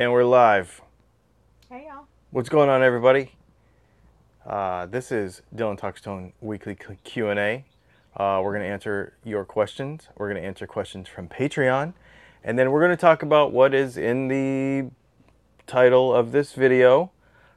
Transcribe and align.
And 0.00 0.12
we're 0.12 0.24
live. 0.24 0.80
Hey 1.68 1.84
y'all. 1.86 2.06
What's 2.30 2.48
going 2.48 2.70
on, 2.70 2.82
everybody? 2.82 3.32
Uh, 4.46 4.86
this 4.86 5.12
is 5.12 5.42
Dylan 5.54 5.76
Talks 5.76 6.00
Tone 6.00 6.32
Weekly 6.40 6.74
Q 7.04 7.28
and 7.28 7.38
A. 7.38 7.66
Uh, 8.16 8.40
we're 8.42 8.54
going 8.54 8.62
to 8.62 8.72
answer 8.72 9.12
your 9.24 9.44
questions. 9.44 10.08
We're 10.16 10.30
going 10.30 10.40
to 10.40 10.48
answer 10.48 10.66
questions 10.66 11.06
from 11.06 11.28
Patreon, 11.28 11.92
and 12.42 12.58
then 12.58 12.70
we're 12.70 12.80
going 12.80 12.96
to 12.96 13.00
talk 13.00 13.22
about 13.22 13.52
what 13.52 13.74
is 13.74 13.98
in 13.98 14.28
the 14.28 14.90
title 15.66 16.14
of 16.14 16.32
this 16.32 16.54
video, 16.54 17.10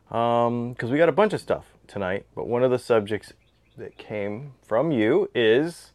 because 0.09 0.47
um, 0.47 0.89
we 0.91 0.97
got 0.97 1.07
a 1.07 1.13
bunch 1.13 1.31
of 1.31 1.39
stuff 1.39 1.67
tonight. 1.87 2.25
But 2.35 2.49
one 2.49 2.61
of 2.61 2.71
the 2.71 2.77
subjects 2.77 3.31
that 3.77 3.97
came 3.97 4.55
from 4.61 4.91
you 4.91 5.31
is 5.33 5.93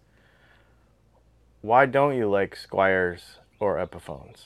why 1.61 1.85
don't 1.85 2.17
you 2.17 2.27
like 2.27 2.57
Squiers 2.57 3.37
or 3.61 3.77
Epiphones? 3.77 4.45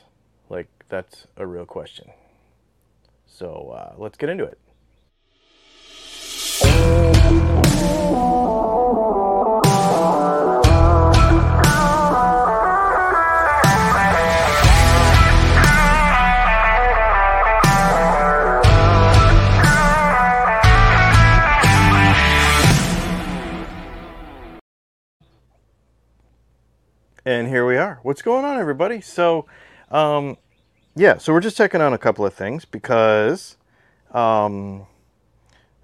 Like 0.50 0.66
that's 0.92 1.26
a 1.38 1.46
real 1.46 1.64
question. 1.64 2.10
So 3.24 3.72
uh, 3.74 3.94
let's 3.96 4.18
get 4.18 4.28
into 4.28 4.44
it. 4.44 4.58
And 27.24 27.48
here 27.48 27.64
we 27.64 27.78
are. 27.78 27.98
What's 28.02 28.20
going 28.20 28.44
on, 28.44 28.58
everybody? 28.58 29.00
So, 29.00 29.46
um, 29.90 30.36
yeah, 30.94 31.18
so 31.18 31.32
we're 31.32 31.40
just 31.40 31.56
checking 31.56 31.80
on 31.80 31.92
a 31.92 31.98
couple 31.98 32.26
of 32.26 32.34
things 32.34 32.64
because 32.64 33.56
um, 34.12 34.86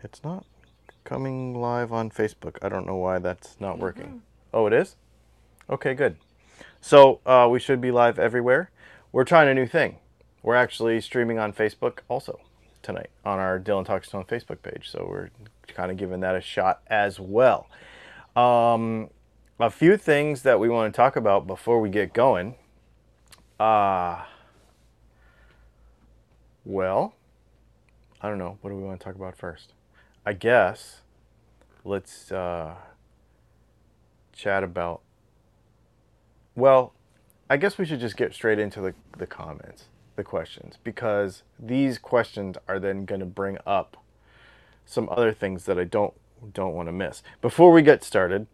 it's 0.03 0.23
not 0.23 0.45
coming 1.05 1.55
live 1.55 1.93
on 1.93 2.11
Facebook. 2.11 2.57
I 2.63 2.69
don't 2.69 2.87
know 2.87 2.97
why 2.97 3.19
that's 3.19 3.57
not 3.59 3.75
mm-hmm. 3.75 3.83
working. 3.83 4.23
Oh, 4.53 4.67
it 4.67 4.73
is? 4.73 4.97
Okay, 5.71 5.95
good. 5.95 6.17
So 6.81 7.21
uh, 7.27 7.49
we 7.51 7.59
should 7.59 7.81
be 7.81 7.91
live 7.91 8.19
everywhere. 8.19 8.71
We're 9.13 9.25
trying 9.25 9.49
a 9.49 9.55
new 9.55 9.67
thing. 9.67 9.97
We're 10.43 10.55
actually 10.55 11.01
streaming 11.01 11.39
on 11.39 11.53
Facebook 11.53 12.01
also 12.09 12.41
tonight 12.83 13.11
on 13.25 13.39
our 13.39 13.59
Dylan 13.59 13.85
Talks 13.85 14.15
on 14.15 14.25
Facebook 14.25 14.63
page. 14.63 14.91
So 14.91 15.07
we're 15.09 15.31
kind 15.67 15.91
of 15.91 15.97
giving 15.97 16.21
that 16.21 16.37
a 16.37 16.41
shot 16.41 16.83
as 16.87 17.19
well. 17.19 17.69
Um, 18.37 19.11
a 19.59 19.71
few 19.71 19.97
things 19.97 20.43
that 20.43 20.61
we 20.61 20.69
want 20.69 20.93
to 20.93 20.97
talk 20.97 21.17
about 21.17 21.47
before 21.47 21.81
we 21.81 21.89
get 21.89 22.13
going. 22.13 22.55
Uh, 23.59 24.23
well, 26.69 27.15
I 28.21 28.29
don't 28.29 28.39
know. 28.39 28.59
What 28.61 28.71
do 28.71 28.77
we 28.77 28.83
want 28.83 29.01
to 29.01 29.05
talk 29.05 29.15
about 29.15 29.37
first? 29.37 29.73
I 30.25 30.35
guess 30.35 31.01
let's 31.83 32.31
uh, 32.31 32.75
chat 34.35 34.63
about. 34.63 35.01
Well, 36.55 36.93
I 37.49 37.57
guess 37.57 37.79
we 37.79 37.87
should 37.87 38.01
just 38.01 38.17
get 38.17 38.35
straight 38.35 38.59
into 38.59 38.83
the, 38.83 38.95
the 39.17 39.27
comments, 39.27 39.85
the 40.17 40.25
questions, 40.25 40.77
because 40.85 41.43
these 41.59 41.97
questions 41.97 42.57
are 42.69 42.79
then 42.79 43.07
going 43.07 43.21
to 43.21 43.27
bring 43.27 43.57
up 43.67 43.97
some 44.85 45.09
other 45.11 45.33
things 45.33 45.65
that 45.65 45.79
I 45.79 45.85
don't 45.85 46.13
don't 46.53 46.75
want 46.75 46.89
to 46.89 46.93
miss. 46.93 47.23
Before 47.41 47.73
we 47.73 47.81
get 47.81 48.05
started, 48.05 48.47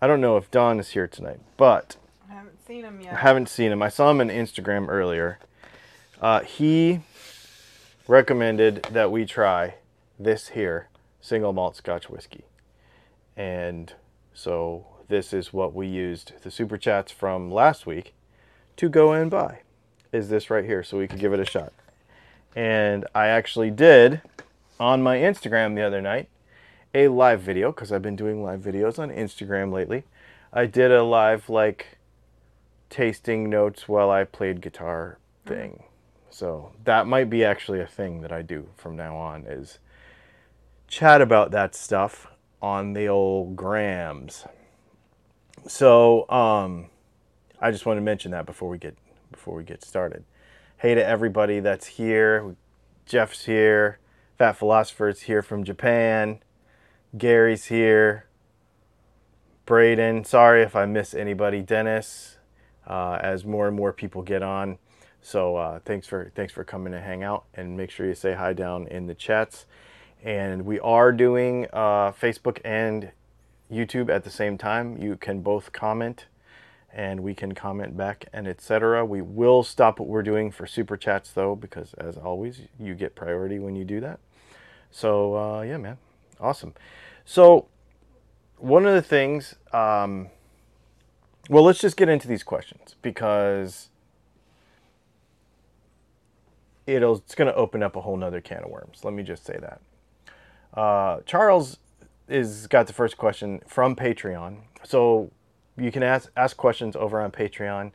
I 0.00 0.06
don't 0.06 0.20
know 0.20 0.36
if 0.36 0.50
Don 0.50 0.78
is 0.78 0.90
here 0.90 1.08
tonight, 1.08 1.40
but 1.56 1.96
I 2.30 2.34
haven't 2.34 2.64
seen 2.64 2.84
him 2.84 3.00
yet. 3.00 3.14
I 3.14 3.16
haven't 3.16 3.48
seen 3.48 3.72
him. 3.72 3.82
I 3.82 3.88
saw 3.88 4.12
him 4.12 4.20
on 4.20 4.28
Instagram 4.28 4.88
earlier. 4.88 5.40
Uh, 6.20 6.40
he 6.40 7.00
recommended 8.08 8.82
that 8.90 9.10
we 9.10 9.24
try 9.24 9.74
this 10.18 10.48
here 10.48 10.88
single 11.20 11.52
malt 11.52 11.76
Scotch 11.76 12.10
whiskey, 12.10 12.44
and 13.36 13.94
so 14.34 14.86
this 15.08 15.32
is 15.32 15.52
what 15.52 15.74
we 15.74 15.86
used 15.86 16.32
the 16.42 16.50
super 16.50 16.78
chats 16.78 17.12
from 17.12 17.50
last 17.50 17.86
week 17.86 18.14
to 18.76 18.88
go 18.88 19.12
and 19.12 19.30
buy. 19.30 19.60
Is 20.12 20.28
this 20.28 20.50
right 20.50 20.64
here, 20.64 20.82
so 20.82 20.98
we 20.98 21.08
could 21.08 21.20
give 21.20 21.32
it 21.32 21.40
a 21.40 21.44
shot. 21.44 21.72
And 22.54 23.06
I 23.14 23.28
actually 23.28 23.70
did 23.70 24.20
on 24.78 25.02
my 25.02 25.16
Instagram 25.16 25.74
the 25.74 25.82
other 25.82 26.00
night 26.02 26.28
a 26.94 27.08
live 27.08 27.40
video 27.40 27.72
because 27.72 27.92
I've 27.92 28.02
been 28.02 28.16
doing 28.16 28.42
live 28.42 28.60
videos 28.60 28.98
on 28.98 29.10
Instagram 29.10 29.72
lately. 29.72 30.04
I 30.52 30.66
did 30.66 30.90
a 30.90 31.02
live 31.02 31.48
like 31.48 31.98
tasting 32.90 33.48
notes 33.48 33.88
while 33.88 34.10
I 34.10 34.24
played 34.24 34.60
guitar 34.60 35.18
thing. 35.46 35.84
So 36.32 36.72
that 36.84 37.06
might 37.06 37.28
be 37.28 37.44
actually 37.44 37.80
a 37.80 37.86
thing 37.86 38.22
that 38.22 38.32
I 38.32 38.40
do 38.40 38.68
from 38.76 38.96
now 38.96 39.16
on 39.16 39.44
is 39.46 39.78
chat 40.88 41.20
about 41.20 41.50
that 41.50 41.74
stuff 41.74 42.26
on 42.62 42.94
the 42.94 43.06
old 43.06 43.54
grams. 43.54 44.46
So 45.66 46.28
um, 46.30 46.88
I 47.60 47.70
just 47.70 47.84
want 47.84 47.98
to 47.98 48.02
mention 48.02 48.30
that 48.30 48.46
before 48.46 48.70
we 48.70 48.78
get 48.78 48.96
before 49.30 49.54
we 49.54 49.62
get 49.62 49.84
started. 49.84 50.24
Hey 50.78 50.94
to 50.94 51.04
everybody 51.04 51.60
that's 51.60 51.86
here. 51.86 52.56
Jeff's 53.04 53.44
here. 53.44 53.98
Fat 54.38 54.52
Philosopher's 54.52 55.22
here 55.22 55.42
from 55.42 55.64
Japan. 55.64 56.40
Gary's 57.16 57.66
here. 57.66 58.26
Braden, 59.66 60.24
sorry 60.24 60.62
if 60.62 60.74
I 60.74 60.86
miss 60.86 61.12
anybody. 61.12 61.60
Dennis, 61.60 62.38
uh, 62.86 63.18
as 63.20 63.44
more 63.44 63.68
and 63.68 63.76
more 63.76 63.92
people 63.92 64.22
get 64.22 64.42
on. 64.42 64.78
So 65.22 65.56
uh, 65.56 65.78
thanks 65.84 66.06
for 66.06 66.32
thanks 66.34 66.52
for 66.52 66.64
coming 66.64 66.92
to 66.92 67.00
hang 67.00 67.22
out 67.22 67.44
and 67.54 67.76
make 67.76 67.90
sure 67.90 68.06
you 68.06 68.14
say 68.14 68.34
hi 68.34 68.52
down 68.52 68.88
in 68.88 69.06
the 69.06 69.14
chats. 69.14 69.66
And 70.22 70.64
we 70.66 70.78
are 70.80 71.12
doing 71.12 71.66
uh, 71.72 72.12
Facebook 72.12 72.58
and 72.64 73.12
YouTube 73.70 74.10
at 74.10 74.24
the 74.24 74.30
same 74.30 74.58
time. 74.58 75.00
You 75.00 75.16
can 75.16 75.40
both 75.40 75.72
comment, 75.72 76.26
and 76.92 77.20
we 77.20 77.34
can 77.34 77.54
comment 77.54 77.96
back 77.96 78.26
and 78.32 78.46
etc. 78.46 79.04
We 79.04 79.22
will 79.22 79.62
stop 79.62 80.00
what 80.00 80.08
we're 80.08 80.22
doing 80.22 80.50
for 80.50 80.66
super 80.66 80.96
chats 80.96 81.30
though, 81.30 81.54
because 81.54 81.94
as 81.94 82.16
always, 82.16 82.62
you 82.78 82.94
get 82.94 83.14
priority 83.14 83.58
when 83.60 83.76
you 83.76 83.84
do 83.84 84.00
that. 84.00 84.18
So 84.90 85.36
uh, 85.36 85.62
yeah, 85.62 85.76
man, 85.76 85.98
awesome. 86.40 86.74
So, 87.24 87.68
one 88.56 88.84
of 88.84 88.94
the 88.94 89.02
things, 89.02 89.54
um, 89.72 90.28
well, 91.48 91.62
let's 91.62 91.80
just 91.80 91.96
get 91.96 92.08
into 92.08 92.26
these 92.26 92.42
questions 92.42 92.96
because 93.00 93.88
it'll 96.86 97.16
it's 97.16 97.34
going 97.34 97.48
to 97.48 97.54
open 97.54 97.82
up 97.82 97.96
a 97.96 98.00
whole 98.00 98.16
nother 98.16 98.40
can 98.40 98.64
of 98.64 98.70
worms. 98.70 99.00
Let 99.04 99.14
me 99.14 99.22
just 99.22 99.44
say 99.44 99.58
that. 99.60 99.80
Uh, 100.78 101.20
Charles 101.26 101.78
is 102.28 102.66
got 102.66 102.86
the 102.86 102.92
first 102.92 103.16
question 103.16 103.60
from 103.66 103.94
Patreon, 103.94 104.58
so 104.82 105.30
you 105.76 105.92
can 105.92 106.02
ask 106.02 106.30
ask 106.36 106.56
questions 106.56 106.96
over 106.96 107.20
on 107.20 107.30
Patreon 107.30 107.92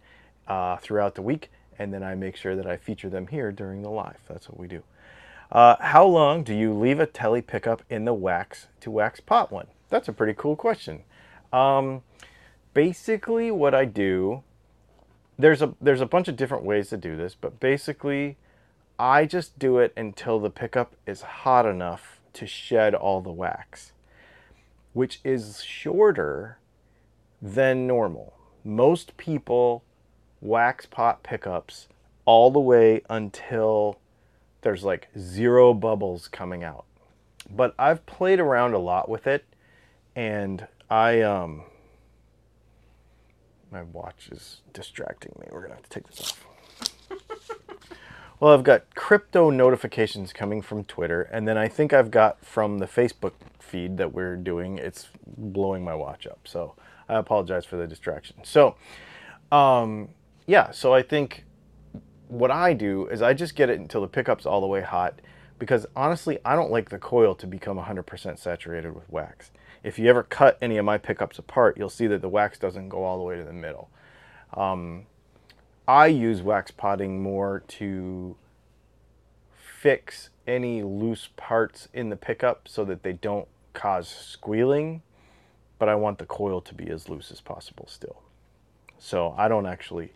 uh, 0.48 0.78
throughout 0.78 1.16
the 1.16 1.22
week, 1.22 1.50
and 1.80 1.94
then 1.94 2.04
I 2.04 2.16
make 2.16 2.36
sure 2.36 2.56
that 2.56 2.68
I 2.68 2.78
feature 2.78 3.10
them 3.10 3.28
here 3.28 3.52
during 3.52 3.82
the 3.82 3.90
live. 3.90 4.20
That's 4.28 4.50
what 4.50 4.60
we 4.60 4.68
do. 4.68 4.84
Uh, 5.52 5.78
how 5.80 6.06
long 6.06 6.44
do 6.44 6.54
you 6.54 6.74
leave 6.74 7.00
a 7.00 7.06
Tele 7.06 7.42
pickup 7.42 7.82
in 7.90 8.06
the 8.06 8.14
wax 8.14 8.68
to 8.82 8.92
wax 8.92 9.20
pot 9.20 9.52
one? 9.52 9.68
That's 9.90 10.08
a 10.08 10.14
pretty 10.14 10.34
cool 10.34 10.56
question. 10.56 11.04
Um, 11.54 12.02
basically, 12.74 13.50
what 13.52 13.74
I 13.74 13.86
do, 13.86 14.44
there's 15.40 15.62
a 15.62 15.74
there's 15.80 16.02
a 16.02 16.06
bunch 16.06 16.28
of 16.28 16.36
different 16.36 16.66
ways 16.66 16.90
to 16.90 16.98
do 16.98 17.16
this, 17.16 17.36
but 17.36 17.60
basically, 17.60 18.38
I 19.00 19.26
just 19.26 19.60
do 19.60 19.78
it 19.78 19.94
until 19.96 20.40
the 20.40 20.50
pickup 20.50 20.96
is 21.06 21.22
hot 21.22 21.66
enough 21.66 22.20
to 22.34 22.48
shed 22.48 22.96
all 22.96 23.22
the 23.22 23.32
wax, 23.32 23.92
which 24.94 25.20
is 25.24 25.62
shorter 25.64 26.58
than 27.42 27.86
normal. 27.86 28.34
Most 28.64 29.16
people 29.18 29.84
wax 30.42 30.86
pot 30.86 31.24
pickups 31.24 31.88
all 32.26 32.52
the 32.52 32.60
way 32.60 33.02
until 33.10 34.00
there's 34.62 34.84
like 34.84 35.10
zero 35.18 35.74
bubbles 35.74 36.28
coming 36.28 36.64
out. 36.64 36.86
But 37.50 37.74
I've 37.78 38.06
played 38.06 38.40
around 38.40 38.74
a 38.74 38.80
lot 38.80 39.08
with 39.08 39.28
it 39.28 39.46
and 40.16 40.68
I 40.90 41.22
um 41.22 41.64
my 43.72 43.84
watch 43.84 44.30
is 44.32 44.62
distracting 44.74 45.34
me. 45.40 45.48
We're 45.52 45.60
going 45.60 45.72
to 45.72 45.76
have 45.76 45.84
to 45.84 45.90
take 45.90 46.08
this 46.08 46.22
off. 46.22 46.46
Well, 48.40 48.54
I've 48.54 48.64
got 48.64 48.96
crypto 48.96 49.50
notifications 49.50 50.34
coming 50.34 50.62
from 50.62 50.84
Twitter 50.84 51.24
and 51.24 51.48
then 51.48 51.58
I 51.58 51.68
think 51.68 51.94
I've 51.94 52.12
got 52.12 52.44
from 52.46 52.80
the 52.80 52.86
Facebook 52.86 53.34
feed 53.60 53.98
that 53.98 54.14
we're 54.14 54.36
doing. 54.36 54.78
It's 54.78 55.10
blowing 55.26 55.84
my 55.84 55.96
watch 55.96 56.28
up. 56.28 56.40
So, 56.46 56.76
I 57.10 57.16
apologize 57.16 57.66
for 57.66 57.78
the 57.78 57.88
distraction. 57.88 58.38
So, 58.44 58.76
um 59.52 60.10
yeah, 60.46 60.72
so 60.72 60.94
I 60.94 61.02
think 61.02 61.44
what 62.30 62.52
I 62.52 62.74
do 62.74 63.08
is 63.08 63.22
I 63.22 63.34
just 63.34 63.56
get 63.56 63.70
it 63.70 63.80
until 63.80 64.02
the 64.02 64.08
pickup's 64.08 64.46
all 64.46 64.62
the 64.62 64.68
way 64.68 64.82
hot 64.82 65.22
because 65.60 65.86
honestly, 65.96 66.40
I 66.46 66.56
don't 66.56 66.72
like 66.72 66.90
the 66.90 67.00
coil 67.00 67.36
to 67.36 67.48
become 67.48 67.78
100% 67.78 68.38
saturated 68.38 68.94
with 68.96 69.10
wax. 69.10 69.52
If 69.84 69.98
you 69.98 70.10
ever 70.10 70.24
cut 70.24 70.58
any 70.62 70.78
of 70.78 70.86
my 70.86 70.98
pickups 70.98 71.40
apart, 71.40 71.78
you'll 71.78 71.90
see 71.90 72.08
that 72.08 72.22
the 72.22 72.30
wax 72.30 72.60
doesn't 72.60 72.90
go 72.90 73.04
all 73.04 73.18
the 73.18 73.24
way 73.24 73.38
to 73.38 73.44
the 73.44 73.54
middle. 73.54 73.90
Um, 74.54 75.06
I 75.88 76.08
use 76.08 76.42
wax 76.42 76.72
potting 76.72 77.22
more 77.22 77.64
to 77.68 78.36
fix 79.56 80.30
any 80.46 80.84
loose 80.84 81.30
parts 81.38 81.88
in 81.94 82.10
the 82.10 82.18
pickup 82.18 82.68
so 82.68 82.84
that 82.86 83.04
they 83.04 83.14
don't 83.14 83.48
cause 83.74 84.10
squealing, 84.10 85.02
but 85.80 85.88
I 85.88 85.96
want 85.96 86.18
the 86.18 86.26
coil 86.26 86.60
to 86.62 86.74
be 86.74 86.90
as 86.90 87.08
loose 87.08 87.32
as 87.32 87.40
possible 87.40 87.88
still. 87.88 88.22
So 88.98 89.34
I 89.38 89.48
don't 89.48 89.66
actually 89.66 90.12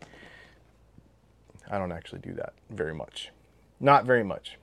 I 1.69 1.77
don't 1.77 1.94
actually 1.94 2.19
do 2.19 2.33
that 2.33 2.53
very 2.69 2.94
much. 2.94 3.31
Not 3.79 4.06
very 4.06 4.25
much. 4.25 4.57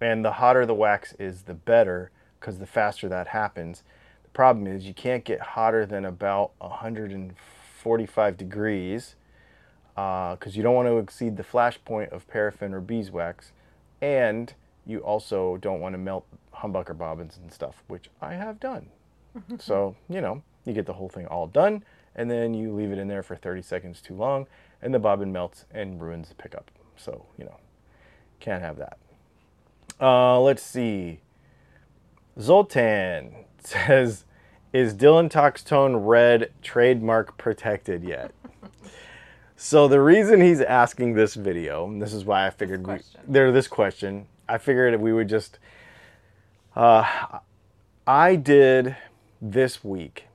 And 0.00 0.24
the 0.24 0.32
hotter 0.32 0.66
the 0.66 0.74
wax 0.74 1.14
is, 1.20 1.42
the 1.42 1.54
better, 1.54 2.10
because 2.40 2.58
the 2.58 2.66
faster 2.66 3.08
that 3.08 3.28
happens. 3.28 3.84
The 4.24 4.30
problem 4.30 4.66
is 4.66 4.84
you 4.84 4.94
can't 4.94 5.24
get 5.24 5.40
hotter 5.40 5.86
than 5.86 6.04
about 6.04 6.50
145 6.58 8.36
degrees 8.36 9.14
because 9.94 10.46
uh, 10.46 10.50
you 10.50 10.62
don't 10.62 10.74
want 10.74 10.88
to 10.88 10.98
exceed 10.98 11.36
the 11.36 11.44
flash 11.44 11.78
point 11.84 12.12
of 12.12 12.26
paraffin 12.28 12.72
or 12.72 12.80
beeswax. 12.80 13.52
And 14.00 14.52
you 14.86 15.00
also 15.00 15.56
don't 15.58 15.80
want 15.80 15.94
to 15.94 15.98
melt 15.98 16.26
humbucker 16.54 16.96
bobbins 16.96 17.38
and 17.40 17.52
stuff, 17.52 17.82
which 17.88 18.08
I 18.20 18.34
have 18.34 18.58
done. 18.58 18.88
so, 19.58 19.96
you 20.08 20.20
know, 20.20 20.42
you 20.64 20.72
get 20.72 20.86
the 20.86 20.94
whole 20.94 21.08
thing 21.08 21.26
all 21.26 21.46
done 21.46 21.84
and 22.14 22.30
then 22.30 22.54
you 22.54 22.72
leave 22.74 22.90
it 22.90 22.98
in 22.98 23.08
there 23.08 23.22
for 23.22 23.36
30 23.36 23.62
seconds 23.62 24.00
too 24.00 24.14
long 24.14 24.46
and 24.80 24.92
the 24.92 24.98
bobbin 24.98 25.32
melts 25.32 25.64
and 25.70 26.00
ruins 26.00 26.28
the 26.28 26.34
pickup. 26.34 26.70
So, 26.96 27.26
you 27.38 27.44
know, 27.44 27.56
can't 28.40 28.62
have 28.62 28.76
that. 28.78 28.98
Uh, 30.00 30.40
let's 30.40 30.62
see. 30.62 31.20
Zoltan 32.40 33.44
says, 33.58 34.24
is 34.72 34.94
Dylan 34.94 35.30
Talks 35.30 35.62
Tone 35.62 35.96
Red 35.96 36.50
trademark 36.62 37.36
protected 37.36 38.02
yet? 38.02 38.32
So 39.56 39.88
the 39.88 40.00
reason 40.00 40.40
he's 40.40 40.60
asking 40.60 41.14
this 41.14 41.34
video, 41.34 41.86
and 41.86 42.00
this 42.00 42.12
is 42.12 42.24
why 42.24 42.46
I 42.46 42.50
figured 42.50 42.86
we, 42.86 42.98
there 43.26 43.52
this 43.52 43.68
question, 43.68 44.26
I 44.48 44.58
figured 44.58 45.00
we 45.00 45.12
would 45.12 45.28
just. 45.28 45.58
Uh, 46.74 47.38
I 48.06 48.36
did 48.36 48.96
this 49.40 49.84
week, 49.84 50.26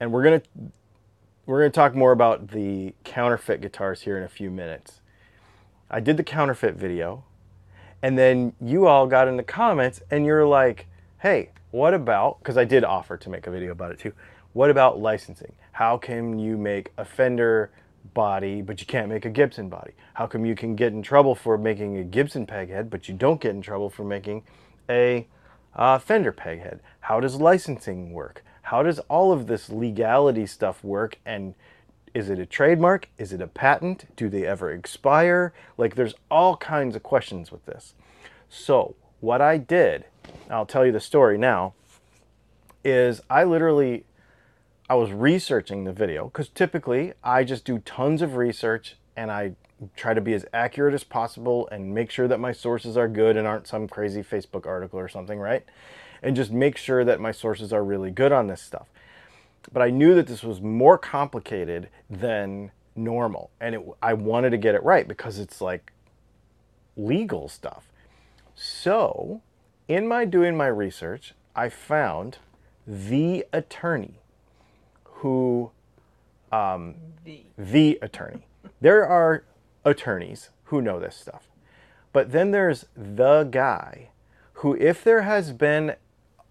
and 0.00 0.12
we're 0.12 0.22
gonna 0.22 0.42
we're 1.46 1.60
gonna 1.60 1.70
talk 1.70 1.94
more 1.94 2.12
about 2.12 2.48
the 2.48 2.94
counterfeit 3.04 3.60
guitars 3.60 4.02
here 4.02 4.16
in 4.16 4.22
a 4.22 4.28
few 4.28 4.50
minutes. 4.50 5.00
I 5.90 6.00
did 6.00 6.16
the 6.16 6.24
counterfeit 6.24 6.74
video, 6.74 7.24
and 8.02 8.18
then 8.18 8.52
you 8.60 8.86
all 8.86 9.06
got 9.06 9.28
in 9.28 9.36
the 9.36 9.42
comments 9.42 10.00
and 10.10 10.24
you're 10.24 10.46
like, 10.46 10.86
"Hey, 11.18 11.50
what 11.70 11.94
about?" 11.94 12.38
Because 12.38 12.56
I 12.56 12.64
did 12.64 12.84
offer 12.84 13.16
to 13.16 13.30
make 13.30 13.46
a 13.46 13.50
video 13.50 13.72
about 13.72 13.92
it 13.92 13.98
too. 13.98 14.12
What 14.52 14.70
about 14.70 14.98
licensing? 14.98 15.52
How 15.72 15.96
can 15.96 16.38
you 16.38 16.56
make 16.56 16.92
a 16.96 17.04
Fender 17.04 17.70
body, 18.14 18.62
but 18.62 18.80
you 18.80 18.86
can't 18.86 19.08
make 19.08 19.24
a 19.24 19.30
Gibson 19.30 19.68
body? 19.68 19.92
How 20.14 20.26
come 20.26 20.44
you 20.44 20.54
can 20.54 20.74
get 20.74 20.92
in 20.92 21.02
trouble 21.02 21.34
for 21.34 21.58
making 21.58 21.96
a 21.98 22.04
Gibson 22.04 22.46
peg 22.46 22.70
head, 22.70 22.90
but 22.90 23.08
you 23.08 23.14
don't 23.14 23.40
get 23.40 23.54
in 23.54 23.62
trouble 23.62 23.90
for 23.90 24.04
making 24.04 24.44
a 24.88 25.26
uh, 25.74 25.98
Fender 25.98 26.32
peg 26.32 26.60
head? 26.60 26.80
How 27.00 27.20
does 27.20 27.36
licensing 27.36 28.12
work? 28.12 28.44
How 28.62 28.82
does 28.82 28.98
all 29.08 29.32
of 29.32 29.46
this 29.46 29.70
legality 29.70 30.46
stuff 30.46 30.82
work? 30.84 31.18
And 31.24 31.54
is 32.14 32.30
it 32.30 32.38
a 32.38 32.46
trademark? 32.46 33.08
Is 33.18 33.32
it 33.32 33.40
a 33.40 33.46
patent? 33.46 34.14
Do 34.16 34.28
they 34.28 34.44
ever 34.44 34.70
expire? 34.70 35.52
Like, 35.76 35.94
there's 35.94 36.14
all 36.30 36.56
kinds 36.56 36.96
of 36.96 37.02
questions 37.02 37.52
with 37.52 37.64
this. 37.66 37.94
So, 38.48 38.94
what 39.20 39.40
I 39.40 39.58
did, 39.58 40.06
I'll 40.50 40.66
tell 40.66 40.84
you 40.84 40.92
the 40.92 41.00
story 41.00 41.38
now, 41.38 41.74
is 42.84 43.20
I 43.28 43.44
literally 43.44 44.04
I 44.90 44.94
was 44.94 45.12
researching 45.12 45.84
the 45.84 45.92
video 45.92 46.24
because 46.24 46.48
typically 46.48 47.12
I 47.22 47.44
just 47.44 47.66
do 47.66 47.78
tons 47.80 48.22
of 48.22 48.36
research 48.36 48.96
and 49.16 49.30
I 49.30 49.52
try 49.96 50.14
to 50.14 50.20
be 50.22 50.32
as 50.32 50.46
accurate 50.54 50.94
as 50.94 51.04
possible 51.04 51.68
and 51.70 51.94
make 51.94 52.10
sure 52.10 52.26
that 52.26 52.40
my 52.40 52.52
sources 52.52 52.96
are 52.96 53.06
good 53.06 53.36
and 53.36 53.46
aren't 53.46 53.66
some 53.66 53.86
crazy 53.86 54.22
Facebook 54.22 54.66
article 54.66 54.98
or 54.98 55.08
something, 55.08 55.38
right? 55.38 55.62
And 56.22 56.34
just 56.34 56.50
make 56.50 56.78
sure 56.78 57.04
that 57.04 57.20
my 57.20 57.32
sources 57.32 57.70
are 57.70 57.84
really 57.84 58.10
good 58.10 58.32
on 58.32 58.46
this 58.46 58.62
stuff. 58.62 58.86
But 59.70 59.82
I 59.82 59.90
knew 59.90 60.14
that 60.14 60.26
this 60.26 60.42
was 60.42 60.62
more 60.62 60.96
complicated 60.96 61.90
than 62.08 62.70
normal 62.96 63.50
and 63.60 63.74
it, 63.74 63.82
I 64.00 64.14
wanted 64.14 64.50
to 64.50 64.56
get 64.56 64.74
it 64.74 64.82
right 64.82 65.06
because 65.06 65.38
it's 65.38 65.60
like 65.60 65.92
legal 66.96 67.48
stuff. 67.48 67.92
So, 68.54 69.42
in 69.86 70.08
my 70.08 70.24
doing 70.24 70.56
my 70.56 70.66
research, 70.66 71.34
I 71.54 71.68
found 71.68 72.38
the 72.86 73.44
attorney 73.52 74.18
who 75.18 75.70
um, 76.52 76.94
the. 77.24 77.44
the 77.56 77.98
attorney. 78.02 78.46
There 78.80 79.06
are 79.06 79.44
attorneys 79.84 80.50
who 80.64 80.80
know 80.82 81.00
this 81.00 81.16
stuff. 81.16 81.48
But 82.12 82.32
then 82.32 82.50
there's 82.50 82.86
the 82.96 83.44
guy 83.44 84.10
who, 84.54 84.74
if 84.74 85.04
there 85.04 85.22
has 85.22 85.52
been 85.52 85.96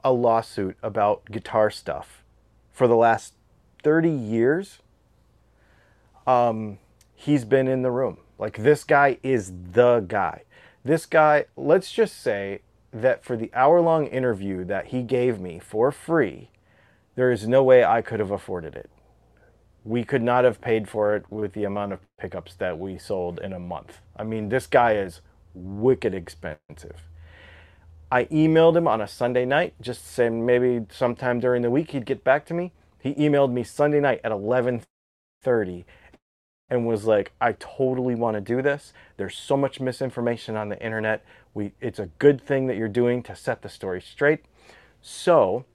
a 0.04 0.12
lawsuit 0.12 0.78
about 0.84 1.26
guitar 1.26 1.70
stuff 1.70 2.24
for 2.72 2.88
the 2.88 2.96
last 2.96 3.34
30 3.84 4.10
years, 4.10 4.80
um, 6.26 6.78
he's 7.16 7.46
been 7.46 7.68
in 7.68 7.82
the 7.82 7.92
room. 7.92 8.18
Like, 8.38 8.58
this 8.58 8.84
guy 8.84 9.18
is 9.24 9.52
the 9.72 10.06
guy. 10.08 10.44
This 10.84 11.06
guy, 11.06 11.46
let's 11.56 11.92
just 11.92 12.22
say 12.22 12.62
that 12.94 13.24
for 13.24 13.36
the 13.36 13.52
hour 13.54 13.82
long 13.82 14.08
interview 14.08 14.64
that 14.66 14.88
he 14.88 15.02
gave 15.02 15.40
me 15.40 15.60
for 15.60 15.92
free, 15.92 16.50
there 17.18 17.32
is 17.32 17.48
no 17.48 17.64
way 17.64 17.84
I 17.84 18.04
could 18.04 18.20
have 18.20 18.30
afforded 18.30 18.76
it. 18.76 18.92
We 19.84 20.04
could 20.04 20.22
not 20.22 20.44
have 20.44 20.62
paid 20.62 20.88
for 20.88 21.16
it 21.16 21.26
with 21.32 21.54
the 21.54 21.64
amount 21.64 21.92
of 21.92 22.02
pickups 22.20 22.54
that 22.56 22.78
we 22.78 23.00
sold 23.00 23.40
in 23.40 23.54
a 23.54 23.60
month. 23.60 24.02
I 24.16 24.24
mean, 24.24 24.50
this 24.50 24.68
guy 24.68 24.94
is 24.94 25.22
wicked 25.56 26.14
expensive. 26.14 27.10
I 28.12 28.26
emailed 28.26 28.78
him 28.78 28.88
on 28.88 29.02
a 29.02 29.08
Sunday 29.08 29.46
night, 29.46 29.74
just 29.82 30.06
saying 30.06 30.46
maybe 30.46 30.86
sometime 30.92 31.40
during 31.40 31.64
the 31.64 31.72
week 31.72 31.90
he'd 31.92 32.06
get 32.06 32.24
back 32.24 32.46
to 32.46 32.54
me. 32.54 32.72
He 33.00 33.16
emailed 33.16 33.52
me 33.52 33.64
Sunday 33.64 34.00
night 34.00 34.22
at 34.24 34.32
11:30 34.32 35.86
and 36.70 36.86
was 36.86 37.06
like, 37.06 37.32
"I 37.42 37.54
totally 37.54 38.14
want 38.14 38.36
to 38.36 38.42
do 38.42 38.62
this. 38.62 38.94
There's 39.18 39.36
so 39.36 39.58
much 39.58 39.80
misinformation 39.80 40.56
on 40.56 40.70
the 40.70 40.80
internet. 40.80 41.26
We 41.56 41.74
it's 41.82 42.00
a 42.00 42.12
good 42.20 42.42
thing 42.42 42.68
that 42.68 42.78
you're 42.78 42.88
doing 42.88 43.24
to 43.24 43.36
set 43.36 43.64
the 43.64 43.70
story 43.70 44.02
straight." 44.02 44.46
So, 45.02 45.66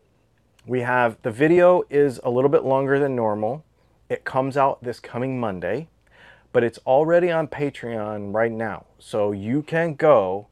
we 0.67 0.81
have 0.81 1.17
the 1.23 1.31
video 1.31 1.83
is 1.91 2.21
a 2.23 2.31
little 2.31 2.51
bit 2.51 2.65
longer 2.65 2.99
than 2.99 3.17
normal. 3.17 3.65
It 4.09 4.25
comes 4.25 4.57
out 4.57 4.83
this 4.83 5.01
coming 5.01 5.41
Monday, 5.41 5.89
but 6.53 6.63
it's 6.63 6.79
already 6.87 7.31
on 7.31 7.49
Patreon 7.49 8.35
right 8.35 8.53
now. 8.53 8.87
So 8.99 9.33
you 9.33 9.63
can 9.63 9.95
go 9.95 10.49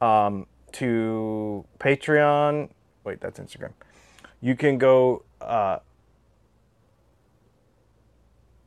um, 0.00 0.46
to 0.72 1.64
Patreon. 1.78 2.70
Wait, 3.04 3.20
that's 3.20 3.38
Instagram. 3.38 3.72
You 4.40 4.56
can 4.56 4.78
go 4.78 5.22
uh, 5.40 5.78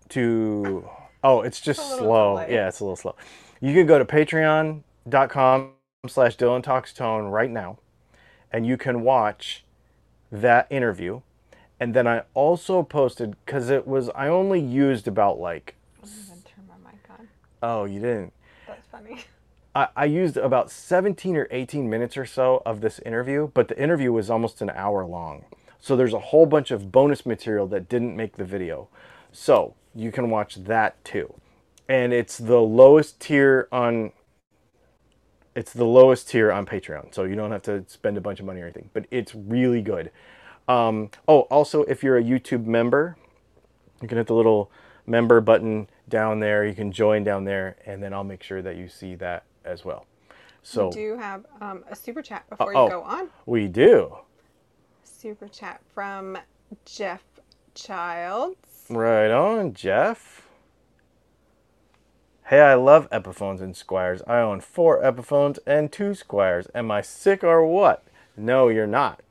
to. 0.10 0.90
Oh, 1.24 1.42
it's 1.42 1.60
just 1.60 1.80
it's 1.80 1.98
slow. 1.98 2.36
Delay. 2.36 2.54
Yeah, 2.54 2.68
it's 2.68 2.80
a 2.80 2.84
little 2.84 2.96
slow. 2.96 3.16
You 3.62 3.74
can 3.74 3.86
go 3.86 4.00
to 4.00 4.06
patreon.com 4.06 5.72
slash 6.08 6.38
Dylan 6.38 6.64
Talks 6.64 6.94
Tone 6.94 7.26
right 7.26 7.52
now, 7.52 7.78
and 8.52 8.66
you 8.66 8.78
can 8.78 9.02
watch 9.02 9.66
that 10.32 10.68
interview. 10.70 11.22
And 11.80 11.94
then 11.94 12.08
I 12.08 12.24
also 12.34 12.84
posted 12.84 13.36
because 13.46 13.70
it 13.70 13.88
was 13.88 14.10
I 14.10 14.28
only 14.28 14.60
used 14.60 15.08
about 15.08 15.40
like. 15.40 15.76
turn 16.02 16.68
my 16.68 16.92
mic 16.92 17.00
on. 17.10 17.28
Oh, 17.64 17.86
you 17.86 18.00
didn't. 18.00 18.34
That's 18.68 18.88
funny. 18.88 19.20
I, 19.76 19.88
I 19.96 20.06
used 20.06 20.36
about 20.36 20.72
17 20.72 21.38
or 21.38 21.48
18 21.52 21.90
minutes 21.90 22.18
or 22.18 22.26
so 22.26 22.62
of 22.66 22.82
this 22.82 23.00
interview, 23.00 23.52
but 23.54 23.68
the 23.68 23.82
interview 23.82 24.12
was 24.12 24.30
almost 24.30 24.62
an 24.62 24.72
hour 24.72 25.06
long. 25.06 25.46
So 25.80 25.96
there's 25.96 26.14
a 26.14 26.20
whole 26.20 26.46
bunch 26.46 26.72
of 26.72 26.92
bonus 26.92 27.26
material 27.26 27.68
that 27.68 27.88
didn't 27.88 28.16
make 28.16 28.36
the 28.36 28.44
video. 28.44 28.90
So 29.32 29.76
you 29.96 30.12
can 30.12 30.30
watch 30.30 30.56
that 30.56 31.04
too. 31.06 31.34
And 31.88 32.14
it's 32.14 32.38
the 32.38 32.60
lowest 32.60 33.20
tier 33.20 33.68
on 33.72 34.12
it's 35.56 35.74
the 35.74 35.86
lowest 35.86 36.30
tier 36.30 36.52
on 36.52 36.66
Patreon, 36.66 37.14
so 37.14 37.24
you 37.24 37.36
don't 37.36 37.52
have 37.52 37.64
to 37.64 37.84
spend 37.88 38.18
a 38.18 38.22
bunch 38.22 38.40
of 38.40 38.46
money 38.46 38.62
or 38.62 38.66
anything. 38.66 38.90
But 38.94 39.06
it's 39.12 39.34
really 39.36 39.82
good. 39.82 40.12
Um, 40.68 41.10
oh, 41.28 41.42
also, 41.42 41.84
if 41.84 42.04
you're 42.04 42.18
a 42.18 42.24
YouTube 42.24 42.66
member, 42.66 43.18
you 44.02 44.08
can 44.08 44.18
hit 44.18 44.28
the 44.28 44.36
little 44.36 44.72
member 45.08 45.42
button 45.42 45.90
down 46.08 46.40
there. 46.40 46.66
You 46.66 46.76
can 46.76 46.92
join 46.92 47.24
down 47.24 47.44
there, 47.44 47.78
and 47.86 48.02
then 48.02 48.14
I'll 48.14 48.24
make 48.24 48.44
sure 48.44 48.62
that 48.62 48.76
you 48.76 48.88
see 48.88 49.16
that 49.16 49.44
as 49.66 49.84
well. 49.84 50.06
So 50.62 50.88
we 50.88 50.94
do 50.94 51.18
have 51.18 51.46
um, 51.62 51.84
a 51.90 51.96
super 51.96 52.22
chat 52.22 52.48
before 52.50 52.76
uh, 52.76 52.84
you 52.84 52.90
go 52.90 53.02
on. 53.02 53.30
We 53.46 53.68
do. 53.68 54.18
Super 55.04 55.48
chat 55.48 55.82
from 55.94 56.38
Jeff 56.86 57.24
Childs. 57.74 58.86
Right 58.90 59.32
on, 59.32 59.74
Jeff. 59.74 60.49
Hey, 62.50 62.62
I 62.62 62.74
love 62.74 63.08
Epiphones 63.12 63.62
and 63.62 63.76
Squiers. 63.76 64.24
I 64.28 64.40
own 64.40 64.60
four 64.60 65.00
Epiphones 65.04 65.60
and 65.68 65.92
two 65.92 66.14
Squiers. 66.16 66.68
Am 66.74 66.90
I 66.90 67.02
sick 67.02 67.44
or 67.44 67.64
what? 67.64 68.04
No, 68.36 68.70
you're 68.70 68.88
not. 68.88 69.22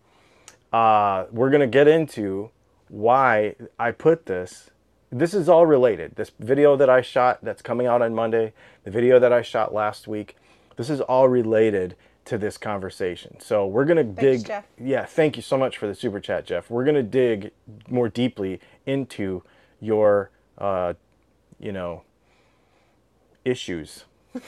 Uh, 0.73 1.25
we're 1.33 1.51
going 1.51 1.61
to 1.61 1.67
get 1.67 1.89
into 1.89 2.51
why 2.87 3.57
I 3.77 3.91
put 3.91 4.27
this. 4.27 4.71
This 5.11 5.35
is 5.35 5.49
all 5.49 5.67
related. 5.67 6.15
This 6.15 6.31
video 6.39 6.77
that 6.77 6.89
I 6.89 7.01
shot 7.01 7.41
that's 7.43 7.61
coming 7.61 7.89
out 7.89 8.03
on 8.03 8.15
Monday, 8.15 8.53
the 8.85 8.93
video 8.93 9.19
that 9.19 9.33
I 9.33 9.43
shot 9.43 9.75
last 9.75 10.07
week, 10.07 10.37
This 10.77 10.89
is 10.89 11.01
all 11.01 11.29
related 11.29 11.97
to 12.27 12.39
this 12.39 12.57
conversation. 12.57 13.41
So 13.41 13.67
we're 13.67 13.85
gonna 13.85 14.05
Thanks, 14.05 14.21
dig. 14.21 14.47
Jeff. 14.47 14.65
Yeah, 14.79 15.05
thank 15.05 15.35
you 15.35 15.43
so 15.43 15.59
much 15.59 15.77
for 15.77 15.89
the 15.89 15.95
super 15.97 16.21
chat, 16.21 16.47
Jeff. 16.47 16.71
We're 16.71 16.85
gonna 16.85 17.03
dig 17.03 17.51
more 17.89 18.09
deeply 18.09 18.61
into 18.87 19.43
your, 19.81 20.31
uh, 20.57 20.95
you 21.59 21.73
know, 21.73 22.03
issues. 23.49 24.05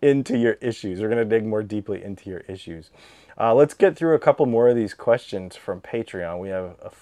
into 0.00 0.36
your 0.36 0.52
issues. 0.54 1.00
We're 1.00 1.08
gonna 1.08 1.24
dig 1.24 1.44
more 1.44 1.62
deeply 1.62 2.02
into 2.02 2.28
your 2.30 2.40
issues. 2.40 2.90
Uh, 3.38 3.54
let's 3.54 3.74
get 3.74 3.96
through 3.96 4.14
a 4.14 4.18
couple 4.18 4.46
more 4.46 4.68
of 4.68 4.76
these 4.76 4.94
questions 4.94 5.56
from 5.56 5.80
Patreon. 5.80 6.38
We 6.38 6.50
have 6.50 6.94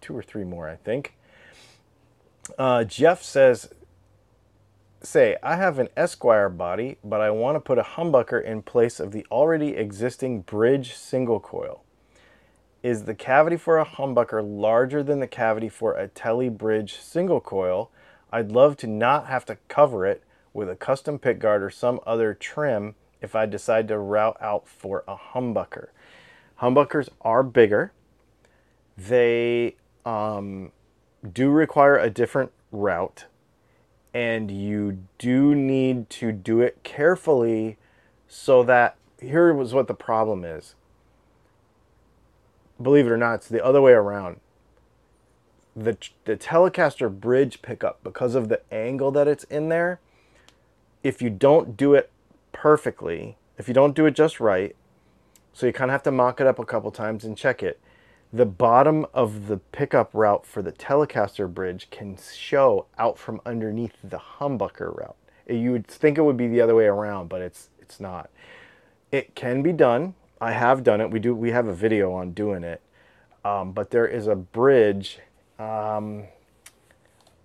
two 0.00 0.16
or 0.16 0.22
three 0.22 0.44
more, 0.44 0.68
I 0.68 0.76
think. 0.76 1.14
Uh, 2.58 2.84
Jeff 2.84 3.22
says, 3.22 3.68
say, 5.02 5.36
I 5.42 5.56
have 5.56 5.78
an 5.78 5.88
Esquire 5.96 6.48
body, 6.48 6.96
but 7.04 7.20
I 7.20 7.30
want 7.30 7.56
to 7.56 7.60
put 7.60 7.78
a 7.78 7.82
humbucker 7.82 8.42
in 8.42 8.62
place 8.62 8.98
of 8.98 9.12
the 9.12 9.26
already 9.30 9.76
existing 9.76 10.40
bridge 10.42 10.94
single 10.94 11.40
coil. 11.40 11.82
Is 12.82 13.04
the 13.04 13.14
cavity 13.14 13.56
for 13.56 13.78
a 13.78 13.84
humbucker 13.84 14.42
larger 14.42 15.02
than 15.02 15.20
the 15.20 15.26
cavity 15.26 15.68
for 15.68 15.94
a 15.94 16.08
Tele 16.08 16.48
bridge 16.48 16.96
single 16.96 17.40
coil? 17.40 17.90
I'd 18.32 18.52
love 18.52 18.76
to 18.78 18.86
not 18.86 19.26
have 19.26 19.44
to 19.46 19.58
cover 19.68 20.06
it 20.06 20.22
with 20.52 20.68
a 20.68 20.76
custom 20.76 21.18
pick 21.18 21.38
guard 21.38 21.62
or 21.62 21.70
some 21.70 22.00
other 22.06 22.34
trim 22.34 22.94
if 23.20 23.34
I 23.34 23.46
decide 23.46 23.88
to 23.88 23.98
route 23.98 24.36
out 24.40 24.68
for 24.68 25.04
a 25.08 25.16
humbucker. 25.16 25.88
Humbuckers 26.60 27.08
are 27.20 27.42
bigger. 27.42 27.92
They 28.96 29.76
um, 30.04 30.72
do 31.32 31.50
require 31.50 31.96
a 31.96 32.10
different 32.10 32.52
route 32.70 33.26
and 34.14 34.50
you 34.50 34.98
do 35.18 35.54
need 35.54 36.08
to 36.10 36.32
do 36.32 36.60
it 36.60 36.82
carefully 36.82 37.76
so 38.26 38.62
that 38.62 38.96
here 39.20 39.52
was 39.52 39.74
what 39.74 39.86
the 39.86 39.94
problem 39.94 40.44
is 40.44 40.74
believe 42.80 43.06
it 43.06 43.10
or 43.10 43.16
not 43.16 43.34
it's 43.34 43.48
the 43.48 43.64
other 43.64 43.80
way 43.80 43.92
around 43.92 44.40
the 45.84 45.96
the 46.24 46.36
telecaster 46.36 47.10
bridge 47.10 47.62
pickup 47.62 48.02
because 48.02 48.34
of 48.34 48.48
the 48.48 48.60
angle 48.72 49.10
that 49.10 49.28
it's 49.28 49.44
in 49.44 49.68
there 49.68 50.00
if 51.02 51.22
you 51.22 51.30
don't 51.30 51.76
do 51.76 51.94
it 51.94 52.10
perfectly 52.52 53.36
if 53.56 53.68
you 53.68 53.74
don't 53.74 53.94
do 53.94 54.06
it 54.06 54.12
just 54.12 54.40
right 54.40 54.74
so 55.52 55.66
you 55.66 55.72
kind 55.72 55.90
of 55.90 55.92
have 55.92 56.02
to 56.02 56.10
mock 56.10 56.40
it 56.40 56.46
up 56.46 56.58
a 56.58 56.64
couple 56.64 56.90
times 56.90 57.24
and 57.24 57.36
check 57.36 57.62
it 57.62 57.80
the 58.32 58.46
bottom 58.46 59.06
of 59.14 59.46
the 59.46 59.56
pickup 59.56 60.10
route 60.12 60.44
for 60.44 60.60
the 60.60 60.72
Telecaster 60.72 61.52
bridge 61.52 61.88
can 61.90 62.18
show 62.18 62.86
out 62.98 63.18
from 63.18 63.40
underneath 63.46 63.94
the 64.04 64.18
humbucker 64.38 64.94
route. 64.94 65.16
You 65.48 65.72
would 65.72 65.86
think 65.86 66.18
it 66.18 66.22
would 66.22 66.36
be 66.36 66.46
the 66.46 66.60
other 66.60 66.74
way 66.74 66.84
around, 66.84 67.28
but 67.28 67.40
it's 67.40 67.70
it's 67.80 67.98
not. 67.98 68.28
It 69.10 69.34
can 69.34 69.62
be 69.62 69.72
done. 69.72 70.14
I 70.42 70.52
have 70.52 70.84
done 70.84 71.00
it. 71.00 71.10
We 71.10 71.20
do. 71.20 71.34
We 71.34 71.52
have 71.52 71.66
a 71.66 71.74
video 71.74 72.12
on 72.12 72.32
doing 72.32 72.64
it. 72.64 72.82
Um, 73.44 73.72
but 73.72 73.90
there 73.90 74.06
is 74.06 74.26
a 74.26 74.36
bridge. 74.36 75.20
Um, 75.58 76.24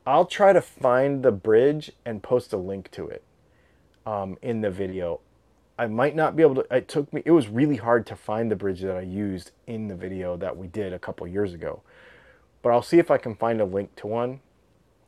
I'll 0.05 0.25
try 0.25 0.53
to 0.53 0.61
find 0.61 1.23
the 1.23 1.31
bridge 1.31 1.91
and 2.05 2.21
post 2.21 2.53
a 2.53 2.57
link 2.57 2.91
to 2.91 3.07
it 3.07 3.23
um, 4.05 4.37
in 4.41 4.61
the 4.61 4.69
video. 4.69 5.21
I 5.77 5.87
might 5.87 6.15
not 6.15 6.35
be 6.35 6.43
able 6.43 6.55
to. 6.55 6.65
It 6.69 6.87
took 6.87 7.11
me. 7.11 7.23
It 7.25 7.31
was 7.31 7.47
really 7.47 7.77
hard 7.77 8.05
to 8.07 8.15
find 8.15 8.51
the 8.51 8.55
bridge 8.55 8.81
that 8.81 8.95
I 8.95 9.01
used 9.01 9.51
in 9.65 9.87
the 9.87 9.95
video 9.95 10.37
that 10.37 10.55
we 10.55 10.67
did 10.67 10.93
a 10.93 10.99
couple 10.99 11.25
years 11.27 11.53
ago. 11.53 11.81
But 12.61 12.69
I'll 12.69 12.83
see 12.83 12.99
if 12.99 13.09
I 13.09 13.17
can 13.17 13.35
find 13.35 13.59
a 13.59 13.65
link 13.65 13.95
to 13.97 14.07
one 14.07 14.41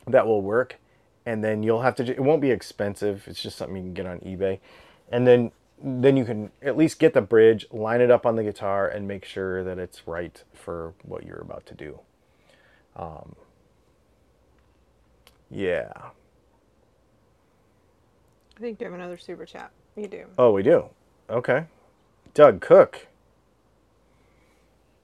that 0.06 0.26
will 0.26 0.42
work, 0.42 0.76
and 1.24 1.44
then 1.44 1.62
you'll 1.62 1.82
have 1.82 1.94
to. 1.96 2.04
It 2.04 2.20
won't 2.20 2.42
be 2.42 2.50
expensive. 2.50 3.24
It's 3.28 3.40
just 3.40 3.56
something 3.56 3.76
you 3.76 3.82
can 3.82 3.94
get 3.94 4.06
on 4.06 4.18
eBay, 4.20 4.58
and 5.10 5.26
then 5.26 5.52
then 5.80 6.16
you 6.16 6.24
can 6.24 6.50
at 6.62 6.76
least 6.76 6.98
get 6.98 7.14
the 7.14 7.20
bridge, 7.20 7.66
line 7.70 8.00
it 8.00 8.10
up 8.10 8.26
on 8.26 8.34
the 8.34 8.42
guitar, 8.42 8.88
and 8.88 9.06
make 9.06 9.24
sure 9.24 9.62
that 9.62 9.78
it's 9.78 10.08
right 10.08 10.42
for 10.52 10.94
what 11.02 11.24
you're 11.24 11.40
about 11.40 11.64
to 11.66 11.74
do. 11.74 12.00
Um, 12.96 13.36
yeah. 15.50 15.92
I 18.56 18.60
think 18.60 18.80
you 18.80 18.86
have 18.86 18.94
another 18.94 19.18
super 19.18 19.44
chat. 19.44 19.70
You 19.96 20.08
do. 20.08 20.24
Oh, 20.38 20.52
we 20.52 20.62
do. 20.62 20.86
Okay. 21.28 21.66
Doug 22.34 22.60
Cook. 22.60 23.06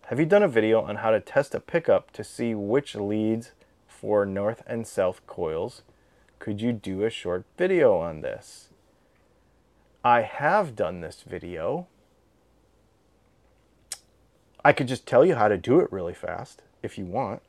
Have 0.07 0.19
you 0.19 0.27
done 0.27 0.43
a 0.43 0.49
video 0.49 0.83
on 0.83 0.97
how 0.97 1.11
to 1.11 1.21
test 1.21 1.55
a 1.55 1.61
pickup 1.61 2.11
to 2.13 2.25
see 2.25 2.55
which 2.55 2.95
leads 2.95 3.53
for 3.87 4.27
north 4.27 4.63
and 4.67 4.87
south 4.87 5.27
coils? 5.27 5.83
Could 6.39 6.61
you 6.61 6.73
do 6.73 7.05
a 7.05 7.11
short 7.11 7.45
video 7.57 7.97
on 7.99 8.21
this? 8.21 8.71
I 10.05 10.23
have 10.23 10.75
done 10.75 11.01
this 11.01 11.23
video. 11.23 11.87
I 14.65 14.73
could 14.73 14.89
just 14.89 15.07
tell 15.07 15.25
you 15.25 15.35
how 15.37 15.49
to 15.49 15.57
do 15.57 15.81
it 15.81 15.93
really 15.93 16.15
fast 16.15 16.63
if 16.83 16.99
you 16.99 17.05
want. 17.05 17.43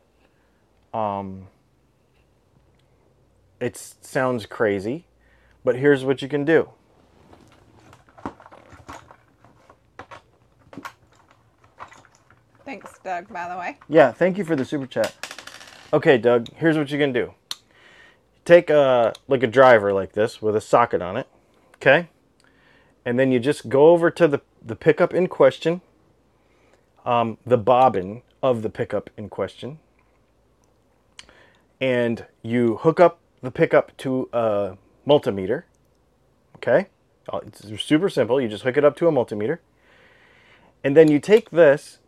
Um, 0.94 1.48
it 3.60 3.78
sounds 3.78 4.46
crazy, 4.46 5.06
but 5.64 5.76
here's 5.76 6.04
what 6.06 6.22
you 6.22 6.28
can 6.28 6.46
do. 6.46 6.70
Thanks, 12.66 12.98
Doug, 13.04 13.32
by 13.32 13.50
the 13.50 13.58
way. 13.58 13.78
Yeah, 13.90 14.12
thank 14.12 14.38
you 14.38 14.46
for 14.46 14.56
the 14.56 14.66
super 14.66 14.88
chat. 14.88 15.16
Okay, 15.92 16.18
Doug, 16.18 16.48
here's 16.56 16.78
what 16.78 16.92
you 16.92 16.98
can 16.98 17.14
do. 17.14 17.34
Take 18.46 18.70
a 18.70 19.14
like 19.28 19.44
a 19.44 19.48
driver 19.48 19.94
like 19.94 20.14
this 20.14 20.42
with 20.42 20.56
a 20.56 20.62
socket 20.62 21.02
on 21.02 21.18
it, 21.18 21.28
okay? 21.76 22.10
And 23.06 23.20
then 23.20 23.32
you 23.32 23.40
just 23.40 23.70
go 23.70 23.90
over 23.90 24.10
to 24.12 24.28
the, 24.28 24.42
the 24.62 24.76
pickup 24.76 25.14
in 25.14 25.28
question, 25.28 25.82
um, 27.06 27.38
the 27.46 27.58
bobbin 27.58 28.22
of 28.42 28.62
the 28.62 28.70
pickup 28.70 29.10
in 29.18 29.30
question, 29.30 29.80
and 31.84 32.26
you 32.42 32.78
hook 32.78 33.02
up 33.02 33.20
the 33.42 33.52
pickup 33.52 33.96
to 33.98 34.30
a 34.32 34.78
multimeter, 35.06 35.64
okay? 36.56 36.88
Uh, 37.28 37.42
It's 37.46 37.62
super 37.84 38.08
simple. 38.08 38.40
You 38.40 38.48
just 38.48 38.64
hook 38.64 38.78
it 38.78 38.86
up 38.86 38.96
to 38.98 39.08
a 39.10 39.12
multimeter. 39.12 39.58
And 40.82 40.96
then 40.96 41.12
you 41.12 41.20
take 41.20 41.50
this 41.50 42.00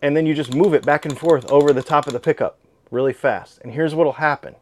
and 0.00 0.16
then 0.16 0.24
you 0.24 0.34
just 0.34 0.54
move 0.54 0.72
it 0.72 0.86
back 0.86 1.04
and 1.04 1.18
forth 1.18 1.50
over 1.50 1.72
the 1.72 1.82
top 1.82 2.06
of 2.06 2.12
the 2.12 2.20
pickup 2.20 2.60
really 2.92 3.12
fast. 3.12 3.58
And 3.62 3.72
here's 3.72 3.92
what'll 3.92 4.12
happen 4.12 4.54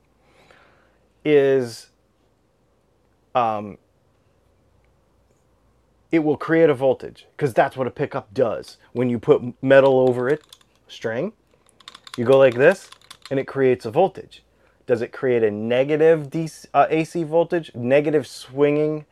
is 1.23 1.91
um, 3.35 3.76
it 6.11 6.21
will 6.21 6.38
create 6.38 6.71
a 6.71 6.75
voltage 6.75 7.26
because 7.37 7.52
that's 7.52 7.76
what 7.76 7.87
a 7.87 7.91
pickup 7.91 8.33
does. 8.33 8.79
When 8.95 9.11
you 9.11 9.19
put 9.19 9.43
metal 9.62 10.00
over 10.09 10.31
it, 10.31 10.43
string, 10.88 11.35
you 12.17 12.25
go 12.25 12.38
like 12.38 12.55
this 12.55 12.88
and 13.31 13.38
it 13.38 13.47
creates 13.47 13.85
a 13.85 13.91
voltage. 13.91 14.43
Does 14.86 15.02
it 15.02 15.12
create 15.12 15.42
a 15.42 15.50
negative 15.50 16.28
DC, 16.30 16.66
uh, 16.74 16.86
AC 16.90 17.22
voltage, 17.24 17.70
negative 17.74 18.26
swinging 18.26 19.06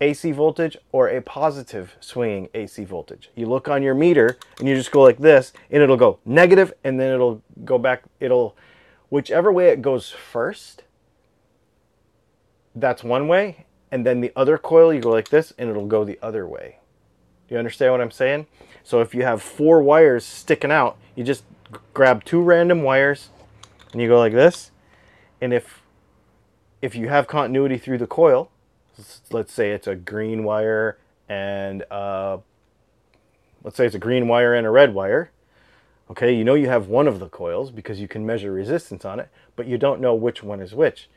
AC 0.00 0.32
voltage 0.32 0.78
or 0.92 1.08
a 1.08 1.20
positive 1.20 1.94
swinging 2.00 2.48
AC 2.54 2.84
voltage. 2.84 3.30
You 3.34 3.46
look 3.46 3.68
on 3.68 3.82
your 3.82 3.94
meter 3.94 4.38
and 4.58 4.66
you 4.66 4.74
just 4.74 4.90
go 4.90 5.02
like 5.02 5.18
this 5.18 5.52
and 5.70 5.82
it'll 5.82 5.96
go 5.96 6.18
negative 6.24 6.72
and 6.82 6.98
then 6.98 7.12
it'll 7.12 7.42
go 7.64 7.76
back. 7.76 8.04
It'll, 8.18 8.56
whichever 9.10 9.52
way 9.52 9.68
it 9.68 9.82
goes 9.82 10.10
first, 10.10 10.84
that's 12.74 13.04
one 13.04 13.28
way. 13.28 13.66
And 13.92 14.06
then 14.06 14.20
the 14.20 14.32
other 14.34 14.56
coil, 14.56 14.94
you 14.94 15.00
go 15.00 15.10
like 15.10 15.28
this 15.28 15.52
and 15.58 15.68
it'll 15.68 15.86
go 15.86 16.04
the 16.04 16.18
other 16.22 16.46
way. 16.46 16.78
You 17.50 17.58
understand 17.58 17.92
what 17.92 18.00
I'm 18.00 18.12
saying? 18.12 18.46
So 18.84 19.00
if 19.00 19.14
you 19.14 19.22
have 19.24 19.42
four 19.42 19.82
wires 19.82 20.24
sticking 20.24 20.72
out, 20.72 20.96
you 21.14 21.24
just 21.24 21.44
grab 21.92 22.24
two 22.24 22.40
random 22.40 22.82
wires 22.82 23.28
and 23.92 24.00
you 24.00 24.08
go 24.08 24.18
like 24.18 24.32
this. 24.32 24.70
And 25.40 25.52
if 25.52 25.82
if 26.82 26.94
you 26.94 27.08
have 27.08 27.26
continuity 27.26 27.78
through 27.78 27.98
the 27.98 28.06
coil, 28.06 28.50
let's 29.30 29.52
say 29.52 29.70
it's 29.70 29.86
a 29.86 29.94
green 29.94 30.44
wire 30.44 30.98
and 31.28 31.84
uh, 31.90 32.38
let's 33.62 33.76
say 33.76 33.86
it's 33.86 33.94
a 33.94 33.98
green 33.98 34.28
wire 34.28 34.54
and 34.54 34.66
a 34.66 34.70
red 34.70 34.94
wire. 34.94 35.30
Okay, 36.10 36.34
you 36.34 36.42
know 36.42 36.54
you 36.54 36.68
have 36.68 36.88
one 36.88 37.06
of 37.06 37.20
the 37.20 37.28
coils 37.28 37.70
because 37.70 38.00
you 38.00 38.08
can 38.08 38.26
measure 38.26 38.52
resistance 38.52 39.04
on 39.04 39.20
it, 39.20 39.28
but 39.54 39.66
you 39.66 39.78
don't 39.78 40.00
know 40.00 40.14
which 40.14 40.42
one 40.42 40.60
is 40.60 40.74
which. 40.74 41.08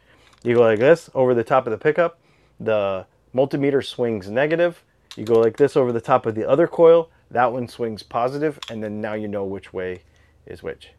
You 0.44 0.56
go 0.56 0.62
like 0.62 0.80
this 0.80 1.10
over 1.16 1.34
the 1.34 1.44
top 1.44 1.66
of 1.66 1.72
the 1.72 1.78
pickup, 1.78 2.20
the 2.60 3.08
multimeter 3.34 3.84
swings 3.84 4.30
negative. 4.30 4.84
You 5.16 5.26
go 5.26 5.40
like 5.40 5.58
this 5.58 5.76
over 5.76 5.92
the 5.92 6.02
top 6.02 6.26
of 6.26 6.36
the 6.36 6.48
other 6.48 6.68
coil, 6.68 7.10
that 7.32 7.52
one 7.52 7.68
swings 7.68 8.04
positive, 8.04 8.60
and 8.70 8.84
then 8.84 9.02
now 9.02 9.14
you 9.14 9.28
know 9.28 9.46
which 9.46 9.74
way 9.74 10.04
is 10.46 10.62
which. 10.62 10.92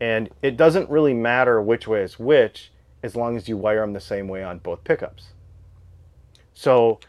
And 0.00 0.30
it 0.42 0.56
doesn't 0.56 0.90
really 0.90 1.14
matter 1.14 1.60
which 1.62 1.86
way 1.86 2.02
is 2.02 2.18
which 2.18 2.72
as 3.02 3.14
long 3.14 3.36
as 3.36 3.48
you 3.48 3.56
wire 3.56 3.80
them 3.80 3.92
the 3.92 4.00
same 4.00 4.28
way 4.28 4.42
on 4.42 4.58
both 4.58 4.82
pickups. 4.84 5.28
So 6.54 7.00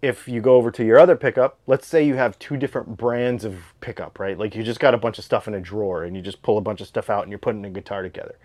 if 0.00 0.28
you 0.28 0.40
go 0.40 0.56
over 0.56 0.70
to 0.70 0.84
your 0.84 0.98
other 0.98 1.16
pickup, 1.16 1.58
let's 1.66 1.86
say 1.86 2.04
you 2.04 2.14
have 2.14 2.38
two 2.38 2.56
different 2.56 2.96
brands 2.96 3.44
of 3.44 3.74
pickup, 3.80 4.18
right? 4.18 4.38
Like 4.38 4.54
you 4.54 4.62
just 4.62 4.80
got 4.80 4.94
a 4.94 4.98
bunch 4.98 5.18
of 5.18 5.24
stuff 5.24 5.48
in 5.48 5.54
a 5.54 5.60
drawer 5.60 6.04
and 6.04 6.16
you 6.16 6.22
just 6.22 6.42
pull 6.42 6.56
a 6.56 6.62
bunch 6.62 6.80
of 6.80 6.86
stuff 6.86 7.10
out 7.10 7.24
and 7.24 7.32
you're 7.32 7.38
putting 7.38 7.64
a 7.64 7.70
guitar 7.70 8.02
together. 8.02 8.36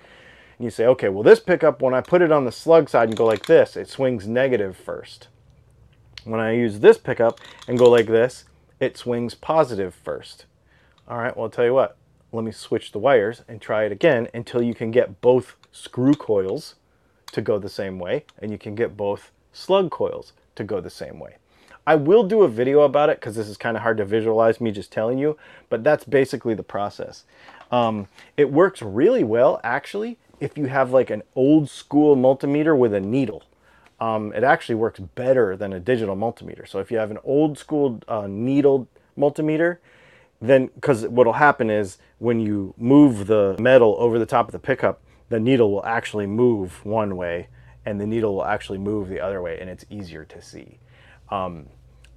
and 0.58 0.66
you 0.66 0.72
say, 0.72 0.86
okay, 0.88 1.10
well, 1.10 1.24
this 1.24 1.40
pickup, 1.40 1.82
when 1.82 1.94
I 1.94 2.02
put 2.02 2.22
it 2.22 2.32
on 2.32 2.46
the 2.46 2.52
slug 2.52 2.90
side 2.90 3.10
and 3.10 3.18
go 3.18 3.26
like 3.26 3.46
this, 3.46 3.76
it 3.76 3.88
swings 3.88 4.28
negative 4.28 4.76
first. 4.76 5.28
When 6.24 6.40
I 6.40 6.54
use 6.54 6.80
this 6.80 6.98
pickup 6.98 7.40
and 7.68 7.78
go 7.78 7.90
like 7.90 8.08
this, 8.08 8.46
it 8.80 8.98
swings 8.98 9.36
positive 9.36 9.94
first. 9.94 10.46
All 11.08 11.18
right, 11.18 11.36
well, 11.36 11.46
I'll 11.46 11.50
tell 11.50 11.66
you 11.66 11.74
what, 11.74 11.98
let 12.34 12.44
me 12.44 12.52
switch 12.52 12.92
the 12.92 13.00
wires 13.00 13.44
and 13.48 13.62
try 13.62 13.84
it 13.84 13.92
again 13.92 14.28
until 14.34 14.62
you 14.62 14.74
can 14.74 14.92
get 14.92 15.22
both 15.22 15.56
screw 15.72 16.14
coils 16.14 16.76
to 17.32 17.42
go 17.42 17.60
the 17.60 17.70
same 17.70 18.00
way 18.00 18.26
and 18.40 18.52
you 18.52 18.58
can 18.58 18.76
get 18.76 18.98
both 18.98 19.32
slug 19.52 19.92
coils 19.92 20.34
to 20.56 20.64
go 20.64 20.82
the 20.82 20.90
same 20.90 21.20
way. 21.20 21.38
I 21.86 21.96
will 21.96 22.24
do 22.24 22.44
a 22.44 22.48
video 22.48 22.82
about 22.82 23.10
it 23.10 23.20
because 23.20 23.36
this 23.36 23.48
is 23.48 23.58
kind 23.58 23.76
of 23.76 23.84
hard 23.84 23.98
to 23.98 24.06
visualize 24.06 24.62
me 24.62 24.72
just 24.72 24.92
telling 24.92 25.18
you, 25.18 25.38
but 25.70 25.84
that's 25.84 26.06
basically 26.06 26.54
the 26.54 26.64
process. 26.64 27.26
Um, 27.72 28.08
it 28.38 28.52
works 28.52 28.82
really 28.82 29.24
well 29.24 29.60
actually 29.64 30.18
if 30.40 30.58
you 30.58 30.66
have 30.68 30.92
like 30.92 31.10
an 31.10 31.24
old 31.36 31.70
school 31.70 32.16
multimeter 32.16 32.78
with 32.78 32.94
a 32.94 33.00
needle. 33.00 33.44
Um, 34.00 34.34
it 34.34 34.44
actually 34.44 34.76
works 34.76 35.00
better 35.00 35.56
than 35.56 35.72
a 35.72 35.80
digital 35.80 36.16
multimeter. 36.16 36.68
So 36.68 36.80
if 36.80 36.92
you 36.92 36.98
have 36.98 37.12
an 37.12 37.20
old 37.24 37.58
school 37.58 38.02
uh, 38.08 38.28
needle 38.28 38.88
multimeter, 39.18 39.78
then 40.50 40.70
because 40.76 41.08
what 41.08 41.26
will 41.26 41.34
happen 41.34 41.70
is 41.70 41.98
when 42.20 42.40
you 42.40 42.74
move 42.78 43.28
the 43.28 43.56
metal 43.60 43.96
over 44.00 44.20
the 44.20 44.26
top 44.26 44.48
of 44.48 44.52
the 44.52 44.60
pickup, 44.60 45.02
the 45.30 45.40
needle 45.40 45.72
will 45.72 45.86
actually 45.86 46.28
move 46.28 46.84
one 46.86 47.16
way 47.16 47.48
and 47.86 48.00
the 48.00 48.08
needle 48.08 48.36
will 48.36 48.46
actually 48.46 48.78
move 48.78 49.10
the 49.10 49.20
other 49.20 49.42
way 49.42 49.60
and 49.60 49.70
it's 49.70 49.86
easier 49.90 50.26
to 50.26 50.42
see 50.42 50.80
um, 51.30 51.68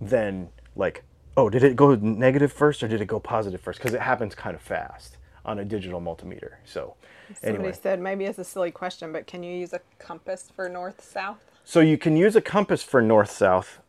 than 0.01 0.49
like, 0.75 1.05
oh, 1.37 1.49
did 1.49 1.63
it 1.65 1.77
go 1.77 1.95
negative 1.95 2.53
first 2.53 2.83
or 2.83 2.89
did 2.89 3.01
it 3.01 3.07
go 3.07 3.21
positive 3.21 3.61
first? 3.61 3.79
Because 3.79 3.95
it 3.95 4.01
happens 4.03 4.35
kind 4.35 4.55
of 4.55 4.63
fast 4.63 5.17
on 5.45 5.59
a 5.59 5.65
digital 5.65 6.01
multimeter. 6.01 6.55
So 6.65 6.95
Somebody 7.41 7.59
anyway, 7.59 7.79
said 7.81 8.01
maybe 8.01 8.25
it's 8.25 8.39
a 8.39 8.45
silly 8.45 8.71
question, 8.71 9.13
but 9.13 9.27
can 9.27 9.43
you 9.43 9.55
use 9.57 9.73
a 9.73 9.81
compass 9.99 10.51
for 10.55 10.69
north 10.69 11.03
south? 11.03 11.39
so 11.65 11.81
you 11.81 11.99
can 11.99 12.17
use 12.17 12.37
a 12.37 12.41
compass 12.41 12.83
for 12.85 13.03
north 13.03 13.31
south, 13.31 13.81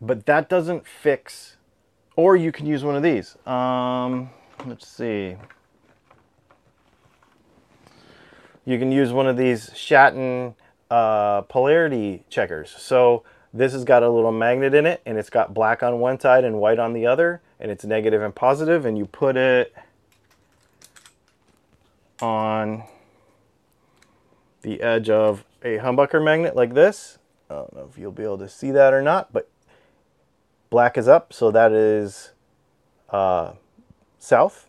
but 0.00 0.26
that 0.26 0.48
doesn't 0.48 0.86
fix, 0.86 1.55
or 2.16 2.34
you 2.34 2.50
can 2.50 2.66
use 2.66 2.82
one 2.82 2.96
of 2.96 3.02
these. 3.02 3.36
Um, 3.46 4.30
let's 4.66 4.86
see. 4.86 5.36
You 8.64 8.78
can 8.78 8.90
use 8.90 9.12
one 9.12 9.28
of 9.28 9.36
these 9.36 9.70
Shatton 9.70 10.54
uh, 10.90 11.42
polarity 11.42 12.24
checkers. 12.28 12.74
So 12.76 13.22
this 13.52 13.72
has 13.72 13.84
got 13.84 14.02
a 14.02 14.10
little 14.10 14.32
magnet 14.32 14.74
in 14.74 14.86
it 14.86 15.00
and 15.06 15.16
it's 15.18 15.30
got 15.30 15.54
black 15.54 15.82
on 15.82 16.00
one 16.00 16.18
side 16.18 16.44
and 16.44 16.58
white 16.58 16.78
on 16.78 16.92
the 16.92 17.06
other 17.06 17.42
and 17.60 17.70
it's 17.70 17.84
negative 17.84 18.22
and 18.22 18.34
positive 18.34 18.84
and 18.84 18.98
you 18.98 19.06
put 19.06 19.36
it 19.36 19.74
on 22.20 22.82
the 24.62 24.82
edge 24.82 25.08
of 25.08 25.44
a 25.62 25.78
humbucker 25.78 26.22
magnet 26.22 26.56
like 26.56 26.74
this. 26.74 27.18
I 27.48 27.54
don't 27.54 27.72
know 27.74 27.88
if 27.90 27.98
you'll 27.98 28.10
be 28.10 28.24
able 28.24 28.38
to 28.38 28.48
see 28.48 28.72
that 28.72 28.92
or 28.92 29.02
not, 29.02 29.32
but 29.32 29.48
black 30.70 30.98
is 30.98 31.08
up, 31.08 31.32
so 31.32 31.50
that 31.50 31.72
is 31.72 32.32
uh, 33.10 33.52
south. 34.18 34.66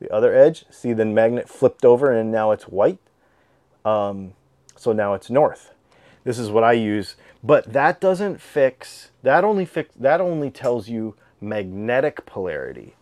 The 0.00 0.12
other 0.12 0.34
edge, 0.34 0.64
see 0.70 0.92
the 0.92 1.04
magnet 1.04 1.48
flipped 1.48 1.84
over 1.84 2.12
and 2.12 2.30
now 2.30 2.52
it's 2.52 2.64
white. 2.64 2.98
Um, 3.84 4.34
so 4.76 4.92
now 4.92 5.14
it's 5.14 5.28
north. 5.28 5.72
This 6.24 6.38
is 6.38 6.50
what 6.50 6.64
I 6.64 6.72
use, 6.72 7.16
but 7.42 7.72
that 7.72 8.00
doesn't 8.00 8.40
fix, 8.40 9.10
that 9.22 9.44
only 9.44 9.64
fix, 9.64 9.94
that 9.96 10.20
only 10.20 10.50
tells 10.50 10.88
you 10.88 11.16
magnetic 11.40 12.26
polarity. 12.26 12.94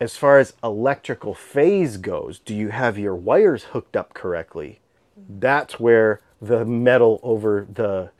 As 0.00 0.16
far 0.16 0.38
as 0.38 0.54
electrical 0.62 1.34
phase 1.34 1.96
goes, 1.96 2.38
do 2.38 2.54
you 2.54 2.68
have 2.68 2.98
your 2.98 3.14
wires 3.14 3.64
hooked 3.64 3.96
up 3.96 4.12
correctly? 4.12 4.80
That's 5.16 5.80
where 5.80 6.20
the 6.40 6.64
metal 6.64 7.20
over 7.22 7.66
the 7.72 8.10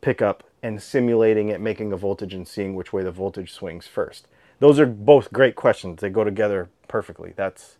pickup 0.00 0.44
and 0.62 0.82
simulating 0.82 1.48
it, 1.48 1.60
making 1.60 1.92
a 1.92 1.96
voltage 1.96 2.34
and 2.34 2.46
seeing 2.46 2.74
which 2.74 2.92
way 2.92 3.02
the 3.02 3.12
voltage 3.12 3.52
swings 3.52 3.86
first. 3.86 4.26
Those 4.58 4.78
are 4.78 4.86
both 4.86 5.32
great 5.32 5.56
questions. 5.56 6.00
They 6.00 6.10
go 6.10 6.24
together 6.24 6.68
perfectly. 6.88 7.32
That's 7.36 7.76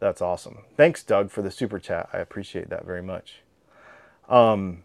that's 0.00 0.22
awesome. 0.22 0.58
Thanks, 0.76 1.02
Doug, 1.02 1.30
for 1.30 1.42
the 1.42 1.50
super 1.50 1.78
chat. 1.78 2.08
I 2.12 2.18
appreciate 2.18 2.70
that 2.70 2.84
very 2.84 3.02
much. 3.02 3.42
Um, 4.28 4.84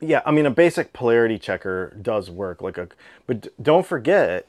yeah, 0.00 0.22
I 0.24 0.30
mean 0.30 0.46
a 0.46 0.50
basic 0.50 0.92
polarity 0.92 1.38
checker 1.38 1.96
does 2.00 2.30
work 2.30 2.62
like 2.62 2.78
a, 2.78 2.88
but 3.26 3.48
don't 3.62 3.86
forget 3.86 4.48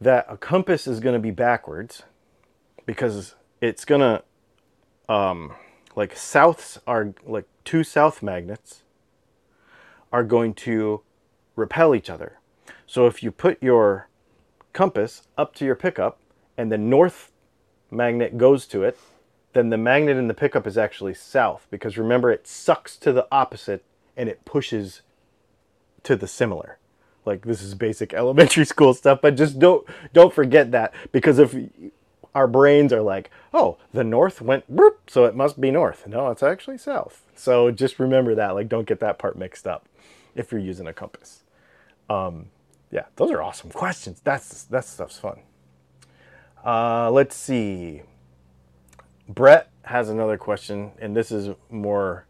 that 0.00 0.26
a 0.28 0.36
compass 0.36 0.86
is 0.86 1.00
going 1.00 1.14
to 1.14 1.20
be 1.20 1.30
backwards 1.32 2.04
because 2.86 3.34
it's 3.60 3.84
going 3.84 4.00
to 4.00 4.22
um 5.12 5.52
like 5.96 6.14
souths 6.14 6.78
are 6.86 7.14
like 7.26 7.46
two 7.64 7.84
south 7.84 8.22
magnets 8.22 8.83
are 10.14 10.22
going 10.22 10.54
to 10.54 11.00
repel 11.56 11.92
each 11.92 12.08
other. 12.08 12.38
So 12.86 13.08
if 13.08 13.20
you 13.20 13.32
put 13.32 13.60
your 13.60 14.08
compass 14.72 15.22
up 15.36 15.56
to 15.56 15.64
your 15.64 15.74
pickup 15.74 16.20
and 16.56 16.70
the 16.70 16.78
north 16.78 17.32
magnet 17.90 18.38
goes 18.38 18.64
to 18.68 18.84
it, 18.84 18.96
then 19.54 19.70
the 19.70 19.76
magnet 19.76 20.16
in 20.16 20.28
the 20.28 20.34
pickup 20.34 20.68
is 20.68 20.78
actually 20.78 21.14
south 21.14 21.66
because 21.68 21.98
remember 21.98 22.30
it 22.30 22.46
sucks 22.46 22.96
to 22.98 23.12
the 23.12 23.26
opposite 23.32 23.84
and 24.16 24.28
it 24.28 24.44
pushes 24.44 25.02
to 26.04 26.14
the 26.14 26.28
similar. 26.28 26.78
Like 27.24 27.44
this 27.44 27.60
is 27.60 27.74
basic 27.74 28.14
elementary 28.14 28.66
school 28.66 28.94
stuff, 28.94 29.18
but 29.20 29.34
just 29.34 29.58
don't 29.58 29.84
don't 30.12 30.32
forget 30.32 30.70
that 30.70 30.94
because 31.10 31.40
if 31.40 31.56
our 32.36 32.46
brains 32.46 32.92
are 32.92 33.02
like, 33.02 33.32
oh, 33.52 33.78
the 33.92 34.04
north 34.04 34.40
went 34.40 34.64
so 35.08 35.24
it 35.24 35.34
must 35.34 35.60
be 35.60 35.72
north. 35.72 36.06
No, 36.06 36.30
it's 36.30 36.42
actually 36.44 36.78
south. 36.78 37.22
So 37.34 37.72
just 37.72 37.98
remember 37.98 38.36
that. 38.36 38.54
Like, 38.54 38.68
don't 38.68 38.86
get 38.86 39.00
that 39.00 39.18
part 39.18 39.36
mixed 39.36 39.66
up 39.66 39.88
if 40.34 40.52
you're 40.52 40.60
using 40.60 40.86
a 40.86 40.92
compass. 40.92 41.42
Um, 42.10 42.46
yeah, 42.90 43.06
those 43.16 43.30
are 43.30 43.42
awesome 43.42 43.70
questions. 43.70 44.20
That's 44.22 44.64
that 44.64 44.84
stuff's 44.84 45.18
fun. 45.18 45.40
Uh, 46.64 47.10
let's 47.10 47.34
see. 47.36 48.02
Brett 49.28 49.70
has 49.82 50.08
another 50.08 50.36
question, 50.38 50.92
and 51.00 51.16
this 51.16 51.30
is 51.32 51.54
more. 51.70 52.26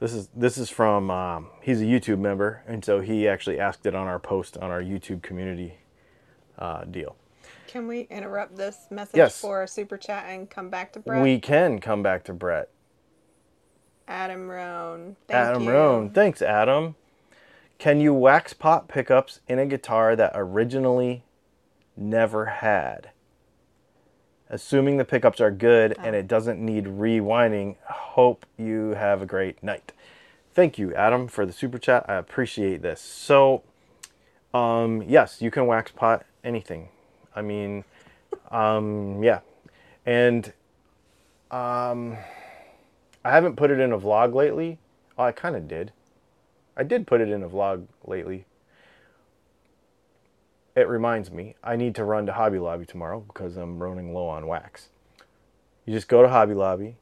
This 0.00 0.12
is 0.12 0.28
this 0.34 0.58
is 0.58 0.68
from. 0.70 1.10
Um, 1.10 1.48
he's 1.60 1.80
a 1.80 1.84
YouTube 1.84 2.18
member, 2.18 2.62
and 2.66 2.84
so 2.84 3.00
he 3.00 3.28
actually 3.28 3.60
asked 3.60 3.86
it 3.86 3.94
on 3.94 4.06
our 4.06 4.18
post 4.18 4.56
on 4.56 4.70
our 4.70 4.82
YouTube 4.82 5.22
community 5.22 5.74
uh, 6.58 6.84
deal. 6.84 7.16
Can 7.68 7.86
we 7.86 8.02
interrupt 8.10 8.56
this 8.56 8.86
message 8.90 9.16
Yes. 9.16 9.40
for 9.40 9.62
a 9.62 9.68
super 9.68 9.96
chat 9.96 10.26
and 10.28 10.50
come 10.50 10.68
back 10.68 10.92
to 10.94 11.00
Brett? 11.00 11.22
We 11.22 11.38
can 11.38 11.78
come 11.78 12.02
back 12.02 12.24
to 12.24 12.34
Brett. 12.34 12.68
Adam 14.12 14.46
Roan. 14.46 15.16
Thank 15.26 15.36
Adam 15.36 15.64
you. 15.64 15.70
Roan. 15.70 16.10
Thanks, 16.10 16.42
Adam. 16.42 16.96
Can 17.78 17.98
you 17.98 18.12
wax 18.12 18.52
pot 18.52 18.86
pickups 18.86 19.40
in 19.48 19.58
a 19.58 19.64
guitar 19.64 20.14
that 20.14 20.32
originally 20.34 21.24
never 21.96 22.44
had? 22.44 23.10
Assuming 24.50 24.98
the 24.98 25.06
pickups 25.06 25.40
are 25.40 25.50
good 25.50 25.96
and 25.98 26.14
it 26.14 26.28
doesn't 26.28 26.60
need 26.60 26.84
rewinding, 26.84 27.76
hope 27.86 28.44
you 28.58 28.90
have 28.90 29.22
a 29.22 29.26
great 29.26 29.62
night. 29.62 29.92
Thank 30.52 30.78
you, 30.78 30.94
Adam, 30.94 31.26
for 31.26 31.46
the 31.46 31.52
super 31.52 31.78
chat. 31.78 32.04
I 32.06 32.16
appreciate 32.16 32.82
this. 32.82 33.00
So, 33.00 33.62
um, 34.52 35.02
yes, 35.02 35.40
you 35.40 35.50
can 35.50 35.66
wax 35.66 35.90
pot 35.90 36.26
anything. 36.44 36.90
I 37.34 37.40
mean, 37.40 37.84
um, 38.50 39.22
yeah. 39.22 39.40
And 40.04 40.52
um, 41.50 42.18
I 43.24 43.30
haven't 43.30 43.56
put 43.56 43.70
it 43.70 43.78
in 43.78 43.92
a 43.92 43.98
vlog 43.98 44.34
lately. 44.34 44.78
Oh, 45.16 45.24
I 45.24 45.32
kind 45.32 45.54
of 45.54 45.68
did. 45.68 45.92
I 46.76 46.82
did 46.82 47.06
put 47.06 47.20
it 47.20 47.28
in 47.28 47.42
a 47.42 47.48
vlog 47.48 47.86
lately. 48.04 48.46
It 50.74 50.88
reminds 50.88 51.30
me, 51.30 51.54
I 51.62 51.76
need 51.76 51.94
to 51.96 52.04
run 52.04 52.24
to 52.26 52.32
Hobby 52.32 52.58
Lobby 52.58 52.86
tomorrow 52.86 53.20
because 53.20 53.56
I'm 53.56 53.82
running 53.82 54.14
low 54.14 54.26
on 54.26 54.46
wax. 54.46 54.88
You 55.84 55.92
just 55.92 56.08
go 56.08 56.22
to 56.22 56.28
Hobby 56.28 56.54
Lobby 56.54 56.96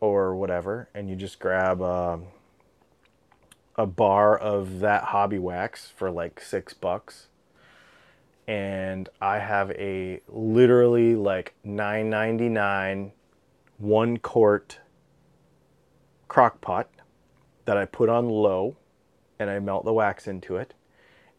or 0.00 0.34
whatever, 0.34 0.88
and 0.94 1.10
you 1.10 1.16
just 1.16 1.38
grab 1.38 1.82
um, 1.82 2.26
a 3.76 3.86
bar 3.86 4.36
of 4.36 4.80
that 4.80 5.04
hobby 5.04 5.38
wax 5.38 5.92
for 5.94 6.10
like 6.10 6.40
six 6.40 6.72
bucks. 6.72 7.28
And 8.48 9.08
I 9.20 9.40
have 9.40 9.70
a 9.72 10.20
literally 10.28 11.16
like 11.16 11.54
nine 11.64 12.08
ninety 12.08 12.48
nine 12.48 13.12
one 13.78 14.18
quart 14.18 14.78
crock 16.28 16.60
pot 16.60 16.88
that 17.64 17.76
I 17.76 17.84
put 17.84 18.08
on 18.08 18.28
low 18.28 18.76
and 19.38 19.50
I 19.50 19.58
melt 19.58 19.84
the 19.84 19.92
wax 19.92 20.26
into 20.26 20.56
it. 20.56 20.74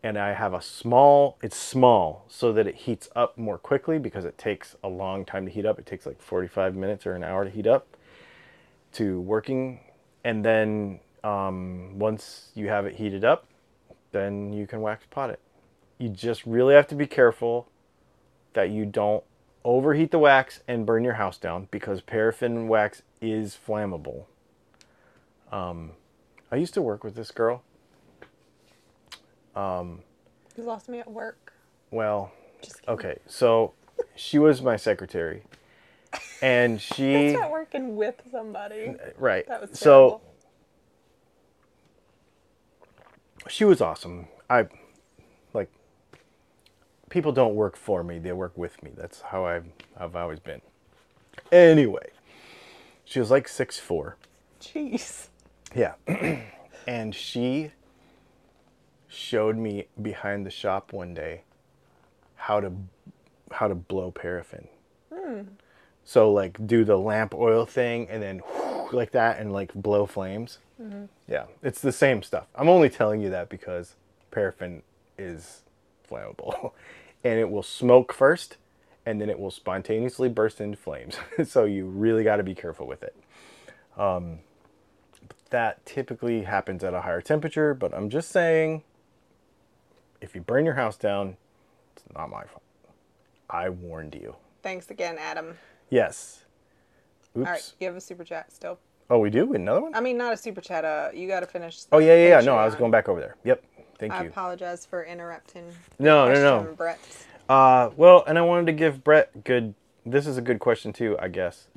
And 0.04 0.17
I 0.17 0.34
have 0.34 0.54
a 0.54 0.62
small, 0.62 1.38
it's 1.41 1.58
small 1.58 2.26
so 2.28 2.54
that 2.54 2.67
it 2.67 2.76
heats 2.76 3.10
up 3.15 3.38
more 3.38 3.58
quickly 3.58 3.97
because 3.97 4.26
it 4.26 4.38
takes 4.38 4.76
a 4.84 4.88
long 4.88 5.26
time 5.26 5.45
to 5.45 5.52
heat 5.52 5.65
up. 5.65 5.80
It 5.80 5.86
takes 5.86 6.06
like 6.06 6.21
45 6.21 6.76
minutes 6.76 7.06
or 7.06 7.13
an 7.13 7.23
hour 7.23 7.43
to 7.43 7.50
heat 7.50 7.67
up 7.67 7.97
to 8.93 9.19
working. 9.21 9.80
And 10.23 10.45
then 10.45 11.00
um, 11.23 11.97
once 11.97 12.52
you 12.54 12.67
have 12.69 12.86
it 12.86 12.95
heated 12.95 13.26
up, 13.26 13.47
then 14.12 14.54
you 14.54 14.67
can 14.67 14.82
wax 14.82 15.06
pot 15.10 15.30
it. 15.30 15.39
You 15.97 16.10
just 16.10 16.45
really 16.45 16.76
have 16.76 16.88
to 16.88 16.95
be 16.95 17.08
careful 17.08 17.67
that 18.54 18.69
you 18.69 18.86
don't 18.86 19.23
overheat 19.63 20.12
the 20.12 20.19
wax 20.19 20.62
and 20.67 20.86
burn 20.86 21.04
your 21.04 21.15
house 21.15 21.38
down 21.38 21.67
because 21.71 22.02
paraffin 22.02 22.67
wax 22.67 23.02
is 23.21 23.58
flammable. 23.67 24.26
Um, 25.51 25.91
I 26.51 26.55
used 26.57 26.73
to 26.75 26.81
work 26.81 27.03
with 27.03 27.15
this 27.15 27.31
girl. 27.31 27.63
You 30.57 30.63
lost 30.63 30.89
me 30.89 30.99
at 30.99 31.10
work. 31.10 31.53
Well, 31.91 32.31
okay, 32.88 33.19
so 33.27 33.73
she 34.15 34.39
was 34.39 34.62
my 34.62 34.75
secretary, 34.75 35.43
and 36.41 36.81
she 36.81 37.13
It's 37.13 37.39
not 37.39 37.51
working 37.51 37.95
with 37.95 38.15
somebody. 38.31 38.95
right. 39.17 39.47
That 39.47 39.62
was 39.62 39.79
so 39.79 40.21
she 43.47 43.65
was 43.65 43.81
awesome. 43.81 44.27
I 44.49 44.67
like 45.53 45.69
people 47.10 47.31
don't 47.31 47.53
work 47.53 47.77
for 47.77 48.03
me; 48.03 48.17
they 48.17 48.33
work 48.33 48.57
with 48.57 48.81
me. 48.81 48.91
That's 48.97 49.21
how 49.21 49.45
I've 49.45 49.65
I've 49.95 50.15
always 50.15 50.39
been. 50.39 50.62
Anyway, 51.51 52.10
she 53.05 53.19
was 53.19 53.29
like 53.29 53.47
six 53.47 53.77
four. 53.77 54.17
Jeez. 54.60 55.27
Yeah, 55.75 55.93
and 56.88 57.13
she 57.13 57.71
showed 59.08 59.58
me 59.58 59.88
behind 60.01 60.45
the 60.45 60.51
shop 60.51 60.93
one 60.93 61.13
day 61.13 61.41
how 62.36 62.60
to 62.60 62.71
how 63.51 63.67
to 63.67 63.75
blow 63.75 64.12
paraffin. 64.12 64.67
So 66.03 66.32
like 66.32 66.65
do 66.67 66.84
the 66.86 66.97
lamp 66.97 67.34
oil 67.34 67.65
thing 67.65 68.08
and 68.10 68.21
then 68.21 68.41
like 68.91 69.12
that 69.12 69.39
and 69.39 69.51
like 69.51 69.73
blow 69.73 70.06
flames. 70.06 70.60
Yeah, 71.27 71.45
it's 71.63 71.82
the 71.82 71.91
same 71.91 72.23
stuff. 72.23 72.47
I'm 72.56 72.69
only 72.69 72.89
telling 72.89 73.21
you 73.21 73.30
that 73.32 73.49
because 73.49 73.95
paraffin 74.32 74.84
is 75.17 75.63
flammable 76.10 76.71
and 77.23 77.39
it 77.39 77.49
will 77.49 77.63
smoke 77.63 78.13
first 78.13 78.58
and 79.06 79.19
then 79.21 79.30
it 79.30 79.39
will 79.39 79.51
spontaneously 79.51 80.30
burst 80.30 80.62
into 80.62 80.77
flames. 80.77 81.17
so 81.45 81.65
you 81.65 81.86
really 81.86 82.23
got 82.23 82.38
to 82.38 82.43
be 82.43 82.56
careful 82.56 82.88
with 82.88 83.03
it. 83.03 83.15
Um, 83.97 84.39
that 85.49 85.86
typically 85.86 86.43
happens 86.43 86.83
at 86.83 86.93
a 86.93 87.01
higher 87.01 87.21
temperature, 87.21 87.73
but 87.73 87.93
I'm 87.93 88.10
just 88.10 88.29
saying 88.29 88.83
if 90.21 90.36
you 90.36 90.41
burn 90.41 90.65
your 90.65 90.75
house 90.75 90.97
down, 90.97 91.38
it's 91.95 92.05
not 92.15 92.29
my 92.29 92.43
fault. 92.43 92.63
I 93.49 93.69
warned 93.69 94.15
you. 94.15 94.36
Thanks 94.63 94.89
again, 94.89 95.17
Adam. 95.19 95.57
Yes. 95.89 96.43
Oops. 97.38 97.45
All 97.45 97.53
right, 97.53 97.73
you 97.79 97.88
have 97.88 97.95
a 97.95 98.01
super 98.01 98.23
chat 98.23 98.51
still. 98.51 98.79
Oh, 99.10 99.19
we 99.19 99.29
do 99.29 99.53
another 99.53 99.81
one. 99.81 99.95
I 99.95 100.01
mean, 100.01 100.17
not 100.17 100.33
a 100.33 100.38
super 100.38 100.60
chat. 100.60 100.83
Uh, 100.83 101.10
you 101.13 101.27
got 101.27 101.39
to 101.39 101.45
finish. 101.45 101.83
Oh 101.91 101.99
yeah, 101.99 102.15
yeah, 102.15 102.39
yeah. 102.39 102.41
No, 102.41 102.57
I 102.57 102.65
was 102.65 102.75
going 102.75 102.91
back 102.91 103.07
over 103.07 103.21
there. 103.21 103.38
Yep. 103.45 103.63
Thank 103.99 104.13
I 104.13 104.19
you. 104.19 104.23
I 104.25 104.27
apologize 104.27 104.86
for 104.86 105.05
interrupting. 105.05 105.63
No, 105.97 106.31
no, 106.31 106.63
no. 106.63 106.73
Brett. 106.73 106.99
Uh, 107.47 107.89
well, 107.95 108.23
and 108.27 108.38
I 108.38 108.41
wanted 108.41 108.65
to 108.67 108.73
give 108.73 109.03
Brett 109.03 109.43
good. 109.43 109.73
This 110.05 110.27
is 110.27 110.38
a 110.38 110.41
good 110.41 110.60
question 110.60 110.91
too, 110.91 111.17
I 111.19 111.29
guess. 111.29 111.67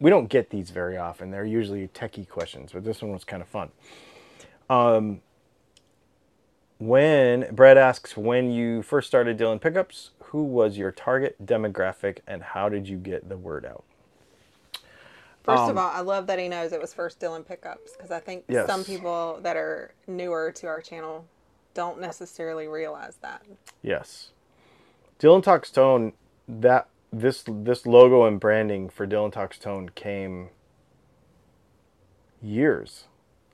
We 0.00 0.10
don't 0.10 0.28
get 0.28 0.50
these 0.50 0.70
very 0.70 0.96
often. 0.96 1.30
They're 1.30 1.44
usually 1.44 1.88
techie 1.88 2.28
questions, 2.28 2.72
but 2.72 2.84
this 2.84 3.02
one 3.02 3.12
was 3.12 3.24
kind 3.24 3.42
of 3.42 3.48
fun. 3.48 3.70
Um, 4.70 5.20
when 6.78 7.48
Brett 7.52 7.76
asks 7.76 8.16
when 8.16 8.52
you 8.52 8.82
first 8.82 9.08
started 9.08 9.36
dealing 9.36 9.58
pickups, 9.58 10.10
who 10.24 10.44
was 10.44 10.78
your 10.78 10.92
target 10.92 11.44
demographic, 11.44 12.18
and 12.26 12.42
how 12.42 12.68
did 12.68 12.88
you 12.88 12.96
get 12.98 13.28
the 13.28 13.36
word 13.36 13.66
out? 13.66 13.82
First 15.42 15.62
Um, 15.62 15.70
of 15.70 15.78
all, 15.78 15.90
I 15.90 16.00
love 16.00 16.26
that 16.28 16.38
he 16.38 16.48
knows 16.48 16.72
it 16.72 16.80
was 16.80 16.92
first 16.94 17.18
Dylan 17.18 17.44
pickups 17.44 17.92
because 17.96 18.10
I 18.10 18.20
think 18.20 18.44
Yes. 18.48 18.66
some 18.66 18.84
people 18.84 19.40
that 19.42 19.56
are 19.56 19.92
newer 20.06 20.52
to 20.52 20.66
our 20.68 20.80
channel 20.80 21.24
don't 21.74 22.00
necessarily 22.00 22.68
realize 22.68 23.16
that. 23.22 23.42
Yes. 23.82 24.30
Dylan 25.18 25.42
Talks 25.42 25.70
Tone, 25.70 26.12
that 26.46 26.88
this 27.12 27.44
this 27.46 27.86
logo 27.86 28.24
and 28.24 28.38
branding 28.38 28.88
for 28.88 29.06
Dylan 29.06 29.32
Talks 29.32 29.58
Tone 29.58 29.90
came 29.90 30.50
years 32.42 33.04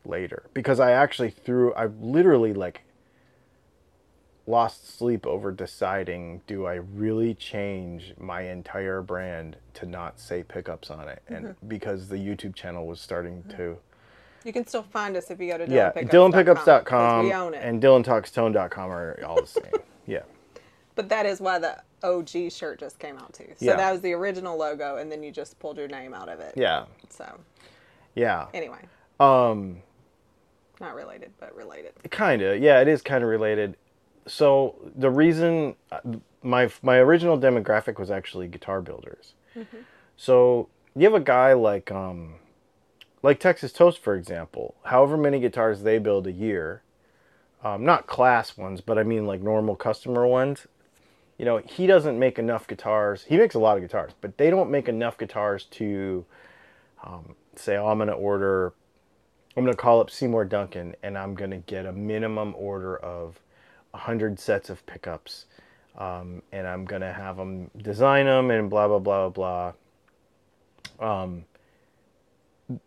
later 0.05 0.45
because 0.53 0.81
I 0.81 0.93
actually 0.93 1.31
threw 1.31 1.73
I 1.75 1.87
literally 1.87 2.53
like 2.53 2.83
lost 4.47 4.99
sleep 4.99 5.27
over 5.27 5.51
deciding 5.51 6.43
do 6.47 6.67
I 6.67 6.75
really 6.75 7.35
change 7.35 8.15
my 8.19 8.43
entire 8.43 9.01
brand 9.01 9.57
to 9.75 9.87
not 9.87 10.21
say 10.21 10.43
pickups 10.43 10.91
on 10.91 11.09
it 11.09 11.23
and 11.29 11.47
mm-hmm. 11.47 11.69
because 11.69 12.09
the 12.09 12.17
YouTube 12.17 12.55
channel 12.55 12.87
was 12.87 13.01
starting 13.01 13.43
mm-hmm. 13.43 13.57
to 13.57 13.79
You 14.45 14.53
can 14.53 14.67
still 14.67 14.83
find 14.83 15.17
us 15.17 15.31
if 15.31 15.41
you 15.41 15.51
go 15.51 15.59
to 15.59 15.71
yeah 15.71 15.93
dylanpickups.com. 15.93 16.05
dylanpickups.com 16.05 17.25
We 17.25 17.33
own 17.33 17.55
it. 17.55 17.63
and 17.63 17.83
dylantalkstone.com 17.83 18.91
are 18.91 19.19
all 19.25 19.41
the 19.41 19.47
same 19.47 19.73
yeah 20.07 20.23
But 20.95 21.09
that 21.09 21.25
is 21.25 21.41
why 21.41 21.59
the 21.59 21.79
OG 22.05 22.53
shirt 22.53 22.79
just 22.79 22.99
came 22.99 23.17
out 23.19 23.33
too. 23.33 23.47
So 23.57 23.65
Yeah. 23.67 23.77
that 23.77 23.91
was 23.93 24.01
the 24.03 24.13
original 24.13 24.57
logo, 24.57 24.97
and 24.99 25.11
then 25.11 25.23
you 25.23 25.33
just 25.33 25.59
pulled 25.59 25.79
your 25.79 25.89
name 25.89 26.15
out 26.15 26.29
of 26.29 26.39
it. 26.41 26.55
yeah 26.57 26.85
So 27.09 27.27
yeah 28.15 28.47
anyway, 28.55 28.79
um 29.19 29.83
not 30.81 30.95
related, 30.95 31.33
but 31.41 31.55
related. 31.57 31.93
kind 32.11 32.43
of 32.43 32.61
yeah 32.61 32.81
it 32.81 32.89
is 32.89 33.01
kind 33.03 33.25
of 33.25 33.31
related 33.31 33.77
so 34.27 34.75
the 34.97 35.11
reason 35.11 35.75
uh, 35.93 36.01
my 36.43 36.71
my 36.83 36.97
original 36.99 37.39
demographic 37.39 37.99
was 37.99 38.11
actually 38.11 38.49
guitar 38.49 38.81
builders 38.83 39.35
so 40.17 40.69
you 40.97 41.05
have 41.05 41.15
a 41.15 41.21
guy 41.21 41.53
like 41.53 41.91
um 41.93 42.35
like 43.23 43.39
texas 43.39 43.73
toast 43.73 43.99
for 43.99 44.15
example 44.15 44.75
however 44.85 45.17
many 45.17 45.39
guitars 45.41 45.83
they 45.83 45.99
build 45.99 46.27
a 46.27 46.33
year 46.33 46.83
um, 47.63 47.85
not 47.85 48.07
class 48.07 48.57
ones 48.57 48.81
but 48.81 48.99
i 48.99 49.03
mean 49.03 49.27
like 49.27 49.41
normal 49.43 49.77
customer 49.77 50.27
ones 50.27 50.67
you 51.39 51.45
know 51.45 51.59
he 51.59 51.87
doesn't 51.87 52.19
make 52.19 52.39
enough 52.39 52.67
guitars 52.67 53.25
he 53.25 53.37
makes 53.37 53.55
a 53.55 53.59
lot 53.59 53.77
of 53.77 53.83
guitars 53.83 54.13
but 54.21 54.37
they 54.39 54.51
don't 54.51 54.71
make 54.71 54.89
enough 54.89 55.19
guitars 55.19 55.65
to 55.67 56.25
um, 57.05 57.35
say 57.57 57.77
oh 57.77 57.89
i'm 57.89 57.99
going 57.99 58.09
to 58.09 58.15
order 58.15 58.73
I'm 59.57 59.65
gonna 59.65 59.77
call 59.77 60.01
up 60.01 60.11
Seymour 60.11 60.47
Duncan 60.47 60.97
and 61.03 61.17
I'm 61.17 61.35
gonna 61.35 61.59
get 61.59 61.87
a 61.87 61.93
minimum 61.93 62.55
order 62.57 62.97
of 62.97 63.41
100 63.93 64.41
sets 64.41 64.69
of 64.69 64.85
pickups, 64.87 65.47
um, 65.97 66.43
and 66.51 66.67
I'm 66.67 66.85
gonna 66.85 67.13
have 67.13 67.37
them 67.37 67.71
design 67.77 68.27
them 68.27 68.51
and 68.51 68.69
blah 68.69 68.89
blah 68.89 68.99
blah 68.99 69.29
blah. 69.29 69.73
Um, 70.99 71.45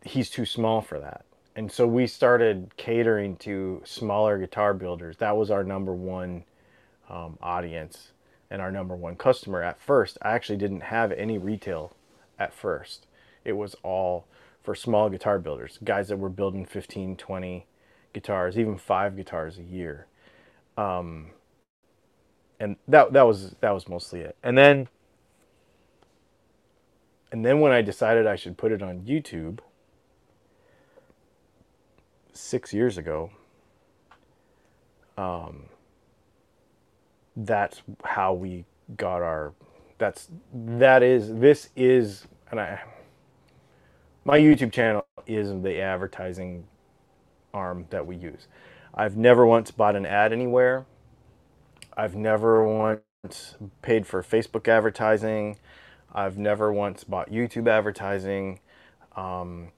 he's 0.04 0.30
too 0.30 0.46
small 0.46 0.82
for 0.82 1.00
that, 1.00 1.24
and 1.56 1.72
so 1.72 1.88
we 1.88 2.06
started 2.06 2.74
catering 2.76 3.38
to 3.38 3.82
smaller 3.86 4.38
guitar 4.38 4.74
builders. 4.74 5.16
That 5.18 5.38
was 5.38 5.50
our 5.50 5.64
number 5.64 5.94
one 5.94 6.44
um, 7.10 7.38
audience 7.42 8.12
and 8.50 8.62
our 8.62 8.72
number 8.72 8.96
one 8.96 9.16
customer 9.16 9.62
at 9.62 9.80
first. 9.80 10.18
I 10.22 10.32
actually 10.32 10.58
didn't 10.58 10.82
have 10.82 11.12
any 11.12 11.38
retail 11.38 11.96
at 12.40 12.54
first. 12.54 13.08
It 13.44 13.54
was 13.54 13.76
all 13.84 14.28
for 14.64 14.76
small 14.76 15.10
guitar 15.10 15.40
builders, 15.40 15.80
guys 15.84 16.10
that 16.10 16.18
were 16.18 16.30
building 16.30 16.66
15, 16.66 17.16
20 17.16 17.66
guitars, 18.14 18.58
even 18.58 18.78
five 18.78 19.16
guitars 19.16 19.58
a 19.58 19.64
year. 19.64 20.08
Um, 20.78 21.32
and 22.60 22.76
that 22.88 23.14
that 23.14 23.24
was 23.24 23.56
that 23.62 23.72
was 23.72 23.88
mostly 23.88 24.22
it. 24.22 24.36
And 24.44 24.58
then 24.58 24.88
and 27.32 27.46
then 27.46 27.60
when 27.60 27.72
I 27.72 27.82
decided 27.82 28.26
I 28.26 28.36
should 28.36 28.58
put 28.58 28.72
it 28.72 28.82
on 28.82 29.02
YouTube 29.02 29.60
6 32.34 32.74
years 32.74 32.98
ago, 32.98 33.32
um 35.18 35.66
that's 37.38 37.82
how 38.04 38.34
we 38.34 38.65
got 38.97 39.21
our 39.21 39.54
that's 40.00 40.30
that 40.54 41.04
is 41.04 41.34
this 41.36 41.69
is 41.76 42.28
and 42.52 42.60
I 42.60 42.82
my 44.26 44.39
YouTube 44.39 44.73
channel 44.73 45.06
is 45.26 45.50
the 45.62 45.80
advertising 45.80 46.65
arm 47.54 47.86
that 47.91 48.06
we 48.06 48.17
use. 48.17 48.47
I've 48.93 49.15
never 49.15 49.45
once 49.45 49.71
bought 49.71 49.95
an 49.95 50.06
ad 50.06 50.34
anywhere. 50.34 50.86
I've 51.95 52.13
never 52.15 52.67
once 52.67 53.56
paid 53.82 54.06
for 54.06 54.21
Facebook 54.21 54.67
advertising. 54.67 55.58
I've 56.13 56.38
never 56.38 56.73
once 56.73 57.06
bought 57.06 57.32
YouTube 57.32 57.69
advertising. 57.69 58.60
Um, 59.15 59.69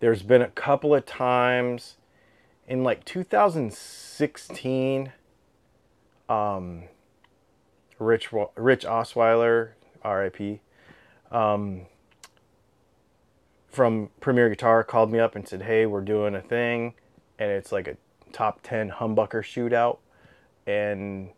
there's 0.00 0.22
been 0.22 0.40
a 0.42 0.48
couple 0.48 0.94
of 0.94 1.04
times 1.04 1.96
in 2.66 2.82
like 2.82 3.04
2016. 3.04 5.12
Um, 6.30 6.84
Rich 7.98 8.32
Rich 8.56 8.84
Osweiler, 8.84 9.70
R.I.P. 10.02 10.60
Um, 11.30 11.86
from 13.68 14.10
Premier 14.20 14.48
Guitar 14.48 14.82
called 14.84 15.10
me 15.12 15.18
up 15.18 15.34
and 15.34 15.46
said, 15.46 15.62
"Hey, 15.62 15.86
we're 15.86 16.00
doing 16.00 16.34
a 16.34 16.40
thing, 16.40 16.94
and 17.38 17.50
it's 17.50 17.72
like 17.72 17.88
a 17.88 17.96
top 18.32 18.60
ten 18.62 18.90
humbucker 18.90 19.42
shootout, 19.42 19.98
and 20.66 21.30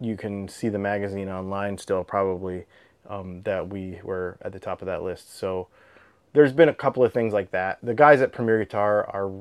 you 0.00 0.16
can 0.16 0.48
see 0.48 0.68
the 0.68 0.78
magazine 0.78 1.28
online 1.28 1.78
still 1.78 2.04
probably 2.04 2.64
um, 3.08 3.42
that 3.42 3.68
we 3.68 4.00
were 4.02 4.38
at 4.42 4.52
the 4.52 4.60
top 4.60 4.82
of 4.82 4.86
that 4.86 5.02
list." 5.02 5.36
So 5.36 5.68
there's 6.32 6.52
been 6.52 6.68
a 6.68 6.74
couple 6.74 7.04
of 7.04 7.12
things 7.12 7.32
like 7.32 7.50
that. 7.52 7.78
The 7.82 7.94
guys 7.94 8.20
at 8.20 8.32
Premier 8.32 8.58
Guitar 8.58 9.06
are 9.06 9.32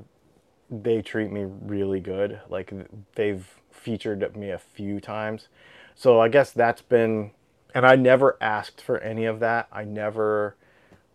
they 0.69 1.01
treat 1.01 1.31
me 1.31 1.45
really 1.45 1.99
good. 1.99 2.39
Like 2.49 2.73
they've 3.15 3.45
featured 3.71 4.35
me 4.35 4.51
a 4.51 4.57
few 4.57 4.99
times. 4.99 5.47
So 5.97 6.19
I 6.21 6.27
guess 6.29 6.51
that's 6.51 6.81
been 6.83 7.31
and 7.73 7.85
I 7.85 7.95
never 7.95 8.37
asked 8.39 8.81
for 8.81 8.99
any 8.99 9.25
of 9.25 9.39
that. 9.39 9.67
I 9.71 9.83
never 9.83 10.55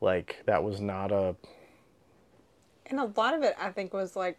like 0.00 0.42
that 0.46 0.64
was 0.64 0.80
not 0.80 1.12
a 1.12 1.36
And 2.86 2.98
a 3.00 3.04
lot 3.16 3.34
of 3.34 3.42
it, 3.44 3.54
I 3.60 3.70
think, 3.70 3.94
was 3.94 4.16
like 4.16 4.38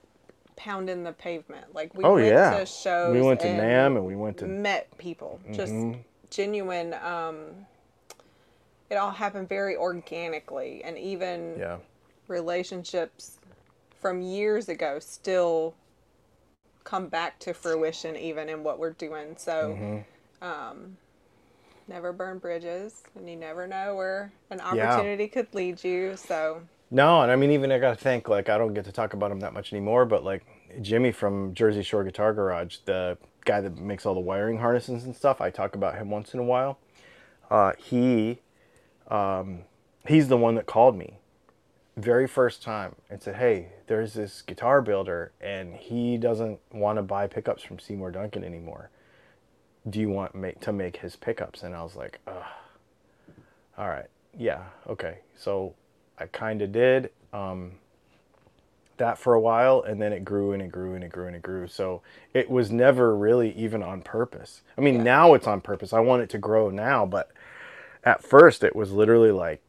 pounding 0.58 1.03
the 1.03 1.13
pavement. 1.13 1.73
Like 1.73 1.95
we 1.95 2.03
Oh, 2.03 2.15
went 2.15 2.27
yeah. 2.27 2.60
to 2.60 2.65
shows. 2.65 3.13
we 3.15 3.21
went 3.21 3.39
to 3.39 3.47
and 3.47 3.60
NAMM 3.60 3.95
and 3.97 4.06
we 4.06 4.15
went 4.15 4.38
to 4.39 4.45
met 4.45 4.95
people. 4.97 5.39
Just 5.51 5.71
Mm-hmm. 5.73 5.99
genuine. 6.29 6.93
Um, 6.95 7.65
it 8.89 8.95
all 8.95 9.12
happened 9.12 9.47
very 9.49 9.75
organically, 9.77 10.84
and 10.84 10.97
even 10.97 11.56
yeah. 11.58 11.77
relationships 12.27 13.39
from 13.99 14.21
years 14.21 14.67
ago 14.69 14.99
still 14.99 15.73
come 16.84 17.08
back 17.08 17.39
to 17.39 17.53
fruition, 17.53 18.15
even 18.17 18.49
in 18.49 18.62
what 18.63 18.77
we're 18.77 18.91
doing. 18.91 19.36
So. 19.38 19.69
Mm-hmm. 19.73 19.97
Um, 20.43 20.97
Never 21.88 22.13
burn 22.13 22.38
bridges, 22.38 23.03
and 23.15 23.29
you 23.29 23.36
never 23.36 23.67
know 23.67 23.95
where 23.95 24.32
an 24.49 24.62
opportunity 24.62 25.27
could 25.27 25.53
lead 25.53 25.84
you. 25.84 26.15
So, 26.15 26.62
No, 26.89 27.21
and 27.21 27.32
I 27.32 27.36
mean, 27.36 27.51
even 27.51 27.71
I 27.73 27.79
got 27.79 27.97
to 27.97 28.01
think, 28.01 28.29
like, 28.29 28.47
I 28.47 28.58
don't 28.58 28.73
get 28.73 28.86
to 28.86 28.91
talk 28.93 29.13
about 29.13 29.32
him 29.32 29.41
that 29.41 29.53
much 29.53 29.73
anymore, 29.73 30.06
but 30.06 30.23
like 30.23 30.45
Jimmy 30.82 31.12
from 31.12 31.53
Jersey 31.53 31.84
Shore 31.84 32.06
Guitar 32.06 32.34
Garage, 32.34 32.77
the 32.86 33.17
guy 33.43 33.60
that 33.60 33.77
makes 33.77 34.06
all 34.06 34.13
the 34.13 34.21
wiring 34.21 34.60
harnesses 34.60 35.03
and 35.03 35.13
stuff, 35.13 35.41
I 35.41 35.49
talk 35.49 35.75
about 35.75 35.95
him 35.95 36.10
once 36.10 36.34
in 36.34 36.39
a 36.39 36.43
while. 36.43 36.79
Uh, 37.49 37.73
he, 37.77 38.39
um, 39.10 39.63
he's 40.08 40.29
the 40.29 40.38
one 40.38 40.56
that 40.56 40.65
called 40.65 40.95
me 40.97 41.19
very 41.97 42.27
first 42.27 42.63
time 42.63 42.95
and 43.10 43.21
said, 43.21 43.36
Hey, 43.36 43.73
there's 43.88 44.13
this 44.13 44.41
guitar 44.41 44.82
builder, 44.82 45.34
and 45.41 45.75
he 45.75 46.17
doesn't 46.17 46.60
want 46.71 46.97
to 46.97 47.03
buy 47.03 47.27
pickups 47.27 47.62
from 47.62 47.77
Seymour 47.77 48.12
Duncan 48.12 48.45
anymore. 48.45 48.89
Do 49.89 50.00
you 50.00 50.10
want 50.10 50.34
make, 50.36 50.60
to 50.62 50.72
make 50.72 50.98
his 50.98 51.15
pickups? 51.15 51.63
And 51.63 51.76
I 51.76 51.84
was 51.84 51.96
like, 51.96 52.19
Ugh. 52.28 52.43
all 53.78 53.89
right, 53.89 54.08
yeah, 54.38 54.63
okay. 54.88 55.19
So 55.38 55.76
I 56.17 56.26
kind 56.28 56.62
of 56.62 56.72
did 56.72 57.12
um, 57.34 57.74
that 58.98 59.17
for 59.17 59.34
a 59.34 59.41
while, 59.41 59.82
and 59.82 60.02
then 60.02 60.13
it 60.13 60.24
grew 60.24 60.54
and 60.54 60.62
it 60.62 60.72
grew 60.72 60.93
and 60.96 61.04
it 61.04 61.12
grew 61.12 61.28
and 61.28 61.36
it 61.36 61.41
grew. 61.41 61.67
So 61.67 62.02
it 62.34 62.50
was 62.50 62.72
never 62.72 63.15
really 63.15 63.52
even 63.54 63.84
on 63.84 64.02
purpose. 64.02 64.62
I 64.78 64.82
mean, 64.82 64.98
Yeah. 64.98 65.04
now 65.04 65.34
it's 65.34 65.48
on 65.48 65.60
purpose. 65.62 65.91
I 65.93 66.00
want 66.00 66.22
it 66.22 66.30
to 66.30 66.38
grow 66.38 66.69
now, 66.69 67.06
but 67.06 67.32
at 68.06 68.24
first 68.24 68.63
it 68.63 68.76
was 68.76 68.91
literally 68.91 69.32
like 69.32 69.62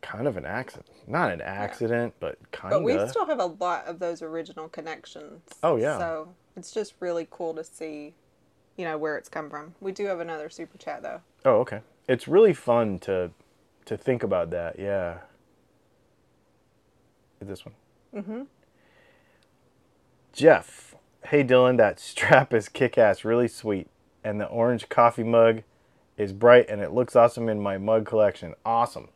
kind 0.00 0.26
of 0.28 0.36
an 0.36 0.44
accident. 0.46 0.86
Not 1.06 1.32
an 1.32 1.40
accident, 1.40 2.14
but 2.20 2.36
kind 2.52 2.72
of. 2.74 2.82
but 2.82 2.84
we 2.84 3.08
still 3.08 3.26
have 3.26 3.40
a 3.40 3.46
lot 3.46 3.86
of 3.86 3.98
those 3.98 4.20
original 4.22 4.68
connections. 4.68 5.40
Oh, 5.62 5.76
yeah. 5.76 5.98
So 5.98 6.34
it's 6.56 6.70
just 6.70 6.94
really 7.00 7.26
cool 7.30 7.54
to 7.54 7.64
see, 7.64 8.14
you 8.78 8.84
know, 8.84 8.96
where 8.96 9.18
it's 9.18 9.28
come 9.28 9.50
from. 9.50 9.74
We 9.80 9.92
do 9.92 10.06
have 10.06 10.20
another 10.20 10.48
super 10.48 10.78
chat 10.78 11.02
though. 11.02 11.20
Oh, 11.44 11.56
okay. 11.60 11.80
It's 12.08 12.26
really 12.26 12.54
fun 12.54 12.98
to 13.00 13.32
to 13.84 13.96
think 13.98 14.22
about 14.22 14.50
that. 14.50 14.78
Yeah. 14.78 15.18
This 17.40 17.64
one. 17.66 17.74
Mm-hmm. 18.14 18.42
Jeff, 20.32 20.94
hey 21.26 21.44
Dylan, 21.44 21.76
that 21.76 22.00
strap 22.00 22.54
is 22.54 22.68
kick-ass, 22.68 23.24
really 23.24 23.48
sweet, 23.48 23.88
and 24.24 24.40
the 24.40 24.46
orange 24.46 24.88
coffee 24.88 25.24
mug 25.24 25.62
is 26.16 26.32
bright 26.32 26.68
and 26.68 26.80
it 26.80 26.92
looks 26.92 27.14
awesome 27.16 27.48
in 27.48 27.60
my 27.60 27.78
mug 27.78 28.06
collection. 28.06 28.54
Awesome. 28.64 29.08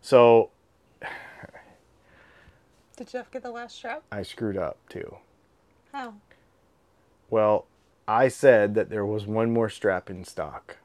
So 0.00 0.50
Did 2.96 3.08
Jeff 3.08 3.30
get 3.30 3.42
the 3.42 3.50
last 3.50 3.76
strap? 3.76 4.02
I 4.10 4.22
screwed 4.22 4.56
up 4.56 4.78
too. 4.88 5.16
How? 5.92 6.14
Well, 7.30 7.66
I 8.06 8.28
said 8.28 8.74
that 8.74 8.90
there 8.90 9.06
was 9.06 9.26
one 9.26 9.52
more 9.52 9.68
strap 9.70 10.10
in 10.10 10.24
stock. 10.24 10.76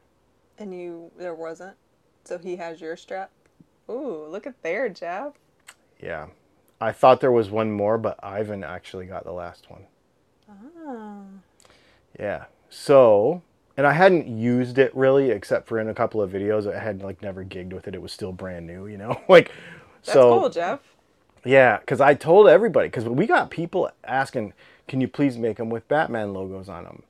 And 0.58 0.74
you, 0.74 1.12
there 1.18 1.36
wasn't. 1.36 1.76
So 2.24 2.38
he 2.38 2.56
has 2.58 2.82
your 2.82 2.96
strap. 2.96 3.32
Ooh, 3.90 4.26
look 4.30 4.46
at 4.48 4.62
there, 4.62 4.88
Jeff. 4.90 5.34
Yeah. 6.02 6.28
I 6.80 6.92
thought 6.92 7.20
there 7.20 7.32
was 7.32 7.50
one 7.50 7.72
more, 7.72 7.98
but 7.98 8.20
Ivan 8.24 8.64
actually 8.64 9.06
got 9.06 9.26
the 9.26 9.34
last 9.34 9.70
one. 9.70 9.84
Oh. 10.88 11.24
Yeah. 12.18 12.46
So, 12.70 13.42
and 13.76 13.86
I 13.86 13.94
hadn't 13.94 14.28
used 14.28 14.78
it 14.78 14.96
really, 14.96 15.32
except 15.32 15.68
for 15.68 15.80
in 15.80 15.90
a 15.90 15.94
couple 15.94 16.22
of 16.22 16.32
videos. 16.32 16.74
I 16.74 16.80
had 16.80 17.02
like 17.02 17.22
never 17.22 17.44
gigged 17.44 17.74
with 17.74 17.88
it. 17.88 17.96
It 17.96 18.02
was 18.02 18.12
still 18.14 18.32
brand 18.32 18.66
new, 18.68 18.88
you 18.88 18.98
know. 18.98 19.20
like, 19.30 19.52
That's 20.06 20.14
so 20.14 20.40
cool, 20.40 20.50
Jeff. 20.50 20.80
yeah, 21.44 21.80
because 21.80 22.00
I 22.00 22.14
told 22.14 22.48
everybody 22.48 22.88
because 22.88 23.06
we 23.06 23.26
got 23.26 23.50
people 23.50 23.90
asking, 24.04 24.54
"Can 24.88 25.02
you 25.02 25.08
please 25.08 25.38
make 25.38 25.58
them 25.58 25.70
with 25.70 25.88
Batman 25.88 26.34
logos 26.34 26.70
on 26.70 26.84
them?" 26.86 27.04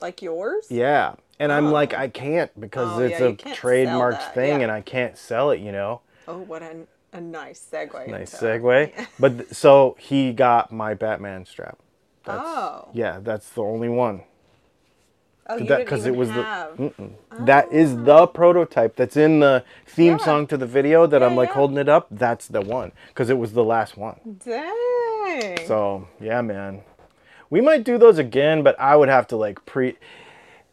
Like 0.00 0.22
yours? 0.22 0.66
Yeah, 0.70 1.14
and 1.38 1.50
I'm 1.52 1.66
Oh. 1.66 1.72
like, 1.72 1.94
I 1.94 2.08
can't 2.08 2.50
because 2.60 2.98
Oh, 2.98 3.02
it's 3.02 3.18
yeah, 3.20 3.26
a 3.26 3.32
trademarked 3.56 4.32
thing, 4.34 4.58
yeah. 4.58 4.64
and 4.64 4.72
I 4.72 4.80
can't 4.80 5.16
sell 5.16 5.50
it. 5.50 5.60
You 5.60 5.72
know. 5.72 6.00
Oh, 6.28 6.38
what 6.38 6.62
a, 6.62 6.86
a 7.12 7.20
nice 7.20 7.64
segue. 7.72 8.08
Nice 8.08 8.34
into- 8.34 8.44
segue. 8.46 9.06
But 9.18 9.38
th- 9.38 9.50
so 9.52 9.96
he 9.98 10.32
got 10.32 10.72
my 10.72 10.94
Batman 10.94 11.46
strap. 11.46 11.78
That's, 12.24 12.42
Oh. 12.44 12.88
Yeah, 12.92 13.20
that's 13.22 13.48
the 13.50 13.62
only 13.62 13.88
one. 13.88 14.22
Oh, 15.48 15.60
even 15.60 15.80
it 15.82 16.16
was 16.16 16.28
have. 16.30 16.76
the 16.76 16.82
mm-mm. 16.90 17.12
That 17.46 17.72
is 17.72 17.94
the 17.96 18.12
ah. 18.12 18.26
prototype 18.26 18.96
that's 18.96 19.16
in 19.16 19.38
the 19.38 19.62
theme 19.86 20.16
Yeah. 20.18 20.24
song 20.24 20.46
to 20.48 20.56
the 20.56 20.66
video 20.66 21.06
that 21.06 21.20
Yeah, 21.20 21.26
I'm 21.28 21.36
like 21.36 21.50
yeah. 21.50 21.54
holding 21.54 21.76
it 21.78 21.88
up. 21.88 22.08
That's 22.10 22.48
the 22.48 22.60
one 22.60 22.90
because 23.08 23.30
it 23.30 23.38
was 23.38 23.52
the 23.52 23.62
last 23.62 23.96
one. 23.96 24.18
Dang. 24.44 25.64
So 25.68 26.08
yeah, 26.20 26.40
man, 26.42 26.82
we 27.50 27.60
might 27.60 27.84
do 27.84 27.98
those 27.98 28.18
again, 28.18 28.62
but 28.62 28.78
I 28.80 28.96
would 28.96 29.08
have 29.08 29.26
to 29.28 29.36
like 29.36 29.64
pre. 29.66 29.96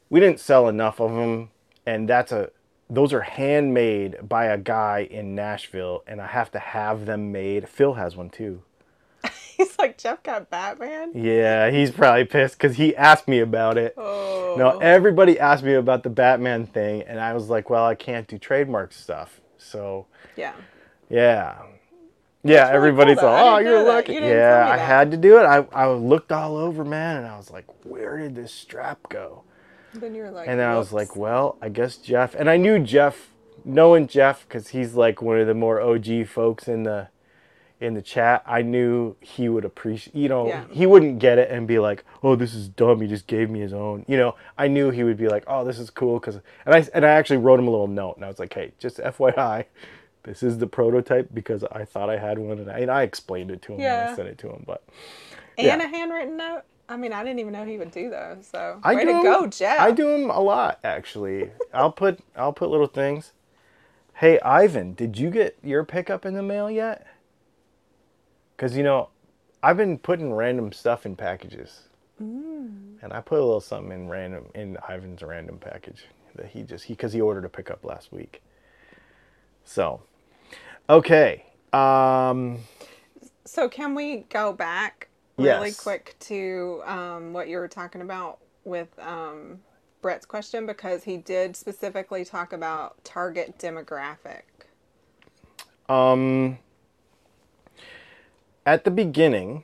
We 0.10 0.20
didn't 0.20 0.40
sell 0.40 0.68
enough 0.68 1.00
of 1.00 1.12
them, 1.12 1.50
and 1.86 2.08
that's 2.08 2.32
a. 2.32 2.50
Those 2.90 3.14
are 3.14 3.22
handmade 3.22 4.18
by 4.28 4.46
a 4.46 4.58
guy 4.58 5.08
in 5.10 5.34
Nashville, 5.34 6.04
and 6.06 6.22
I 6.22 6.28
have 6.28 6.52
to 6.52 6.60
have 6.60 7.06
them 7.06 7.32
made. 7.32 7.68
Phil 7.68 7.94
has 7.94 8.16
one 8.16 8.30
too. 8.30 8.62
He's 9.58 9.78
like, 9.80 9.98
Jeff 9.98 10.22
got 10.22 10.50
Batman? 10.50 11.12
Yeah, 11.16 11.70
he's 11.72 11.92
probably 11.92 12.26
pissed 12.26 12.58
because 12.58 12.76
he 12.76 12.96
asked 12.96 13.28
me 13.28 13.40
about 13.40 13.78
it. 13.78 13.94
Oh. 13.98 14.56
No, 14.58 14.80
everybody 14.80 15.40
asked 15.40 15.64
me 15.64 15.74
about 15.76 16.04
the 16.04 16.10
Batman 16.10 16.66
thing, 16.66 17.04
and 17.04 17.20
I 17.20 17.34
was 17.34 17.50
like, 17.50 17.70
well, 17.70 17.86
I 17.86 17.96
can't 17.96 18.28
do 18.28 18.38
trademark 18.38 18.92
stuff. 18.92 19.40
So, 19.58 20.08
Yeah. 20.36 20.54
yeah. 21.10 21.60
Yeah, 22.44 22.64
really 22.66 22.76
everybody's 22.76 23.20
cool. 23.20 23.30
Like, 23.30 23.44
oh, 23.46 23.58
you're 23.60 23.84
lucky. 23.84 24.14
You 24.14 24.22
Yeah, 24.22 24.68
I 24.70 24.78
had 24.78 25.12
to 25.12 25.18
do 25.18 25.38
it. 25.40 25.44
I, 25.44 25.66
I 25.74 25.88
looked 25.90 26.32
all 26.32 26.58
over, 26.58 26.84
man, 26.84 27.18
and 27.18 27.28
I 27.28 27.38
was 27.38 27.50
like, 27.50 27.66
where 27.86 28.18
did 28.18 28.36
this 28.36 28.54
strap 28.54 29.00
go? 29.10 29.44
Then 29.94 30.14
you're 30.16 30.32
like, 30.32 30.48
And 30.48 30.60
then 30.60 30.70
I 30.70 30.78
was 30.78 30.92
like, 30.92 31.16
well, 31.16 31.58
I 31.62 31.70
guess 31.70 31.98
Jeff. 31.98 32.36
And 32.36 32.50
I 32.50 32.58
knew 32.58 32.80
Jeff, 32.80 33.30
knowing 33.64 34.08
Jeff, 34.08 34.46
because 34.48 34.70
he's 34.70 34.96
like 34.96 35.22
one 35.22 35.40
of 35.40 35.48
the 35.48 35.54
more 35.54 35.80
OG 35.80 36.28
folks 36.28 36.68
in 36.68 36.84
the 36.84 37.08
in 37.80 37.94
the 37.96 38.02
chat. 38.02 38.42
I 38.46 38.62
knew 38.62 39.16
he 39.20 39.50
would 39.50 39.66
appreciate. 39.66 40.16
You 40.16 40.30
know, 40.30 40.48
Yeah. 40.48 40.64
he 40.72 40.86
wouldn't 40.86 41.20
get 41.20 41.38
it 41.38 41.52
and 41.52 41.68
be 41.68 41.80
like, 41.80 42.06
"Oh, 42.24 42.36
this 42.36 42.54
is 42.54 42.70
dumb. 42.70 43.02
He 43.02 43.08
just 43.08 43.28
gave 43.28 43.50
me 43.50 43.60
his 43.60 43.74
own." 43.74 44.06
You 44.08 44.16
know, 44.18 44.36
I 44.58 44.68
knew 44.70 44.90
he 44.90 45.04
would 45.04 45.18
be 45.18 45.28
like, 45.28 45.44
"Oh, 45.48 45.66
this 45.66 45.80
is 45.80 45.90
cool." 45.90 46.18
Because 46.20 46.40
and 46.66 46.74
I 46.74 46.88
and 46.94 47.06
I 47.06 47.10
actually 47.10 47.38
wrote 47.38 47.60
him 47.60 47.68
a 47.68 47.72
little 47.72 47.88
note, 47.88 48.16
and 48.16 48.24
I 48.24 48.30
was 48.30 48.40
like, 48.40 48.54
"Hey, 48.54 48.72
just 48.80 48.98
FYI." 49.00 49.66
This 50.24 50.44
is 50.44 50.58
the 50.58 50.68
prototype 50.68 51.30
because 51.34 51.64
I 51.66 51.86
thought 51.86 52.10
I 52.10 52.18
had 52.18 52.40
one, 52.40 52.60
and 52.60 52.72
I, 52.72 52.80
and 52.80 52.92
I 52.92 53.04
explained 53.04 53.52
it 53.52 53.62
to 53.64 53.74
him 53.74 53.80
when 53.80 53.88
I 54.10 54.16
sent 54.16 54.28
it 54.30 54.38
to 54.40 54.50
him. 54.50 54.64
But 54.66 54.84
and 55.58 55.68
yeah. 55.68 55.76
a 55.84 55.88
handwritten 55.88 56.38
note. 56.38 56.64
I 56.90 56.98
mean, 56.98 57.14
I 57.14 57.24
didn't 57.24 57.40
even 57.40 57.54
know 57.54 57.66
he 57.66 57.78
would 57.78 57.92
do 57.92 58.10
those. 58.10 58.48
So 58.48 58.80
I 58.84 58.96
way 58.96 59.02
do 59.06 59.12
to 59.12 59.18
'em- 59.18 59.24
go, 59.24 59.48
Jeff. 59.48 59.80
I 59.80 59.92
do 59.92 60.12
them 60.12 60.30
a 60.30 60.40
lot 60.40 60.80
actually. 60.84 61.52
I'll 61.74 61.92
put 61.92 62.20
I'll 62.36 62.54
put 62.54 62.70
little 62.70 62.88
things. 62.88 63.32
Hey 64.16 64.40
Ivan, 64.42 64.94
did 64.94 65.18
you 65.18 65.30
get 65.30 65.58
your 65.64 65.84
pickup 65.84 66.26
in 66.26 66.34
the 66.36 66.44
mail 66.44 66.70
yet? 66.70 67.08
Cause 68.58 68.78
you 68.78 68.84
know, 68.84 69.10
I've 69.62 69.78
been 69.78 69.98
putting 69.98 70.34
random 70.34 70.72
stuff 70.72 71.06
in 71.06 71.16
packages, 71.16 71.84
Mm. 72.22 72.98
and 73.02 73.12
I 73.14 73.22
put 73.22 73.40
a 73.40 73.44
little 73.44 73.60
something 73.62 73.92
in 73.92 74.10
random 74.10 74.46
in 74.54 74.78
Ivan's 74.90 75.22
random 75.24 75.58
package 75.58 76.06
that 76.36 76.48
he 76.48 76.64
just 76.64 76.86
he 76.86 76.94
because 76.94 77.14
he 77.14 77.22
ordered 77.22 77.46
a 77.46 77.50
pickup 77.50 77.84
last 77.84 78.12
week. 78.12 78.42
So, 79.64 80.02
okay, 80.90 81.46
um, 81.74 82.60
So 83.46 83.70
can 83.70 83.96
we 83.96 84.26
go 84.30 84.54
back 84.54 85.10
really 85.38 85.72
Yes. 85.72 85.74
quick 85.74 86.16
to 86.22 86.82
um, 86.86 87.34
what 87.34 87.48
you 87.50 87.58
were 87.58 87.68
talking 87.68 88.02
about 88.02 88.40
with 88.64 88.90
um, 89.00 89.60
Brett's 90.02 90.26
question 90.26 90.66
because 90.66 91.04
he 91.04 91.18
did 91.18 91.56
specifically 91.58 92.26
talk 92.26 92.54
about 92.54 93.04
target 93.04 93.58
demographic. 93.60 94.44
Um, 95.90 96.60
at 98.66 98.86
the 98.86 98.92
beginning, 98.92 99.64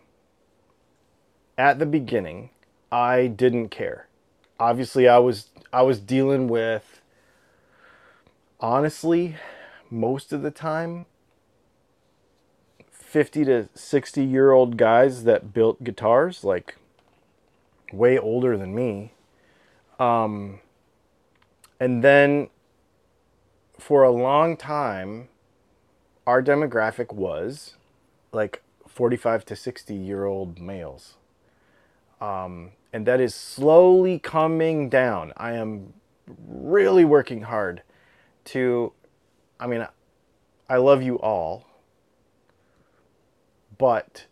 at 1.58 1.80
the 1.80 1.86
beginning, 1.86 2.52
I 2.92 3.28
didn't 3.28 3.70
care. 3.70 4.08
Obviously, 4.60 5.08
I 5.08 5.20
was 5.20 5.50
I 5.74 5.84
was 5.84 6.00
dealing 6.00 6.48
with 6.50 7.02
honestly 8.60 9.38
most 9.90 10.34
of 10.34 10.42
the 10.42 10.52
time 10.52 11.06
50 12.92 13.46
to 13.46 13.70
60 13.74 14.24
year 14.24 14.52
old 14.52 14.78
guys 14.78 15.24
that 15.24 15.54
built 15.54 15.84
guitars 15.84 16.44
like 16.44 16.76
way 17.92 18.18
older 18.18 18.56
than 18.56 18.76
me 18.76 19.14
um 20.00 20.60
and 21.80 22.04
then 22.04 22.50
for 23.80 24.04
a 24.04 24.12
long 24.12 24.58
time, 24.58 25.30
our 26.28 26.44
demographic 26.44 27.14
was 27.14 27.76
like 28.32 28.62
45 28.88 29.46
to 29.46 29.56
60 29.56 29.96
year 29.96 30.26
old 30.26 30.60
males. 30.60 31.16
Um, 32.20 32.72
and 32.92 33.06
that 33.06 33.22
is 33.22 33.34
slowly 33.34 34.20
coming 34.20 34.90
down. 34.90 35.32
I 35.38 35.54
am 35.54 35.94
really 36.48 37.06
working 37.06 37.44
hard 37.44 37.82
to, 38.46 38.92
I 39.60 39.68
mean, 39.68 39.86
I 40.70 40.78
love 40.78 41.02
you 41.04 41.20
all, 41.20 41.66
but 43.78 44.26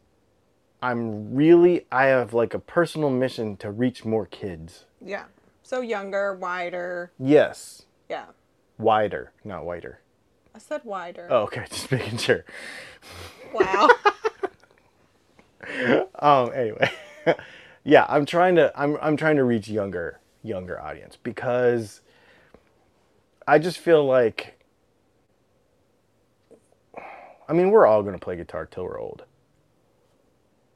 I'm 0.82 1.34
really, 1.36 1.86
I 1.92 2.06
have 2.06 2.34
like 2.34 2.54
a 2.54 2.60
personal 2.60 3.10
mission 3.10 3.58
to 3.58 3.72
reach 3.72 4.06
more 4.06 4.26
kids. 4.26 4.86
Yeah. 5.04 5.26
So 5.64 5.82
younger, 5.82 6.34
wider. 6.36 7.12
Yes, 7.20 7.84
Yeah. 8.10 8.26
wider, 8.78 9.34
not 9.44 9.66
whiter. 9.66 10.00
I 10.56 10.60
said 10.60 10.82
wider. 10.86 11.28
Oh, 11.30 11.42
okay, 11.44 11.66
just 11.70 11.92
making 11.92 12.18
sure. 12.20 12.46
Wow. 13.54 13.90
Um, 16.16 16.52
anyway, 16.56 16.90
yeah, 17.84 18.06
I'm 18.08 18.26
trying 18.26 18.56
to, 18.56 18.72
I'm, 18.76 18.98
I'm 19.02 19.18
trying 19.18 19.36
to 19.36 19.44
reach 19.44 19.68
younger, 19.68 20.20
younger 20.42 20.80
audience 20.80 21.18
because 21.22 22.02
I 23.48 23.60
just 23.60 23.78
feel 23.78 24.06
like, 24.06 24.57
I 27.48 27.54
mean, 27.54 27.72
we're 27.72 27.86
all 27.86 28.04
gonna 28.04 28.20
play 28.20 28.36
guitar 28.36 28.66
till 28.66 28.84
we're 28.84 29.00
old. 29.00 29.24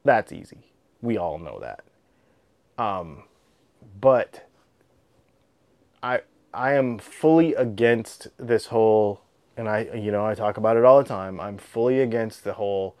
That's 0.04 0.32
easy. 0.32 0.72
We 1.00 1.16
all 1.16 1.38
know 1.38 1.60
that. 1.60 1.84
Um, 2.82 3.24
but 4.00 4.48
I 6.02 6.20
I 6.52 6.72
am 6.74 6.98
fully 6.98 7.54
against 7.54 8.28
this 8.38 8.66
whole 8.66 9.22
and 9.56 9.68
I 9.68 9.88
you 9.94 10.10
know 10.10 10.26
I 10.26 10.34
talk 10.34 10.56
about 10.56 10.76
it 10.76 10.84
all 10.84 11.02
the 11.02 11.08
time. 11.08 11.40
I'm 11.40 11.58
fully 11.58 12.00
against 12.00 12.44
the 12.44 12.54
whole 12.54 12.96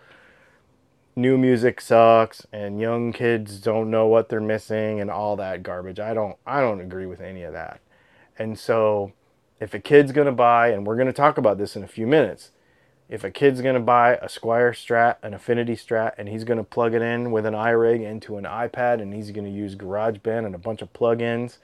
new 1.14 1.36
music 1.36 1.80
sucks 1.80 2.46
and 2.52 2.80
young 2.80 3.12
kids 3.12 3.58
don't 3.60 3.90
know 3.90 4.06
what 4.06 4.28
they're 4.28 4.40
missing 4.40 5.00
and 5.00 5.10
all 5.10 5.36
that 5.36 5.62
garbage. 5.62 6.00
I 6.00 6.14
don't 6.14 6.36
I 6.46 6.60
don't 6.60 6.80
agree 6.80 7.06
with 7.06 7.20
any 7.20 7.42
of 7.42 7.52
that. 7.52 7.80
And 8.38 8.58
so 8.58 9.12
if 9.60 9.74
a 9.74 9.78
kid's 9.78 10.12
going 10.12 10.26
to 10.26 10.32
buy 10.32 10.68
and 10.68 10.86
we're 10.86 10.96
going 10.96 11.06
to 11.06 11.12
talk 11.12 11.38
about 11.38 11.58
this 11.58 11.76
in 11.76 11.84
a 11.84 11.88
few 11.88 12.06
minutes. 12.06 12.50
If 13.12 13.24
a 13.24 13.30
kid's 13.30 13.60
going 13.60 13.74
to 13.74 13.80
buy 13.80 14.14
a 14.14 14.26
Squier 14.26 14.70
Strat, 14.70 15.16
an 15.22 15.34
Affinity 15.34 15.76
Strat, 15.76 16.14
and 16.16 16.30
he's 16.30 16.44
going 16.44 16.56
to 16.56 16.64
plug 16.64 16.94
it 16.94 17.02
in 17.02 17.30
with 17.30 17.44
an 17.44 17.52
iRig 17.52 18.00
into 18.00 18.38
an 18.38 18.44
iPad 18.44 19.02
and 19.02 19.12
he's 19.12 19.30
going 19.32 19.44
to 19.44 19.50
use 19.50 19.74
GarageBand 19.74 20.46
and 20.46 20.54
a 20.54 20.58
bunch 20.58 20.80
of 20.80 20.94
plugins, 20.94 21.58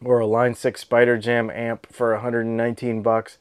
or 0.00 0.20
a 0.20 0.26
Line 0.26 0.54
6 0.54 0.80
Spider 0.80 1.18
Jam 1.18 1.50
amp 1.50 1.92
for 1.92 2.12
119 2.12 3.02
bucks. 3.02 3.38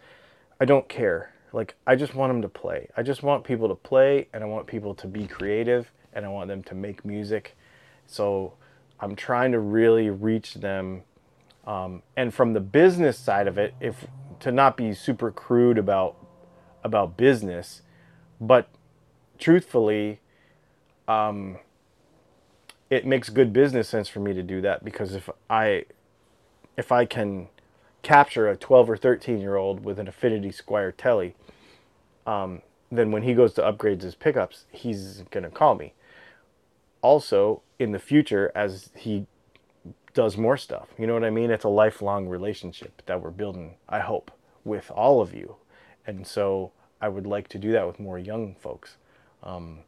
I 0.59 0.65
don't 0.65 0.89
care. 0.89 1.35
Like 1.53 1.75
I 1.85 1.95
just 1.95 2.15
want 2.15 2.31
them 2.31 2.41
to 2.41 2.49
play. 2.49 2.89
I 2.97 3.03
just 3.03 3.21
want 3.21 3.43
people 3.43 3.67
to 3.67 3.75
play 3.75 4.27
and 4.33 4.43
I 4.43 4.47
want 4.47 4.65
people 4.65 4.95
to 4.95 5.07
be 5.07 5.27
creative 5.27 5.91
and 6.13 6.25
I 6.25 6.29
want 6.29 6.47
them 6.47 6.63
to 6.63 6.73
make 6.73 7.05
music. 7.05 7.55
So 8.07 8.53
I'm 8.99 9.15
trying 9.15 9.51
to 9.51 9.59
really 9.59 10.09
reach 10.09 10.55
them 10.55 11.03
um, 11.67 12.01
and 12.17 12.33
from 12.33 12.53
the 12.53 12.59
business 12.59 13.19
side 13.19 13.47
of 13.47 13.59
it, 13.59 13.75
if 13.79 14.07
to 14.39 14.51
not 14.51 14.75
be 14.75 14.95
super 14.95 15.29
crude 15.29 15.77
about 15.77 16.15
about 16.83 17.17
business, 17.17 17.81
but 18.39 18.67
truthfully, 19.39 20.19
um, 21.07 21.57
it 22.89 23.05
makes 23.05 23.29
good 23.29 23.53
business 23.53 23.87
sense 23.87 24.07
for 24.07 24.19
me 24.19 24.33
to 24.33 24.43
do 24.43 24.61
that 24.61 24.83
because 24.83 25.15
if 25.15 25.29
I 25.49 25.85
if 26.77 26.91
I 26.91 27.05
can 27.05 27.47
capture 28.03 28.47
a 28.47 28.57
12 28.57 28.89
or 28.89 28.97
13 28.97 29.39
year 29.39 29.55
old 29.55 29.83
with 29.83 29.99
an 29.99 30.07
Affinity 30.07 30.49
Squier 30.49 30.93
Tele, 30.95 31.35
um, 32.25 32.61
then 32.91 33.11
when 33.11 33.23
he 33.23 33.33
goes 33.33 33.53
to 33.53 33.65
upgrade 33.65 34.01
his 34.01 34.15
pickups, 34.15 34.65
he's 34.71 35.23
to 35.31 35.49
call 35.49 35.75
me. 35.75 35.93
Also, 37.01 37.61
in 37.79 37.91
the 37.91 37.99
future, 37.99 38.51
as 38.53 38.89
he 38.95 39.25
does 40.13 40.37
more 40.37 40.57
stuff, 40.57 40.89
you 40.97 41.07
know 41.07 41.13
what 41.13 41.23
I 41.23 41.29
mean? 41.29 41.49
It's 41.49 41.63
a 41.63 41.69
lifelong 41.69 42.27
relationship 42.27 43.01
that 43.05 43.21
we're 43.21 43.31
building, 43.31 43.75
I 43.87 43.99
hope, 43.99 44.31
with 44.63 44.91
all 44.91 45.21
of 45.21 45.33
you. 45.33 45.55
And 46.07 46.25
so 46.25 46.71
I 47.01 47.09
would 47.09 47.25
like 47.27 47.47
to 47.49 47.57
do 47.57 47.71
that 47.71 47.85
with 47.87 47.99
more 47.99 48.17
young 48.19 48.55
folks 48.55 48.97
um, 49.43 49.79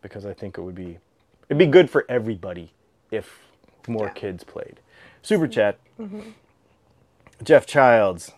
because 0.00 0.26
I 0.26 0.34
think 0.34 0.58
it 0.58 0.62
would 0.62 0.74
be 0.74 0.98
it'd 1.48 1.58
be 1.58 1.66
good 1.66 1.90
for 1.90 2.04
everybody 2.08 2.72
if 3.10 3.40
more 3.88 4.06
Yeah. 4.06 4.12
kids 4.12 4.44
played. 4.44 4.80
Super 5.22 5.46
chat. 5.48 5.78
Jeff 7.42 7.66
Childs. 7.66 8.32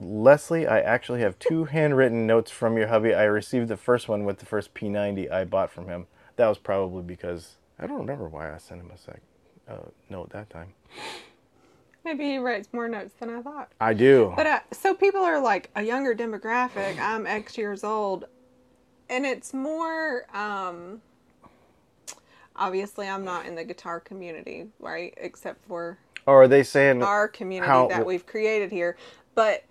Leslie, 0.00 0.66
I 0.66 0.80
actually 0.80 1.20
have 1.20 1.38
two 1.38 1.64
handwritten 1.64 2.26
notes 2.26 2.50
from 2.50 2.76
your 2.76 2.88
hubby. 2.88 3.14
I 3.14 3.24
received 3.24 3.68
the 3.68 3.76
first 3.76 4.08
one 4.08 4.24
with 4.24 4.38
the 4.38 4.46
first 4.46 4.74
P90 4.74 5.30
I 5.30 5.44
bought 5.44 5.70
from 5.70 5.88
him. 5.88 6.06
That 6.36 6.48
was 6.48 6.58
probably 6.58 7.02
because 7.02 7.56
I 7.78 7.86
don't 7.86 7.98
remember 7.98 8.28
why 8.28 8.52
I 8.54 8.58
sent 8.58 8.80
him 8.80 8.90
a 8.94 8.98
sec 8.98 9.20
uh, 9.68 9.76
note 10.10 10.30
that 10.30 10.50
time. 10.50 10.74
Maybe 12.06 12.22
he 12.26 12.38
writes 12.38 12.68
more 12.72 12.86
notes 12.86 13.14
than 13.18 13.30
I 13.30 13.42
thought. 13.42 13.72
I 13.80 13.92
do. 13.92 14.32
But 14.36 14.46
uh, 14.46 14.60
so 14.70 14.94
people 14.94 15.22
are 15.22 15.40
like 15.40 15.70
a 15.74 15.82
younger 15.82 16.14
demographic. 16.14 17.00
I'm 17.00 17.26
X 17.26 17.58
years 17.58 17.82
old, 17.82 18.26
and 19.10 19.26
it's 19.26 19.52
more. 19.52 20.24
Um, 20.32 21.02
obviously, 22.54 23.08
I'm 23.08 23.24
not 23.24 23.44
in 23.44 23.56
the 23.56 23.64
guitar 23.64 23.98
community, 23.98 24.68
right? 24.78 25.14
Except 25.16 25.66
for 25.66 25.98
or 26.28 26.42
are 26.44 26.48
they 26.48 26.62
saying 26.62 27.02
our 27.02 27.26
community 27.26 27.68
How- 27.68 27.88
that 27.88 28.06
we've 28.06 28.24
created 28.24 28.70
here. 28.70 28.96
But 29.34 29.64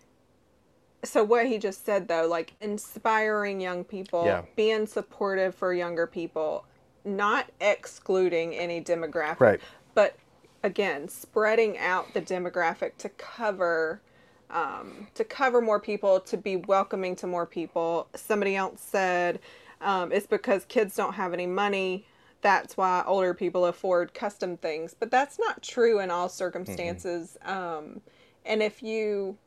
so 1.06 1.24
what 1.24 1.46
he 1.46 1.58
just 1.58 1.86
said 1.86 2.10
though, 2.10 2.28
like 2.28 2.52
inspiring 2.60 3.62
young 3.62 3.86
people, 3.86 4.26
Yeah. 4.26 4.42
being 4.58 4.88
supportive 4.88 5.56
for 5.56 5.74
younger 5.74 6.06
people, 6.06 6.66
not 7.06 7.50
excluding 7.62 8.54
any 8.56 8.82
demographic, 8.84 9.40
Right. 9.40 9.62
but 9.94 10.18
again, 10.66 11.08
spreading 11.08 11.78
out 11.78 12.14
the 12.14 12.22
demographic 12.22 12.98
to 12.98 13.10
cover 13.10 14.02
um, 14.50 15.08
to 15.16 15.24
cover 15.24 15.60
more 15.60 15.80
people, 15.80 16.20
to 16.20 16.38
be 16.38 16.56
welcoming 16.56 17.16
to 17.18 17.28
more 17.28 17.46
people. 17.46 18.08
Somebody 18.16 18.56
else 18.56 18.82
said 18.82 19.40
um, 19.82 20.12
it's 20.12 20.28
because 20.28 20.66
kids 20.66 20.96
don't 20.96 21.14
have 21.14 21.34
any 21.34 21.48
money. 21.48 22.06
That's 22.42 22.78
why 22.78 23.04
older 23.08 23.34
people 23.34 23.66
afford 23.66 24.14
custom 24.14 24.58
things. 24.58 24.96
But 24.98 25.10
that's 25.10 25.40
not 25.40 25.64
true 25.64 26.00
in 26.00 26.12
all 26.12 26.30
circumstances. 26.30 27.38
Um, 27.44 28.02
and 28.46 28.62
if 28.62 28.84
you 28.84 29.38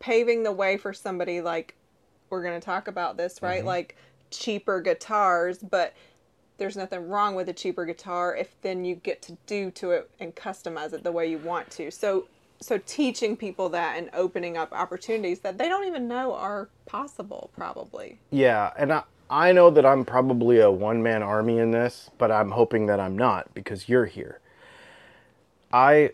paving 0.00 0.42
the 0.42 0.52
way 0.52 0.76
for 0.76 0.92
somebody 0.92 1.40
like 1.40 1.76
we're 2.30 2.42
going 2.42 2.60
to 2.60 2.64
talk 2.64 2.88
about 2.88 3.16
this, 3.16 3.40
right? 3.40 3.64
Like 3.64 3.96
cheaper 4.30 4.80
guitars, 4.80 5.58
but 5.58 5.94
there's 6.58 6.76
nothing 6.76 7.08
wrong 7.08 7.34
with 7.34 7.48
a 7.48 7.52
cheaper 7.52 7.84
guitar 7.84 8.36
if 8.36 8.60
then 8.62 8.84
you 8.84 8.94
get 8.94 9.22
to 9.22 9.36
do 9.46 9.70
to 9.72 9.90
it 9.90 10.10
and 10.20 10.34
customize 10.34 10.92
it 10.92 11.02
the 11.02 11.12
way 11.12 11.28
you 11.28 11.38
want 11.38 11.70
to. 11.72 11.90
So 11.90 12.26
so 12.60 12.78
teaching 12.86 13.36
people 13.36 13.68
that 13.70 13.98
and 13.98 14.08
opening 14.14 14.56
up 14.56 14.72
opportunities 14.72 15.40
that 15.40 15.58
they 15.58 15.68
don't 15.68 15.86
even 15.86 16.08
know 16.08 16.34
are 16.34 16.68
possible 16.86 17.50
probably. 17.54 18.18
Yeah, 18.30 18.72
and 18.78 18.92
I, 18.92 19.02
I 19.28 19.52
know 19.52 19.70
that 19.70 19.84
I'm 19.84 20.04
probably 20.04 20.60
a 20.60 20.70
one 20.70 21.02
man 21.02 21.22
army 21.22 21.58
in 21.58 21.72
this, 21.72 22.10
but 22.18 22.30
I'm 22.30 22.50
hoping 22.50 22.86
that 22.86 23.00
I'm 23.00 23.16
not 23.16 23.52
because 23.54 23.88
you're 23.88 24.06
here. 24.06 24.40
I 25.72 26.12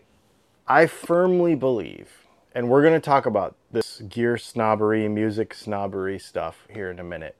I 0.67 0.87
firmly 0.87 1.55
believe, 1.55 2.09
and 2.55 2.69
we're 2.69 2.81
going 2.81 2.93
to 2.93 2.99
talk 2.99 3.25
about 3.25 3.55
this 3.71 4.01
gear 4.01 4.37
snobbery, 4.37 5.07
music 5.07 5.53
snobbery 5.53 6.17
stuff 6.17 6.67
here 6.69 6.89
in 6.89 6.99
a 6.99 7.03
minute. 7.03 7.35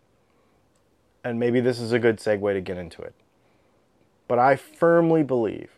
And 1.23 1.39
maybe 1.39 1.59
this 1.59 1.79
is 1.79 1.91
a 1.91 1.99
good 1.99 2.17
segue 2.17 2.53
to 2.53 2.61
get 2.61 2.77
into 2.77 3.01
it. 3.01 3.13
But 4.27 4.39
I 4.39 4.55
firmly 4.55 5.23
believe 5.23 5.71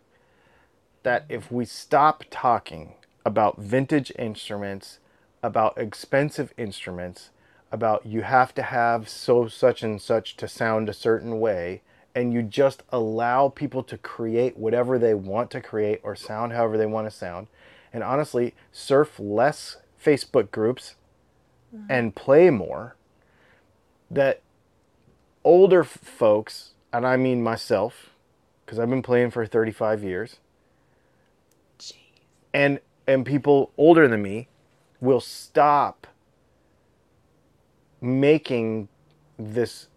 that 1.03 1.25
if 1.27 1.51
we 1.51 1.65
stop 1.65 2.23
talking 2.29 2.93
about 3.25 3.57
vintage 3.57 4.11
instruments, 4.17 4.99
about 5.41 5.77
expensive 5.77 6.53
instruments, 6.57 7.31
about 7.71 8.05
you 8.05 8.21
have 8.21 8.53
to 8.55 8.61
have 8.61 9.09
so 9.09 9.47
such 9.47 9.83
and 9.83 10.01
such 10.01 10.37
to 10.37 10.47
sound 10.47 10.87
a 10.87 10.93
certain 10.93 11.39
way, 11.39 11.81
and 12.15 12.31
you 12.31 12.43
just 12.43 12.83
allow 12.89 13.49
people 13.49 13.83
to 13.83 13.97
create 13.97 14.55
whatever 14.55 14.99
they 14.99 15.13
want 15.13 15.49
to 15.51 15.59
create 15.59 15.99
or 16.03 16.15
sound 16.15 16.53
however 16.53 16.77
they 16.77 16.85
want 16.85 17.09
to 17.09 17.11
sound, 17.11 17.47
and 17.91 18.03
honestly, 18.03 18.53
surf 18.71 19.19
less 19.19 19.77
Facebook 20.03 20.51
groups 20.51 20.95
mm-hmm. 21.75 21.85
and 21.89 22.15
play 22.15 22.49
more, 22.49 22.95
that 24.11 24.41
older 25.43 25.83
folks, 25.83 26.71
and 26.91 27.05
I 27.05 27.17
mean 27.17 27.43
myself, 27.43 28.09
because 28.65 28.79
I've 28.79 28.89
been 28.89 29.01
playing 29.01 29.31
for 29.31 29.45
35 29.45 30.03
years, 30.03 30.37
Jeez. 31.79 31.93
and 32.53 32.79
and 33.07 33.25
people 33.25 33.71
older 33.77 34.07
than 34.07 34.21
me 34.21 34.47
will 35.01 35.19
stop 35.19 36.07
making 38.01 38.87
this 39.37 39.87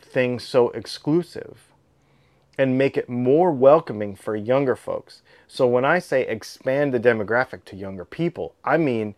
thing 0.00 0.38
so 0.38 0.70
exclusive 0.70 1.68
and 2.56 2.76
make 2.76 2.96
it 2.96 3.08
more 3.08 3.52
welcoming 3.52 4.16
for 4.16 4.34
younger 4.34 4.74
folks. 4.74 5.22
So 5.46 5.66
when 5.68 5.84
I 5.84 6.00
say 6.00 6.22
expand 6.26 6.92
the 6.92 6.98
demographic 6.98 7.64
to 7.66 7.76
younger 7.76 8.04
people, 8.04 8.54
I 8.64 8.76
mean 8.76 9.14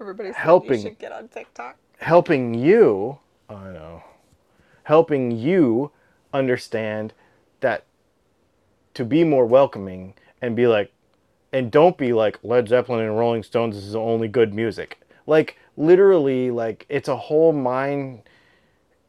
Everybody's 0.00 0.34
Helping. 0.34 0.72
you 0.78 0.82
should 0.88 0.98
get 0.98 1.12
on 1.12 1.28
TikTok. 1.28 1.76
helping 1.98 2.54
you, 2.54 3.18
I 3.50 3.64
know, 3.70 4.02
helping 4.84 5.30
you 5.30 5.90
understand 6.32 7.12
that 7.60 7.84
to 8.94 9.04
be 9.04 9.24
more 9.24 9.46
welcoming 9.46 10.14
and 10.40 10.56
be 10.56 10.66
like, 10.66 10.92
and 11.52 11.70
don't 11.70 11.98
be 11.98 12.12
like 12.12 12.38
Led 12.42 12.68
Zeppelin 12.68 13.00
and 13.00 13.18
Rolling 13.18 13.42
Stones 13.42 13.76
is 13.76 13.94
only 13.94 14.28
good 14.28 14.54
music. 14.54 15.00
Like 15.26 15.58
literally, 15.76 16.50
like 16.50 16.86
it's 16.88 17.08
a 17.08 17.16
whole 17.16 17.52
mind, 17.52 18.22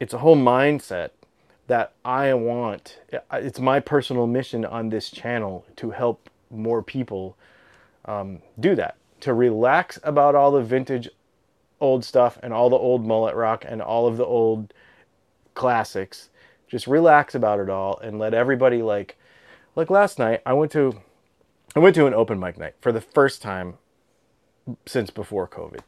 it's 0.00 0.14
a 0.14 0.18
whole 0.18 0.36
mindset 0.36 1.10
that 1.66 1.92
I 2.04 2.34
want. 2.34 2.98
It's 3.32 3.58
my 3.58 3.80
personal 3.80 4.26
mission 4.26 4.64
on 4.64 4.90
this 4.90 5.10
channel 5.10 5.64
to 5.76 5.90
help 5.90 6.28
more 6.50 6.82
people 6.82 7.36
um, 8.04 8.42
do 8.60 8.74
that. 8.74 8.96
To 9.20 9.32
relax 9.32 9.98
about 10.02 10.34
all 10.34 10.52
the 10.52 10.62
vintage 10.62 11.08
old 11.80 12.04
stuff 12.04 12.38
and 12.42 12.52
all 12.52 12.68
the 12.68 12.76
old 12.76 13.06
mullet 13.06 13.34
rock 13.34 13.64
and 13.66 13.80
all 13.80 14.06
of 14.06 14.16
the 14.16 14.24
old 14.24 14.72
classics. 15.54 16.30
Just 16.68 16.86
relax 16.86 17.34
about 17.34 17.60
it 17.60 17.70
all 17.70 17.98
and 17.98 18.18
let 18.18 18.34
everybody 18.34 18.82
like 18.82 19.16
like 19.76 19.90
last 19.90 20.18
night 20.18 20.42
I 20.44 20.52
went 20.52 20.72
to 20.72 21.00
I 21.76 21.78
went 21.78 21.94
to 21.96 22.06
an 22.06 22.14
open 22.14 22.38
mic 22.38 22.58
night 22.58 22.74
for 22.80 22.92
the 22.92 23.00
first 23.00 23.42
time 23.42 23.78
since 24.86 25.10
before 25.10 25.46
COVID. 25.46 25.80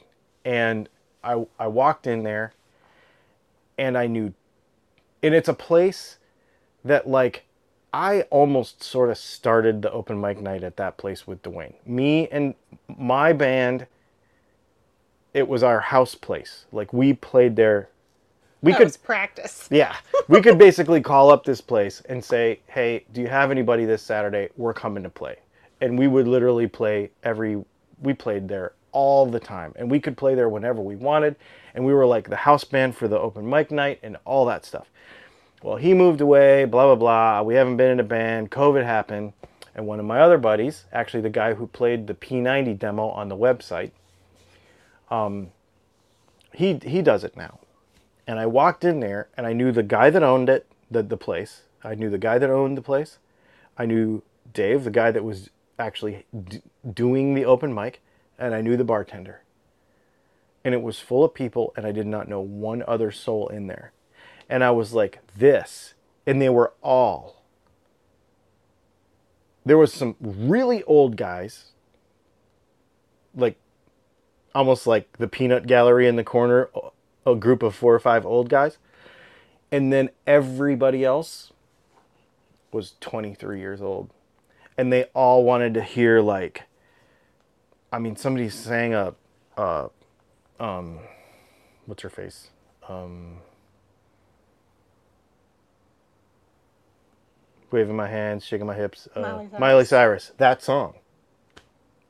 And 0.44 0.88
I 1.24 1.46
I 1.58 1.66
walked 1.66 2.06
in 2.06 2.22
there 2.22 2.52
and 3.78 3.98
I 3.98 4.06
knew 4.06 4.34
and 5.22 5.34
it's 5.34 5.48
a 5.48 5.54
place 5.54 6.18
that 6.84 7.08
like 7.08 7.44
I 7.92 8.22
almost 8.22 8.82
sort 8.82 9.10
of 9.10 9.16
started 9.16 9.82
the 9.82 9.90
open 9.90 10.20
mic 10.20 10.40
night 10.40 10.62
at 10.62 10.76
that 10.76 10.98
place 10.98 11.26
with 11.26 11.42
Dwayne. 11.42 11.74
Me 11.86 12.28
and 12.28 12.54
my 12.88 13.32
band 13.32 13.86
it 15.36 15.48
was 15.48 15.62
our 15.62 15.80
house 15.80 16.14
place. 16.14 16.64
Like 16.72 16.94
we 16.94 17.12
played 17.12 17.56
there. 17.56 17.90
We 18.62 18.72
that 18.72 18.78
could 18.78 18.98
practice. 19.02 19.68
yeah, 19.72 19.96
we 20.28 20.40
could 20.40 20.58
basically 20.58 21.00
call 21.00 21.30
up 21.30 21.44
this 21.44 21.60
place 21.60 22.02
and 22.08 22.24
say, 22.24 22.60
"Hey, 22.66 23.04
do 23.12 23.20
you 23.20 23.28
have 23.28 23.50
anybody 23.50 23.84
this 23.84 24.02
Saturday? 24.02 24.48
We're 24.56 24.74
coming 24.74 25.02
to 25.02 25.10
play." 25.10 25.36
And 25.80 25.98
we 25.98 26.08
would 26.08 26.26
literally 26.26 26.66
play 26.66 27.10
every 27.22 27.62
we 28.02 28.14
played 28.14 28.48
there 28.48 28.72
all 28.92 29.26
the 29.26 29.40
time. 29.40 29.74
And 29.76 29.90
we 29.90 30.00
could 30.00 30.16
play 30.16 30.34
there 30.34 30.48
whenever 30.48 30.80
we 30.80 30.96
wanted, 30.96 31.36
and 31.74 31.84
we 31.84 31.92
were 31.92 32.06
like 32.06 32.30
the 32.30 32.36
house 32.36 32.64
band 32.64 32.96
for 32.96 33.08
the 33.08 33.18
open 33.18 33.48
mic 33.48 33.70
night 33.70 34.00
and 34.02 34.16
all 34.24 34.46
that 34.46 34.64
stuff. 34.64 34.88
Well, 35.62 35.76
he 35.76 35.94
moved 35.94 36.20
away, 36.22 36.64
blah 36.64 36.86
blah 36.86 36.94
blah. 36.96 37.42
We 37.42 37.54
haven't 37.54 37.76
been 37.76 37.90
in 37.90 38.00
a 38.00 38.04
band. 38.04 38.50
COVID 38.50 38.84
happened, 38.84 39.34
and 39.74 39.86
one 39.86 40.00
of 40.00 40.06
my 40.06 40.20
other 40.20 40.38
buddies, 40.38 40.84
actually 40.92 41.20
the 41.20 41.30
guy 41.30 41.54
who 41.54 41.66
played 41.66 42.06
the 42.06 42.14
P90 42.14 42.78
demo 42.78 43.08
on 43.08 43.28
the 43.28 43.36
website, 43.36 43.90
um, 45.10 45.50
he 46.52 46.80
he 46.82 47.02
does 47.02 47.22
it 47.22 47.36
now. 47.36 47.58
And 48.26 48.38
I 48.38 48.46
walked 48.46 48.84
in 48.84 49.00
there, 49.00 49.28
and 49.36 49.46
I 49.46 49.52
knew 49.52 49.70
the 49.70 49.82
guy 49.82 50.10
that 50.10 50.22
owned 50.22 50.48
it, 50.48 50.66
the 50.90 51.02
the 51.02 51.16
place. 51.16 51.62
I 51.84 51.94
knew 51.94 52.10
the 52.10 52.18
guy 52.18 52.38
that 52.38 52.50
owned 52.50 52.76
the 52.76 52.82
place. 52.82 53.18
I 53.78 53.86
knew 53.86 54.22
Dave, 54.52 54.84
the 54.84 54.90
guy 54.90 55.10
that 55.10 55.24
was 55.24 55.50
actually 55.78 56.26
d- 56.48 56.62
doing 56.92 57.34
the 57.34 57.44
open 57.44 57.74
mic, 57.74 58.02
and 58.38 58.54
I 58.54 58.60
knew 58.60 58.76
the 58.76 58.84
bartender. 58.84 59.42
And 60.64 60.74
it 60.74 60.82
was 60.82 60.98
full 60.98 61.24
of 61.24 61.34
people, 61.34 61.72
and 61.76 61.86
I 61.86 61.92
did 61.92 62.06
not 62.06 62.28
know 62.28 62.40
one 62.40 62.82
other 62.88 63.12
soul 63.12 63.48
in 63.48 63.66
there. 63.68 63.92
And 64.48 64.64
I 64.64 64.70
was 64.70 64.92
like, 64.92 65.20
this. 65.36 65.94
And 66.26 66.40
they 66.42 66.48
were 66.48 66.72
all. 66.82 67.44
There 69.64 69.78
was 69.78 69.92
some 69.92 70.16
really 70.20 70.82
old 70.84 71.16
guys, 71.16 71.72
like 73.34 73.58
almost 74.54 74.86
like 74.86 75.18
the 75.18 75.28
peanut 75.28 75.66
gallery 75.66 76.08
in 76.08 76.16
the 76.16 76.24
corner, 76.24 76.70
a 77.26 77.34
group 77.34 77.62
of 77.62 77.74
four 77.74 77.94
or 77.94 77.98
five 77.98 78.24
old 78.24 78.48
guys. 78.48 78.78
And 79.72 79.92
then 79.92 80.10
everybody 80.26 81.04
else 81.04 81.52
was 82.72 82.94
23 83.00 83.58
years 83.58 83.82
old. 83.82 84.10
And 84.78 84.92
they 84.92 85.04
all 85.14 85.44
wanted 85.44 85.74
to 85.74 85.82
hear 85.82 86.20
like 86.20 86.62
I 87.92 87.98
mean 87.98 88.16
somebody 88.16 88.48
sang 88.48 88.94
a 88.94 89.14
uh 89.56 89.88
um 90.60 91.00
what's 91.86 92.02
her 92.02 92.10
face? 92.10 92.50
Um 92.88 93.38
waving 97.70 97.96
my 97.96 98.08
hands, 98.08 98.44
shaking 98.44 98.66
my 98.66 98.74
hips. 98.74 99.08
Uh, 99.14 99.20
Miley 99.20 99.46
Cyrus. 99.48 99.60
Miley 99.60 99.84
Cyrus. 99.84 100.32
That 100.38 100.62
song. 100.62 100.94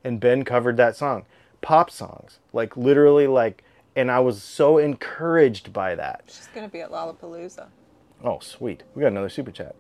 And 0.05 0.21
Ben 0.21 0.45
covered 0.45 0.77
that 0.77 0.97
song. 0.97 1.25
Pop 1.61 1.91
songs. 1.91 2.39
Like 2.53 2.77
literally 2.77 3.27
like 3.27 3.64
and 3.97 4.11
I 4.11 4.21
was 4.21 4.43
so 4.43 4.79
encouraged 4.79 5.73
by 5.73 5.95
that. 5.95 6.25
She's 6.27 6.49
gonna 6.55 6.69
be 6.69 6.83
at 6.83 6.91
Lollapalooza. 6.91 7.69
Oh, 8.23 8.39
sweet. 8.41 8.83
We 8.95 9.01
got 9.01 9.09
another 9.09 9.29
super 9.29 9.51
chat. 9.51 9.75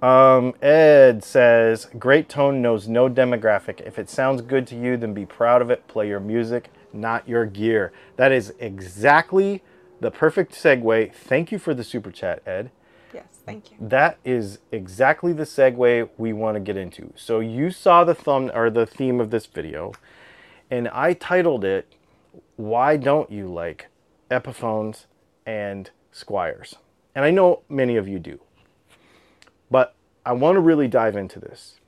Um, 0.00 0.54
Ed 0.62 1.22
says, 1.22 1.88
Great 1.98 2.28
tone 2.28 2.62
knows 2.62 2.88
no 2.88 3.08
demographic. 3.08 3.80
If 3.80 3.98
it 3.98 4.08
sounds 4.08 4.40
good 4.40 4.66
to 4.68 4.76
you, 4.76 4.96
then 4.96 5.12
be 5.12 5.26
proud 5.26 5.60
of 5.60 5.70
it. 5.70 5.86
Play 5.88 6.08
your 6.08 6.20
music, 6.20 6.70
not 6.92 7.28
your 7.28 7.44
gear. 7.44 7.92
That 8.16 8.32
is 8.32 8.54
exactly 8.58 9.62
the 10.00 10.10
perfect 10.10 10.52
segue. 10.52 11.12
Thank 11.12 11.52
you 11.52 11.58
for 11.58 11.74
the 11.74 11.84
super 11.84 12.10
chat, 12.10 12.42
Ed. 12.46 12.70
Yes, 13.12 13.24
thank 13.44 13.70
you. 13.70 13.76
That 13.80 14.18
is 14.24 14.60
exactly 14.72 15.32
the 15.32 15.42
segue 15.44 16.08
we 16.16 16.32
want 16.32 16.54
to 16.56 16.60
get 16.60 16.76
into. 16.76 17.12
So 17.16 17.40
you 17.40 17.70
saw 17.70 18.04
the 18.04 18.14
thumb 18.14 18.50
or 18.54 18.70
the 18.70 18.86
theme 18.86 19.20
of 19.20 19.30
this 19.30 19.46
video, 19.46 19.92
and 20.70 20.88
I 20.88 21.12
titled 21.12 21.64
it 21.64 21.92
"Why 22.60 22.96
Don't 22.96 23.30
You 23.30 23.46
Like 23.48 23.88
Epiphones 24.30 25.06
and 25.46 25.90
Squiers?" 26.12 26.76
And 27.14 27.24
I 27.24 27.30
know 27.30 27.62
many 27.68 27.96
of 27.96 28.06
you 28.08 28.18
do, 28.18 28.40
but 29.70 29.94
I 30.24 30.32
want 30.32 30.56
to 30.56 30.60
really 30.60 30.88
dive 30.88 31.16
into 31.16 31.40
this. 31.40 31.80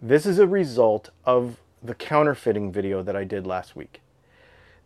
This 0.00 0.26
is 0.26 0.38
a 0.38 0.46
result 0.46 1.10
of 1.24 1.60
the 1.82 1.94
counterfeiting 1.94 2.72
video 2.72 3.02
that 3.02 3.16
I 3.16 3.24
did 3.24 3.46
last 3.46 3.76
week. 3.76 4.00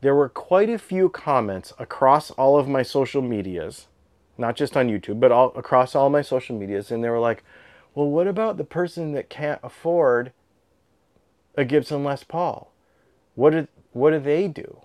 There 0.01 0.14
were 0.14 0.28
quite 0.28 0.70
a 0.70 0.78
few 0.78 1.09
comments 1.09 1.72
across 1.78 2.30
all 2.32 2.59
of 2.59 2.68
my 2.68 2.82
social 2.82 3.22
medias 3.22 3.89
not 4.39 4.55
just 4.55 4.76
on 4.76 4.89
YouTube, 4.89 5.18
but 5.18 5.32
all 5.32 5.53
across 5.57 5.95
all 5.95 6.09
my 6.09 6.22
social 6.22 6.57
medias, 6.57 6.91
and 6.91 7.03
they 7.03 7.11
were 7.11 7.18
like, 7.18 7.43
"Well, 7.95 8.09
what 8.09 8.28
about 8.28 8.57
the 8.57 8.64
person 8.64 9.12
that 9.12 9.28
can't 9.28 9.61
afford 9.62 10.32
a 11.57 11.64
Gibson 11.64 12.05
Les 12.05 12.22
Paul? 12.22 12.72
What 13.34 13.51
did 13.51 13.68
what 13.93 14.11
do 14.11 14.18
they 14.18 14.49
do?" 14.49 14.80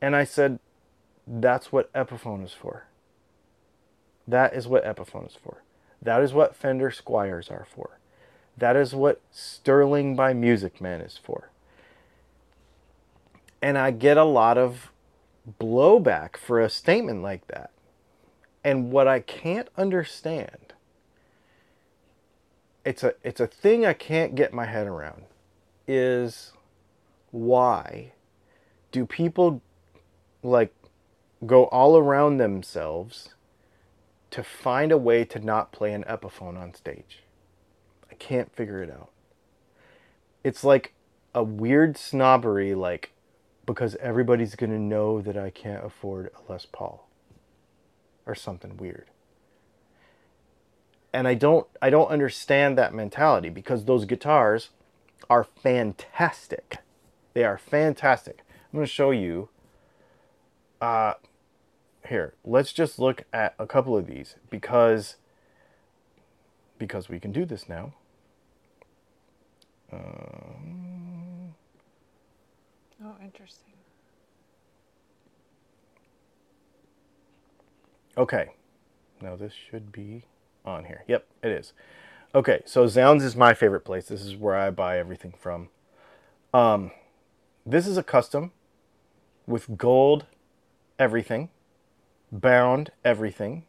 And 0.00 0.14
I 0.14 0.24
said, 0.24 0.58
"That's 1.26 1.72
what 1.72 1.92
Epiphone 1.92 2.44
is 2.44 2.52
for. 2.52 2.86
That 4.28 4.54
is 4.54 4.66
what 4.66 4.84
Epiphone 4.84 5.26
is 5.26 5.36
for. 5.36 5.62
That 6.02 6.22
is 6.22 6.34
what 6.34 6.54
Fender 6.54 6.90
Squiers 6.90 7.50
are 7.50 7.66
for. 7.68 7.98
That 8.56 8.76
is 8.76 8.94
what 8.94 9.20
Sterling 9.30 10.16
by 10.16 10.32
Music 10.34 10.80
Man 10.80 11.00
is 11.00 11.16
for." 11.16 11.50
And 13.62 13.78
I 13.78 13.90
get 13.90 14.16
a 14.16 14.24
lot 14.24 14.58
of 14.58 14.92
blowback 15.60 16.36
for 16.36 16.60
a 16.60 16.68
statement 16.68 17.22
like 17.22 17.46
that. 17.46 17.70
And 18.64 18.90
what 18.90 19.06
I 19.06 19.20
can't 19.20 19.68
understand, 19.76 20.74
it's 22.84 23.02
a 23.04 23.14
it's 23.22 23.40
a 23.40 23.46
thing 23.46 23.86
I 23.86 23.92
can't 23.92 24.34
get 24.34 24.52
my 24.52 24.66
head 24.66 24.86
around, 24.86 25.24
is 25.86 26.52
why 27.30 28.12
do 28.92 29.06
people 29.06 29.62
like 30.42 30.74
go 31.44 31.64
all 31.66 31.96
around 31.96 32.38
themselves 32.38 33.30
to 34.30 34.42
find 34.42 34.90
a 34.92 34.98
way 34.98 35.24
to 35.24 35.38
not 35.38 35.72
play 35.72 35.92
an 35.92 36.04
Epiphone 36.04 36.58
on 36.58 36.74
stage? 36.74 37.22
I 38.10 38.14
can't 38.14 38.54
figure 38.54 38.82
it 38.82 38.90
out. 38.90 39.10
It's 40.42 40.64
like 40.64 40.94
a 41.34 41.42
weird 41.42 41.98
snobbery, 41.98 42.74
like 42.74 43.12
because 43.66 43.96
everybody's 43.96 44.54
gonna 44.54 44.78
know 44.78 45.20
that 45.20 45.36
I 45.36 45.50
can't 45.50 45.84
afford 45.84 46.30
a 46.34 46.52
Les 46.52 46.66
Paul 46.66 47.08
or 48.24 48.34
something 48.34 48.76
weird. 48.76 49.10
And 51.12 51.26
I 51.26 51.34
don't 51.34 51.66
I 51.82 51.90
don't 51.90 52.08
understand 52.08 52.78
that 52.78 52.94
mentality 52.94 53.48
because 53.48 53.84
those 53.84 54.04
guitars 54.04 54.70
are 55.28 55.44
fantastic. 55.44 56.78
They 57.36 57.44
are 57.44 57.58
fantastic. 57.58 58.46
I'm 58.48 58.78
going 58.78 58.86
to 58.86 58.90
show 58.90 59.10
you 59.10 59.50
uh 60.80 61.12
here. 62.08 62.32
Let's 62.46 62.72
just 62.72 62.98
look 62.98 63.24
at 63.30 63.54
a 63.58 63.66
couple 63.66 63.94
of 63.94 64.06
these 64.06 64.36
because 64.48 65.16
because 66.78 67.10
we 67.10 67.20
can 67.20 67.32
do 67.32 67.44
this 67.44 67.68
now. 67.68 67.92
Um, 69.92 71.52
Oh, 73.04 73.16
interesting. 73.22 73.74
Okay. 78.16 78.46
Now 79.20 79.36
this 79.36 79.52
should 79.52 79.92
be 79.92 80.24
on 80.64 80.86
here. 80.86 81.04
Yep, 81.06 81.26
it 81.42 81.50
is. 81.50 81.74
Okay, 82.34 82.62
so 82.64 82.86
zZounds 82.86 83.20
is 83.20 83.36
my 83.36 83.52
favorite 83.52 83.84
place. 83.84 84.06
This 84.08 84.22
is 84.22 84.36
where 84.36 84.56
I 84.56 84.70
buy 84.70 84.98
everything 84.98 85.34
from. 85.38 85.68
Um, 86.54 86.92
this 87.66 87.86
is 87.86 87.96
a 87.96 88.02
custom 88.02 88.52
with 89.46 89.76
gold 89.76 90.26
everything, 90.98 91.50
bound 92.30 92.90
everything, 93.04 93.64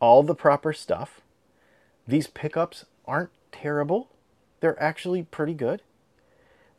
all 0.00 0.22
the 0.22 0.34
proper 0.34 0.72
stuff. 0.72 1.22
These 2.06 2.28
pickups 2.28 2.84
aren't 3.06 3.30
terrible. 3.50 4.10
They're 4.60 4.80
actually 4.82 5.22
pretty 5.22 5.54
good. 5.54 5.82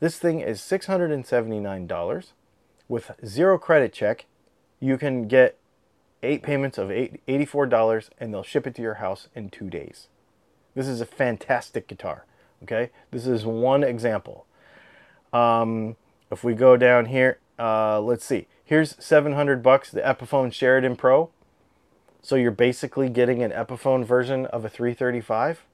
This 0.00 0.18
thing 0.18 0.40
is 0.40 0.60
$679 0.60 2.32
with 2.88 3.10
zero 3.26 3.58
credit 3.58 3.92
check. 3.92 4.26
You 4.80 4.96
can 4.96 5.26
get 5.26 5.58
eight 6.22 6.42
payments 6.42 6.78
of 6.78 6.88
$84 6.88 8.10
and 8.18 8.32
they'll 8.32 8.42
ship 8.42 8.66
it 8.66 8.74
to 8.76 8.82
your 8.82 8.94
house 8.94 9.28
in 9.34 9.50
two 9.50 9.68
days. 9.68 10.08
This 10.74 10.86
is 10.86 11.00
a 11.00 11.06
fantastic 11.06 11.88
guitar. 11.88 12.24
Okay, 12.62 12.90
this 13.10 13.26
is 13.26 13.44
one 13.44 13.84
example. 13.84 14.46
Um, 15.32 15.96
if 16.30 16.44
we 16.44 16.54
go 16.54 16.76
down 16.76 17.06
here, 17.06 17.38
uh, 17.58 18.00
let's 18.00 18.24
see. 18.24 18.46
Here's 18.64 18.96
700 19.02 19.62
bucks, 19.62 19.90
the 19.90 20.00
Epiphone 20.00 20.52
Sheraton 20.52 20.96
Pro. 20.96 21.30
So 22.22 22.36
you're 22.36 22.50
basically 22.50 23.08
getting 23.08 23.42
an 23.42 23.50
Epiphone 23.50 24.04
version 24.04 24.46
of 24.46 24.64
a 24.64 24.68
335. 24.68 25.64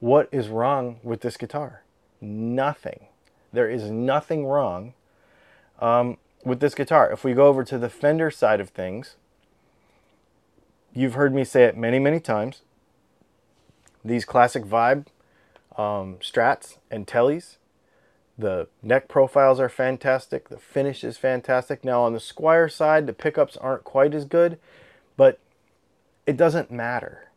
What 0.00 0.28
is 0.32 0.48
wrong 0.48 0.98
with 1.02 1.20
this 1.20 1.36
guitar? 1.36 1.82
Nothing. 2.20 3.06
There 3.52 3.68
is 3.68 3.90
nothing 3.90 4.46
wrong 4.46 4.94
um, 5.80 6.16
with 6.44 6.60
this 6.60 6.74
guitar. 6.74 7.10
If 7.12 7.24
we 7.24 7.34
go 7.34 7.46
over 7.46 7.64
to 7.64 7.78
the 7.78 7.90
Fender 7.90 8.30
side 8.30 8.60
of 8.60 8.70
things, 8.70 9.16
you've 10.94 11.14
heard 11.14 11.34
me 11.34 11.44
say 11.44 11.64
it 11.64 11.76
many, 11.76 11.98
many 11.98 12.20
times. 12.20 12.62
These 14.04 14.24
classic 14.24 14.64
vibe 14.64 15.06
um, 15.76 16.16
strats 16.20 16.78
and 16.90 17.06
Teles, 17.06 17.56
the 18.42 18.66
neck 18.82 19.08
profiles 19.08 19.60
are 19.60 19.68
fantastic. 19.68 20.48
The 20.48 20.58
finish 20.58 21.04
is 21.04 21.16
fantastic. 21.16 21.84
Now 21.84 22.02
on 22.02 22.12
the 22.12 22.18
Squier 22.18 22.70
side, 22.70 23.06
the 23.06 23.12
pickups 23.12 23.56
aren't 23.56 23.84
quite 23.84 24.14
as 24.14 24.24
good, 24.24 24.58
but 25.16 25.38
it 26.26 26.36
doesn't 26.36 26.70
matter 26.70 27.30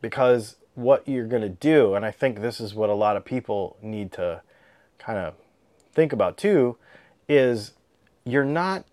because 0.00 0.56
what 0.74 1.06
you're 1.06 1.26
going 1.26 1.42
to 1.42 1.48
do, 1.48 1.94
and 1.94 2.04
I 2.04 2.10
think 2.10 2.40
this 2.40 2.60
is 2.60 2.74
what 2.74 2.90
a 2.90 2.94
lot 2.94 3.16
of 3.16 3.24
people 3.24 3.76
need 3.82 4.10
to 4.12 4.42
kind 4.98 5.18
of 5.18 5.34
think 5.92 6.12
about 6.12 6.36
too, 6.36 6.76
is 7.28 7.72
you're 8.24 8.44
not 8.44 8.84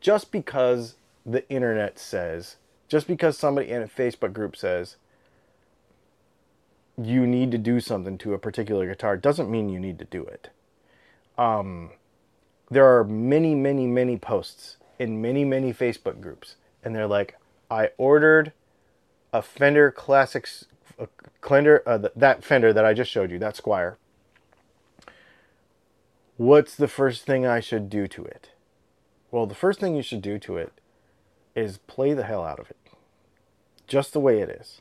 just 0.00 0.30
because 0.30 0.94
the 1.26 1.48
internet 1.50 1.98
says, 1.98 2.56
just 2.88 3.06
because 3.06 3.36
somebody 3.36 3.70
in 3.70 3.82
a 3.82 3.88
Facebook 3.88 4.32
group 4.32 4.56
says, 4.56 4.96
you 7.00 7.26
need 7.26 7.52
to 7.52 7.58
do 7.58 7.78
something 7.80 8.18
to 8.18 8.34
a 8.34 8.38
particular 8.38 8.86
guitar 8.86 9.16
doesn't 9.16 9.50
mean 9.50 9.68
you 9.68 9.78
need 9.78 9.98
to 10.00 10.04
do 10.04 10.24
it. 10.24 10.50
Um, 11.36 11.90
there 12.70 12.84
are 12.84 13.04
many, 13.04 13.54
many, 13.54 13.86
many 13.86 14.16
posts 14.16 14.76
in 14.98 15.22
many, 15.22 15.44
many 15.44 15.72
Facebook 15.72 16.20
groups, 16.20 16.56
and 16.82 16.94
they're 16.94 17.06
like, 17.06 17.36
I 17.70 17.90
ordered 17.98 18.52
a 19.32 19.42
Fender 19.42 19.92
Classics, 19.92 20.66
a 20.98 21.06
Fender, 21.40 21.82
uh, 21.86 22.08
that 22.16 22.42
Fender 22.42 22.72
that 22.72 22.84
I 22.84 22.94
just 22.94 23.10
showed 23.10 23.30
you, 23.30 23.38
that 23.38 23.56
Squier. 23.56 23.96
What's 26.36 26.74
the 26.74 26.88
first 26.88 27.24
thing 27.24 27.46
I 27.46 27.60
should 27.60 27.88
do 27.88 28.08
to 28.08 28.24
it? 28.24 28.50
Well, 29.30 29.46
the 29.46 29.54
first 29.54 29.78
thing 29.78 29.94
you 29.94 30.02
should 30.02 30.22
do 30.22 30.38
to 30.40 30.56
it 30.56 30.72
is 31.54 31.78
play 31.78 32.14
the 32.14 32.24
hell 32.24 32.44
out 32.44 32.58
of 32.58 32.70
it. 32.70 32.76
Just 33.86 34.12
the 34.12 34.20
way 34.20 34.40
it 34.40 34.48
is. 34.48 34.80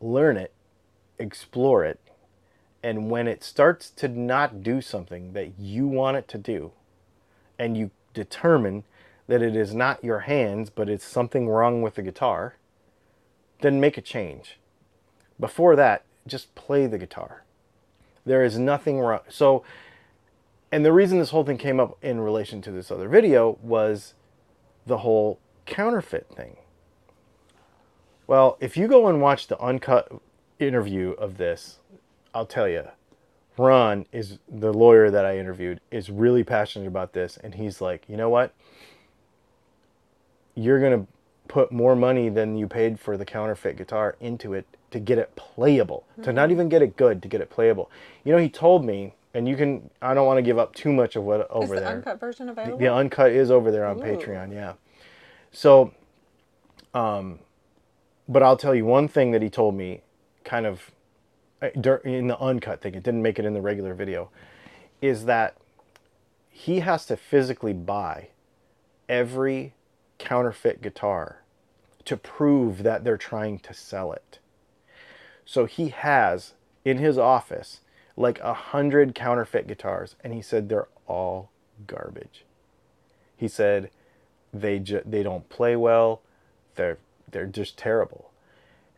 Learn 0.00 0.36
it 0.36 0.52
explore 1.18 1.84
it. 1.84 2.00
And 2.82 3.10
when 3.10 3.26
it 3.26 3.42
starts 3.42 3.90
to 3.90 4.08
not 4.08 4.62
do 4.62 4.80
something 4.80 5.32
that 5.32 5.58
you 5.58 5.86
want 5.86 6.16
it 6.16 6.28
to 6.28 6.38
do, 6.38 6.72
and 7.58 7.76
you 7.76 7.90
determine 8.14 8.84
that 9.26 9.42
it 9.42 9.56
is 9.56 9.74
not 9.74 10.02
your 10.02 10.20
hands, 10.20 10.70
but 10.70 10.88
it's 10.88 11.04
something 11.04 11.48
wrong 11.48 11.82
with 11.82 11.96
the 11.96 12.02
guitar, 12.02 12.56
then 13.60 13.80
make 13.80 13.98
a 13.98 14.02
change. 14.02 14.58
Before 15.38 15.76
that, 15.76 16.04
just 16.26 16.54
play 16.54 16.86
the 16.86 16.98
guitar. 16.98 17.44
There 18.24 18.44
is 18.44 18.58
nothing 18.58 19.00
wrong. 19.00 19.20
So, 19.28 19.64
and 20.70 20.84
the 20.84 20.92
reason 20.92 21.18
this 21.18 21.30
whole 21.30 21.44
thing 21.44 21.58
came 21.58 21.80
up 21.80 21.96
in 22.02 22.20
relation 22.20 22.60
to 22.62 22.70
this 22.70 22.90
other 22.90 23.08
video 23.08 23.58
was 23.62 24.14
the 24.86 24.98
whole 24.98 25.38
counterfeit 25.66 26.28
thing. 26.34 26.56
Well, 28.26 28.58
if 28.60 28.76
you 28.76 28.88
go 28.88 29.08
and 29.08 29.22
watch 29.22 29.46
the 29.46 29.58
uncut 29.58 30.12
interview 30.58 31.10
of 31.12 31.36
this, 31.36 31.78
I'll 32.34 32.46
tell 32.46 32.68
you, 32.68 32.84
Ron 33.56 34.06
is 34.12 34.38
the 34.48 34.72
lawyer 34.72 35.10
that 35.10 35.24
I 35.24 35.38
interviewed 35.38 35.80
is 35.90 36.10
really 36.10 36.44
passionate 36.44 36.86
about 36.86 37.12
this, 37.12 37.36
and 37.36 37.54
he's 37.54 37.80
like, 37.80 38.04
you 38.08 38.16
know 38.16 38.28
what? 38.28 38.54
You're 40.54 40.80
gonna 40.80 41.06
put 41.48 41.72
more 41.72 41.96
money 41.96 42.28
than 42.28 42.56
you 42.56 42.68
paid 42.68 43.00
for 43.00 43.16
the 43.16 43.24
counterfeit 43.24 43.76
guitar 43.76 44.16
into 44.20 44.54
it 44.54 44.66
to 44.90 45.00
get 45.00 45.18
it 45.18 45.34
playable, 45.34 46.04
mm-hmm. 46.12 46.22
to 46.22 46.32
not 46.32 46.44
mm-hmm. 46.44 46.52
even 46.52 46.68
get 46.68 46.82
it 46.82 46.96
good, 46.96 47.22
to 47.22 47.28
get 47.28 47.40
it 47.40 47.50
playable. 47.50 47.90
You 48.24 48.32
know, 48.32 48.38
he 48.38 48.48
told 48.48 48.84
me, 48.84 49.14
and 49.34 49.48
you 49.48 49.56
can. 49.56 49.90
I 50.00 50.14
don't 50.14 50.26
want 50.26 50.38
to 50.38 50.42
give 50.42 50.58
up 50.58 50.74
too 50.74 50.92
much 50.92 51.16
of 51.16 51.24
what 51.24 51.50
over 51.50 51.64
is 51.64 51.70
the 51.70 51.76
there. 51.86 51.96
uncut 51.96 52.20
version 52.20 52.48
available? 52.48 52.78
The, 52.78 52.84
the 52.84 52.92
uncut 52.94 53.32
is 53.32 53.50
over 53.50 53.70
there 53.70 53.86
on 53.86 53.98
Ooh. 53.98 54.02
Patreon. 54.02 54.52
Yeah. 54.52 54.74
So, 55.50 55.92
um, 56.94 57.40
but 58.28 58.42
I'll 58.42 58.56
tell 58.56 58.74
you 58.74 58.84
one 58.84 59.08
thing 59.08 59.32
that 59.32 59.42
he 59.42 59.50
told 59.50 59.74
me 59.74 60.02
kind 60.48 60.66
of 60.66 60.90
uh, 61.60 61.68
in 62.04 62.26
the 62.26 62.40
uncut 62.40 62.80
thing, 62.80 62.94
it 62.94 63.02
didn't 63.02 63.22
make 63.22 63.38
it 63.38 63.44
in 63.44 63.52
the 63.52 63.60
regular 63.60 63.92
video, 63.92 64.30
is 65.02 65.26
that 65.26 65.56
he 66.48 66.80
has 66.80 67.04
to 67.06 67.16
physically 67.16 67.74
buy 67.74 68.28
every 69.08 69.74
counterfeit 70.18 70.80
guitar 70.80 71.42
to 72.04 72.16
prove 72.16 72.82
that 72.82 73.04
they're 73.04 73.18
trying 73.18 73.58
to 73.58 73.74
sell 73.74 74.12
it. 74.12 74.38
So 75.44 75.66
he 75.66 75.88
has 75.88 76.54
in 76.84 76.98
his 76.98 77.18
office 77.18 77.80
like 78.16 78.40
a 78.40 78.54
hundred 78.54 79.14
counterfeit 79.14 79.66
guitars, 79.66 80.16
and 80.24 80.32
he 80.32 80.42
said 80.42 80.68
they're 80.68 80.88
all 81.06 81.50
garbage. 81.86 82.44
He 83.36 83.46
said 83.46 83.90
they 84.52 84.78
they 84.78 85.22
don't 85.22 85.48
play 85.48 85.76
well. 85.76 86.22
They're 86.76 86.98
they're 87.30 87.46
just 87.46 87.76
terrible. 87.76 88.27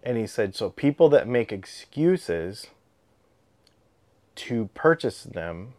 And 0.02 0.16
he 0.16 0.26
said, 0.26 0.54
so 0.54 0.70
people 0.70 1.08
that 1.10 1.28
make 1.28 1.52
excuses 1.52 2.68
to 4.36 4.70
purchase 4.72 5.22
them 5.22 5.74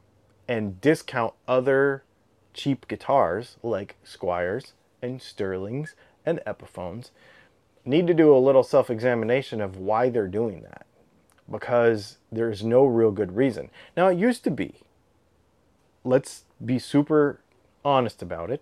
and 0.47 0.79
discount 0.79 1.33
other 1.47 2.03
cheap 2.53 2.87
guitars 2.87 3.57
like 3.63 3.95
Squiers 4.05 4.73
and 5.01 5.21
Sterlings 5.21 5.95
and 6.25 6.39
Epiphones 6.45 7.09
need 7.85 8.05
to 8.07 8.13
do 8.13 8.35
a 8.35 8.37
little 8.37 8.63
self 8.63 8.89
examination 8.89 9.61
of 9.61 9.77
why 9.77 10.09
they're 10.09 10.27
doing 10.27 10.61
that 10.61 10.85
because 11.49 12.17
there's 12.31 12.63
no 12.63 12.85
real 12.85 13.11
good 13.11 13.35
reason. 13.35 13.69
Now, 13.97 14.07
it 14.07 14.17
used 14.17 14.43
to 14.45 14.51
be, 14.51 14.75
let's 16.03 16.43
be 16.63 16.79
super 16.79 17.41
honest 17.83 18.21
about 18.21 18.51
it. 18.51 18.61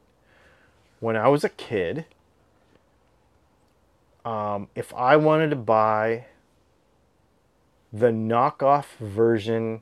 When 1.00 1.16
I 1.16 1.28
was 1.28 1.44
a 1.44 1.50
kid, 1.50 2.06
um, 4.30 4.68
if 4.76 4.94
I 4.94 5.16
wanted 5.16 5.50
to 5.50 5.56
buy 5.56 6.28
the 7.92 8.12
knockoff 8.12 8.86
version 9.00 9.82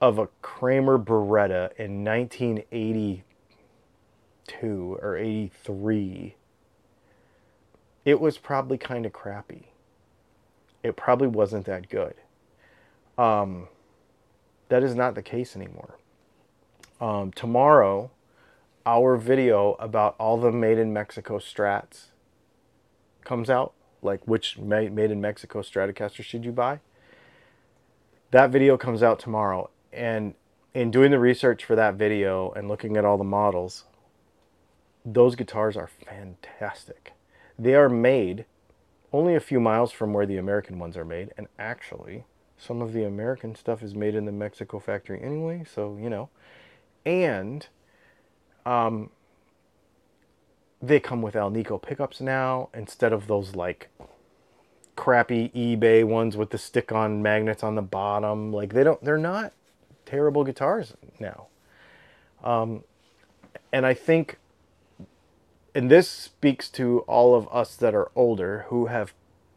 of 0.00 0.18
a 0.18 0.28
Kramer 0.40 0.98
Baretta 0.98 1.76
in 1.76 2.02
1982 2.02 4.98
or 5.02 5.18
83, 5.18 6.36
it 8.06 8.18
was 8.18 8.38
probably 8.38 8.78
kind 8.78 9.04
of 9.04 9.12
crappy. 9.12 9.64
It 10.82 10.96
probably 10.96 11.28
wasn't 11.28 11.66
that 11.66 11.90
good. 11.90 12.14
Um, 13.18 13.68
that 14.70 14.82
is 14.82 14.94
not 14.94 15.14
the 15.14 15.20
case 15.20 15.54
anymore. 15.54 15.98
Um, 17.02 17.32
tomorrow, 17.32 18.10
our 18.86 19.18
video 19.18 19.76
about 19.78 20.14
all 20.18 20.38
the 20.38 20.50
made 20.50 20.78
in 20.78 20.94
Mexico 20.94 21.38
strats 21.38 22.06
comes 23.24 23.50
out, 23.50 23.72
like 24.02 24.26
which 24.26 24.58
made 24.58 24.96
in 24.96 25.20
Mexico 25.20 25.60
Stratocaster 25.60 26.22
should 26.22 26.44
you 26.44 26.52
buy? 26.52 26.80
That 28.30 28.50
video 28.50 28.76
comes 28.76 29.02
out 29.02 29.18
tomorrow. 29.18 29.70
And 29.92 30.34
in 30.72 30.90
doing 30.90 31.10
the 31.10 31.18
research 31.18 31.64
for 31.64 31.74
that 31.74 31.94
video 31.94 32.52
and 32.52 32.68
looking 32.68 32.96
at 32.96 33.04
all 33.04 33.18
the 33.18 33.24
models, 33.24 33.84
those 35.04 35.34
guitars 35.34 35.76
are 35.76 35.88
fantastic. 35.88 37.12
They 37.58 37.74
are 37.74 37.88
made 37.88 38.44
only 39.12 39.34
a 39.34 39.40
few 39.40 39.58
miles 39.60 39.90
from 39.90 40.12
where 40.12 40.26
the 40.26 40.36
American 40.36 40.78
ones 40.78 40.96
are 40.96 41.04
made. 41.04 41.32
And 41.36 41.48
actually, 41.58 42.24
some 42.56 42.80
of 42.80 42.92
the 42.92 43.04
American 43.04 43.54
stuff 43.54 43.82
is 43.82 43.94
made 43.94 44.14
in 44.14 44.26
the 44.26 44.32
Mexico 44.32 44.78
factory 44.78 45.20
anyway. 45.22 45.64
So, 45.72 45.98
you 46.00 46.08
know. 46.08 46.28
And 47.04 47.66
um, 48.64 49.10
they 50.82 51.00
come 51.00 51.22
with 51.22 51.34
Alnico 51.34 51.80
pickups 51.80 52.20
now 52.20 52.68
instead 52.72 53.12
of 53.12 53.26
those 53.26 53.54
like 53.54 53.88
crappy 54.96 55.50
eBay 55.50 56.04
ones 56.04 56.36
with 56.36 56.50
the 56.50 56.58
stick-on 56.58 57.22
magnets 57.22 57.62
on 57.62 57.74
the 57.74 57.82
bottom. 57.82 58.52
Like 58.52 58.72
they 58.72 58.84
don't, 58.84 59.02
they're 59.02 59.18
not 59.18 59.52
terrible 60.06 60.44
guitars 60.44 60.94
now. 61.18 61.46
Um, 62.42 62.84
and 63.72 63.86
I 63.86 63.94
think, 63.94 64.38
and 65.74 65.90
this 65.90 66.08
speaks 66.08 66.68
to 66.70 67.00
all 67.00 67.34
of 67.34 67.48
us 67.52 67.76
that 67.76 67.94
are 67.94 68.10
older 68.16 68.66
who 68.68 68.86
have, 68.86 69.14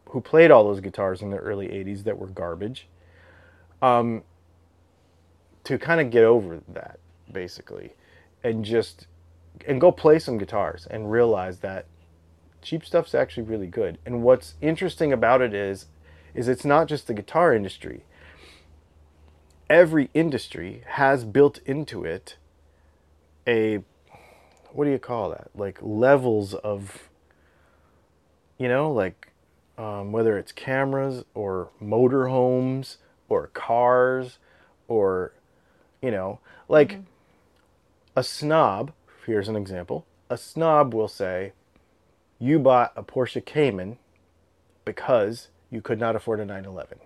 who 0.10 0.22
played 0.22 0.52
all 0.52 0.64
those 0.64 0.80
guitars 0.80 1.22
in 1.22 1.32
the 1.32 1.38
early 1.38 1.70
'80s 1.70 2.04
that 2.04 2.20
were 2.20 2.28
garbage. 2.28 2.88
Um, 3.82 4.24
to 5.64 5.78
kind 5.78 6.00
of 6.00 6.12
get 6.12 6.24
over 6.24 6.62
that, 6.68 7.00
basically, 7.32 7.94
and 8.44 8.64
just 8.64 9.08
and 9.68 9.80
go 9.80 9.92
play 9.92 10.20
some 10.20 10.38
guitars 10.38 10.88
and 10.90 11.12
realize 11.12 11.60
that 11.60 11.86
cheap 12.62 12.86
stuff's 12.86 13.14
actually 13.14 13.44
really 13.44 13.68
good. 13.68 13.98
And 14.06 14.24
what's 14.24 14.56
interesting 14.62 15.14
about 15.14 15.42
it 15.42 15.54
is 15.54 15.88
is 16.34 16.48
it's 16.48 16.66
not 16.66 16.88
just 16.88 17.08
the 17.08 17.14
guitar 17.14 17.54
industry. 17.54 18.06
Every 19.70 20.10
industry 20.14 20.84
has 20.88 21.26
built 21.26 21.60
into 21.66 22.04
it 22.04 22.38
a 23.48 23.84
what 24.72 24.86
do 24.86 24.92
you 24.92 25.00
call 25.00 25.30
that? 25.30 25.50
Like 25.54 25.78
levels 25.82 26.54
of 26.56 27.10
you 28.58 28.68
know, 28.68 28.92
like 28.92 29.30
um, 29.78 30.12
whether 30.12 30.38
it's 30.38 30.52
cameras 30.52 31.26
or 31.34 31.70
motorhomes 31.82 32.98
or 33.30 33.48
cars 33.48 34.38
or 34.88 35.34
you 36.02 36.12
know, 36.12 36.40
like 36.68 36.90
mm-hmm. 36.90 37.02
a 38.16 38.24
snob, 38.24 38.92
here's 39.26 39.48
an 39.48 39.56
example. 39.56 40.06
A 40.30 40.38
snob 40.38 40.94
will 40.94 41.08
say, 41.08 41.54
You 42.40 42.60
bought 42.60 42.94
a 42.96 43.04
Porsche 43.04 43.44
Cayman 43.44 43.98
because 44.86 45.50
you 45.70 45.82
could 45.82 46.00
not 46.00 46.16
afford 46.16 46.40
a 46.40 46.46
911. 46.46 47.00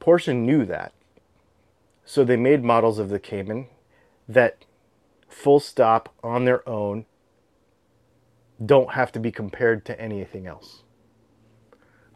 Porsche 0.00 0.34
knew 0.34 0.64
that. 0.64 0.92
So 2.04 2.24
they 2.24 2.36
made 2.36 2.64
models 2.64 2.98
of 2.98 3.08
the 3.08 3.20
Cayman 3.20 3.66
that, 4.28 4.64
full 5.28 5.60
stop, 5.60 6.14
on 6.22 6.44
their 6.44 6.68
own, 6.68 7.06
don't 8.64 8.92
have 8.92 9.12
to 9.12 9.20
be 9.20 9.30
compared 9.30 9.84
to 9.86 10.00
anything 10.00 10.46
else. 10.46 10.82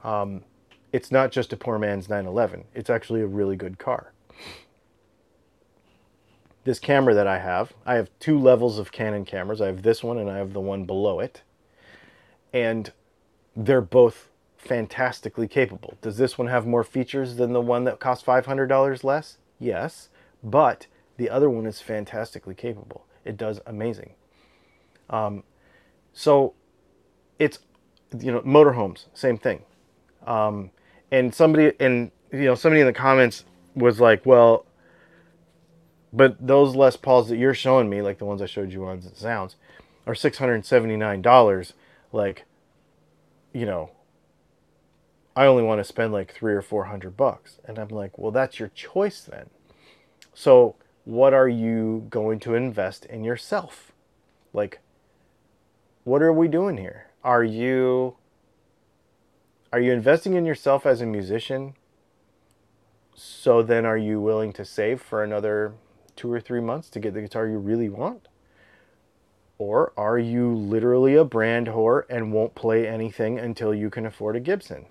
Um, 0.02 0.42
it's 0.92 1.10
not 1.10 1.32
just 1.32 1.52
a 1.52 1.56
poor 1.56 1.78
man's 1.78 2.08
911, 2.08 2.64
it's 2.74 2.90
actually 2.90 3.20
a 3.20 3.26
really 3.26 3.56
good 3.56 3.78
car 3.78 4.12
this 6.64 6.78
camera 6.78 7.14
that 7.14 7.26
I 7.26 7.38
have, 7.38 7.72
I 7.84 7.94
have 7.94 8.10
two 8.18 8.38
levels 8.38 8.78
of 8.78 8.90
Canon 8.90 9.24
cameras. 9.24 9.60
I 9.60 9.66
have 9.66 9.82
this 9.82 10.02
one 10.02 10.18
and 10.18 10.30
I 10.30 10.38
have 10.38 10.52
the 10.52 10.60
one 10.60 10.84
below 10.84 11.20
it. 11.20 11.42
And 12.52 12.90
they're 13.54 13.80
both 13.80 14.30
fantastically 14.56 15.46
capable. 15.46 15.94
Does 16.00 16.16
this 16.16 16.38
one 16.38 16.48
have 16.48 16.66
more 16.66 16.82
features 16.82 17.36
than 17.36 17.52
the 17.52 17.60
one 17.60 17.84
that 17.84 18.00
costs 18.00 18.24
$500 18.24 19.04
less? 19.04 19.38
Yes, 19.58 20.08
but 20.42 20.86
the 21.16 21.28
other 21.28 21.50
one 21.50 21.66
is 21.66 21.80
fantastically 21.80 22.54
capable. 22.54 23.06
It 23.24 23.36
does 23.36 23.60
amazing. 23.66 24.14
Um, 25.10 25.44
so 26.12 26.54
it's, 27.38 27.58
you 28.18 28.32
know, 28.32 28.40
motorhomes, 28.40 29.06
same 29.12 29.36
thing. 29.36 29.62
Um, 30.26 30.70
and 31.10 31.34
somebody, 31.34 31.72
and, 31.78 32.10
you 32.32 32.44
know, 32.44 32.54
somebody 32.54 32.80
in 32.80 32.86
the 32.86 32.92
comments 32.92 33.44
was 33.74 34.00
like, 34.00 34.24
well, 34.24 34.64
but 36.14 36.36
those 36.44 36.76
Les 36.76 36.96
Pauls 36.96 37.28
that 37.28 37.36
you're 37.36 37.54
showing 37.54 37.90
me, 37.90 38.00
like 38.00 38.18
the 38.18 38.24
ones 38.24 38.40
I 38.40 38.46
showed 38.46 38.72
you 38.72 38.86
on 38.86 39.00
zZounds, 39.00 39.56
are 40.06 40.14
six 40.14 40.38
hundred 40.38 40.54
and 40.54 40.64
seventy 40.64 40.96
nine 40.96 41.20
dollars. 41.20 41.72
Like, 42.12 42.44
you 43.52 43.66
know, 43.66 43.90
I 45.34 45.46
only 45.46 45.64
want 45.64 45.80
to 45.80 45.84
spend 45.84 46.12
like 46.12 46.32
three 46.32 46.54
or 46.54 46.62
four 46.62 46.84
hundred 46.84 47.16
bucks, 47.16 47.58
and 47.64 47.78
I'm 47.78 47.88
like, 47.88 48.16
well, 48.16 48.30
that's 48.30 48.60
your 48.60 48.68
choice 48.68 49.22
then. 49.22 49.50
So, 50.32 50.76
what 51.04 51.34
are 51.34 51.48
you 51.48 52.06
going 52.10 52.38
to 52.40 52.54
invest 52.54 53.06
in 53.06 53.24
yourself? 53.24 53.90
Like, 54.52 54.78
what 56.04 56.22
are 56.22 56.32
we 56.32 56.46
doing 56.46 56.76
here? 56.76 57.08
Are 57.24 57.42
you 57.42 58.16
are 59.72 59.80
you 59.80 59.92
investing 59.92 60.34
in 60.34 60.46
yourself 60.46 60.86
as 60.86 61.00
a 61.00 61.06
musician? 61.06 61.74
So 63.16 63.62
then, 63.62 63.84
are 63.84 63.98
you 63.98 64.20
willing 64.20 64.52
to 64.52 64.64
save 64.64 65.02
for 65.02 65.24
another 65.24 65.72
two 66.16 66.32
or 66.32 66.40
three 66.40 66.60
months 66.60 66.88
to 66.90 67.00
get 67.00 67.14
the 67.14 67.22
guitar 67.22 67.46
you 67.46 67.58
really 67.58 67.88
want? 67.88 68.28
Or 69.58 69.92
are 69.96 70.18
you 70.18 70.54
literally 70.54 71.14
a 71.14 71.24
brand 71.24 71.68
whore 71.68 72.04
and 72.10 72.32
won't 72.32 72.54
play 72.54 72.88
anything 72.88 73.38
until 73.38 73.74
you 73.74 73.88
can 73.88 74.06
afford 74.06 74.36
a 74.36 74.40
Gibson? 74.40 74.86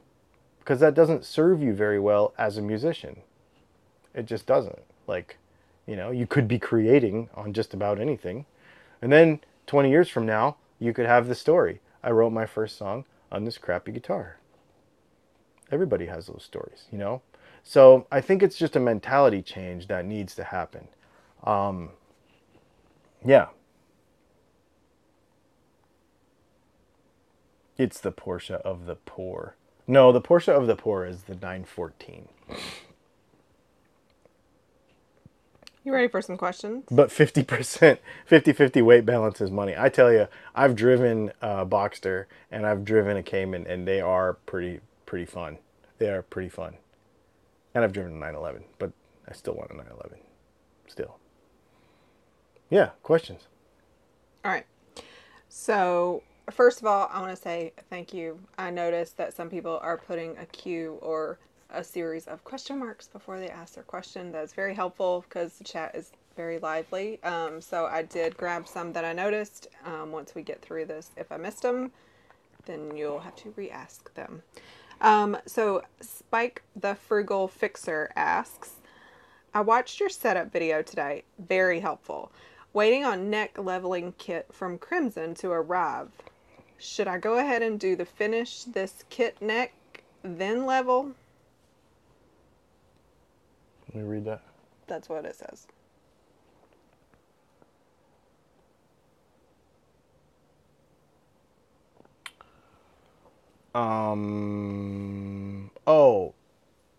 Because 0.60 0.80
that 0.80 0.94
doesn't 0.94 1.26
serve 1.26 1.62
you 1.62 1.74
very 1.74 2.00
well 2.00 2.34
as 2.38 2.58
a 2.58 2.62
musician. 2.62 3.22
It 4.14 4.26
just 4.26 4.46
doesn't. 4.46 4.84
Like, 5.06 5.38
you 5.86 5.96
know, 5.96 6.12
you 6.12 6.26
could 6.26 6.48
be 6.48 6.60
creating 6.60 7.30
on 7.36 7.52
just 7.52 7.74
about 7.74 8.00
anything. 8.00 8.46
And 9.02 9.12
then 9.12 9.42
20 9.68 9.90
years 9.90 10.08
from 10.08 10.26
now, 10.26 10.56
you 10.80 10.94
could 10.94 11.06
have 11.06 11.28
the 11.28 11.36
story. 11.36 11.82
I 12.02 12.12
wrote 12.12 12.32
my 12.32 12.46
first 12.46 12.78
song 12.78 13.06
on 13.32 13.44
this 13.44 13.58
crappy 13.58 13.92
guitar. 13.92 14.38
Everybody 15.72 16.06
has 16.06 16.28
those 16.28 16.44
stories, 16.44 16.86
you 16.92 16.98
know? 16.98 17.22
So 17.64 18.08
I 18.12 18.22
think 18.22 18.44
it's 18.44 18.58
just 18.58 18.76
a 18.76 18.80
mentality 18.80 19.42
change 19.42 19.88
that 19.88 20.06
needs 20.06 20.36
to 20.36 20.44
happen. 20.44 20.88
Um, 21.44 21.90
yeah. 23.26 23.48
It's 27.78 28.00
the 28.00 28.12
Porsche 28.12 28.62
of 28.62 28.86
the 28.86 28.96
poor. 28.96 29.56
No, 29.88 30.12
the 30.12 30.22
Porsche 30.22 30.50
of 30.50 30.68
the 30.68 30.76
poor 30.76 31.06
is 31.06 31.24
the 31.24 31.34
914. 31.34 32.30
You 35.84 35.94
ready 35.94 36.08
for 36.08 36.22
some 36.22 36.38
questions? 36.38 36.86
But 36.90 37.10
50%, 37.10 37.98
50 38.26 38.54
50 38.54 38.82
weight 38.82 39.06
balance 39.06 39.42
is 39.42 39.52
money. 39.52 39.76
I 39.78 39.90
tell 39.90 40.14
you, 40.14 40.28
I've 40.56 40.76
driven 40.76 41.34
a 41.42 41.66
Boxster 41.66 42.26
and 42.50 42.66
I've 42.66 42.86
driven 42.86 43.18
a 43.18 43.24
Cayman, 43.24 43.68
and 43.68 43.86
they 43.86 44.00
are 44.00 44.36
pretty, 44.46 44.80
pretty 45.06 45.26
fun. 45.26 45.58
They 45.98 46.10
are 46.10 46.22
pretty 46.22 46.48
fun. 46.48 46.76
And 47.76 47.84
I've 47.84 47.92
driven 47.92 48.14
a 48.14 48.16
911, 48.16 48.64
but 48.80 48.94
I 49.28 49.34
still 49.34 49.56
want 49.56 49.72
a 49.72 49.76
911. 49.76 50.23
Yeah, 52.70 52.90
questions. 53.04 53.48
All 54.44 54.52
right. 54.52 54.66
So, 55.50 56.24
first 56.52 56.82
of 56.82 56.88
all, 56.88 57.10
I 57.14 57.22
want 57.22 57.36
to 57.36 57.42
say 57.42 57.74
thank 57.90 58.14
you. 58.14 58.40
I 58.58 58.72
noticed 58.72 59.18
that 59.18 59.34
some 59.34 59.50
people 59.50 59.80
are 59.82 59.98
putting 59.98 60.38
a 60.38 60.46
Q 60.48 60.98
or 61.02 61.38
a 61.70 61.84
series 61.84 62.28
of 62.28 62.44
question 62.44 62.80
marks 62.80 63.08
before 63.08 63.40
they 63.40 63.50
ask 63.50 63.76
their 63.76 63.84
question. 63.84 64.32
That's 64.32 64.54
very 64.54 64.74
helpful 64.74 65.26
because 65.28 65.54
the 65.58 65.64
chat 65.64 65.96
is 65.96 66.12
very 66.36 66.60
lively. 66.60 67.22
Um, 67.24 67.62
so, 67.62 67.86
I 67.86 68.02
did 68.02 68.36
grab 68.36 68.68
some 68.68 68.92
that 68.94 69.06
I 69.06 69.14
noticed. 69.14 69.68
Um, 69.86 70.12
once 70.12 70.34
we 70.36 70.42
get 70.42 70.62
through 70.62 70.86
this, 70.86 71.12
if 71.16 71.32
I 71.32 71.38
missed 71.38 71.62
them, 71.62 71.92
then 72.66 72.96
you'll 72.98 73.20
have 73.20 73.36
to 73.38 73.54
re 73.56 73.70
ask 73.70 74.14
them. 74.16 74.42
Um, 75.02 75.38
so, 75.46 75.84
Spike 76.02 76.64
the 76.76 76.96
Frugal 76.96 77.48
Fixer 77.48 78.12
asks, 78.16 78.72
I 79.54 79.62
watched 79.62 80.00
your 80.00 80.10
setup 80.10 80.52
video 80.52 80.82
today. 80.82 81.24
Very 81.38 81.80
helpful. 81.80 82.32
Waiting 82.74 83.06
on 83.06 83.30
neck 83.30 83.58
leveling 83.58 84.14
kit 84.18 84.48
from 84.52 84.80
Crimson 84.80 85.36
to 85.36 85.52
arrive. 85.52 86.10
Should 86.80 87.08
I 87.08 87.20
go 87.20 87.38
ahead 87.38 87.62
and 87.62 87.80
do 87.80 87.96
the 87.96 88.04
finish 88.04 88.64
this 88.64 89.04
kit 89.10 89.40
neck, 89.42 89.74
then 90.24 90.66
level? 90.66 91.12
Let 93.88 94.04
me 94.04 94.10
read 94.10 94.26
that. 94.26 94.42
That's 94.88 95.08
what 95.08 95.24
it 95.24 95.36
says. 95.36 95.68
Um. 103.76 105.72
Oh, 105.88 106.34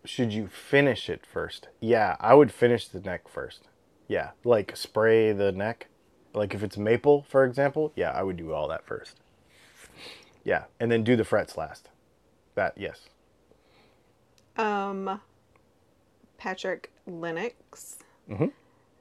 should 0.03 0.33
you 0.33 0.47
finish 0.47 1.09
it 1.09 1.25
first? 1.25 1.67
Yeah, 1.79 2.15
I 2.19 2.33
would 2.33 2.51
finish 2.51 2.87
the 2.87 2.99
neck 2.99 3.27
first. 3.27 3.67
Yeah, 4.07 4.31
like 4.43 4.75
spray 4.75 5.31
the 5.31 5.51
neck. 5.51 5.87
Like 6.33 6.53
if 6.53 6.63
it's 6.63 6.77
maple, 6.77 7.25
for 7.29 7.43
example, 7.43 7.91
yeah, 7.95 8.11
I 8.11 8.23
would 8.23 8.37
do 8.37 8.53
all 8.53 8.67
that 8.67 8.85
first. 8.85 9.17
Yeah, 10.43 10.65
and 10.79 10.91
then 10.91 11.03
do 11.03 11.15
the 11.15 11.23
frets 11.23 11.57
last. 11.57 11.89
That 12.55 12.73
yes. 12.77 13.09
Um, 14.57 15.19
Patrick 16.37 16.91
Lennox 17.07 17.97
mm-hmm. 18.29 18.47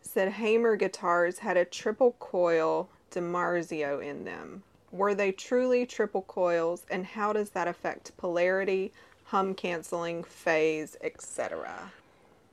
said 0.01 0.33
Hamer 0.33 0.77
guitars 0.77 1.41
had 1.41 1.57
a 1.57 1.65
triple 1.65 2.17
coil 2.19 2.89
DiMarzio 3.11 4.05
in 4.05 4.25
them. 4.25 4.63
Were 4.91 5.15
they 5.15 5.33
truly 5.33 5.87
triple 5.87 6.23
coils, 6.23 6.87
and 6.91 7.05
how 7.05 7.33
does 7.33 7.51
that 7.51 7.69
affect 7.69 8.17
polarity, 8.17 8.93
hum 9.25 9.55
canceling, 9.55 10.23
phase, 10.23 10.97
etc.? 11.01 11.93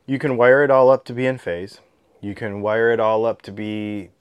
You 0.05 0.17
can 0.17 0.37
wire 0.37 0.63
it 0.63 0.71
all 0.71 0.89
up 0.89 1.05
to 1.05 1.13
be 1.13 1.25
in 1.25 1.37
phase. 1.37 1.79
You 2.21 2.35
can 2.35 2.61
wire 2.61 2.91
it 2.91 2.99
all 2.99 3.25
up 3.25 3.41
to 3.43 3.51
be 3.51 4.11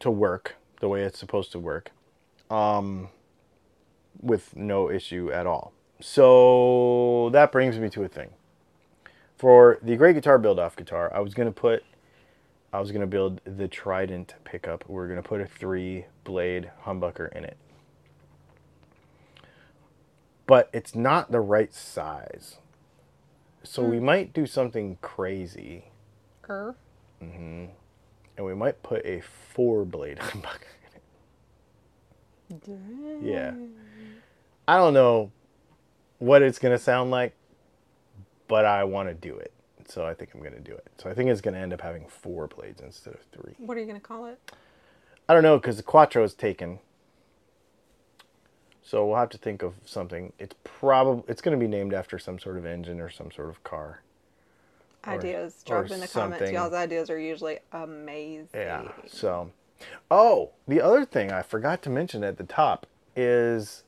to 0.00 0.10
work 0.10 0.56
the 0.80 0.88
way 0.88 1.02
it's 1.02 1.18
supposed 1.18 1.52
to 1.52 1.58
work 1.58 1.90
um, 2.50 3.08
with 4.20 4.56
no 4.56 4.90
issue 4.90 5.30
at 5.32 5.46
all. 5.46 5.72
So 6.00 7.30
that 7.32 7.52
brings 7.52 7.78
me 7.78 7.88
to 7.90 8.04
a 8.04 8.08
thing. 8.08 8.30
For 9.36 9.78
the 9.82 9.96
Great 9.96 10.14
Guitar 10.14 10.38
Build 10.38 10.58
Off 10.58 10.76
guitar, 10.76 11.10
I 11.14 11.20
was 11.20 11.34
going 11.34 11.46
to 11.46 11.52
put 11.52 11.82
I 12.74 12.80
was 12.80 12.90
gonna 12.90 13.06
build 13.06 13.40
the 13.44 13.68
Trident 13.68 14.34
pickup. 14.42 14.88
We're 14.88 15.06
gonna 15.06 15.22
put 15.22 15.40
a 15.40 15.46
three 15.46 16.06
blade 16.24 16.72
humbucker 16.84 17.30
in 17.32 17.44
it, 17.44 17.56
but 20.44 20.70
it's 20.72 20.92
not 20.92 21.30
the 21.30 21.38
right 21.38 21.72
size. 21.72 22.58
So 23.62 23.84
we 23.84 24.00
might 24.00 24.32
do 24.32 24.44
something 24.44 24.98
crazy, 25.02 25.84
Er. 26.48 26.74
and 27.20 27.70
we 28.38 28.54
might 28.54 28.82
put 28.82 29.04
a 29.06 29.20
four 29.20 29.84
blade 29.84 30.18
humbucker. 30.20 30.74
Yeah. 33.22 33.54
I 34.66 34.76
don't 34.76 34.94
know 34.94 35.30
what 36.18 36.42
it's 36.42 36.58
going 36.58 36.76
to 36.76 36.82
sound 36.82 37.10
like, 37.10 37.34
but 38.48 38.64
I 38.64 38.84
want 38.84 39.08
to 39.08 39.14
do 39.14 39.36
it. 39.36 39.52
So 39.86 40.06
I 40.06 40.14
think 40.14 40.30
I'm 40.34 40.40
going 40.40 40.54
to 40.54 40.60
do 40.60 40.72
it. 40.72 40.86
So 40.98 41.10
I 41.10 41.14
think 41.14 41.30
it's 41.30 41.40
going 41.40 41.54
to 41.54 41.60
end 41.60 41.72
up 41.72 41.80
having 41.80 42.06
four 42.06 42.46
blades 42.46 42.80
instead 42.80 43.14
of 43.14 43.20
three. 43.32 43.54
What 43.58 43.76
are 43.76 43.80
you 43.80 43.86
gonna 43.86 44.00
call 44.00 44.26
it? 44.26 44.38
I 45.28 45.34
don't 45.34 45.42
know 45.42 45.58
because 45.58 45.76
the 45.76 45.82
Quattro 45.82 46.22
is 46.24 46.34
taken. 46.34 46.78
So 48.82 49.06
we'll 49.06 49.16
have 49.16 49.30
to 49.30 49.38
think 49.38 49.62
of 49.62 49.74
something. 49.84 50.32
It's 50.38 50.54
probably 50.62 51.24
it's 51.26 51.40
going 51.40 51.58
to 51.58 51.60
be 51.62 51.68
named 51.68 51.94
after 51.94 52.18
some 52.18 52.38
sort 52.38 52.58
of 52.58 52.66
engine 52.66 53.00
or 53.00 53.08
some 53.08 53.30
sort 53.30 53.48
of 53.48 53.62
car. 53.64 54.02
Or- 55.06 55.12
Ideas. 55.14 55.62
or 55.68 55.82
Drop 55.82 55.90
in 55.90 56.00
the 56.00 56.08
comments. 56.08 56.50
Y'all's 56.50 56.72
ideas 56.72 57.10
are 57.10 57.18
usually 57.18 57.58
amazing. 57.72 58.48
Yeah. 58.54 58.88
So, 59.06 59.50
oh, 60.10 60.50
the 60.66 60.80
other 60.80 61.04
thing 61.04 61.30
I 61.32 61.42
forgot 61.42 61.82
to 61.82 61.90
mention 61.90 62.24
at 62.24 62.38
the 62.38 62.44
top 62.44 62.86
is 63.16 63.84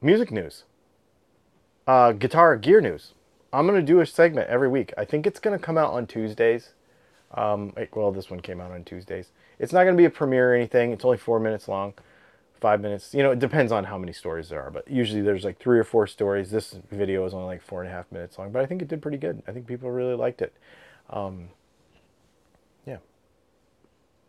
music 0.00 0.30
news. 0.30 0.64
Uh, 1.86 2.12
guitar 2.12 2.56
gear 2.56 2.80
news. 2.80 3.12
I'm 3.52 3.66
gonna 3.66 3.82
do 3.82 4.00
a 4.00 4.06
segment 4.06 4.48
every 4.48 4.68
week. 4.68 4.92
I 4.98 5.04
think 5.04 5.26
it's 5.26 5.38
gonna 5.38 5.58
come 5.58 5.78
out 5.78 5.92
on 5.92 6.06
Tuesdays. 6.06 6.70
Um, 7.32 7.72
well, 7.94 8.12
this 8.12 8.30
one 8.30 8.40
came 8.40 8.60
out 8.60 8.70
on 8.72 8.84
Tuesdays. 8.84 9.30
It's 9.58 9.72
not 9.72 9.84
gonna 9.84 9.96
be 9.96 10.04
a 10.04 10.10
premiere 10.10 10.52
or 10.52 10.54
anything. 10.54 10.92
It's 10.92 11.04
only 11.04 11.16
four 11.18 11.38
minutes 11.40 11.68
long, 11.68 11.94
five 12.60 12.80
minutes. 12.80 13.14
You 13.14 13.22
know, 13.22 13.30
it 13.30 13.38
depends 13.38 13.72
on 13.72 13.84
how 13.84 13.98
many 13.98 14.12
stories 14.12 14.48
there 14.48 14.62
are. 14.62 14.70
But 14.70 14.90
usually 14.90 15.22
there's 15.22 15.44
like 15.44 15.58
three 15.58 15.78
or 15.78 15.84
four 15.84 16.06
stories. 16.06 16.50
This 16.50 16.78
video 16.90 17.24
is 17.24 17.34
only 17.34 17.46
like 17.46 17.62
four 17.62 17.82
and 17.82 17.90
a 17.90 17.94
half 17.94 18.10
minutes 18.10 18.38
long, 18.38 18.52
but 18.52 18.62
I 18.62 18.66
think 18.66 18.82
it 18.82 18.88
did 18.88 19.02
pretty 19.02 19.18
good. 19.18 19.42
I 19.46 19.52
think 19.52 19.66
people 19.66 19.90
really 19.90 20.14
liked 20.14 20.42
it. 20.42 20.54
Um, 21.10 21.50
yeah. 22.86 22.98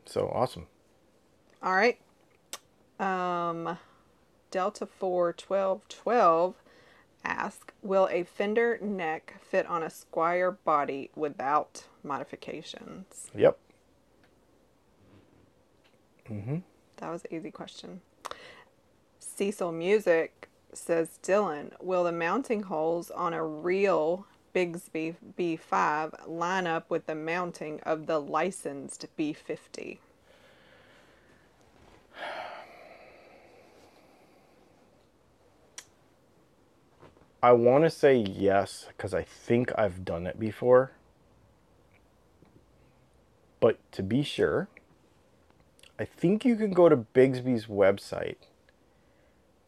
So 0.05 0.30
awesome. 0.34 0.67
All 1.61 1.75
right. 1.75 1.99
Um, 2.99 3.78
Delta 4.51 4.86
Four 4.86 5.34
Twelve 5.34 5.88
Twelve 5.88 6.55
ask, 7.23 7.73
will 7.82 8.07
a 8.11 8.23
fender 8.23 8.80
neck 8.82 9.36
fit 9.41 9.65
on 9.67 9.84
a 9.84 9.88
Squier 9.88 10.57
body 10.63 11.11
without 11.15 11.86
modifications? 12.03 13.30
Yep. 13.36 13.57
Mm 16.30 16.43
hmm. 16.43 16.57
That 16.97 17.11
was 17.11 17.23
an 17.25 17.36
easy 17.36 17.51
question. 17.51 18.01
Cecil 19.38 19.71
Music 19.71 20.49
says, 20.73 21.19
Dylan, 21.21 21.71
will 21.79 22.03
the 22.03 22.11
mounting 22.11 22.63
holes 22.63 23.11
on 23.11 23.35
a 23.35 23.45
real 23.45 24.25
Bigsby 24.55 25.13
B5 25.38 26.27
line 26.27 26.65
up 26.65 26.89
with 26.89 27.05
the 27.05 27.13
mounting 27.13 27.79
of 27.81 28.07
the 28.07 28.19
licensed 28.19 29.05
B50? 29.15 29.99
I 37.43 37.51
want 37.51 37.83
to 37.83 37.91
say 37.91 38.15
yes 38.15 38.88
because 38.88 39.13
I 39.13 39.21
think 39.21 39.71
I've 39.77 40.03
done 40.03 40.25
it 40.25 40.39
before. 40.39 40.93
But 43.59 43.77
to 43.91 44.01
be 44.01 44.23
sure, 44.23 44.67
I 45.99 46.05
think 46.05 46.43
you 46.43 46.55
can 46.55 46.71
go 46.71 46.89
to 46.89 46.97
Bigsby's 46.97 47.67
website 47.67 48.38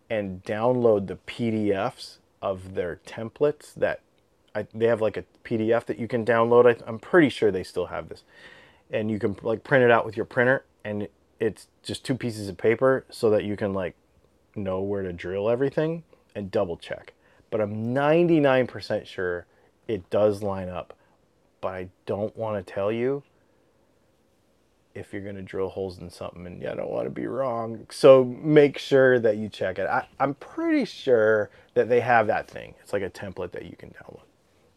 and 0.09 0.43
download 0.43 1.07
the 1.07 1.17
PDFs 1.27 2.17
of 2.41 2.73
their 2.73 2.99
templates 3.05 3.73
that 3.75 4.01
I, 4.55 4.65
they 4.73 4.87
have 4.87 5.01
like 5.01 5.17
a 5.17 5.25
PDF 5.43 5.85
that 5.85 5.99
you 5.99 6.07
can 6.07 6.25
download. 6.25 6.65
I, 6.65 6.83
I'm 6.87 6.99
pretty 6.99 7.29
sure 7.29 7.51
they 7.51 7.63
still 7.63 7.87
have 7.87 8.09
this. 8.09 8.23
And 8.89 9.11
you 9.11 9.19
can 9.19 9.35
like 9.43 9.63
print 9.63 9.83
it 9.83 9.91
out 9.91 10.05
with 10.05 10.17
your 10.17 10.25
printer 10.25 10.65
and 10.83 11.07
it's 11.39 11.67
just 11.83 12.03
two 12.03 12.15
pieces 12.15 12.49
of 12.49 12.57
paper 12.57 13.05
so 13.09 13.29
that 13.29 13.43
you 13.43 13.55
can 13.55 13.73
like 13.73 13.95
know 14.55 14.81
where 14.81 15.03
to 15.03 15.13
drill 15.13 15.49
everything 15.49 16.03
and 16.35 16.51
double 16.51 16.77
check. 16.77 17.13
But 17.51 17.61
I'm 17.61 17.93
99% 17.93 19.05
sure 19.05 19.45
it 19.87 20.09
does 20.09 20.43
line 20.43 20.69
up. 20.69 20.93
But 21.61 21.73
I 21.73 21.89
don't 22.05 22.35
want 22.37 22.65
to 22.65 22.73
tell 22.73 22.91
you 22.91 23.23
if 24.95 25.13
you're 25.13 25.21
going 25.21 25.35
to 25.35 25.41
drill 25.41 25.69
holes 25.69 25.99
in 25.99 26.09
something 26.09 26.45
and 26.45 26.65
I 26.65 26.75
don't 26.75 26.89
want 26.89 27.05
to 27.05 27.11
be 27.11 27.27
wrong. 27.27 27.85
So 27.91 28.23
make 28.23 28.77
sure 28.77 29.19
that 29.19 29.37
you 29.37 29.49
check 29.49 29.79
it. 29.79 29.87
I, 29.87 30.07
I'm 30.19 30.33
pretty 30.35 30.85
sure 30.85 31.49
that 31.75 31.89
they 31.89 31.99
have 31.99 32.27
that 32.27 32.49
thing. 32.49 32.75
It's 32.81 32.93
like 32.93 33.03
a 33.03 33.09
template 33.09 33.51
that 33.51 33.65
you 33.65 33.75
can 33.75 33.89
download. 33.89 34.21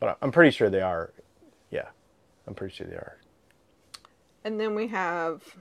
But 0.01 0.19
I'm 0.21 0.33
pretty 0.33 0.51
sure 0.51 0.69
they 0.69 0.83
are. 0.83 1.13
Yeah, 1.71 1.89
I'm 2.47 2.55
pretty 2.55 2.75
sure 2.75 2.87
they 2.87 2.97
are. 2.97 3.17
And 4.45 4.59
then 4.59 4.75
we 4.75 4.89
have 4.89 5.57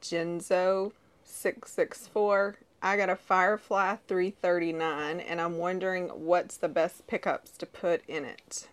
Genzo 0.00 0.92
six 1.22 1.70
six 1.72 2.06
four. 2.06 2.56
I 2.82 2.96
got 2.96 3.10
a 3.10 3.16
Firefly 3.16 3.96
three 4.08 4.30
thirty 4.30 4.72
nine, 4.72 5.20
and 5.20 5.40
I'm 5.40 5.58
wondering 5.58 6.08
what's 6.08 6.56
the 6.56 6.68
best 6.68 7.06
pickups 7.06 7.50
to 7.58 7.66
put 7.66 8.02
in 8.08 8.24
it. 8.24 8.68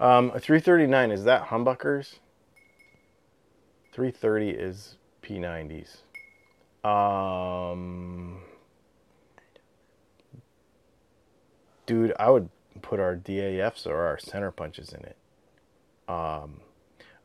Um, 0.00 0.32
a 0.34 0.40
339 0.40 1.10
is 1.10 1.24
that 1.24 1.48
humbuckers? 1.48 2.16
330 3.92 4.50
is 4.50 4.96
P90s. 5.22 5.98
Um, 6.88 8.40
dude, 11.86 12.12
I 12.18 12.30
would 12.30 12.48
put 12.82 13.00
our 13.00 13.16
DAFs 13.16 13.86
or 13.86 13.96
our 14.02 14.18
center 14.18 14.50
punches 14.50 14.92
in 14.92 15.00
it. 15.04 15.16
Um, 16.08 16.60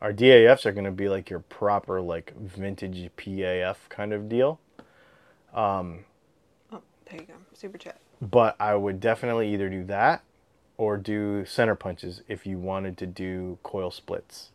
our 0.02 0.12
DAFs 0.12 0.66
are 0.66 0.72
going 0.72 0.84
to 0.84 0.90
be 0.90 1.08
like 1.08 1.30
your 1.30 1.40
proper 1.40 2.00
like 2.00 2.34
vintage 2.36 3.10
PAF 3.16 3.76
kind 3.88 4.12
of 4.12 4.28
deal. 4.28 4.60
Oh, 6.72 6.82
there 7.06 7.20
you 7.20 7.26
go. 7.26 7.34
Super 7.54 7.78
chat. 7.78 7.98
but 8.20 8.56
I 8.60 8.74
would 8.74 9.00
definitely 9.00 9.52
either 9.54 9.70
do 9.70 9.84
that 9.84 10.22
or 10.76 10.98
do 10.98 11.46
center 11.46 11.74
punches 11.74 12.20
if 12.28 12.46
you 12.46 12.58
wanted 12.58 12.98
to 12.98 13.06
do 13.06 13.58
coil 13.62 13.90
splits. 13.90 14.50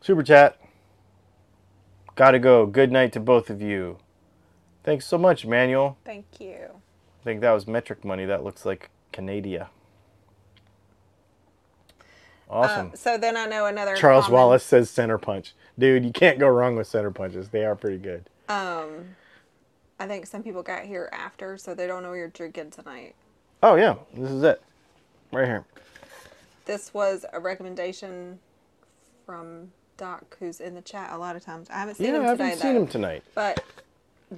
Super 0.00 0.22
chat. 0.22 0.58
Gotta 2.14 2.38
go. 2.38 2.66
Good 2.66 2.90
night 2.90 3.12
to 3.12 3.20
both 3.20 3.50
of 3.50 3.62
you. 3.62 3.98
Thanks 4.84 5.06
so 5.06 5.18
much, 5.18 5.44
Manuel. 5.44 5.98
Thank 6.04 6.26
you. 6.40 6.56
I 7.20 7.24
think 7.24 7.40
that 7.42 7.52
was 7.52 7.66
metric 7.66 8.04
money. 8.04 8.24
That 8.24 8.42
looks 8.44 8.64
like 8.64 8.90
Canada. 9.12 9.70
Awesome. 12.50 12.92
Uh, 12.92 12.96
so 12.96 13.18
then 13.18 13.36
I 13.36 13.46
know 13.46 13.66
another 13.66 13.94
Charles 13.94 14.28
Wallace 14.28 14.64
says 14.64 14.88
center 14.88 15.18
punch. 15.18 15.54
Dude, 15.78 16.04
you 16.04 16.12
can't 16.12 16.38
go 16.38 16.48
wrong 16.48 16.76
with 16.76 16.86
center 16.86 17.10
punches. 17.10 17.50
They 17.50 17.64
are 17.64 17.76
pretty 17.76 17.98
good. 17.98 18.30
Um, 18.48 19.16
I 20.00 20.06
think 20.06 20.26
some 20.26 20.42
people 20.42 20.62
got 20.62 20.86
here 20.86 21.10
after, 21.12 21.58
so 21.58 21.74
they 21.74 21.86
don't 21.86 22.02
know 22.02 22.14
you're 22.14 22.28
drinking 22.28 22.70
tonight. 22.70 23.14
Oh, 23.62 23.74
yeah. 23.74 23.96
This 24.14 24.30
is 24.30 24.42
it. 24.42 24.62
Right 25.30 25.46
here. 25.46 25.66
This 26.64 26.94
was 26.94 27.26
a 27.32 27.40
recommendation 27.40 28.38
from 29.26 29.70
Doc, 29.98 30.36
who's 30.40 30.60
in 30.60 30.74
the 30.74 30.80
chat 30.80 31.10
a 31.12 31.18
lot 31.18 31.36
of 31.36 31.44
times. 31.44 31.68
I 31.68 31.80
haven't 31.80 31.96
seen 31.96 32.06
Yeah, 32.06 32.16
him 32.16 32.22
I 32.22 32.26
haven't 32.28 32.56
seen 32.56 32.74
though. 32.74 32.80
him 32.80 32.86
tonight. 32.86 33.22
But 33.34 33.62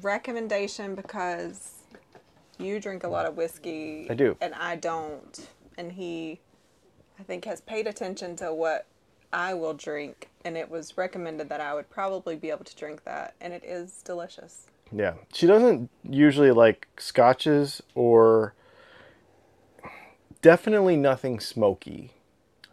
recommendation 0.02 0.96
because 0.96 1.74
you 2.58 2.80
drink 2.80 3.04
a 3.04 3.08
lot 3.08 3.26
of 3.26 3.36
whiskey. 3.36 4.08
I 4.10 4.14
do. 4.14 4.36
And 4.40 4.54
I 4.54 4.74
don't. 4.76 5.48
And 5.78 5.92
he, 5.92 6.40
I 7.18 7.22
think, 7.22 7.44
has 7.44 7.60
paid 7.60 7.86
attention 7.86 8.34
to 8.36 8.52
what 8.52 8.86
I 9.32 9.54
will 9.54 9.74
drink. 9.74 10.28
And 10.44 10.56
it 10.56 10.68
was 10.70 10.96
recommended 10.98 11.48
that 11.50 11.60
I 11.60 11.74
would 11.74 11.88
probably 11.90 12.34
be 12.36 12.50
able 12.50 12.64
to 12.64 12.74
drink 12.76 13.04
that. 13.04 13.34
And 13.40 13.52
it 13.52 13.62
is 13.64 14.02
delicious. 14.02 14.66
Yeah, 14.92 15.14
she 15.32 15.46
doesn't 15.46 15.88
usually 16.02 16.50
like 16.50 16.88
scotches 16.98 17.80
or 17.94 18.54
definitely 20.42 20.96
nothing 20.96 21.38
smoky. 21.38 22.12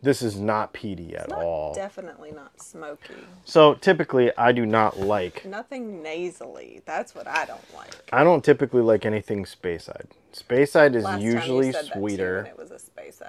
This 0.02 0.22
is 0.22 0.40
not 0.40 0.74
peaty 0.74 1.16
at 1.16 1.24
It's 1.24 1.30
not 1.32 1.42
all. 1.42 1.74
definitely 1.74 2.32
not 2.32 2.62
smoky. 2.62 3.16
so 3.46 3.74
typically, 3.74 4.32
I 4.38 4.52
do 4.52 4.66
not 4.66 5.00
like. 5.00 5.44
Nothing 5.46 6.04
nasally. 6.04 6.82
That's 6.86 7.16
what 7.16 7.28
I 7.28 7.46
don't 7.46 7.74
like. 7.76 7.96
I 8.14 8.24
don't 8.24 8.44
typically 8.44 8.82
like 8.82 9.06
anything 9.06 9.44
Speyside. 9.46 10.12
Speyside 10.34 10.96
is 10.96 11.04
Last 11.04 11.22
usually 11.22 11.42
time 11.42 11.66
you 11.66 11.72
said 11.74 11.86
that 11.86 11.94
too, 11.94 12.00
sweeter. 12.00 12.46
it 12.52 12.58
was 12.58 12.70
a 12.72 12.78
space 12.80 13.16
so 13.18 13.26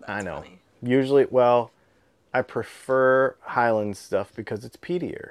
that's 0.00 0.08
I 0.10 0.22
know. 0.22 0.36
funny. 0.38 0.58
Usually, 0.82 1.26
well, 1.30 1.70
I 2.34 2.42
prefer 2.42 3.36
Highland 3.40 3.96
stuff 3.96 4.32
because 4.34 4.64
it's 4.64 4.76
peatier. 4.76 5.30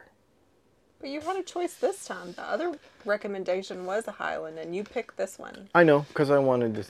But 0.99 1.09
you 1.09 1.21
had 1.21 1.38
a 1.38 1.43
choice 1.43 1.75
this 1.75 2.05
time. 2.05 2.31
The 2.33 2.43
other 2.43 2.73
recommendation 3.05 3.85
was 3.85 4.07
a 4.07 4.11
Highland, 4.13 4.57
and 4.57 4.75
you 4.75 4.83
picked 4.83 5.17
this 5.17 5.38
one. 5.38 5.69
I 5.75 5.83
know 5.83 6.05
because 6.07 6.31
I 6.31 6.39
wanted 6.39 6.75
to 6.75 6.85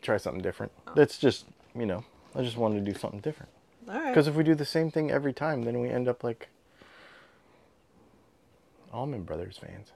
try 0.00 0.16
something 0.16 0.42
different. 0.42 0.72
Oh. 0.88 0.92
That's 0.94 1.18
just 1.18 1.46
you 1.78 1.86
know 1.86 2.04
I 2.34 2.42
just 2.42 2.56
wanted 2.56 2.84
to 2.84 2.92
do 2.92 2.98
something 2.98 3.20
different. 3.20 3.50
All 3.88 3.94
right. 3.94 4.08
Because 4.08 4.28
if 4.28 4.34
we 4.34 4.44
do 4.44 4.54
the 4.54 4.64
same 4.64 4.90
thing 4.90 5.10
every 5.10 5.32
time, 5.32 5.62
then 5.62 5.80
we 5.80 5.88
end 5.88 6.08
up 6.08 6.24
like 6.24 6.48
Allman 8.92 9.22
Brothers 9.24 9.58
fans. 9.58 9.92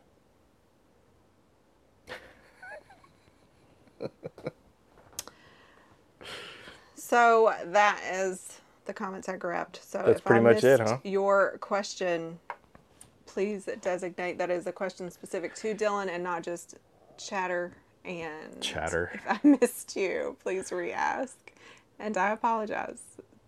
So 6.94 7.54
that 7.66 8.00
is 8.12 8.60
the 8.86 8.92
comments 8.92 9.28
I 9.28 9.36
grabbed. 9.36 9.78
So 9.80 10.02
That's 10.04 10.18
if 10.18 10.24
pretty 10.24 10.40
I 10.40 10.52
much 10.54 10.64
it, 10.64 10.80
huh? 10.80 10.98
Your 11.04 11.56
question, 11.60 12.40
please 13.26 13.68
designate 13.80 14.38
that 14.38 14.50
as 14.50 14.66
a 14.66 14.72
question 14.72 15.08
specific 15.10 15.54
to 15.56 15.74
Dylan 15.74 16.08
and 16.08 16.24
not 16.24 16.42
just 16.42 16.78
chatter 17.16 17.72
and 18.04 18.60
Chatter. 18.60 19.12
If 19.14 19.22
I 19.28 19.38
missed 19.46 19.94
you, 19.94 20.36
please 20.42 20.72
re-ask. 20.72 21.45
And 21.98 22.16
I 22.16 22.30
apologize. 22.30 23.02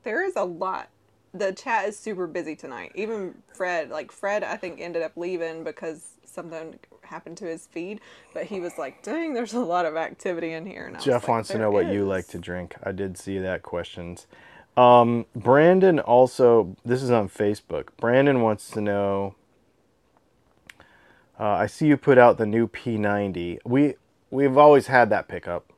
There 0.04 0.24
is 0.24 0.36
a 0.36 0.44
lot. 0.44 0.88
The 1.34 1.52
chat 1.52 1.88
is 1.88 1.98
super 1.98 2.26
busy 2.26 2.56
tonight. 2.56 2.92
Even 2.94 3.42
Fred, 3.54 3.90
like 3.90 4.10
Fred, 4.10 4.42
I 4.42 4.56
think 4.56 4.80
ended 4.80 5.02
up 5.02 5.12
leaving 5.16 5.64
because 5.64 6.14
something 6.24 6.78
happened 7.02 7.36
to 7.38 7.46
his 7.46 7.66
feed. 7.66 8.00
But 8.32 8.44
he 8.44 8.60
was 8.60 8.78
like, 8.78 9.02
"Dang, 9.02 9.34
there's 9.34 9.52
a 9.52 9.60
lot 9.60 9.84
of 9.86 9.96
activity 9.96 10.52
in 10.52 10.66
here." 10.66 10.86
And 10.86 11.00
Jeff 11.00 11.24
like, 11.24 11.28
wants 11.28 11.48
to 11.48 11.54
"There 11.54 11.62
know 11.62 11.70
what 11.70 11.92
you 11.92 12.06
like 12.06 12.26
to 12.28 12.38
drink. 12.38 12.76
I 12.82 12.92
did 12.92 13.18
see 13.18 13.38
that 13.38 13.62
questions. 13.62 14.26
Um, 14.76 15.26
Brandon 15.34 15.98
also, 15.98 16.76
this 16.84 17.02
is 17.02 17.10
on 17.10 17.28
Facebook. 17.28 17.88
Brandon 17.98 18.42
wants 18.42 18.70
to 18.70 18.80
know. 18.80 19.34
Uh, 21.38 21.48
I 21.50 21.66
see 21.66 21.86
you 21.86 21.96
put 21.96 22.16
out 22.16 22.38
the 22.38 22.46
new 22.46 22.68
P90. 22.68 23.58
We 23.64 23.94
we've 24.30 24.56
always 24.56 24.86
had 24.86 25.10
that 25.10 25.28
pickup. 25.28 25.72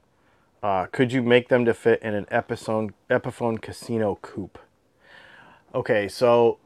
Uh, 0.62 0.86
could 0.86 1.12
you 1.12 1.22
make 1.22 1.48
them 1.48 1.64
to 1.64 1.72
fit 1.72 2.02
in 2.02 2.14
an 2.14 2.26
Epiphone 2.26 2.92
Epiphone 3.08 3.60
Casino 3.60 4.18
coupe? 4.20 4.58
Okay, 5.74 6.08
so 6.08 6.58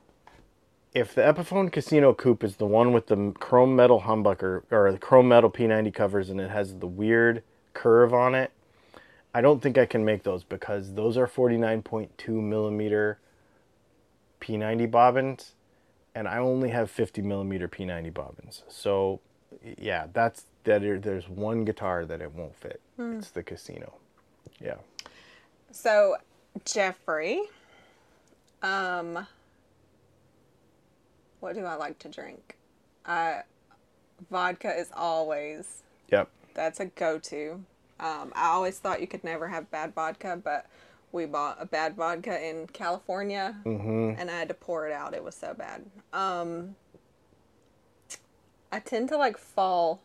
if 0.94 1.14
the 1.14 1.22
Epiphone 1.22 1.70
Casino 1.70 2.14
coupe 2.14 2.42
is 2.42 2.56
the 2.56 2.66
one 2.66 2.92
with 2.92 3.06
the 3.06 3.32
chrome 3.38 3.76
metal 3.76 4.02
humbucker 4.02 4.62
or 4.70 4.90
the 4.90 4.98
chrome 4.98 5.28
metal 5.28 5.50
P90 5.50 5.92
covers 5.92 6.30
and 6.30 6.40
it 6.40 6.50
has 6.50 6.76
the 6.76 6.86
weird 6.86 7.42
curve 7.72 8.14
on 8.14 8.34
it, 8.34 8.52
I 9.34 9.40
don't 9.40 9.60
think 9.60 9.76
I 9.76 9.86
can 9.86 10.04
make 10.04 10.22
those 10.22 10.44
because 10.44 10.94
those 10.94 11.16
are 11.16 11.26
49.2 11.26 12.28
millimeter 12.28 13.18
P90 14.40 14.90
bobbins 14.90 15.54
and 16.14 16.28
I 16.28 16.38
only 16.38 16.70
have 16.70 16.90
50 16.90 17.22
millimeter 17.22 17.68
P90 17.68 18.14
bobbins. 18.14 18.62
So 18.68 19.20
yeah, 19.76 20.06
that's 20.12 20.44
that. 20.64 20.80
There's 21.02 21.28
one 21.28 21.64
guitar 21.64 22.04
that 22.06 22.20
it 22.20 22.32
won't 22.32 22.54
fit. 22.56 22.80
It's 22.98 23.30
the 23.30 23.42
Casino. 23.42 23.94
Yeah. 24.60 24.76
So, 25.70 26.16
Jeffrey, 26.64 27.40
um, 28.62 29.26
what 31.40 31.54
do 31.54 31.64
I 31.64 31.74
like 31.74 31.98
to 32.00 32.08
drink? 32.08 32.56
Uh, 33.04 33.40
vodka 34.30 34.72
is 34.78 34.90
always 34.94 35.82
Yep. 36.10 36.28
that's 36.54 36.80
a 36.80 36.86
go-to. 36.86 37.64
Um, 38.00 38.32
I 38.34 38.48
always 38.48 38.78
thought 38.78 39.00
you 39.00 39.06
could 39.06 39.24
never 39.24 39.48
have 39.48 39.70
bad 39.70 39.94
vodka, 39.94 40.40
but 40.42 40.66
we 41.12 41.26
bought 41.26 41.58
a 41.60 41.66
bad 41.66 41.94
vodka 41.96 42.40
in 42.44 42.66
California, 42.68 43.56
Mm-hmm. 43.64 44.14
and 44.18 44.30
I 44.30 44.38
had 44.38 44.48
to 44.48 44.54
pour 44.54 44.86
it 44.88 44.92
out. 44.92 45.14
It 45.14 45.22
was 45.24 45.34
so 45.34 45.54
bad. 45.54 45.84
Um, 46.12 46.76
I 48.72 48.80
tend 48.80 49.08
to 49.10 49.16
like 49.16 49.38
fall, 49.38 50.00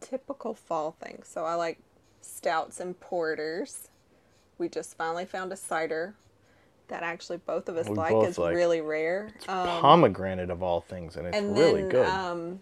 typical 0.00 0.54
fall 0.54 0.92
thing. 1.00 1.22
So 1.24 1.44
I 1.44 1.54
like 1.54 1.78
stouts 2.20 2.80
and 2.80 2.98
porters. 2.98 3.88
We 4.58 4.68
just 4.68 4.96
finally 4.96 5.24
found 5.24 5.52
a 5.52 5.56
cider 5.56 6.14
that 6.88 7.02
actually 7.02 7.38
both 7.38 7.68
of 7.68 7.76
us 7.76 7.88
We 7.88 7.94
like. 7.94 8.14
It's 8.26 8.38
like. 8.38 8.54
really 8.54 8.80
rare. 8.80 9.30
Um, 9.46 9.66
Pomegranate 9.66 10.50
of 10.50 10.62
all 10.62 10.80
things, 10.80 11.16
and 11.16 11.26
it's 11.26 11.36
and 11.36 11.56
really 11.56 11.82
then 11.82 11.90
good. 11.90 12.06
um, 12.06 12.60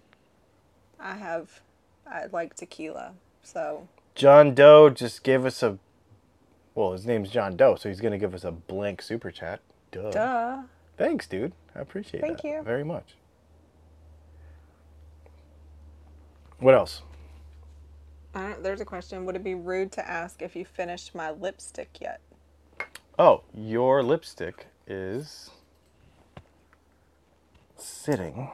I 1.01 1.15
have 1.15 1.61
I 2.11 2.27
like 2.33 2.55
tequila. 2.55 3.13
So 3.43 3.89
John 4.15 4.55
Doe 4.55 4.91
just 4.91 5.23
gave 5.23 5.45
us 5.45 5.63
a. 5.63 5.79
Well, 6.75 6.93
his 6.93 7.07
name's 7.07 7.31
John 7.31 7.57
Doe, 7.57 7.77
so 7.77 7.89
he's 7.89 8.01
gonna 8.01 8.19
give 8.19 8.35
us 8.35 8.45
a 8.45 8.53
blank 8.53 9.01
super 9.01 9.31
chat. 9.31 9.61
Duh. 9.91 10.11
duh. 10.11 10.63
Thanks, 10.99 11.27
dude. 11.27 11.53
I 11.75 11.81
appreciate 11.81 12.21
it. 12.21 12.23
Thank 12.23 12.43
that 12.43 12.49
you. 12.49 12.63
very 12.63 12.85
much. 12.85 13.15
What 16.59 16.75
else? 16.75 17.03
I 18.37 18.51
don't, 18.51 18.63
there's 18.63 18.83
a 18.83 18.85
question. 18.85 19.25
Would 19.25 19.35
it 19.35 19.43
be 19.43 19.55
rude 19.55 19.91
to 19.93 20.07
ask 20.07 20.43
if 20.43 20.55
you 20.55 20.67
finished 20.67 21.15
my 21.15 21.31
lipstick 21.31 21.97
yet? 22.03 22.21
Oh, 23.19 23.45
your 23.55 24.03
lipstick 24.03 24.67
is 24.87 25.49
sitting 27.77 28.51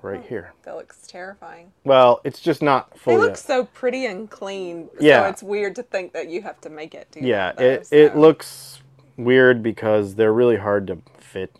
right 0.00 0.22
oh, 0.24 0.28
here. 0.28 0.54
That 0.62 0.76
looks 0.76 1.06
terrifying. 1.06 1.72
Well, 1.84 2.22
it's 2.24 2.40
just 2.40 2.62
not 2.62 2.98
full. 2.98 3.12
They 3.14 3.20
look 3.20 3.36
so 3.36 3.64
pretty 3.64 4.06
and 4.06 4.30
clean. 4.30 4.88
Yeah. 4.98 5.24
So 5.24 5.28
it's 5.28 5.42
weird 5.42 5.76
to 5.76 5.82
think 5.82 6.14
that 6.14 6.30
you 6.30 6.40
have 6.40 6.58
to 6.62 6.70
make 6.70 6.94
it. 6.94 7.08
Do 7.10 7.20
yeah, 7.20 7.52
it 7.60 7.86
it 7.90 8.16
looks 8.16 8.80
weird 9.18 9.62
because 9.62 10.14
they're 10.14 10.32
really 10.32 10.56
hard 10.56 10.86
to 10.86 11.02
fit. 11.18 11.54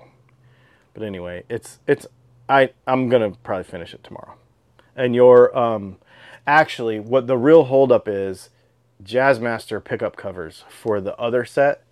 But 0.94 1.02
anyway, 1.02 1.44
it's 1.48 1.80
it's 1.86 2.06
I 2.48 2.70
I'm 2.86 3.08
gonna 3.08 3.32
probably 3.42 3.64
finish 3.64 3.92
it 3.92 4.02
tomorrow. 4.02 4.34
And 4.96 5.14
your 5.14 5.56
um, 5.56 5.98
actually, 6.46 7.00
what 7.00 7.26
the 7.26 7.36
real 7.36 7.64
holdup 7.64 8.08
is, 8.08 8.50
Jazzmaster 9.02 9.82
pickup 9.82 10.16
covers 10.16 10.64
for 10.68 11.00
the 11.00 11.16
other 11.18 11.44
set 11.44 11.82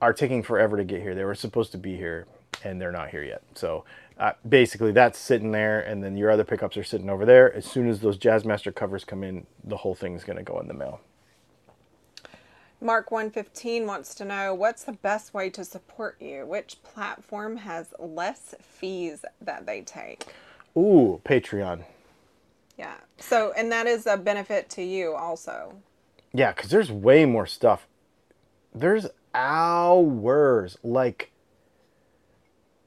are 0.00 0.12
taking 0.12 0.42
forever 0.42 0.76
to 0.76 0.84
get 0.84 1.02
here. 1.02 1.14
They 1.14 1.24
were 1.24 1.34
supposed 1.34 1.72
to 1.72 1.78
be 1.78 1.96
here, 1.96 2.26
and 2.64 2.80
they're 2.80 2.92
not 2.92 3.10
here 3.10 3.24
yet. 3.24 3.42
So 3.54 3.84
uh, 4.18 4.32
basically, 4.48 4.92
that's 4.92 5.18
sitting 5.18 5.50
there, 5.50 5.80
and 5.80 6.02
then 6.02 6.16
your 6.16 6.30
other 6.30 6.44
pickups 6.44 6.76
are 6.76 6.84
sitting 6.84 7.10
over 7.10 7.26
there. 7.26 7.52
As 7.52 7.64
soon 7.64 7.88
as 7.88 8.00
those 8.00 8.16
Jazzmaster 8.16 8.74
covers 8.74 9.04
come 9.04 9.24
in, 9.24 9.46
the 9.64 9.78
whole 9.78 9.94
thing's 9.94 10.24
gonna 10.24 10.42
go 10.42 10.60
in 10.60 10.68
the 10.68 10.74
mail. 10.74 11.00
Mark 12.80 13.10
115 13.10 13.86
wants 13.86 14.14
to 14.14 14.24
know 14.24 14.54
what's 14.54 14.84
the 14.84 14.92
best 14.92 15.34
way 15.34 15.50
to 15.50 15.64
support 15.64 16.16
you? 16.20 16.46
Which 16.46 16.82
platform 16.82 17.58
has 17.58 17.92
less 17.98 18.54
fees 18.62 19.24
that 19.42 19.66
they 19.66 19.82
take? 19.82 20.26
Ooh, 20.76 21.20
Patreon. 21.24 21.84
Yeah. 22.78 22.94
So, 23.18 23.52
and 23.56 23.70
that 23.70 23.86
is 23.86 24.06
a 24.06 24.16
benefit 24.16 24.70
to 24.70 24.82
you 24.82 25.14
also. 25.14 25.74
Yeah, 26.32 26.52
because 26.52 26.70
there's 26.70 26.90
way 26.90 27.26
more 27.26 27.46
stuff. 27.46 27.86
There's 28.74 29.06
hours. 29.34 30.78
Like, 30.82 31.32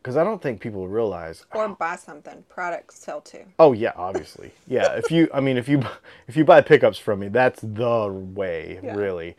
because 0.01 0.17
I 0.17 0.23
don't 0.23 0.41
think 0.41 0.59
people 0.59 0.87
realize. 0.87 1.45
Or 1.53 1.69
buy 1.69 1.97
something. 1.97 2.43
Products 2.49 2.97
sell 2.97 3.21
too. 3.21 3.43
Oh 3.59 3.73
yeah, 3.73 3.93
obviously. 3.95 4.51
Yeah, 4.67 4.93
if 4.93 5.11
you, 5.11 5.29
I 5.31 5.39
mean, 5.39 5.57
if 5.57 5.69
you, 5.69 5.83
if 6.27 6.35
you 6.35 6.43
buy 6.43 6.61
pickups 6.61 6.97
from 6.97 7.19
me, 7.19 7.27
that's 7.27 7.59
the 7.61 8.07
way, 8.11 8.79
Yeah. 8.83 8.95
really. 8.95 9.35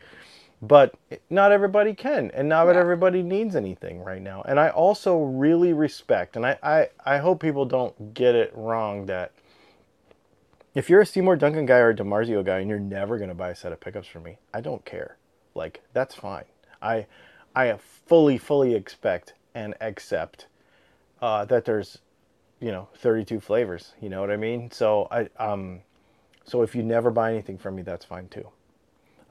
But 0.61 0.95
not 1.29 1.51
everybody 1.51 1.93
can, 1.93 2.31
and 2.31 2.49
not 2.49 2.67
Yeah. 2.67 2.73
everybody 2.75 3.21
needs 3.21 3.55
anything 3.55 4.01
right 4.03 4.21
now. 4.21 4.41
And 4.47 4.59
I 4.59 4.69
also 4.69 5.21
really 5.21 5.73
respect, 5.73 6.35
and 6.35 6.45
I, 6.45 6.57
I, 6.63 6.89
I 7.05 7.17
hope 7.17 7.41
people 7.41 7.65
don't 7.65 8.13
get 8.13 8.35
it 8.35 8.51
wrong 8.55 9.05
that 9.07 9.31
if 10.73 10.89
you're 10.89 11.01
a 11.01 11.05
Seymour 11.05 11.35
Duncan 11.37 11.65
guy 11.65 11.77
or 11.77 11.89
a 11.89 11.95
DiMarzio 11.95 12.43
guy 12.43 12.59
and 12.59 12.69
you're 12.69 12.79
never 12.79 13.17
gonna 13.17 13.35
buy 13.35 13.49
a 13.49 13.55
set 13.55 13.71
of 13.71 13.79
pickups 13.79 14.07
from 14.07 14.23
me, 14.23 14.37
I 14.53 14.61
don't 14.61 14.83
care. 14.85 15.17
Like 15.53 15.81
that's 15.93 16.15
fine. 16.15 16.45
I, 16.81 17.05
I 17.55 17.77
fully, 17.77 18.37
fully 18.37 18.75
expect 18.75 19.33
and 19.53 19.73
accept 19.81 20.47
uh, 21.21 21.45
that 21.45 21.65
there's 21.65 21.99
you 22.59 22.71
know 22.71 22.87
32 22.95 23.41
flavors 23.41 23.93
you 24.01 24.09
know 24.09 24.21
what 24.21 24.31
i 24.31 24.37
mean 24.37 24.71
so 24.71 25.07
i 25.11 25.27
um 25.37 25.81
so 26.45 26.61
if 26.61 26.73
you 26.73 26.81
never 26.81 27.11
buy 27.11 27.31
anything 27.31 27.57
from 27.57 27.75
me 27.75 27.81
that's 27.81 28.05
fine 28.05 28.27
too 28.29 28.47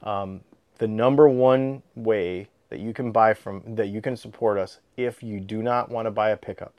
um 0.03 0.41
the 0.77 0.87
number 0.87 1.27
one 1.29 1.83
way 1.95 2.49
that 2.69 2.79
you 2.79 2.93
can 2.93 3.11
buy 3.11 3.33
from 3.33 3.75
that 3.75 3.87
you 3.87 4.01
can 4.01 4.17
support 4.17 4.57
us 4.57 4.79
if 4.97 5.23
you 5.23 5.39
do 5.39 5.61
not 5.61 5.89
want 5.89 6.05
to 6.05 6.11
buy 6.11 6.29
a 6.29 6.37
pickup 6.37 6.73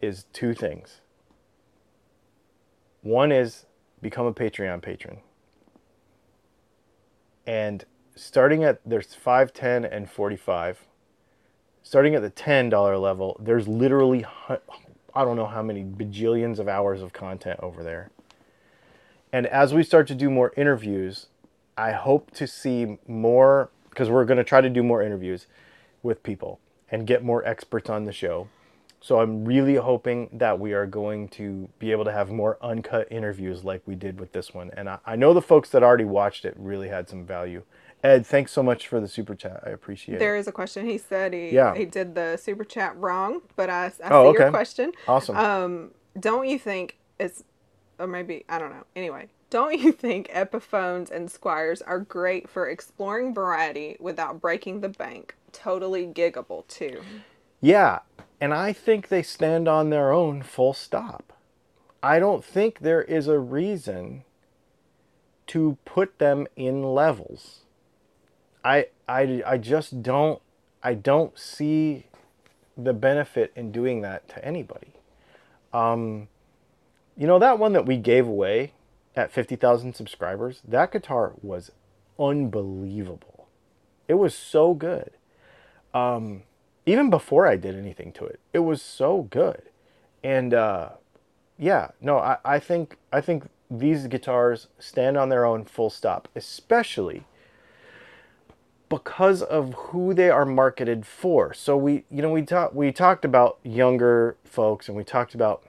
is 0.00 0.24
two 0.32 0.54
things. 0.54 1.00
One 3.02 3.30
is 3.30 3.66
become 4.02 4.26
a 4.26 4.32
patreon 4.32 4.82
patron. 4.82 5.18
And 7.46 7.84
starting 8.14 8.64
at 8.64 8.80
there's 8.84 9.14
5 9.14 9.52
10 9.52 9.84
and 9.84 10.10
45 10.10 10.86
starting 11.86 12.16
at 12.16 12.22
the 12.22 12.30
$10 12.32 13.00
level, 13.00 13.36
there's 13.38 13.68
literally, 13.68 14.26
I 14.48 15.24
don't 15.24 15.36
know 15.36 15.46
how 15.46 15.62
many 15.62 15.84
bajillions 15.84 16.58
of 16.58 16.66
hours 16.66 17.00
of 17.00 17.12
content 17.12 17.60
over 17.62 17.84
there. 17.84 18.10
And 19.32 19.46
as 19.46 19.72
we 19.72 19.84
start 19.84 20.08
to 20.08 20.14
do 20.16 20.28
more 20.28 20.52
interviews, 20.56 21.28
I 21.76 21.92
hope 21.92 22.30
to 22.32 22.46
see 22.46 22.98
more, 23.06 23.70
because 23.90 24.08
we're 24.10 24.24
going 24.24 24.38
to 24.38 24.44
try 24.44 24.60
to 24.60 24.70
do 24.70 24.82
more 24.82 25.02
interviews 25.02 25.46
with 26.02 26.22
people 26.22 26.60
and 26.90 27.06
get 27.06 27.22
more 27.22 27.44
experts 27.46 27.90
on 27.90 28.04
the 28.04 28.12
show. 28.12 28.48
So 29.00 29.20
I'm 29.20 29.44
really 29.44 29.76
hoping 29.76 30.30
that 30.32 30.58
we 30.58 30.72
are 30.72 30.86
going 30.86 31.28
to 31.30 31.68
be 31.78 31.92
able 31.92 32.04
to 32.04 32.12
have 32.12 32.30
more 32.30 32.58
uncut 32.62 33.06
interviews 33.10 33.62
like 33.62 33.82
we 33.86 33.94
did 33.94 34.18
with 34.18 34.32
this 34.32 34.54
one. 34.54 34.70
And 34.76 34.88
I, 34.88 34.98
I 35.04 35.16
know 35.16 35.34
the 35.34 35.42
folks 35.42 35.68
that 35.70 35.82
already 35.82 36.04
watched 36.04 36.44
it 36.44 36.54
really 36.56 36.88
had 36.88 37.08
some 37.08 37.24
value. 37.24 37.62
Ed, 38.02 38.26
thanks 38.26 38.52
so 38.52 38.62
much 38.62 38.88
for 38.88 39.00
the 39.00 39.08
super 39.08 39.34
chat. 39.34 39.62
I 39.66 39.70
appreciate 39.70 40.18
There 40.18 40.30
There 40.30 40.36
is 40.36 40.48
a 40.48 40.52
question. 40.52 40.86
He 40.86 40.98
said 40.98 41.32
he 41.32 41.50
Yeah. 41.50 41.74
he 41.74 41.84
did 41.84 42.14
the 42.14 42.36
super 42.36 42.64
chat 42.64 42.96
wrong, 42.96 43.42
but 43.54 43.68
I, 43.70 43.92
I 44.04 44.08
Oh, 44.10 44.32
see 44.32 44.38
your 44.38 44.50
question. 44.50 44.92
Awesome. 45.06 45.36
Um, 45.36 45.90
don't 46.18 46.48
you 46.48 46.58
think 46.58 46.96
it's, 47.18 47.44
or 47.98 48.06
maybe 48.06 48.44
I 48.48 48.58
don't 48.58 48.70
know. 48.70 48.84
Anyway, 48.94 49.28
don't 49.50 49.78
you 49.78 49.92
think 49.92 50.28
Epiphones 50.28 51.10
and 51.10 51.28
Squiers 51.28 51.80
are 51.86 52.00
great 52.00 52.48
for 52.48 52.68
exploring 52.68 53.32
variety 53.34 53.96
without 54.00 54.40
breaking 54.40 54.80
the 54.80 54.88
bank? 54.88 55.36
Totally 55.52 56.06
giggable 56.06 56.66
too. 56.66 57.02
Yeah, 57.60 58.00
and 58.40 58.52
I 58.52 58.72
think 58.72 59.08
they 59.08 59.22
stand 59.22 59.68
on 59.68 59.90
their 59.90 60.12
own 60.12 60.42
full 60.42 60.74
stop. 60.74 61.32
I 62.02 62.18
don't 62.18 62.44
think 62.44 62.80
there 62.80 63.02
is 63.02 63.28
a 63.28 63.38
reason 63.38 64.24
to 65.48 65.78
put 65.84 66.18
them 66.18 66.46
in 66.56 66.82
levels. 66.82 67.60
I 68.64 68.88
I 69.08 69.42
I 69.46 69.58
just 69.58 70.02
don't 70.02 70.42
I 70.82 70.94
don't 70.94 71.38
see 71.38 72.06
the 72.76 72.92
benefit 72.92 73.52
in 73.56 73.72
doing 73.72 74.02
that 74.02 74.28
to 74.30 74.44
anybody. 74.44 74.92
Um 75.72 76.28
you 77.16 77.26
know 77.26 77.38
that 77.38 77.58
one 77.58 77.72
that 77.72 77.86
we 77.86 77.96
gave 77.96 78.26
away 78.26 78.72
at 79.16 79.32
50,000 79.32 79.94
subscribers, 79.94 80.62
that 80.68 80.92
guitar 80.92 81.34
was 81.42 81.72
unbelievable. 82.18 83.48
It 84.08 84.14
was 84.14 84.34
so 84.34 84.74
good 84.74 85.12
Um, 85.94 86.44
even 86.86 87.10
before 87.10 87.46
I 87.46 87.56
did 87.56 87.76
anything 87.76 88.12
to 88.14 88.26
it. 88.26 88.40
It 88.52 88.60
was 88.60 88.82
so 88.82 89.22
good. 89.30 89.62
And 90.24 90.54
uh, 90.54 90.90
yeah, 91.58 91.90
no, 92.00 92.18
I, 92.18 92.38
I 92.44 92.58
think 92.60 92.96
I 93.12 93.20
think 93.20 93.48
these 93.70 94.06
guitars 94.08 94.68
stand 94.78 95.16
on 95.16 95.28
their 95.30 95.44
own 95.44 95.64
full 95.64 95.90
stop, 95.90 96.28
especially 96.36 97.24
because 98.88 99.42
of 99.42 99.74
who 99.74 100.14
they 100.14 100.30
are 100.30 100.44
marketed 100.46 101.06
for. 101.06 101.54
So 101.54 101.76
we 101.76 102.04
you 102.10 102.22
know 102.22 102.30
we 102.32 102.42
talked 102.42 102.74
we 102.74 102.92
talked 102.92 103.24
about 103.24 103.58
younger 103.64 104.36
folks 104.44 104.88
and 104.88 104.96
we 104.96 105.04
talked 105.04 105.34
about 105.34 105.64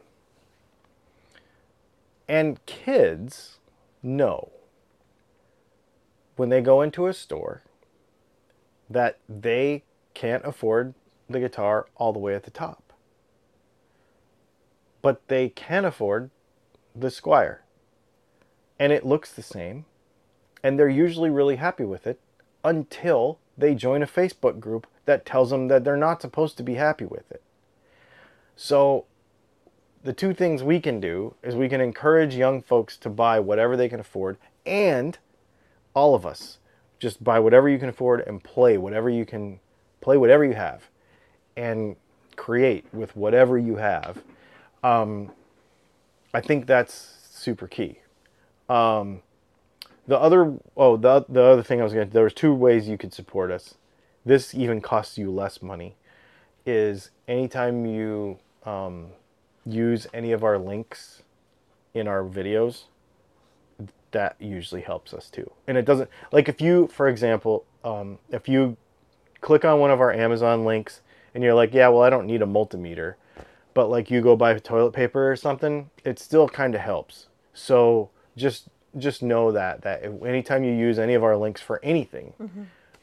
and 2.27 2.63
kids 2.65 3.59
know 4.03 4.51
when 6.35 6.49
they 6.49 6.61
go 6.61 6.81
into 6.81 7.07
a 7.07 7.13
store 7.13 7.63
that 8.89 9.19
they 9.27 9.83
can't 10.13 10.45
afford 10.45 10.93
the 11.29 11.39
guitar 11.39 11.87
all 11.95 12.13
the 12.13 12.19
way 12.19 12.35
at 12.35 12.43
the 12.43 12.51
top. 12.51 12.93
But 15.01 15.27
they 15.27 15.49
can 15.49 15.85
afford 15.85 16.31
the 16.95 17.07
Squier. 17.07 17.59
And 18.79 18.91
it 18.91 19.05
looks 19.05 19.31
the 19.31 19.41
same. 19.41 19.85
And 20.63 20.77
they're 20.77 20.89
usually 20.89 21.29
really 21.29 21.57
happy 21.57 21.83
with 21.83 22.07
it 22.07 22.19
until 22.63 23.39
they 23.57 23.75
join 23.75 24.01
a 24.01 24.07
Facebook 24.07 24.59
group 24.59 24.87
that 25.05 25.25
tells 25.25 25.49
them 25.49 25.67
that 25.67 25.83
they're 25.83 25.97
not 25.97 26.21
supposed 26.21 26.57
to 26.57 26.63
be 26.63 26.75
happy 26.75 27.05
with 27.05 27.31
it. 27.31 27.41
So 28.55 29.05
the 30.07 30.13
two 30.13 30.33
things 30.33 30.63
we 30.63 30.79
can 30.79 31.01
do 31.01 31.35
is 31.43 31.53
we 31.53 31.67
can 31.67 31.81
encourage 31.81 32.33
young 32.33 32.61
folks 32.61 32.95
to 32.95 33.09
buy 33.09 33.41
whatever 33.41 33.75
they 33.75 33.89
can 33.89 33.99
afford 33.99 34.37
and 34.65 35.17
all 35.93 36.15
of 36.15 36.25
us 36.25 36.59
just 36.97 37.21
buy 37.21 37.37
whatever 37.37 37.67
you 37.67 37.77
can 37.77 37.89
afford 37.89 38.21
and 38.21 38.41
play 38.41 38.77
whatever 38.77 39.09
you 39.09 39.25
can 39.25 39.59
play 39.99 40.15
whatever 40.15 40.45
you 40.45 40.53
have 40.53 40.87
and 41.57 41.97
create 42.37 42.85
with 42.93 43.17
whatever 43.17 43.57
you 43.57 43.75
have. 43.75 44.23
Um, 44.81 45.33
i 46.33 46.39
think 46.39 46.67
that's 46.67 46.93
super 47.29 47.67
key. 47.67 47.99
Um, 48.69 49.21
the 50.07 50.17
other 50.17 50.53
oh 50.77 50.95
the, 50.95 51.25
the 51.27 51.43
other 51.43 51.63
thing 51.63 51.81
i 51.81 51.83
was 51.83 51.91
going 51.91 52.07
to 52.07 52.13
there 52.13 52.23
was 52.23 52.33
two 52.33 52.53
ways 52.53 52.87
you 52.87 52.97
could 52.97 53.13
support 53.13 53.51
us. 53.51 53.75
This 54.25 54.55
even 54.55 54.79
costs 54.79 55.17
you 55.17 55.29
less 55.31 55.61
money 55.61 55.97
is 56.65 57.11
anytime 57.27 57.85
you 57.85 58.39
um, 58.63 59.07
use 59.67 60.07
any 60.13 60.31
of 60.31 60.43
our 60.43 60.57
links 60.57 61.23
in 61.93 62.07
our 62.07 62.23
videos 62.23 62.83
that 64.11 64.35
usually 64.39 64.81
helps 64.81 65.13
us 65.13 65.29
too. 65.29 65.51
And 65.67 65.77
it 65.77 65.85
doesn't 65.85 66.09
like 66.31 66.47
if 66.49 66.61
you, 66.61 66.87
for 66.87 67.07
example, 67.07 67.65
um, 67.83 68.19
if 68.29 68.47
you 68.47 68.77
click 69.41 69.65
on 69.65 69.79
one 69.79 69.91
of 69.91 69.99
our 69.99 70.11
Amazon 70.11 70.65
links 70.65 71.01
and 71.33 71.43
you're 71.43 71.53
like, 71.53 71.73
yeah, 71.73 71.89
well, 71.89 72.01
I 72.01 72.09
don't 72.09 72.25
need 72.25 72.41
a 72.41 72.45
multimeter, 72.45 73.15
but 73.73 73.89
like 73.89 74.09
you 74.09 74.21
go 74.21 74.35
buy 74.35 74.57
toilet 74.59 74.93
paper 74.93 75.29
or 75.31 75.35
something, 75.35 75.89
it 76.03 76.19
still 76.19 76.47
kind 76.47 76.73
of 76.73 76.81
helps. 76.81 77.27
So 77.53 78.09
just 78.35 78.69
just 78.97 79.21
know 79.21 79.51
that 79.51 79.81
that 79.81 80.03
anytime 80.25 80.63
you 80.63 80.71
use 80.71 80.97
any 80.97 81.13
of 81.13 81.23
our 81.23 81.35
links 81.35 81.61
for 81.61 81.79
anything, 81.83 82.33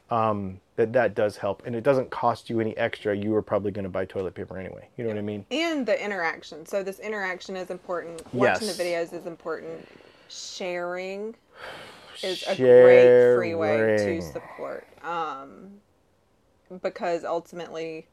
um, 0.09 0.59
that 0.75 0.93
that 0.93 1.15
does 1.15 1.37
help, 1.37 1.63
and 1.65 1.75
it 1.75 1.83
doesn't 1.83 2.09
cost 2.11 2.49
you 2.49 2.59
any 2.59 2.75
extra. 2.77 3.15
You 3.15 3.31
were 3.31 3.41
probably 3.41 3.71
going 3.71 3.83
to 3.83 3.89
buy 3.89 4.05
toilet 4.05 4.35
paper 4.35 4.57
anyway. 4.57 4.87
You 4.97 5.03
know 5.03 5.09
what 5.09 5.17
I 5.17 5.21
mean? 5.21 5.45
And 5.51 5.85
the 5.85 6.03
interaction. 6.03 6.65
So 6.65 6.83
this 6.83 6.99
interaction 6.99 7.55
is 7.55 7.69
important. 7.69 8.21
Watching 8.33 8.67
Yes. 8.67 8.77
the 8.77 8.83
videos 8.83 9.13
is 9.13 9.25
important. 9.25 9.87
Sharing 10.27 11.35
is 12.23 12.43
a 12.47 12.55
great 12.55 13.35
free 13.35 13.55
way 13.55 13.97
to 13.97 14.21
support. 14.21 14.87
Um, 15.03 15.81
because 16.81 17.23
ultimately, 17.23 18.07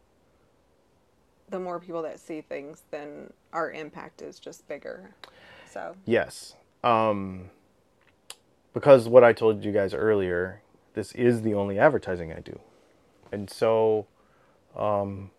the 1.49 1.59
more 1.59 1.79
people 1.81 2.03
that 2.03 2.21
see 2.21 2.41
things, 2.41 2.83
then 2.91 3.33
our 3.53 3.71
impact 3.73 4.23
is 4.23 4.39
just 4.39 4.67
bigger. 4.69 5.15
So 5.69 5.95
Yes. 6.07 6.55
Um, 6.85 7.51
because 8.75 9.09
what 9.09 9.25
I 9.25 9.33
told 9.33 9.65
you 9.65 9.73
guys 9.73 9.95
earlier, 9.95 10.63
this 10.95 11.13
is 11.13 11.43
the 11.43 11.55
only 11.55 11.79
advertising 11.79 12.33
I 12.33 12.41
do. 12.41 12.59
And 13.31 13.49
so 13.49 14.07
um, 14.77 15.31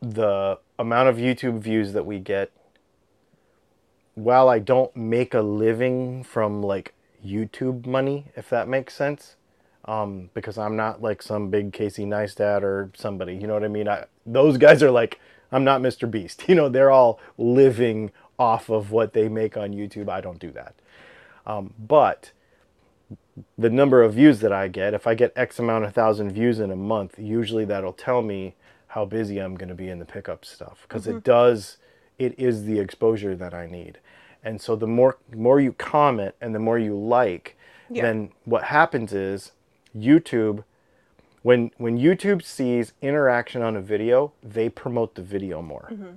the 0.00 0.58
amount 0.78 1.08
of 1.08 1.16
YouTube 1.16 1.60
views 1.60 1.92
that 1.92 2.04
we 2.06 2.18
get, 2.18 2.50
while 4.14 4.48
I 4.48 4.58
don't 4.58 4.94
make 4.96 5.34
a 5.34 5.40
living 5.42 6.24
from 6.24 6.62
like 6.62 6.94
YouTube 7.24 7.86
money, 7.86 8.26
if 8.36 8.48
that 8.50 8.68
makes 8.68 8.94
sense, 8.94 9.36
um, 9.86 10.30
because 10.34 10.58
I'm 10.58 10.76
not 10.76 11.00
like 11.02 11.22
some 11.22 11.48
big 11.48 11.72
Casey 11.72 12.04
Neistat 12.04 12.62
or 12.62 12.90
somebody. 12.94 13.34
You 13.36 13.46
know 13.46 13.54
what 13.54 13.64
I 13.64 13.68
mean? 13.68 13.88
I, 13.88 14.04
those 14.24 14.58
guys 14.58 14.82
are 14.82 14.90
like, 14.90 15.20
I'm 15.52 15.64
not 15.64 15.80
Mr. 15.80 16.10
Beast. 16.10 16.44
You 16.48 16.54
know, 16.54 16.68
they're 16.68 16.90
all 16.90 17.20
living 17.38 18.10
off 18.38 18.68
of 18.68 18.90
what 18.90 19.12
they 19.12 19.28
make 19.28 19.56
on 19.56 19.72
YouTube. 19.72 20.08
I 20.08 20.20
don't 20.20 20.38
do 20.38 20.50
that. 20.52 20.74
Um, 21.46 21.72
but 21.78 22.32
the 23.58 23.70
number 23.70 24.02
of 24.02 24.14
views 24.14 24.40
that 24.40 24.52
I 24.52 24.68
get, 24.68 24.94
if 24.94 25.06
I 25.06 25.14
get 25.14 25.32
X 25.36 25.58
amount 25.58 25.84
of 25.84 25.94
thousand 25.94 26.32
views 26.32 26.58
in 26.60 26.70
a 26.70 26.76
month, 26.76 27.18
usually 27.18 27.64
that'll 27.64 27.92
tell 27.92 28.22
me 28.22 28.54
how 28.88 29.04
busy 29.04 29.38
I'm 29.38 29.56
going 29.56 29.68
to 29.68 29.74
be 29.74 29.88
in 29.88 29.98
the 29.98 30.04
pickup 30.04 30.44
stuff 30.44 30.80
because 30.82 31.06
it 31.06 31.10
mm-hmm. 31.10 31.18
does, 31.20 31.76
it 32.18 32.38
is 32.38 32.64
the 32.64 32.78
exposure 32.78 33.36
that 33.36 33.52
I 33.52 33.66
need. 33.66 33.98
And 34.42 34.60
so 34.60 34.76
the 34.76 34.86
more 34.86 35.18
more 35.34 35.60
you 35.60 35.72
comment 35.72 36.34
and 36.40 36.54
the 36.54 36.58
more 36.58 36.78
you 36.78 36.96
like, 36.96 37.56
Yeah. 37.90 38.02
then 38.02 38.30
what 38.44 38.64
happens 38.64 39.12
is 39.12 39.52
YouTube 39.96 40.64
when 41.42 41.70
when 41.78 41.98
YouTube 41.98 42.42
sees 42.42 42.92
interaction 43.02 43.62
on 43.62 43.76
a 43.76 43.80
video, 43.80 44.32
they 44.42 44.68
promote 44.68 45.14
the 45.14 45.22
video 45.22 45.62
more. 45.62 45.88
Mm-hmm. 45.92 46.14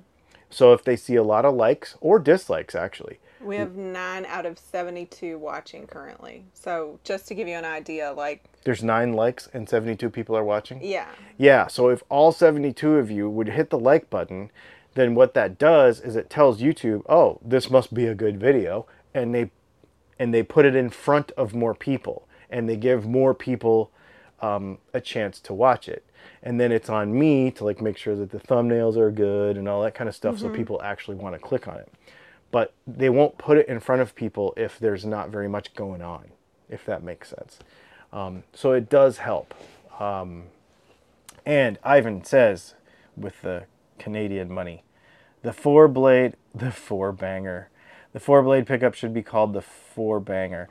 So 0.49 0.73
if 0.73 0.83
they 0.83 0.95
see 0.95 1.15
a 1.15 1.23
lot 1.23 1.45
of 1.45 1.53
likes 1.53 1.95
or 2.01 2.17
dislikes 2.17 2.75
actually, 2.75 3.19
we 3.41 3.55
have 3.55 3.75
nine 3.75 4.25
out 4.25 4.45
of 4.45 4.59
72 4.59 5.37
watching 5.37 5.87
currently. 5.87 6.45
So 6.53 6.99
just 7.03 7.27
to 7.27 7.35
give 7.35 7.47
you 7.47 7.55
an 7.55 7.65
idea, 7.65 8.11
like, 8.11 8.43
there's 8.63 8.83
9 8.83 9.13
likes 9.13 9.47
and 9.53 9.67
72 9.67 10.09
people 10.09 10.35
are 10.35 10.43
watching. 10.43 10.83
yeah, 10.83 11.07
Yeah, 11.37 11.67
so 11.67 11.89
if 11.89 12.03
all 12.09 12.31
72 12.31 12.97
of 12.97 13.09
you 13.09 13.29
would 13.29 13.49
hit 13.49 13.69
the 13.69 13.79
like 13.79 14.09
button, 14.09 14.51
then 14.95 15.15
what 15.15 15.33
that 15.33 15.57
does 15.57 16.01
is 16.01 16.15
it 16.15 16.29
tells 16.29 16.59
YouTube, 16.61 17.03
"Oh, 17.07 17.39
this 17.43 17.69
must 17.69 17.93
be 17.93 18.05
a 18.05 18.15
good 18.15 18.39
video." 18.39 18.85
And 19.13 19.33
they 19.33 19.51
and 20.17 20.33
they 20.33 20.43
put 20.43 20.65
it 20.65 20.75
in 20.75 20.89
front 20.89 21.31
of 21.37 21.53
more 21.53 21.73
people 21.73 22.27
and 22.49 22.67
they 22.67 22.75
give 22.75 23.05
more 23.05 23.33
people 23.33 23.91
um, 24.41 24.79
a 24.93 24.99
chance 24.99 25.39
to 25.41 25.53
watch 25.53 25.87
it. 25.87 26.05
And 26.43 26.59
then 26.59 26.71
it's 26.71 26.89
on 26.89 27.17
me 27.17 27.51
to 27.51 27.63
like 27.63 27.81
make 27.81 27.97
sure 27.97 28.15
that 28.15 28.31
the 28.31 28.39
thumbnails 28.39 28.97
are 28.97 29.11
good 29.11 29.57
and 29.57 29.69
all 29.69 29.81
that 29.83 29.95
kind 29.95 30.09
of 30.09 30.15
stuff 30.15 30.39
so 30.39 30.49
people 30.49 30.81
actually 30.81 31.15
want 31.15 31.35
to 31.35 31.39
click 31.39 31.67
on 31.67 31.77
it. 31.77 31.91
But 32.51 32.73
they 32.87 33.09
won't 33.09 33.37
put 33.37 33.57
it 33.57 33.67
in 33.67 33.79
front 33.79 34.01
of 34.01 34.15
people 34.15 34.53
if 34.57 34.79
there's 34.79 35.05
not 35.05 35.29
very 35.29 35.47
much 35.49 35.73
going 35.75 36.01
on, 36.01 36.29
if 36.69 36.85
that 36.85 37.03
makes 37.03 37.29
sense. 37.29 37.59
Um, 38.13 38.43
so 38.53 38.73
it 38.73 38.89
does 38.89 39.19
help. 39.19 39.53
And 41.45 41.79
Ivan 41.83 42.23
says, 42.23 42.75
with 43.17 43.41
the 43.41 43.65
Canadian 43.99 44.51
money, 44.51 44.83
the 45.43 45.53
four 45.53 45.87
blade, 45.87 46.35
the 46.55 46.71
four 46.71 47.11
banger, 47.11 47.69
the 48.13 48.19
four 48.19 48.43
blade 48.43 48.67
pickup 48.67 48.93
should 48.93 49.13
be 49.13 49.23
called 49.23 49.53
the 49.53 49.61
four 49.61 50.19
banger. 50.19 50.69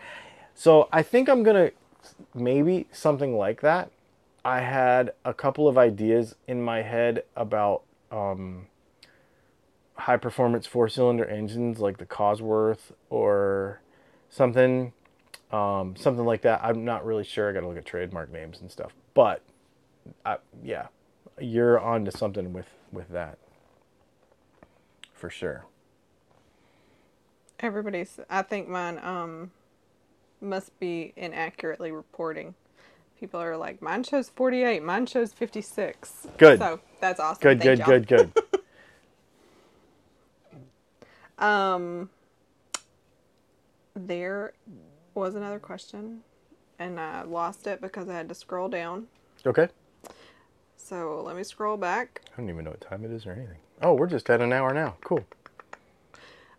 So 0.54 0.88
I 0.92 1.02
think 1.02 1.28
I'm 1.28 1.42
gonna 1.42 1.70
maybe 2.34 2.86
something 2.92 3.36
like 3.36 3.60
that. 3.62 3.90
I 4.44 4.60
had 4.60 5.12
a 5.24 5.34
couple 5.34 5.68
of 5.68 5.78
ideas 5.78 6.34
in 6.46 6.62
my 6.62 6.82
head 6.82 7.24
about 7.36 7.82
um, 8.10 8.66
high 9.98 10.16
performance 10.16 10.66
four 10.66 10.88
cylinder 10.88 11.24
engines 11.24 11.80
like 11.80 11.98
the 11.98 12.06
Cosworth 12.06 12.92
or 13.10 13.80
something, 14.30 14.92
um, 15.52 15.96
something 15.96 16.24
like 16.24 16.42
that. 16.42 16.60
I'm 16.62 16.84
not 16.84 17.04
really 17.04 17.24
sure. 17.24 17.50
I 17.50 17.52
got 17.52 17.60
to 17.60 17.68
look 17.68 17.78
at 17.78 17.86
trademark 17.86 18.32
names 18.32 18.60
and 18.60 18.70
stuff. 18.70 18.92
But 19.14 19.42
I, 20.24 20.38
yeah, 20.62 20.88
you're 21.40 21.80
onto 21.80 22.10
something 22.10 22.52
with 22.52 22.68
with 22.92 23.08
that 23.10 23.38
for 25.14 25.30
sure. 25.30 25.66
Everybody's. 27.60 28.20
I 28.30 28.42
think 28.42 28.68
mine 28.68 28.98
um 29.02 29.52
must 30.40 30.78
be 30.80 31.12
inaccurately 31.16 31.92
reporting. 31.92 32.54
People 33.18 33.40
are 33.40 33.56
like, 33.56 33.82
mine 33.82 34.04
shows 34.04 34.28
48, 34.30 34.82
mine 34.82 35.06
shows 35.06 35.32
56. 35.32 36.28
Good. 36.38 36.58
So 36.58 36.80
that's 37.00 37.20
awesome. 37.20 37.42
Good, 37.42 37.58
Thank 37.58 37.78
good, 37.78 37.78
y'all. 37.78 37.98
good, 38.00 38.08
good. 38.08 38.32
Um, 41.38 42.10
there 43.94 44.52
was 45.14 45.34
another 45.34 45.58
question, 45.58 46.20
and 46.78 46.98
I 46.98 47.22
lost 47.22 47.66
it 47.66 47.80
because 47.80 48.08
I 48.08 48.14
had 48.14 48.28
to 48.28 48.34
scroll 48.34 48.68
down. 48.68 49.06
Okay. 49.46 49.68
So 50.76 51.22
let 51.24 51.36
me 51.36 51.44
scroll 51.44 51.76
back. 51.76 52.22
I 52.32 52.40
don't 52.40 52.48
even 52.48 52.64
know 52.64 52.70
what 52.70 52.80
time 52.80 53.04
it 53.04 53.10
is 53.10 53.26
or 53.26 53.32
anything. 53.32 53.58
Oh, 53.82 53.94
we're 53.94 54.06
just 54.06 54.28
at 54.30 54.40
an 54.40 54.52
hour 54.52 54.72
now. 54.72 54.96
Cool. 55.04 55.24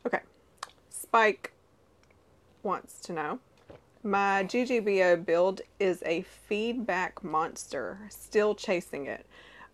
Okay. 0.06 0.20
Spike 0.90 1.52
wants 2.64 3.00
to 3.02 3.14
know 3.14 3.40
My 4.04 4.44
GGBO 4.44 5.26
build 5.26 5.62
is 5.80 6.04
a 6.06 6.22
feedback 6.22 7.24
monster, 7.24 8.00
still 8.10 8.56
chasing 8.56 9.08
it. 9.08 9.26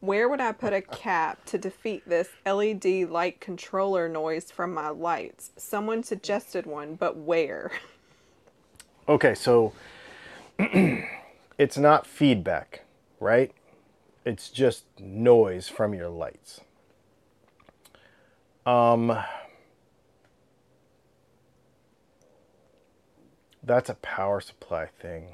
Where 0.05 0.29
would 0.29 0.39
I 0.39 0.51
put 0.51 0.71
a 0.71 0.83
cap 0.83 1.43
to 1.45 1.57
defeat 1.57 2.07
this 2.07 2.29
LED 2.45 3.09
light 3.09 3.41
controller 3.41 4.07
noise 4.07 4.51
from 4.51 4.71
my 4.71 4.89
lights? 4.89 5.49
Someone 5.57 6.03
suggested 6.03 6.67
one, 6.67 6.93
but 6.93 7.17
where? 7.17 7.71
Okay, 9.09 9.33
so 9.33 9.73
it's 10.59 11.77
not 11.77 12.05
feedback, 12.05 12.81
right? 13.19 13.51
It's 14.25 14.49
just 14.49 14.85
noise 14.99 15.69
from 15.69 15.95
your 15.95 16.09
lights. 16.09 16.61
Um, 18.63 19.17
that's 23.63 23.89
a 23.89 23.95
power 23.95 24.39
supply 24.39 24.85
thing. 24.85 25.33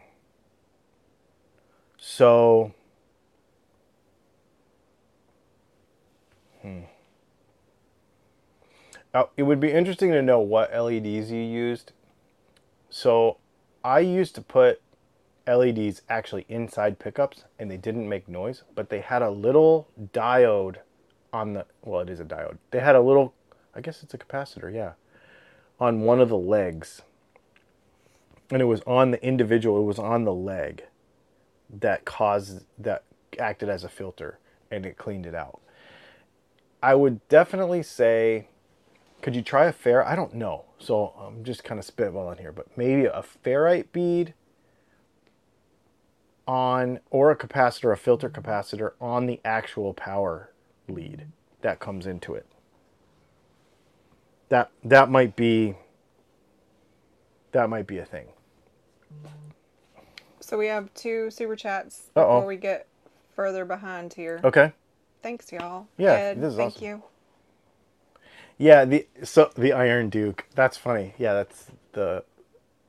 So, 1.97 2.73
hmm. 6.61 6.81
Now, 9.13 9.29
it 9.35 9.43
would 9.43 9.59
be 9.59 9.71
interesting 9.71 10.11
to 10.11 10.21
know 10.21 10.39
what 10.39 10.73
LEDs 10.73 11.31
you 11.31 11.41
used. 11.41 11.91
So, 12.89 13.37
I 13.83 13.99
used 13.99 14.35
to 14.35 14.41
put 14.41 14.81
LEDs 15.47 16.01
actually 16.07 16.45
inside 16.47 16.99
pickups 16.99 17.43
and 17.59 17.69
they 17.69 17.77
didn't 17.77 18.07
make 18.07 18.27
noise, 18.27 18.63
but 18.75 18.89
they 18.89 19.01
had 19.01 19.21
a 19.21 19.29
little 19.31 19.87
diode 20.13 20.77
on 21.33 21.53
the 21.53 21.65
well, 21.81 22.01
it 22.01 22.09
is 22.09 22.19
a 22.19 22.25
diode. 22.25 22.57
They 22.71 22.79
had 22.79 22.95
a 22.95 23.01
little 23.01 23.33
I 23.73 23.81
guess 23.81 24.03
it's 24.03 24.13
a 24.13 24.17
capacitor, 24.17 24.73
yeah, 24.73 24.93
on 25.79 26.01
one 26.01 26.19
of 26.19 26.29
the 26.29 26.37
legs. 26.37 27.01
And 28.49 28.61
it 28.61 28.65
was 28.65 28.81
on 28.85 29.11
the 29.11 29.25
individual, 29.25 29.79
it 29.79 29.85
was 29.85 29.99
on 29.99 30.25
the 30.25 30.33
leg 30.33 30.83
that 31.69 32.03
caused 32.03 32.65
that 32.77 33.03
acted 33.39 33.69
as 33.69 33.85
a 33.85 33.89
filter 33.89 34.39
and 34.69 34.85
it 34.85 34.97
cleaned 34.97 35.25
it 35.25 35.33
out. 35.33 35.61
I 36.81 36.95
would 36.95 37.27
definitely 37.27 37.83
say 37.83 38.47
could 39.21 39.35
you 39.35 39.41
try 39.41 39.65
a 39.65 39.71
fair? 39.71 40.05
I 40.05 40.15
don't 40.15 40.33
know. 40.33 40.65
So 40.79 41.13
I'm 41.19 41.43
just 41.43 41.63
kind 41.63 41.79
of 41.79 41.85
spitballing 41.85 42.39
here, 42.39 42.51
but 42.51 42.75
maybe 42.75 43.05
a 43.05 43.23
ferrite 43.45 43.91
bead 43.91 44.33
on 46.47 46.99
or 47.11 47.29
a 47.31 47.35
capacitor, 47.35 47.93
a 47.93 47.97
filter 47.97 48.29
capacitor 48.29 48.93
on 48.99 49.27
the 49.27 49.39
actual 49.45 49.93
power 49.93 50.51
lead 50.89 51.27
that 51.61 51.79
comes 51.79 52.07
into 52.07 52.33
it. 52.33 52.47
That 54.49 54.71
that 54.83 55.09
might 55.09 55.35
be 55.35 55.75
that 57.51 57.69
might 57.69 57.87
be 57.87 57.99
a 57.99 58.05
thing. 58.05 58.27
So 60.39 60.57
we 60.57 60.67
have 60.67 60.93
two 60.93 61.29
super 61.29 61.55
chats 61.55 62.09
Uh-oh. 62.15 62.39
before 62.39 62.47
we 62.47 62.57
get 62.57 62.87
further 63.35 63.63
behind 63.65 64.13
here. 64.13 64.41
Okay. 64.43 64.73
Thanks, 65.23 65.51
y'all. 65.51 65.87
Yeah, 65.97 66.33
this 66.33 66.51
is 66.51 66.57
thank 66.57 66.75
awesome. 66.75 66.87
you. 66.87 67.03
Yeah, 68.57 68.85
the 68.85 69.07
so 69.23 69.51
the 69.55 69.73
Iron 69.73 70.09
Duke. 70.09 70.45
That's 70.55 70.77
funny. 70.77 71.13
Yeah, 71.17 71.33
that's 71.33 71.67
the 71.93 72.23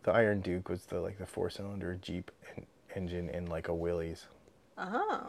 the 0.02 0.12
Iron 0.12 0.40
Duke 0.40 0.68
was 0.68 0.84
the 0.84 1.00
like 1.00 1.18
the 1.18 1.26
four 1.26 1.50
cylinder 1.50 1.98
Jeep 2.00 2.30
en- 2.56 2.66
engine 2.94 3.28
in 3.30 3.46
like 3.46 3.68
a 3.68 3.74
Willys. 3.74 4.26
Uh-huh. 4.78 5.20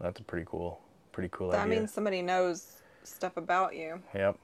That's 0.00 0.20
a 0.20 0.22
pretty 0.24 0.46
cool, 0.48 0.80
pretty 1.12 1.28
cool 1.32 1.50
That 1.50 1.66
idea. 1.66 1.80
means 1.80 1.92
somebody 1.92 2.22
knows 2.22 2.82
stuff 3.04 3.36
about 3.36 3.74
you. 3.74 4.00
Yep. 4.14 4.38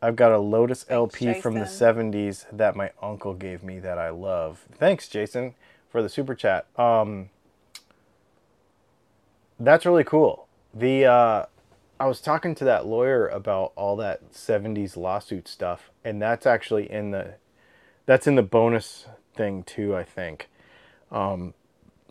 I've 0.00 0.16
got 0.16 0.32
a 0.32 0.38
Lotus 0.38 0.84
LP 0.88 1.34
from 1.40 1.54
the 1.54 1.64
70s 1.64 2.46
that 2.52 2.76
my 2.76 2.92
uncle 3.02 3.34
gave 3.34 3.64
me 3.64 3.80
that 3.80 3.98
I 3.98 4.10
love. 4.10 4.64
Thanks, 4.74 5.08
Jason, 5.08 5.54
for 5.88 6.02
the 6.02 6.08
super 6.08 6.34
chat. 6.36 6.66
Um, 6.78 7.30
that's 9.60 9.86
really 9.86 10.04
cool. 10.04 10.48
The 10.74 11.06
uh, 11.06 11.46
I 12.00 12.06
was 12.06 12.20
talking 12.20 12.54
to 12.56 12.64
that 12.64 12.86
lawyer 12.86 13.28
about 13.28 13.72
all 13.76 13.96
that 13.96 14.32
70s 14.32 14.96
lawsuit 14.96 15.48
stuff, 15.48 15.90
and 16.04 16.20
that's 16.20 16.46
actually 16.46 16.90
in 16.90 17.10
the 17.10 17.34
that's 18.06 18.26
in 18.26 18.36
the 18.36 18.42
bonus 18.42 19.06
thing 19.34 19.62
too. 19.64 19.96
I 19.96 20.04
think 20.04 20.48
um, 21.10 21.54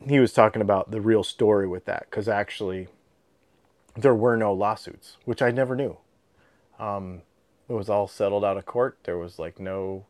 he 0.07 0.19
was 0.19 0.33
talking 0.33 0.61
about 0.61 0.91
the 0.91 1.01
real 1.01 1.23
story 1.23 1.67
with 1.67 1.85
that 1.85 2.07
because 2.09 2.27
actually 2.27 2.87
there 3.95 4.15
were 4.15 4.37
no 4.37 4.53
lawsuits, 4.53 5.17
which 5.25 5.41
I 5.41 5.51
never 5.51 5.75
knew 5.75 5.97
it 7.69 7.73
was 7.73 7.89
all 7.89 8.07
settled 8.07 8.45
out 8.45 8.57
of 8.57 8.65
court. 8.65 8.97
There 9.03 9.17
was 9.17 9.39
like 9.39 9.59
no 9.59 10.05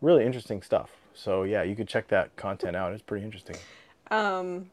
really 0.00 0.24
interesting 0.24 0.62
stuff. 0.62 0.90
So 1.14 1.42
yeah, 1.42 1.62
you 1.62 1.76
could 1.76 1.88
check 1.88 2.08
that 2.08 2.34
content 2.36 2.76
out. 2.76 2.92
It's 2.92 3.02
pretty 3.02 3.24
interesting. 3.24 3.56
Um, 4.10 4.70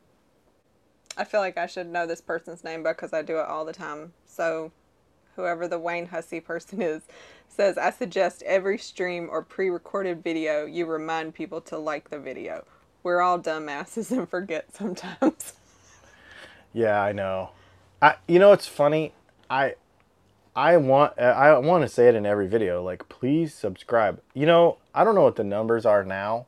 I 1.19 1.25
feel 1.25 1.41
like 1.41 1.57
I 1.57 1.65
should 1.65 1.87
know 1.87 2.07
this 2.07 2.21
person's 2.21 2.63
name 2.63 2.81
because 2.81 3.11
I 3.11 3.21
do 3.21 3.39
it 3.39 3.45
all 3.45 3.65
the 3.65 3.73
time. 3.73 4.13
So, 4.25 4.71
whoever 5.35 5.67
the 5.67 5.77
Wayne 5.77 6.07
Hussey 6.07 6.39
person 6.39 6.81
is 6.81 7.03
says, 7.49 7.77
I 7.77 7.91
suggest 7.91 8.41
every 8.43 8.77
stream 8.77 9.27
or 9.29 9.41
pre 9.41 9.69
recorded 9.69 10.23
video 10.23 10.65
you 10.65 10.85
remind 10.85 11.35
people 11.35 11.59
to 11.61 11.77
like 11.77 12.09
the 12.09 12.19
video. 12.19 12.65
We're 13.03 13.19
all 13.19 13.37
dumbasses 13.37 14.11
and 14.17 14.29
forget 14.29 14.73
sometimes. 14.73 15.53
Yeah, 16.71 17.01
I 17.01 17.11
know. 17.11 17.49
I 18.01 18.15
you 18.27 18.39
know 18.39 18.53
it's 18.53 18.67
funny. 18.67 19.13
I 19.49 19.75
I 20.55 20.77
want 20.77 21.19
I 21.19 21.57
want 21.57 21.83
to 21.83 21.89
say 21.89 22.07
it 22.07 22.15
in 22.15 22.25
every 22.25 22.47
video. 22.47 22.81
Like 22.81 23.09
please 23.09 23.53
subscribe. 23.53 24.21
You 24.33 24.45
know 24.45 24.77
I 24.95 25.03
don't 25.03 25.15
know 25.15 25.23
what 25.23 25.35
the 25.35 25.43
numbers 25.43 25.85
are 25.85 26.05
now. 26.05 26.45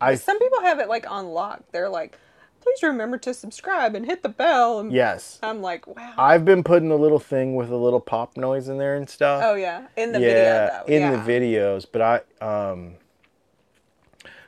I 0.00 0.14
Some 0.14 0.38
people 0.38 0.62
have 0.62 0.78
it 0.80 0.88
like 0.88 1.10
on 1.10 1.28
lock. 1.28 1.62
They're 1.72 1.88
like, 1.90 2.18
please 2.64 2.82
remember 2.82 3.18
to 3.18 3.34
subscribe 3.34 3.94
and 3.94 4.06
hit 4.06 4.22
the 4.22 4.28
bell. 4.28 4.80
And 4.80 4.90
yes. 4.90 5.38
I'm 5.42 5.60
like, 5.60 5.86
wow. 5.86 6.14
I've 6.16 6.44
been 6.44 6.64
putting 6.64 6.90
a 6.90 6.96
little 6.96 7.18
thing 7.18 7.54
with 7.54 7.70
a 7.70 7.76
little 7.76 8.00
pop 8.00 8.36
noise 8.36 8.68
in 8.68 8.78
there 8.78 8.96
and 8.96 9.08
stuff. 9.08 9.42
oh, 9.44 9.54
yeah. 9.54 9.86
In 9.96 10.12
the 10.12 10.20
yeah, 10.20 10.26
video, 10.26 10.84
though. 10.86 10.92
in 10.92 11.02
yeah. 11.02 11.10
the 11.10 11.32
videos. 11.32 11.86
But 11.90 12.02
I 12.42 12.44
um. 12.44 12.94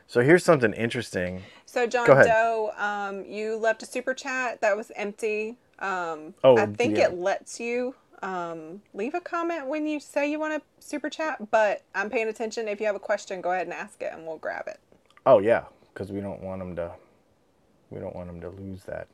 So 0.08 0.20
here's 0.20 0.44
something 0.44 0.72
interesting. 0.72 1.42
So 1.66 1.86
John. 1.86 2.06
Doe, 2.06 2.72
um, 2.78 3.24
you 3.24 3.56
left 3.56 3.82
a 3.82 3.86
super 3.86 4.14
chat 4.14 4.60
that 4.60 4.76
was 4.76 4.90
empty. 4.96 5.58
Um, 5.78 6.32
Oh, 6.42 6.56
I 6.56 6.66
think 6.66 6.96
yeah. 6.96 7.06
it 7.06 7.14
lets 7.14 7.60
you 7.60 7.94
um, 8.22 8.80
leave 8.94 9.14
a 9.14 9.20
comment 9.20 9.66
when 9.66 9.86
you 9.86 10.00
say 10.00 10.30
you 10.30 10.38
want 10.38 10.54
a 10.54 10.62
super 10.78 11.10
chat, 11.10 11.50
but 11.50 11.82
I'm 11.94 12.08
paying 12.08 12.28
attention. 12.28 12.66
If 12.66 12.80
you 12.80 12.86
have 12.86 12.96
a 12.96 13.00
question, 13.00 13.40
go 13.40 13.50
ahead 13.50 13.66
and 13.66 13.74
ask 13.74 14.00
it, 14.00 14.12
and 14.12 14.26
we'll 14.26 14.38
grab 14.38 14.68
it. 14.68 14.80
Oh 15.26 15.38
yeah, 15.40 15.64
because 15.92 16.10
we 16.12 16.20
don't 16.20 16.40
want 16.40 16.60
them 16.60 16.76
to. 16.76 16.92
We 17.90 18.00
don't 18.00 18.14
want 18.14 18.28
them 18.28 18.40
to 18.40 18.50
lose 18.50 18.82
that. 18.84 19.08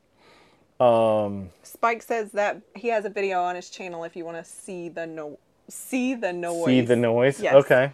Um. 0.84 1.50
Spike 1.62 2.02
says 2.02 2.32
that 2.32 2.60
he 2.74 2.88
has 2.88 3.04
a 3.04 3.10
video 3.10 3.42
on 3.42 3.54
his 3.54 3.70
channel 3.70 4.04
if 4.04 4.16
you 4.16 4.24
want 4.24 4.38
to 4.38 4.44
see 4.44 4.88
the 4.88 5.06
no 5.06 5.38
see 5.68 6.14
the 6.14 6.32
noise. 6.32 6.66
See 6.66 6.80
the 6.80 6.96
noise? 6.96 7.40
Yes. 7.40 7.54
Okay. 7.54 7.92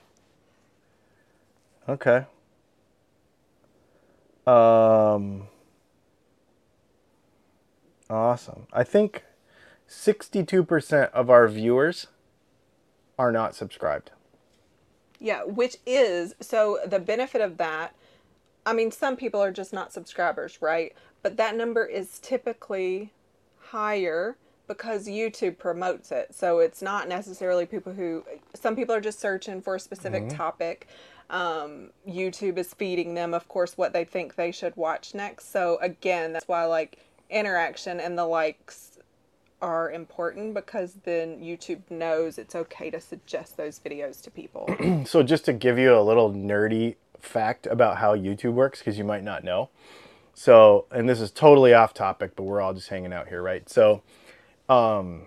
Okay. 1.89 2.27
Um 4.47 5.49
Awesome. 8.11 8.67
I 8.73 8.85
think 8.85 9.25
62% 9.89 11.11
of 11.11 11.29
our 11.29 11.47
viewers 11.47 12.07
are 13.19 13.33
not 13.33 13.55
subscribed. 13.55 14.13
Yeah, 15.21 15.43
which 15.43 15.77
is 15.85 16.35
so 16.41 16.79
the 16.87 17.01
benefit 17.01 17.41
of 17.41 17.57
that. 17.59 17.95
I 18.69 18.75
mean, 18.75 18.91
some 18.91 19.17
people 19.17 19.43
are 19.43 19.51
just 19.51 19.73
not 19.73 19.95
subscribers, 19.95 20.61
right? 20.61 20.95
But 21.23 21.39
that 21.39 21.57
number 21.57 21.87
is 21.87 22.19
typically 22.19 23.15
higher 23.59 24.37
because 24.67 25.09
YouTube 25.09 25.57
promotes 25.57 26.13
it. 26.13 26.35
So 26.35 26.59
it's 26.59 26.83
not 26.83 27.09
necessarily 27.09 27.65
people 27.65 27.95
who, 27.95 28.25
some 28.53 28.77
people 28.77 28.95
are 28.95 29.01
just 29.01 29.21
searching 29.21 29.63
for 29.63 29.77
a 29.77 29.81
specific 29.81 30.29
topic. 30.29 30.87
Um, 31.31 31.93
YouTube 32.07 32.59
is 32.59 32.75
feeding 32.75 33.15
them, 33.15 33.33
of 33.33 33.49
course, 33.49 33.79
what 33.79 33.95
they 33.95 34.05
think 34.05 34.35
they 34.35 34.53
should 34.53 34.77
watch 34.77 35.15
next. 35.15 35.51
So 35.51 35.79
again, 35.81 36.35
that's 36.35 36.47
why 36.47 36.67
like 36.67 36.99
interaction 37.31 38.01
and 38.01 38.19
the 38.19 38.27
likes 38.27 38.99
are 39.63 39.91
important 39.91 40.53
because 40.53 40.99
then 41.05 41.41
YouTube 41.41 41.91
knows 41.91 42.37
it's 42.37 42.55
okay 42.55 42.91
to 42.91 43.01
suggest 43.01 43.57
those 43.57 43.81
videos 43.81 44.21
to 44.25 44.31
people. 44.31 44.69
So 45.07 45.23
just 45.23 45.47
to 45.47 45.55
give 45.55 45.79
you 45.79 45.97
a 45.97 46.03
little 46.03 46.31
nerdy 46.31 46.97
fact 47.21 47.67
about 47.67 47.99
how 47.99 48.17
YouTube 48.17 48.53
works, 48.53 48.79
because 48.79 48.99
you 48.99 49.05
might 49.05 49.25
not 49.25 49.45
know. 49.45 49.71
So, 50.35 50.87
and 50.91 51.09
this 51.09 51.21
is 51.21 51.31
totally 51.31 51.75
off 51.75 51.93
topic, 51.93 52.37
but 52.37 52.45
we're 52.45 52.61
all 52.61 52.73
just 52.75 52.89
hanging 52.89 53.13
out 53.13 53.29
here, 53.29 53.43
right? 53.43 53.69
So, 53.69 54.03
um, 54.69 55.23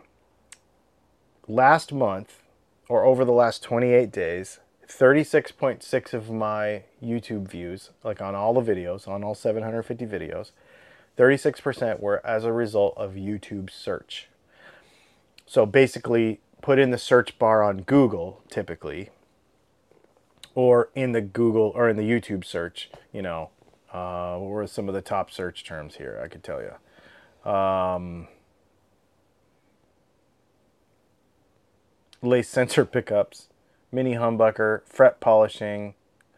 last 1.48 1.92
month 1.92 2.42
or 2.88 3.04
over 3.04 3.26
the 3.26 3.34
last 3.34 3.62
28 3.64 4.12
days, 4.12 4.60
36.6 4.88 6.14
of 6.14 6.30
my 6.30 6.84
YouTube 7.04 7.48
views, 7.48 7.92
like 8.04 8.22
on 8.22 8.36
all 8.36 8.54
the 8.54 8.74
videos, 8.74 9.08
on 9.08 9.24
all 9.24 9.36
750 9.36 10.06
videos, 10.06 10.52
36% 11.18 12.00
were 12.00 12.26
as 12.26 12.44
a 12.44 12.52
result 12.52 12.94
of 12.98 13.14
YouTube 13.14 13.70
search. 13.70 14.28
So 15.46 15.66
basically, 15.66 16.40
put 16.62 16.80
in 16.80 16.92
the 16.92 16.98
search 16.98 17.38
bar 17.40 17.64
on 17.64 17.82
Google 17.82 18.42
typically, 18.50 19.10
or 20.56 20.90
in 20.95 21.11
the 21.11 21.22
Google 21.22 21.72
or 21.76 21.90
in 21.90 21.98
the 21.98 22.03
YouTube 22.03 22.45
search, 22.45 22.90
you 23.11 23.22
know, 23.22 23.49
uh, 23.94 24.38
what 24.38 24.49
were 24.49 24.68
some 24.68 24.88
of 24.88 24.94
the 24.94 25.02
top 25.02 25.32
search 25.32 25.64
terms 25.64 25.95
here? 25.95 26.19
I 26.23 26.28
could 26.28 26.44
tell 26.44 26.61
you. 26.61 27.52
Um, 27.52 28.28
lace 32.22 32.49
sensor 32.49 32.86
pickups, 32.86 33.49
mini 33.91 34.14
humbucker, 34.14 34.82
fret 34.86 35.19
polishing, 35.19 35.95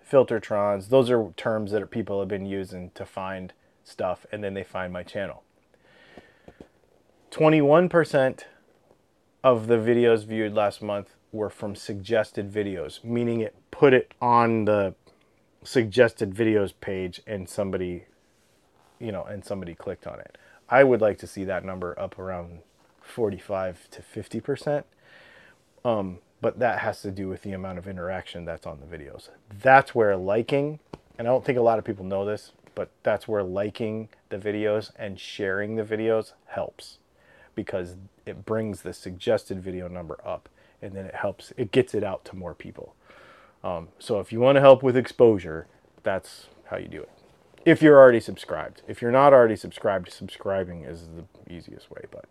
filtertrons. 0.10 0.90
Those 0.90 1.10
are 1.10 1.32
terms 1.36 1.72
that 1.72 1.90
people 1.92 2.20
have 2.20 2.30
been 2.30 2.46
using 2.46 2.92
to 2.96 3.06
find 3.06 3.54
stuff, 3.84 4.26
and 4.32 4.44
then 4.44 4.54
they 4.54 4.64
find 4.64 4.94
my 4.94 5.04
channel. 5.04 5.44
21% 7.32 8.44
of 9.44 9.68
the 9.68 9.76
videos 9.76 10.26
viewed 10.26 10.54
last 10.54 10.82
month 10.82 11.16
were 11.32 11.50
from 11.50 11.76
suggested 11.76 12.52
videos, 12.52 13.04
meaning 13.04 13.42
it 13.42 13.56
put 13.74 13.92
it 13.92 14.14
on 14.22 14.66
the 14.66 14.94
suggested 15.64 16.32
videos 16.32 16.74
page 16.80 17.20
and 17.26 17.50
somebody, 17.50 18.06
you 19.00 19.12
know, 19.12 19.24
and 19.24 19.44
somebody 19.44 19.74
clicked 19.74 20.06
on 20.06 20.20
it. 20.20 20.38
I 20.70 20.84
would 20.84 21.02
like 21.02 21.18
to 21.20 21.28
see 21.28 21.44
that 21.46 21.66
number 21.66 22.00
up 22.00 22.20
around 22.20 22.60
45 23.02 23.90
to 23.90 24.02
50%. 24.04 24.84
Um, 25.84 26.20
but 26.40 26.60
that 26.60 26.80
has 26.80 27.02
to 27.02 27.10
do 27.10 27.28
with 27.28 27.42
the 27.42 27.54
amount 27.54 27.80
of 27.80 27.88
interaction 27.88 28.46
that's 28.46 28.68
on 28.68 28.80
the 28.80 28.86
videos. 28.86 29.30
That's 29.62 29.96
where 29.96 30.16
liking, 30.18 30.78
and 31.18 31.28
I 31.28 31.32
don't 31.32 31.44
think 31.44 31.58
a 31.58 31.64
lot 31.64 31.80
of 31.80 31.84
people 31.84 32.06
know 32.06 32.26
this, 32.26 32.52
but 32.76 32.92
that's 33.02 33.28
where 33.28 33.42
liking 33.42 34.10
the 34.30 34.38
videos 34.38 34.92
and 34.98 35.20
sharing 35.20 35.78
the 35.78 35.84
videos 35.84 36.34
helps 36.46 37.00
because 37.56 37.96
it 38.28 38.46
brings 38.46 38.84
the 38.84 38.94
suggested 38.94 39.64
video 39.64 39.88
number 39.88 40.20
up 40.24 40.48
and 40.80 40.94
then 40.94 41.06
it 41.06 41.16
helps, 41.16 41.54
it 41.58 41.72
gets 41.72 41.96
it 41.96 42.04
out 42.04 42.24
to 42.26 42.36
more 42.36 42.54
people. 42.54 42.94
Um, 43.64 43.90
so 44.00 44.20
if 44.20 44.32
you 44.32 44.40
want 44.40 44.58
to 44.58 44.62
help 44.62 44.84
with 44.84 44.98
exposure, 44.98 45.68
that's 46.04 46.48
how 46.66 46.78
you 46.78 46.88
do 46.88 47.02
it. 47.02 47.10
If 47.66 47.82
you're 47.82 47.98
already 47.98 48.20
subscribed. 48.20 48.82
If 48.88 49.02
you're 49.02 49.12
not 49.12 49.32
already 49.32 49.56
subscribed, 49.56 50.12
subscribing 50.12 50.84
is 50.84 51.08
the 51.08 51.54
easiest 51.54 51.90
way, 51.90 52.02
but 52.12 52.26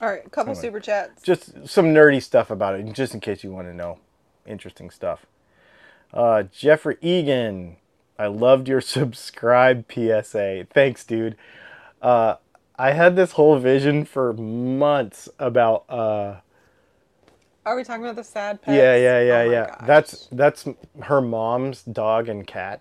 All 0.00 0.08
right, 0.08 0.24
a 0.24 0.30
couple 0.30 0.52
Anyway. 0.52 0.62
super 0.68 0.80
chats. 0.80 1.22
just 1.22 1.68
some 1.68 1.86
nerdy 1.86 2.22
stuff 2.22 2.50
about 2.50 2.78
it, 2.80 2.90
just 2.94 3.12
in 3.12 3.20
case 3.20 3.44
you 3.44 3.52
want 3.52 3.68
to 3.68 3.74
know 3.74 3.98
interesting 4.46 4.88
stuff. 4.90 5.26
Uh, 6.14 6.44
Jeffrey 6.44 6.96
Egan, 7.02 7.76
I 8.18 8.28
loved 8.28 8.66
your 8.68 8.80
subscribe 8.96 9.84
PSA. 9.92 10.66
Thanks, 10.72 11.04
dude. 11.04 11.36
Uh, 12.00 12.36
I 12.78 12.92
had 12.92 13.14
this 13.16 13.32
whole 13.32 13.58
vision 13.58 14.04
for 14.06 14.32
months 14.32 15.28
about. 15.38 15.84
Uh, 15.90 16.36
Are 17.66 17.74
we 17.76 17.82
talking 17.84 18.02
about 18.04 18.16
the 18.16 18.24
sad 18.24 18.62
pets? 18.62 18.76
yeah, 18.76 18.96
yeah, 18.96 19.20
yeah, 19.20 19.38
Oh 19.38 19.50
yeah. 19.50 19.66
gosh. 19.66 19.86
That's 19.86 20.28
that's 20.32 20.64
her 21.02 21.20
mom's 21.20 21.82
dog 21.82 22.28
and 22.28 22.46
cat, 22.46 22.80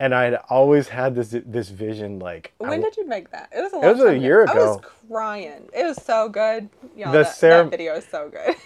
and 0.00 0.12
I'd 0.14 0.34
always 0.50 0.88
had 0.88 1.14
this 1.14 1.34
this 1.46 1.68
vision 1.70 2.18
like. 2.18 2.52
When 2.58 2.70
w- 2.70 2.82
did 2.82 2.96
you 2.96 3.06
make 3.08 3.30
that? 3.30 3.48
It 3.56 3.62
was 3.62 3.72
a 3.72 3.88
It 3.88 3.96
was 3.96 4.04
a 4.04 4.18
year 4.18 4.44
I 4.48 4.54
was 4.54 4.80
crying. 5.08 5.68
It 5.72 5.84
was 5.84 6.02
so 6.02 6.28
good. 6.28 6.68
Y'all, 6.96 7.12
The 7.12 7.18
that, 7.18 7.36
Sarah- 7.36 7.64
that 7.64 7.70
video 7.70 7.94
is 7.94 8.04
so 8.06 8.28
good. 8.28 8.56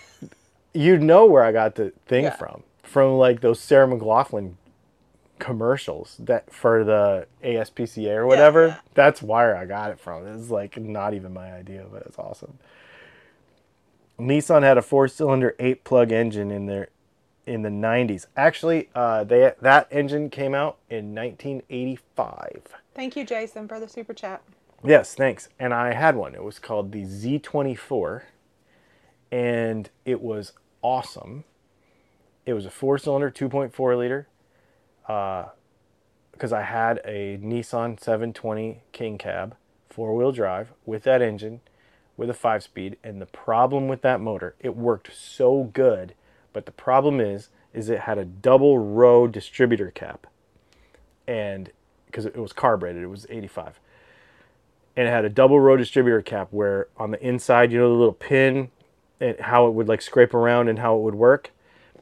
you 0.73 0.97
know 0.99 1.27
where 1.27 1.43
I 1.45 1.53
got 1.53 1.75
the 1.75 1.93
thing 2.07 2.25
Yeah. 2.25 2.37
from 2.37 2.63
from 2.83 3.13
like 3.19 3.41
those 3.43 3.61
Sarah 3.61 3.87
McLachlan 3.87 4.55
commercials 5.39 6.17
that 6.19 6.53
for 6.53 6.85
the 6.85 7.27
ASPCA 7.45 8.11
or 8.17 8.27
whatever. 8.27 8.69
yeah. 8.69 8.77
That's 8.95 9.23
where 9.23 9.57
I 9.57 9.65
got 9.67 9.91
it 9.91 9.99
from. 10.01 10.27
It's 10.27 10.51
like 10.51 10.77
not 10.79 11.15
even 11.15 11.33
my 11.33 11.53
idea, 11.53 11.85
but 11.91 12.03
it's 12.07 12.19
awesome. 12.19 12.59
Nissan 14.21 14.63
had 14.63 14.79
a 14.79 14.83
four-cylinder 14.83 15.57
eight-plug 15.59 16.13
engine 16.13 16.51
in 16.51 16.67
their 16.67 16.89
in 17.47 17.63
the 17.63 17.69
90s. 17.69 18.27
Actually, 18.37 18.89
uh, 18.95 19.25
they 19.25 19.53
that 19.61 19.89
engine 19.91 20.31
came 20.31 20.55
out 20.55 20.79
in 20.89 21.15
1985. 21.15 22.63
Thank 22.95 23.17
you, 23.17 23.25
Jason, 23.25 23.67
for 23.67 23.81
the 23.81 23.89
super 23.89 24.15
chat. 24.15 24.43
Yes, 24.85 25.15
thanks. 25.15 25.49
And 25.59 25.75
I 25.75 25.93
had 25.93 26.17
one. 26.17 26.35
It 26.35 26.45
was 26.45 26.59
called 26.59 26.93
the 26.93 27.03
Z24, 27.05 28.23
and 29.33 29.91
it 30.05 30.21
was 30.23 30.53
awesome. 30.83 31.45
It 32.47 32.55
was 32.55 32.67
a 32.67 32.71
four-cylinder, 32.71 33.31
2.4 33.31 33.99
liter. 33.99 34.29
Because 36.33 36.53
I 36.53 36.63
had 36.63 37.01
a 37.05 37.39
Nissan 37.39 38.01
720 38.01 38.83
King 38.93 39.19
Cab, 39.19 39.57
four-wheel 39.91 40.33
drive 40.33 40.73
with 40.87 41.03
that 41.03 41.21
engine, 41.21 41.61
with 42.21 42.31
a 42.31 42.35
five-speed. 42.35 42.99
And 43.03 43.21
the 43.21 43.27
problem 43.27 43.89
with 43.89 44.03
that 44.03 44.21
motor, 44.21 44.55
it 44.61 44.77
worked 44.77 45.11
so 45.17 45.71
good, 45.73 46.15
but 46.53 46.67
the 46.67 46.73
problem 46.73 47.21
is, 47.21 47.49
is 47.73 47.89
it 47.89 48.01
had 48.01 48.19
a 48.19 48.25
double 48.25 48.79
row 48.79 49.27
distributor 49.27 49.91
cap, 49.91 50.27
and 51.27 51.71
because 52.07 52.27
it 52.27 52.37
was 52.37 52.53
carbureted, 52.53 53.03
it 53.03 53.07
was 53.07 53.27
85 53.31 53.81
and 54.97 55.07
it 55.09 55.11
had 55.11 55.25
a 55.25 55.29
double 55.29 55.61
row 55.61 55.77
distributor 55.77 56.21
cap 56.21 56.49
where 56.51 56.89
on 56.97 57.11
the 57.11 57.27
inside, 57.27 57.73
you 57.73 57.79
know, 57.79 57.89
the 57.89 57.95
little 57.95 58.13
pin 58.13 58.71
and 59.21 59.39
how 59.41 59.67
it 59.67 59.71
would 59.71 59.89
like 59.89 60.03
scrape 60.03 60.35
around 60.35 60.69
and 60.69 60.79
how 60.79 60.97
it 60.97 61.01
would 61.01 61.15
work. 61.15 61.53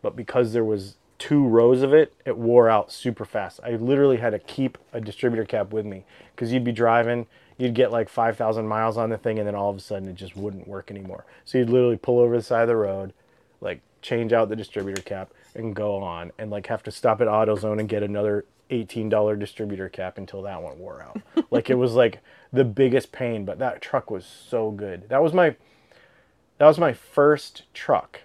But 0.03 0.17
because 0.17 0.53
there 0.53 0.65
was 0.65 0.97
two 1.19 1.47
rows 1.47 1.83
of 1.83 1.93
it, 1.93 2.13
it 2.25 2.39
wore 2.39 2.69
out 2.69 2.91
super 2.91 3.25
fast. 3.25 3.61
I 3.63 3.73
literally 3.73 4.17
had 4.17 4.31
to 4.31 4.39
keep 4.39 4.79
a 4.93 5.01
distributor 5.01 5.45
cap 5.45 5.73
with 5.73 5.85
me 5.85 6.05
because 6.35 6.53
you'd 6.53 6.65
be 6.65 6.73
driving, 6.73 7.27
you'd 7.59 7.75
get 7.75 7.93
like 7.93 8.09
5,000 8.09 8.67
miles 8.67 8.97
on 8.97 9.11
the 9.11 9.19
thing, 9.19 9.39
and 9.39 9.47
then 9.47 9.55
all 9.55 9.69
of 9.69 9.77
a 9.77 9.81
sudden 9.81 10.09
it 10.09 10.15
just 10.15 10.37
wouldn't 10.37 10.67
work 10.67 10.91
anymore. 10.91 11.27
So 11.45 11.59
you'd 11.59 11.71
literally 11.71 11.97
pull 11.97 12.21
over 12.21 12.37
the 12.37 12.43
side 12.43 12.63
of 12.63 12.69
the 12.69 12.77
road, 12.77 13.13
like 13.61 13.81
change 14.01 14.33
out 14.33 14.49
the 14.49 14.57
distributor 14.57 15.03
cap 15.03 15.31
and 15.55 15.75
go 15.75 15.97
on, 15.97 16.33
and 16.39 16.51
like 16.51 16.69
have 16.69 16.83
to 16.85 16.91
stop 16.91 17.21
at 17.21 17.27
AutoZone 17.27 17.81
and 17.81 17.89
get 17.89 18.03
another 18.03 18.45
$18 18.71 19.39
distributor 19.39 19.89
cap 19.89 20.19
until 20.19 20.43
that 20.43 20.63
one 20.63 20.79
wore 20.79 21.03
out. 21.03 21.21
like 21.51 21.69
it 21.69 21.75
was 21.75 21.95
like 21.95 22.21
the 22.53 22.65
biggest 22.65 23.13
pain, 23.13 23.45
but 23.45 23.59
that 23.59 23.83
truck 23.83 24.11
was 24.11 24.25
so 24.25 24.71
good. 24.71 25.09
That 25.09 25.23
was 25.23 25.33
my 25.33 25.57
that 26.59 26.67
was 26.67 26.79
my 26.79 26.93
first 26.93 27.63
truck 27.73 28.23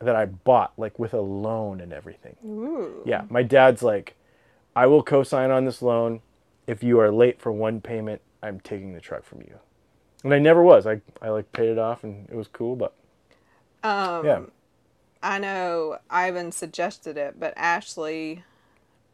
that 0.00 0.16
I 0.16 0.26
bought 0.26 0.72
like 0.76 0.98
with 0.98 1.14
a 1.14 1.20
loan 1.20 1.80
and 1.80 1.92
everything. 1.92 2.36
Ooh. 2.44 3.02
Yeah, 3.04 3.24
my 3.28 3.42
dad's 3.42 3.82
like 3.82 4.14
I 4.74 4.86
will 4.86 5.02
co-sign 5.02 5.50
on 5.50 5.64
this 5.64 5.82
loan 5.82 6.20
if 6.70 6.84
you 6.84 7.00
are 7.00 7.10
late 7.10 7.40
for 7.40 7.50
one 7.50 7.80
payment, 7.80 8.22
I'm 8.42 8.60
taking 8.60 8.92
the 8.92 9.00
truck 9.00 9.24
from 9.24 9.40
you. 9.40 9.58
And 10.22 10.32
I 10.32 10.38
never 10.38 10.62
was. 10.62 10.86
I 10.86 11.00
I 11.20 11.30
like 11.30 11.50
paid 11.52 11.70
it 11.70 11.78
off 11.78 12.04
and 12.04 12.28
it 12.30 12.36
was 12.36 12.48
cool, 12.48 12.76
but 12.76 12.94
Um, 13.82 14.24
yeah. 14.26 14.40
I 15.22 15.38
know 15.38 15.98
Ivan 16.10 16.52
suggested 16.52 17.16
it, 17.18 17.40
but 17.40 17.54
Ashley 17.56 18.44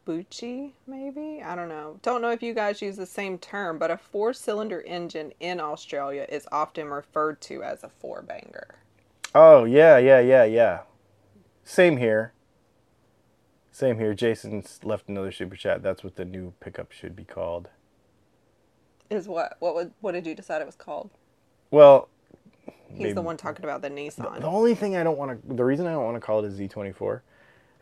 Bucci, 0.07 0.73
maybe? 0.87 1.43
I 1.43 1.57
don't 1.57 1.69
know. 1.69 1.99
Don't 2.03 2.23
know 2.23 2.31
if 2.31 2.43
you 2.43 2.55
guys 2.55 2.83
use 2.83 2.97
the 2.97 3.07
same 3.07 3.39
term, 3.39 3.79
but 3.79 3.91
a 3.91 3.99
four 3.99 4.33
cylinder 4.35 4.83
engine 4.83 5.33
in 5.41 5.61
Australia 5.61 6.27
is 6.29 6.49
often 6.53 6.89
referred 6.89 7.41
to 7.43 7.63
as 7.63 7.85
a 7.85 7.89
four 7.89 8.23
banger. 8.23 8.77
Oh, 9.35 9.65
yeah, 9.65 9.99
yeah, 9.99 10.21
yeah, 10.21 10.45
yeah. 10.45 10.81
Same 11.65 11.99
here. 11.99 12.33
Same 13.77 13.99
here. 13.99 14.15
Jason's 14.15 14.81
left 14.85 15.07
another 15.07 15.31
super 15.31 15.55
chat. 15.55 15.83
That's 15.83 16.03
what 16.03 16.17
the 16.17 16.25
new 16.25 16.55
pickup 16.61 16.93
should 16.93 17.15
be 17.15 17.25
called. 17.25 17.69
Is 19.11 19.29
what? 19.29 19.57
What 19.59 19.75
would 19.75 19.93
what 20.01 20.13
did 20.13 20.27
you 20.27 20.35
decide 20.35 20.63
it 20.63 20.65
was 20.65 20.77
called? 20.77 21.11
Well, 21.71 22.09
He's 22.95 23.15
the 23.15 23.21
one 23.21 23.37
talking 23.37 23.67
about 23.67 23.83
the 23.83 23.91
Nissan. 23.91 24.41
the 24.41 24.47
only 24.47 24.75
thing 24.75 24.97
I 24.97 25.03
don't 25.05 25.19
want 25.19 25.47
to, 25.47 25.55
the 25.55 25.63
reason 25.63 25.87
I 25.87 25.91
don't 25.93 26.07
want 26.07 26.17
to 26.17 26.23
call 26.23 26.43
it 26.43 26.49
a 26.49 26.51
Z24 26.51 27.21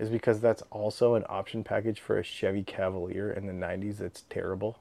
is 0.01 0.09
because 0.09 0.41
that's 0.41 0.65
also 0.73 1.15
an 1.15 1.25
option 1.29 1.63
package 1.63 2.01
for 2.01 2.19
a 2.19 2.25
Chevy 2.25 2.65
Cavalier 2.65 3.31
in 3.31 3.47
the 3.47 3.53
90s 3.53 3.99
that's 3.99 4.23
terrible. 4.29 4.77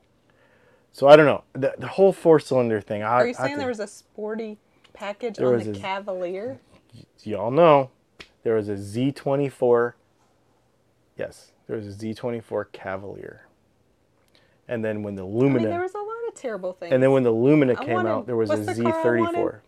So 0.92 1.08
I 1.08 1.16
don't 1.16 1.28
know. 1.28 1.44
The, 1.54 1.76
the 1.78 1.90
whole 1.90 2.12
four 2.12 2.40
cylinder 2.40 2.82
thing. 2.82 3.04
I, 3.04 3.08
Are 3.08 3.28
you 3.28 3.36
I 3.38 3.46
saying 3.46 3.60
there 3.60 3.68
was 3.68 3.80
a 3.80 3.86
sporty 3.86 4.58
package 4.94 5.40
on 5.40 5.60
the 5.60 5.72
a- 5.74 5.76
Cavalier? 5.76 6.60
y'all 7.22 7.52
know 7.52 7.92
there 8.42 8.56
was 8.56 8.68
a 8.68 8.74
Z24. 8.78 9.94
Yes, 11.18 11.52
there 11.68 11.78
was 11.78 11.88
a 11.88 11.92
Z24 11.98 12.72
Cavalier. 12.72 13.48
And 14.68 14.84
then 14.84 15.04
when 15.04 15.16
the 15.16 15.24
I 15.26 15.30
Lumina, 15.30 15.60
mean, 15.60 15.70
there 15.70 15.82
was 15.82 15.94
a 15.94 15.98
lot 16.00 16.28
of 16.28 16.34
terrible 16.36 16.74
things. 16.74 16.94
and 16.94 17.04
then 17.04 17.12
when 17.12 17.24
the 17.24 17.32
Lumina 17.32 17.74
I 17.74 17.84
came 17.86 17.94
wanted- 17.96 18.10
out, 18.10 18.26
there 18.28 18.36
was 18.38 18.50
a 18.50 18.58
what's 18.58 18.78
the 18.78 18.84
car 18.84 19.18
I 19.18 19.20
wanted? 19.22 19.40
Z34. 19.40 19.60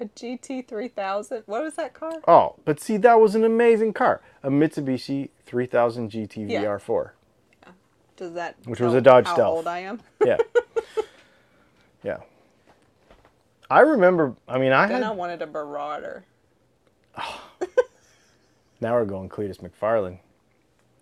a 0.00 0.04
GT 0.06 0.66
three 0.68 0.88
thousand. 0.88 1.42
What 1.46 1.62
was 1.62 1.74
that 1.74 1.92
car? 1.94 2.12
Oh, 2.28 2.56
but 2.64 2.80
see, 2.80 2.96
that 2.98 3.20
was 3.20 3.34
an 3.34 3.44
amazing 3.44 3.92
car, 3.92 4.22
a 4.42 4.50
Mitsubishi 4.50 5.30
3000 5.44 6.10
GT 6.10 6.48
Yeah. 6.50 6.62
VR4. 6.62 7.10
Does 8.16 8.32
that 8.34 8.54
Which 8.64 8.78
was 8.80 8.92
tell 8.92 8.98
a 8.98 9.00
Dodge 9.00 9.26
how 9.26 9.34
Stealth. 9.34 9.56
old 9.56 9.66
I 9.66 9.80
am? 9.80 10.00
Yeah, 10.24 10.36
yeah. 12.04 12.18
I 13.68 13.80
remember. 13.80 14.34
I 14.46 14.58
mean, 14.58 14.70
I 14.72 14.86
then 14.86 15.02
I 15.02 15.10
wanted 15.10 15.42
a 15.42 15.46
Marauder. 15.46 16.24
Now 18.80 18.94
we're 18.94 19.04
going 19.06 19.28
Cletus 19.30 19.58
McFarlane. 19.62 20.18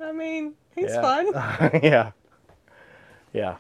I 0.03 0.12
mean, 0.12 0.55
he's 0.74 0.91
yeah. 0.91 1.01
fun. 1.01 1.81
yeah. 1.83 2.12
Yeah. 3.33 3.57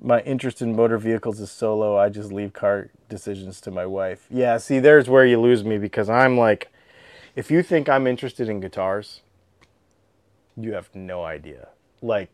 My 0.00 0.20
interest 0.20 0.62
in 0.62 0.74
motor 0.74 0.98
vehicles 0.98 1.40
is 1.40 1.50
so 1.50 1.76
low, 1.76 1.96
I 1.96 2.08
just 2.08 2.32
leave 2.32 2.52
car 2.52 2.90
decisions 3.08 3.60
to 3.62 3.70
my 3.70 3.84
wife. 3.84 4.26
Yeah, 4.30 4.56
see, 4.58 4.78
there's 4.78 5.08
where 5.08 5.26
you 5.26 5.38
lose 5.40 5.62
me 5.62 5.76
because 5.78 6.08
I'm 6.08 6.38
like, 6.38 6.70
if 7.36 7.50
you 7.50 7.62
think 7.62 7.88
I'm 7.88 8.06
interested 8.06 8.48
in 8.48 8.60
guitars, 8.60 9.20
you 10.56 10.72
have 10.72 10.94
no 10.94 11.24
idea. 11.24 11.68
Like, 12.00 12.30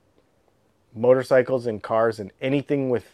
motorcycles 0.95 1.67
and 1.67 1.83
cars 1.83 2.21
and 2.21 2.33
anything 2.41 2.89
with 2.89 3.13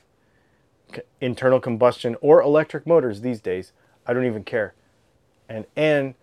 c- 0.94 1.02
internal 1.20 1.58
combustion 1.58 2.16
or 2.20 2.42
electric 2.42 2.86
motors 2.86 3.22
these 3.22 3.40
days, 3.40 3.72
I 4.06 4.12
don't 4.12 4.26
even 4.26 4.44
care. 4.44 4.74
And, 5.48 5.64
and, 5.76 6.14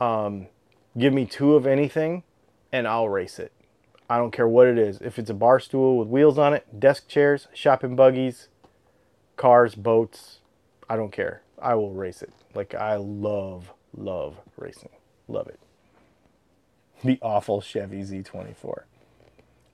um, 0.00 0.46
give 0.96 1.12
me 1.12 1.26
two 1.26 1.54
of 1.54 1.66
anything 1.66 2.22
and 2.72 2.86
I'll 2.86 3.08
race 3.08 3.38
it. 3.38 3.52
I 4.10 4.16
don't 4.16 4.30
care 4.30 4.48
what 4.48 4.66
it 4.68 4.78
is. 4.78 5.00
If 5.00 5.18
it's 5.18 5.30
a 5.30 5.34
bar 5.34 5.60
stool 5.60 5.98
with 5.98 6.08
wheels 6.08 6.38
on 6.38 6.54
it, 6.54 6.80
desk 6.80 7.08
chairs, 7.08 7.48
shopping 7.52 7.94
buggies, 7.94 8.48
cars, 9.36 9.74
boats, 9.74 10.38
I 10.88 10.96
don't 10.96 11.12
care. 11.12 11.42
I 11.60 11.74
will 11.74 11.92
race 11.92 12.22
it. 12.22 12.32
Like 12.54 12.74
I 12.74 12.96
love, 12.96 13.72
love 13.94 14.36
racing. 14.56 14.90
Love 15.26 15.48
it. 15.48 15.60
The 17.04 17.18
awful 17.20 17.60
Chevy 17.60 18.02
Z24. 18.02 18.82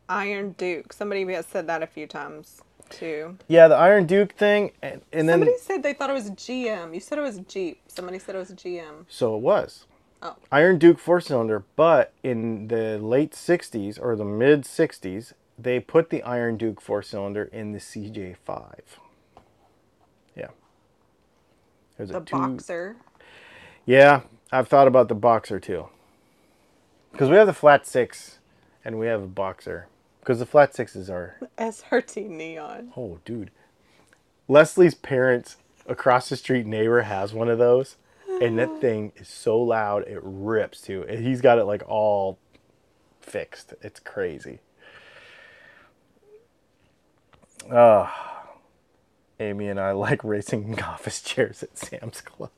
Iron 0.08 0.52
Duke. 0.52 0.92
Somebody 0.92 1.24
has 1.32 1.46
said 1.46 1.66
that 1.68 1.82
a 1.82 1.86
few 1.86 2.06
times 2.06 2.60
too. 2.90 3.38
Yeah, 3.48 3.68
the 3.68 3.76
Iron 3.76 4.06
Duke 4.06 4.32
thing, 4.34 4.72
and, 4.82 5.00
and 5.12 5.28
then 5.28 5.38
Somebody 5.40 5.58
said 5.58 5.82
they 5.82 5.94
thought 5.94 6.10
it 6.10 6.14
was 6.14 6.30
GM. 6.32 6.92
You 6.92 7.00
said 7.00 7.18
it 7.18 7.22
was 7.22 7.38
Jeep. 7.40 7.80
Somebody 7.86 8.18
said 8.18 8.34
it 8.34 8.38
was 8.38 8.50
GM. 8.50 9.06
so 9.08 9.36
it 9.36 9.40
was. 9.40 9.86
Oh. 10.24 10.36
Iron 10.50 10.78
Duke 10.78 10.98
four 10.98 11.20
cylinder, 11.20 11.64
but 11.76 12.12
in 12.22 12.68
the 12.68 12.98
late 12.98 13.32
60s 13.32 14.00
or 14.00 14.16
the 14.16 14.24
mid 14.24 14.62
60s, 14.62 15.34
they 15.58 15.78
put 15.80 16.08
the 16.10 16.22
Iron 16.22 16.56
Duke 16.56 16.80
four 16.80 17.02
cylinder 17.02 17.44
in 17.44 17.72
the 17.72 17.78
CJ5. 17.78 18.74
Yeah. 20.34 20.48
There's 21.98 22.08
The 22.08 22.18
a 22.18 22.20
two, 22.22 22.36
Boxer. 22.36 22.96
Yeah, 23.84 24.22
I've 24.50 24.68
thought 24.68 24.88
about 24.88 25.08
the 25.08 25.14
Boxer 25.14 25.60
too. 25.60 25.88
Because 27.12 27.28
we 27.28 27.36
have 27.36 27.46
the 27.46 27.52
flat 27.52 27.86
six 27.86 28.38
and 28.84 28.98
we 28.98 29.06
have 29.06 29.22
a 29.22 29.26
Boxer. 29.26 29.88
Because 30.20 30.38
the 30.38 30.46
flat 30.46 30.74
sixes 30.74 31.10
are, 31.10 31.36
SRT 31.58 32.28
Neon. 32.30 32.92
oh, 32.96 33.18
dude. 33.26 33.50
Leslie's 34.48 34.94
parents 34.94 35.56
across 35.86 36.30
the 36.30 36.36
street 36.36 36.64
neighbor 36.66 37.02
has 37.02 37.34
one 37.34 37.50
of 37.50 37.58
those. 37.58 37.96
And 38.40 38.58
that 38.58 38.70
thing 38.80 39.12
is 39.16 39.28
so 39.28 39.60
loud, 39.60 40.06
it 40.08 40.20
rips 40.22 40.80
too. 40.80 41.04
And 41.08 41.24
he's 41.24 41.40
got 41.40 41.58
it 41.58 41.64
like 41.64 41.82
all 41.88 42.38
fixed. 43.20 43.74
It's 43.82 44.00
crazy. 44.00 44.60
Uh, 47.70 48.10
Amy 49.40 49.68
and 49.68 49.80
I 49.80 49.92
like 49.92 50.22
racing 50.24 50.80
office 50.82 51.22
chairs 51.22 51.62
at 51.62 51.76
Sam's 51.78 52.20
Club. 52.20 52.50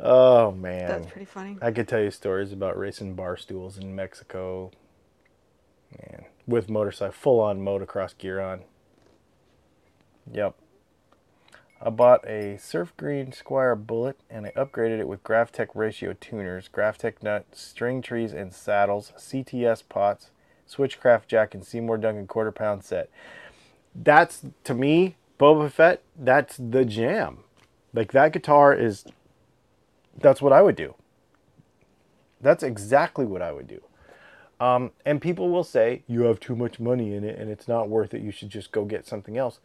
oh, 0.00 0.52
man. 0.52 0.88
That's 0.88 1.12
pretty 1.12 1.26
funny. 1.26 1.58
I 1.60 1.70
could 1.70 1.88
tell 1.88 2.00
you 2.00 2.10
stories 2.10 2.52
about 2.52 2.78
racing 2.78 3.14
bar 3.14 3.36
stools 3.36 3.78
in 3.78 3.94
Mexico. 3.94 4.70
Man, 5.98 6.24
with 6.46 6.68
motorcycle, 6.68 7.12
full 7.12 7.40
on 7.40 7.60
motocross 7.60 8.16
gear 8.18 8.40
on. 8.40 8.62
Yep. 10.32 10.56
I 11.80 11.90
bought 11.90 12.26
a 12.26 12.56
Surf 12.56 12.94
Green 12.96 13.32
Squier 13.32 13.76
Bullet 13.76 14.18
and 14.30 14.46
I 14.46 14.50
upgraded 14.50 14.98
it 14.98 15.08
with 15.08 15.22
Graph 15.22 15.52
Tech 15.52 15.68
ratio 15.74 16.14
tuners, 16.14 16.68
Graph 16.68 16.96
Tech 16.96 17.22
nuts, 17.22 17.60
string 17.60 18.00
trees 18.00 18.32
and 18.32 18.52
saddles, 18.54 19.12
CTS 19.18 19.82
pots, 19.88 20.30
Switchcraft 20.68 21.26
jack, 21.28 21.54
and 21.54 21.64
Seymour 21.64 21.98
Duncan 21.98 22.26
quarter 22.26 22.50
pound 22.50 22.82
set. 22.82 23.10
That's 23.94 24.42
to 24.64 24.74
me, 24.74 25.16
Boba 25.38 25.70
Fett. 25.70 26.02
That's 26.18 26.56
the 26.56 26.84
jam. 26.84 27.40
Like 27.92 28.12
that 28.12 28.32
guitar 28.32 28.74
is. 28.74 29.04
That's 30.18 30.40
what 30.40 30.52
I 30.52 30.62
would 30.62 30.76
do. 30.76 30.94
That's 32.40 32.62
exactly 32.62 33.26
what 33.26 33.42
I 33.42 33.52
would 33.52 33.66
do. 33.66 33.82
Um, 34.58 34.92
and 35.04 35.20
people 35.20 35.50
will 35.50 35.64
say 35.64 36.02
you 36.06 36.22
have 36.22 36.40
too 36.40 36.56
much 36.56 36.80
money 36.80 37.14
in 37.14 37.22
it 37.22 37.38
and 37.38 37.50
it's 37.50 37.68
not 37.68 37.90
worth 37.90 38.14
it. 38.14 38.22
You 38.22 38.30
should 38.30 38.48
just 38.48 38.72
go 38.72 38.86
get 38.86 39.06
something 39.06 39.36
else. 39.36 39.60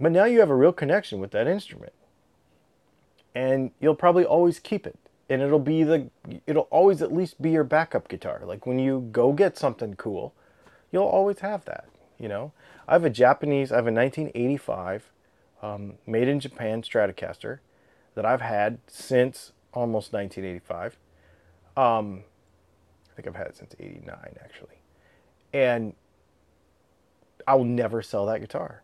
But 0.00 0.12
now 0.12 0.24
you 0.24 0.40
have 0.40 0.50
a 0.50 0.56
real 0.56 0.72
connection 0.72 1.18
with 1.20 1.32
that 1.32 1.46
instrument. 1.46 1.92
And 3.34 3.72
you'll 3.80 3.94
probably 3.94 4.24
always 4.24 4.58
keep 4.58 4.86
it. 4.86 4.98
And 5.28 5.42
it'll 5.42 5.58
be 5.58 5.82
the 5.82 6.10
it'll 6.46 6.68
always 6.70 7.02
at 7.02 7.12
least 7.12 7.42
be 7.42 7.50
your 7.50 7.64
backup 7.64 8.08
guitar. 8.08 8.40
Like 8.44 8.66
when 8.66 8.78
you 8.78 9.08
go 9.12 9.32
get 9.32 9.58
something 9.58 9.94
cool, 9.94 10.34
you'll 10.90 11.04
always 11.04 11.40
have 11.40 11.64
that, 11.66 11.86
you 12.18 12.28
know. 12.28 12.52
I 12.86 12.94
have 12.94 13.04
a 13.04 13.10
Japanese, 13.10 13.70
I 13.70 13.76
have 13.76 13.86
a 13.86 13.92
1985 13.92 15.10
um, 15.62 15.94
made 16.06 16.28
in 16.28 16.40
Japan 16.40 16.80
Stratocaster 16.80 17.58
that 18.14 18.24
I've 18.24 18.40
had 18.40 18.78
since 18.86 19.52
almost 19.74 20.14
1985. 20.14 20.96
Um, 21.76 22.24
I 23.12 23.14
think 23.14 23.28
I've 23.28 23.36
had 23.36 23.48
it 23.48 23.56
since 23.56 23.74
89 23.78 24.16
actually. 24.42 24.80
And 25.52 25.92
I'll 27.46 27.64
never 27.64 28.00
sell 28.00 28.24
that 28.26 28.40
guitar 28.40 28.82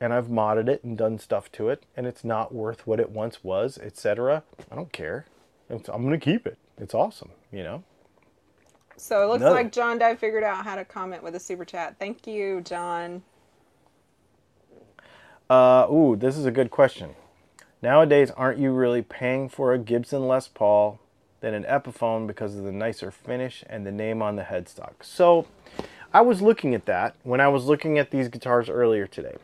and 0.00 0.12
I've 0.12 0.26
modded 0.26 0.68
it 0.68 0.84
and 0.84 0.96
done 0.98 1.18
stuff 1.18 1.50
to 1.52 1.68
it, 1.68 1.84
and 1.96 2.06
it's 2.06 2.24
not 2.24 2.54
worth 2.54 2.86
what 2.86 3.00
it 3.00 3.10
once 3.10 3.42
was, 3.42 3.78
etc. 3.78 4.42
I 4.70 4.74
don't 4.74 4.92
care. 4.92 5.26
It's, 5.70 5.88
I'm 5.88 6.02
gonna 6.04 6.18
keep 6.18 6.46
it. 6.46 6.58
It's 6.78 6.94
awesome, 6.94 7.30
you 7.52 7.62
know. 7.62 7.82
So 8.96 9.22
it 9.22 9.26
looks 9.26 9.40
Another- 9.40 9.56
like 9.56 9.72
John 9.72 9.98
Dye 9.98 10.14
figured 10.14 10.44
out 10.44 10.64
how 10.64 10.76
to 10.76 10.84
comment 10.84 11.22
with 11.22 11.34
a 11.34 11.40
super 11.40 11.64
chat. 11.64 11.96
Thank 11.98 12.26
you, 12.26 12.60
John. 12.60 13.22
Uh, 15.50 15.86
ooh, 15.90 16.16
this 16.16 16.36
is 16.36 16.46
a 16.46 16.50
good 16.50 16.70
question. 16.70 17.14
Nowadays, 17.82 18.30
aren't 18.30 18.58
you 18.58 18.72
really 18.72 19.02
paying 19.02 19.48
for 19.48 19.72
a 19.72 19.78
Gibson 19.78 20.26
Les 20.26 20.48
Paul 20.48 21.00
than 21.40 21.52
an 21.52 21.64
Epiphone 21.64 22.26
because 22.26 22.56
of 22.56 22.64
the 22.64 22.72
nicer 22.72 23.10
finish 23.10 23.62
and 23.68 23.86
the 23.86 23.92
name 23.92 24.22
on 24.22 24.36
the 24.36 24.42
headstock? 24.44 24.94
So, 25.02 25.46
I 26.12 26.22
was 26.22 26.40
looking 26.40 26.74
at 26.74 26.86
that 26.86 27.16
when 27.24 27.40
I 27.40 27.48
was 27.48 27.66
looking 27.66 27.98
at 27.98 28.10
these 28.10 28.28
guitars 28.28 28.70
earlier 28.70 29.06
today. 29.06 29.36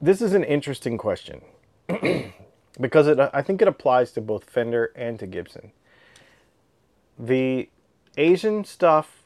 This 0.00 0.22
is 0.22 0.32
an 0.32 0.44
interesting 0.44 0.96
question 0.96 1.42
because 2.80 3.06
it, 3.08 3.18
I 3.20 3.42
think 3.42 3.60
it 3.60 3.68
applies 3.68 4.10
to 4.12 4.22
both 4.22 4.44
Fender 4.44 4.90
and 4.96 5.18
to 5.18 5.26
Gibson. 5.26 5.72
The 7.18 7.68
Asian 8.16 8.64
stuff 8.64 9.24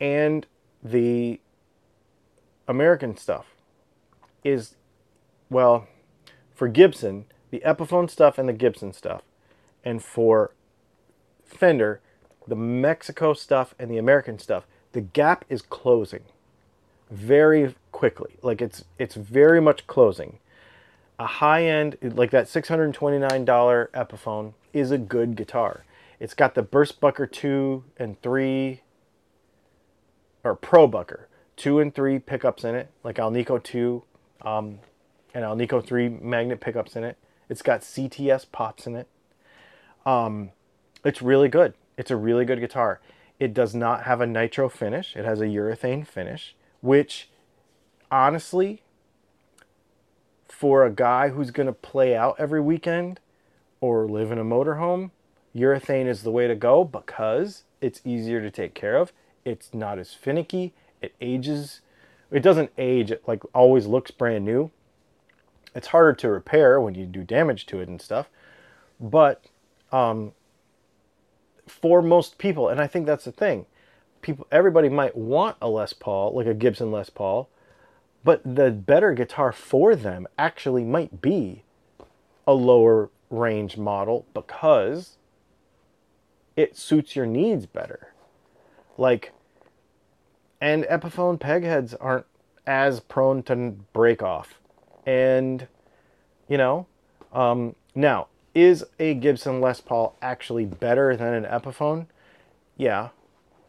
and 0.00 0.46
the 0.82 1.40
American 2.68 3.16
stuff 3.16 3.46
is, 4.44 4.76
well, 5.50 5.88
for 6.54 6.68
Gibson, 6.68 7.24
the 7.50 7.62
Epiphone 7.66 8.08
stuff 8.08 8.38
and 8.38 8.48
the 8.48 8.52
Gibson 8.52 8.92
stuff, 8.92 9.22
and 9.84 10.02
for 10.02 10.52
Fender, 11.44 12.00
the 12.46 12.56
Mexico 12.56 13.32
stuff 13.32 13.74
and 13.80 13.90
the 13.90 13.98
American 13.98 14.38
stuff, 14.38 14.66
the 14.92 15.00
gap 15.00 15.44
is 15.48 15.60
closing 15.60 16.22
very 17.12 17.74
quickly. 17.92 18.36
Like 18.42 18.60
it's 18.60 18.84
it's 18.98 19.14
very 19.14 19.60
much 19.60 19.86
closing. 19.86 20.38
A 21.18 21.26
high 21.26 21.66
end 21.66 21.98
like 22.02 22.30
that 22.30 22.46
$629 22.46 23.44
Epiphone 23.90 24.54
is 24.72 24.90
a 24.90 24.98
good 24.98 25.36
guitar. 25.36 25.84
It's 26.18 26.34
got 26.34 26.54
the 26.54 26.62
Burst 26.62 27.00
Bucker 27.00 27.26
2 27.26 27.84
and 27.98 28.20
3 28.22 28.80
or 30.44 30.54
Pro 30.54 30.86
Bucker 30.86 31.28
2 31.56 31.80
and 31.80 31.94
3 31.94 32.18
pickups 32.18 32.64
in 32.64 32.74
it, 32.74 32.90
like 33.04 33.16
Alnico 33.16 33.62
2 33.62 34.02
um, 34.42 34.78
and 35.34 35.44
Alnico 35.44 35.84
3 35.84 36.08
magnet 36.08 36.60
pickups 36.60 36.96
in 36.96 37.04
it. 37.04 37.16
It's 37.48 37.62
got 37.62 37.82
CTS 37.82 38.46
pots 38.50 38.86
in 38.86 38.96
it. 38.96 39.06
Um, 40.06 40.50
it's 41.04 41.20
really 41.20 41.48
good. 41.48 41.74
It's 41.98 42.10
a 42.10 42.16
really 42.16 42.44
good 42.44 42.60
guitar. 42.60 43.00
It 43.38 43.52
does 43.52 43.74
not 43.74 44.04
have 44.04 44.20
a 44.20 44.26
nitro 44.26 44.68
finish. 44.68 45.16
It 45.16 45.24
has 45.24 45.40
a 45.40 45.46
urethane 45.46 46.06
finish, 46.06 46.54
which 46.82 47.30
honestly, 48.10 48.82
for 50.46 50.84
a 50.84 50.90
guy 50.90 51.30
who's 51.30 51.50
going 51.50 51.66
to 51.66 51.72
play 51.72 52.14
out 52.14 52.36
every 52.38 52.60
weekend 52.60 53.18
or 53.80 54.06
live 54.06 54.30
in 54.30 54.38
a 54.38 54.44
motorhome, 54.44 55.10
urethane 55.56 56.06
is 56.06 56.22
the 56.22 56.30
way 56.30 56.46
to 56.46 56.54
go 56.54 56.84
because 56.84 57.64
it's 57.80 58.00
easier 58.04 58.40
to 58.42 58.50
take 58.50 58.74
care 58.74 58.96
of. 58.96 59.12
It's 59.44 59.72
not 59.72 59.98
as 59.98 60.12
finicky. 60.12 60.74
It 61.00 61.14
ages. 61.20 61.80
It 62.30 62.40
doesn't 62.40 62.70
age. 62.78 63.10
It 63.10 63.26
like 63.26 63.42
always 63.54 63.86
looks 63.86 64.10
brand 64.10 64.44
new. 64.44 64.70
It's 65.74 65.88
harder 65.88 66.12
to 66.12 66.28
repair 66.28 66.80
when 66.80 66.94
you 66.94 67.06
do 67.06 67.24
damage 67.24 67.66
to 67.66 67.80
it 67.80 67.88
and 67.88 68.00
stuff. 68.00 68.28
But 69.00 69.46
um, 69.90 70.32
for 71.66 72.02
most 72.02 72.38
people, 72.38 72.68
and 72.68 72.80
I 72.80 72.86
think 72.86 73.06
that's 73.06 73.24
the 73.24 73.32
thing, 73.32 73.66
people, 74.22 74.46
everybody 74.50 74.88
might 74.88 75.16
want 75.16 75.56
a 75.60 75.68
Les 75.68 75.92
Paul, 75.92 76.34
like 76.34 76.46
a 76.46 76.54
Gibson 76.54 76.90
Les 76.90 77.10
Paul, 77.10 77.48
but 78.24 78.40
the 78.44 78.70
better 78.70 79.12
guitar 79.12 79.52
for 79.52 79.94
them 79.94 80.26
actually 80.38 80.84
might 80.84 81.20
be 81.20 81.64
a 82.46 82.54
lower 82.54 83.10
range 83.30 83.76
model 83.76 84.26
because 84.32 85.16
it 86.56 86.76
suits 86.76 87.16
your 87.16 87.26
needs 87.26 87.66
better. 87.66 88.12
Like, 88.96 89.32
and 90.60 90.84
Epiphone 90.84 91.40
pegheads 91.40 91.94
aren't 92.00 92.26
as 92.66 93.00
prone 93.00 93.42
to 93.44 93.56
break 93.92 94.22
off. 94.22 94.60
And, 95.04 95.66
you 96.48 96.56
know, 96.56 96.86
um, 97.32 97.74
now, 97.94 98.28
is 98.54 98.84
a 98.98 99.14
Gibson 99.14 99.60
Les 99.60 99.80
Paul 99.80 100.16
actually 100.22 100.66
better 100.66 101.16
than 101.16 101.32
an 101.32 101.44
Epiphone? 101.44 102.06
Yeah, 102.76 103.08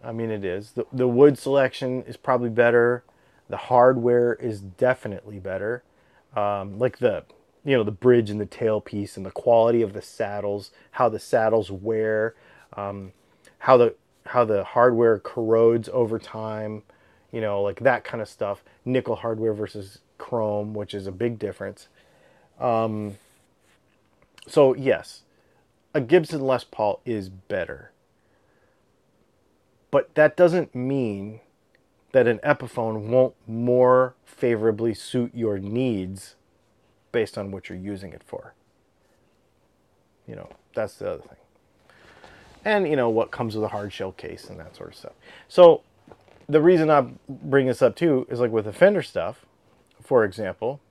I 0.04 0.12
mean 0.12 0.30
it 0.30 0.44
is. 0.44 0.72
The, 0.72 0.86
the 0.92 1.08
wood 1.08 1.38
selection 1.38 2.04
is 2.04 2.18
probably 2.18 2.50
better. 2.50 3.04
The 3.50 3.58
hardware 3.58 4.34
is 4.34 4.62
definitely 4.62 5.40
better. 5.40 5.84
Um, 6.36 6.78
like 6.80 6.98
the 6.98 7.24
you 7.64 7.78
know 7.78 7.84
the 7.84 7.92
bridge 7.92 8.30
and 8.30 8.42
the 8.42 8.46
tailpiece 8.46 9.16
and 9.16 9.26
the 9.26 9.32
quality 9.32 9.82
of 9.82 9.94
the 9.94 10.02
saddles, 10.02 10.72
how 10.92 11.10
the 11.10 11.20
saddles 11.20 11.72
wear, 11.72 12.36
um, 12.76 13.14
how 13.60 13.78
the 13.78 13.96
how 14.26 14.44
the 14.46 14.64
hardware 14.64 15.20
corrodes 15.20 15.90
over 15.94 16.20
time, 16.20 16.84
you 17.32 17.42
know, 17.42 17.62
like 17.62 17.80
that 17.82 18.04
kind 18.04 18.22
of 18.22 18.28
stuff. 18.28 18.64
Nickel 18.86 19.18
hardware 19.18 19.54
versus 19.54 20.00
chrome, 20.18 20.74
which 20.74 20.94
is 20.94 21.08
a 21.08 21.12
big 21.12 21.40
difference. 21.40 21.88
Um, 22.60 23.18
so 24.48 24.76
yes, 24.76 25.24
a 25.94 26.02
Gibson 26.02 26.42
Les 26.42 26.64
Paul 26.64 27.02
is 27.06 27.30
better. 27.30 27.93
But 29.94 30.16
that 30.16 30.36
doesn't 30.36 30.74
mean 30.74 31.40
that 32.14 32.26
an 32.26 32.40
Epiphone 32.40 33.10
won't 33.10 33.36
more 33.46 34.16
favorably 34.26 34.96
suit 34.96 35.30
your 35.36 35.60
needs 35.60 36.34
based 37.12 37.38
on 37.38 37.52
what 37.52 37.70
you're 37.70 37.78
using 37.78 38.12
it 38.12 38.24
for. 38.26 38.56
You 40.28 40.36
know, 40.36 40.50
that's 40.74 40.96
the 40.96 41.12
other 41.12 41.22
thing. 41.22 41.38
And, 42.66 42.88
you 42.88 42.96
know, 42.96 43.08
what 43.12 43.30
comes 43.30 43.54
with 43.54 43.66
a 43.66 43.68
hard 43.68 43.94
shell 43.94 44.14
case 44.14 44.50
and 44.50 44.60
that 44.60 44.76
sort 44.76 44.90
of 44.90 44.96
stuff. 44.96 45.14
So, 45.48 45.84
the 46.50 46.60
reason 46.60 46.90
I 46.90 47.06
bring 47.30 47.68
this 47.68 47.84
up 47.84 47.96
too 47.96 48.26
is 48.32 48.40
like 48.40 48.50
with 48.50 48.66
the 48.66 48.74
Fender 48.74 49.04
stuff, 49.04 49.46
for 50.02 50.26
example, 50.26 50.82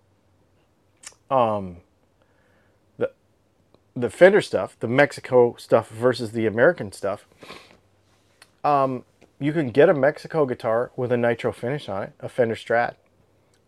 um, 1.28 1.78
the 2.98 3.10
the 3.96 4.10
Fender 4.10 4.40
stuff, 4.40 4.76
the 4.78 4.86
Mexico 4.86 5.56
stuff 5.58 5.88
versus 5.88 6.30
the 6.30 6.46
American 6.46 6.92
stuff. 6.92 7.26
Um, 8.64 9.04
you 9.38 9.52
can 9.52 9.70
get 9.70 9.88
a 9.88 9.94
Mexico 9.94 10.46
guitar 10.46 10.92
with 10.96 11.10
a 11.10 11.16
nitro 11.16 11.52
finish 11.52 11.88
on 11.88 12.04
it, 12.04 12.12
a 12.20 12.28
Fender 12.28 12.54
Strat. 12.54 12.94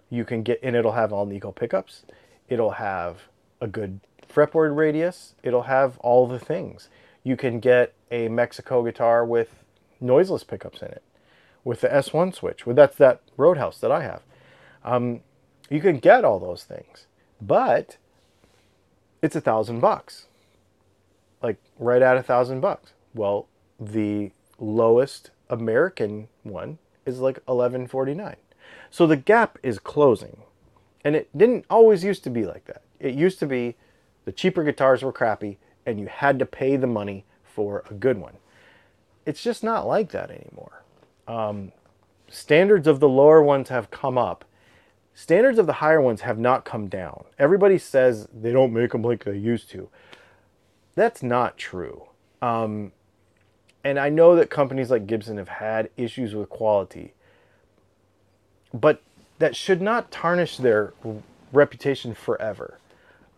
You 0.09 0.25
can 0.25 0.43
get, 0.43 0.61
and 0.63 0.77
it'll 0.77 0.93
have 0.93 1.11
Alnico 1.11 1.55
pickups. 1.55 2.05
It'll 2.49 2.73
have 2.73 3.23
a 3.61 3.67
good 3.67 4.01
fretboard 4.33 4.77
radius. 4.77 5.35
It'll 5.43 5.63
have 5.63 5.99
all 5.99 6.27
the 6.27 6.39
things. 6.39 6.89
You 7.25 7.37
can 7.37 7.59
get 7.59 7.95
a 8.11 8.29
Mexico 8.29 8.85
guitar 8.85 9.25
with 9.25 9.65
noiseless 10.01 10.45
pickups 10.45 10.83
in 10.83 10.89
it, 10.89 11.03
with 11.65 11.81
the 11.81 11.89
S1 11.89 12.35
switch. 12.35 12.67
Well, 12.67 12.77
that's 12.77 12.97
that 12.99 13.21
Roadhouse 13.37 13.79
that 13.79 13.91
I 13.91 14.03
have. 14.03 14.23
Um, 14.85 15.21
you 15.71 15.81
can 15.81 15.99
get 15.99 16.25
all 16.25 16.39
those 16.39 16.65
things, 16.65 17.07
but 17.41 17.97
it's 19.23 19.35
a 19.35 19.41
thousand 19.41 19.81
bucks, 19.81 20.27
like 21.43 21.57
right 21.79 22.03
at 22.03 22.17
a 22.17 22.23
thousand 22.23 22.61
bucks. 22.61 22.93
Well, 23.15 23.49
the 23.81 24.31
lowest 24.59 25.31
American 25.51 26.29
one 26.43 26.79
is 27.07 27.21
like 27.21 27.37
1149. 27.47 28.37
So 28.91 29.07
the 29.07 29.17
gap 29.17 29.59
is 29.63 29.79
closing. 29.79 30.43
And 31.05 31.15
it 31.15 31.37
didn't 31.37 31.67
always 31.69 32.03
used 32.03 32.25
to 32.25 32.31
be 32.31 32.47
like 32.47 32.65
that. 32.67 32.83
It 32.99 33.15
used 33.15 33.39
to 33.41 33.47
be 33.47 33.77
the 34.25 34.33
cheaper 34.33 34.65
guitars 34.65 35.03
were 35.03 35.13
crappy 35.13 35.59
and 35.85 36.01
you 36.01 36.07
had 36.07 36.39
to 36.39 36.47
pay 36.47 36.77
the 36.77 36.87
money 36.87 37.25
for 37.45 37.85
a 37.91 37.95
good 37.95 38.19
one. 38.19 38.39
It's 39.27 39.43
just 39.43 39.63
not 39.63 39.87
like 39.87 40.11
that 40.13 40.31
anymore. 40.31 40.83
Um, 41.29 41.73
standards 42.29 42.87
of 42.87 43.01
the 43.01 43.09
lower 43.09 43.43
ones 43.43 43.69
have 43.69 43.91
come 43.91 44.17
up. 44.19 44.45
Standards 45.15 45.59
of 45.59 45.67
the 45.67 45.75
higher 45.75 46.01
ones 46.01 46.23
have 46.23 46.39
not 46.39 46.65
come 46.65 46.89
down. 46.89 47.25
Everybody 47.39 47.79
says 47.79 48.27
they 48.33 48.53
don't 48.53 48.73
make 48.73 48.93
them 48.93 49.03
like 49.03 49.25
they 49.25 49.37
used 49.37 49.71
to. 49.71 49.89
That's 50.95 51.23
not 51.23 51.57
true. 51.57 52.09
Um, 52.43 52.93
and 53.85 53.99
I 53.99 54.09
know 54.09 54.35
that 54.37 54.51
companies 54.51 54.91
like 54.91 55.07
Gibson 55.07 55.37
have 55.37 55.49
had 55.49 55.91
issues 55.97 56.35
with 56.35 56.49
quality, 56.49 57.13
but 58.73 59.03
that 59.39 59.55
should 59.55 59.83
not 59.83 60.11
tarnish 60.11 60.57
their 60.57 60.95
reputation 61.53 62.15
forever. 62.15 62.79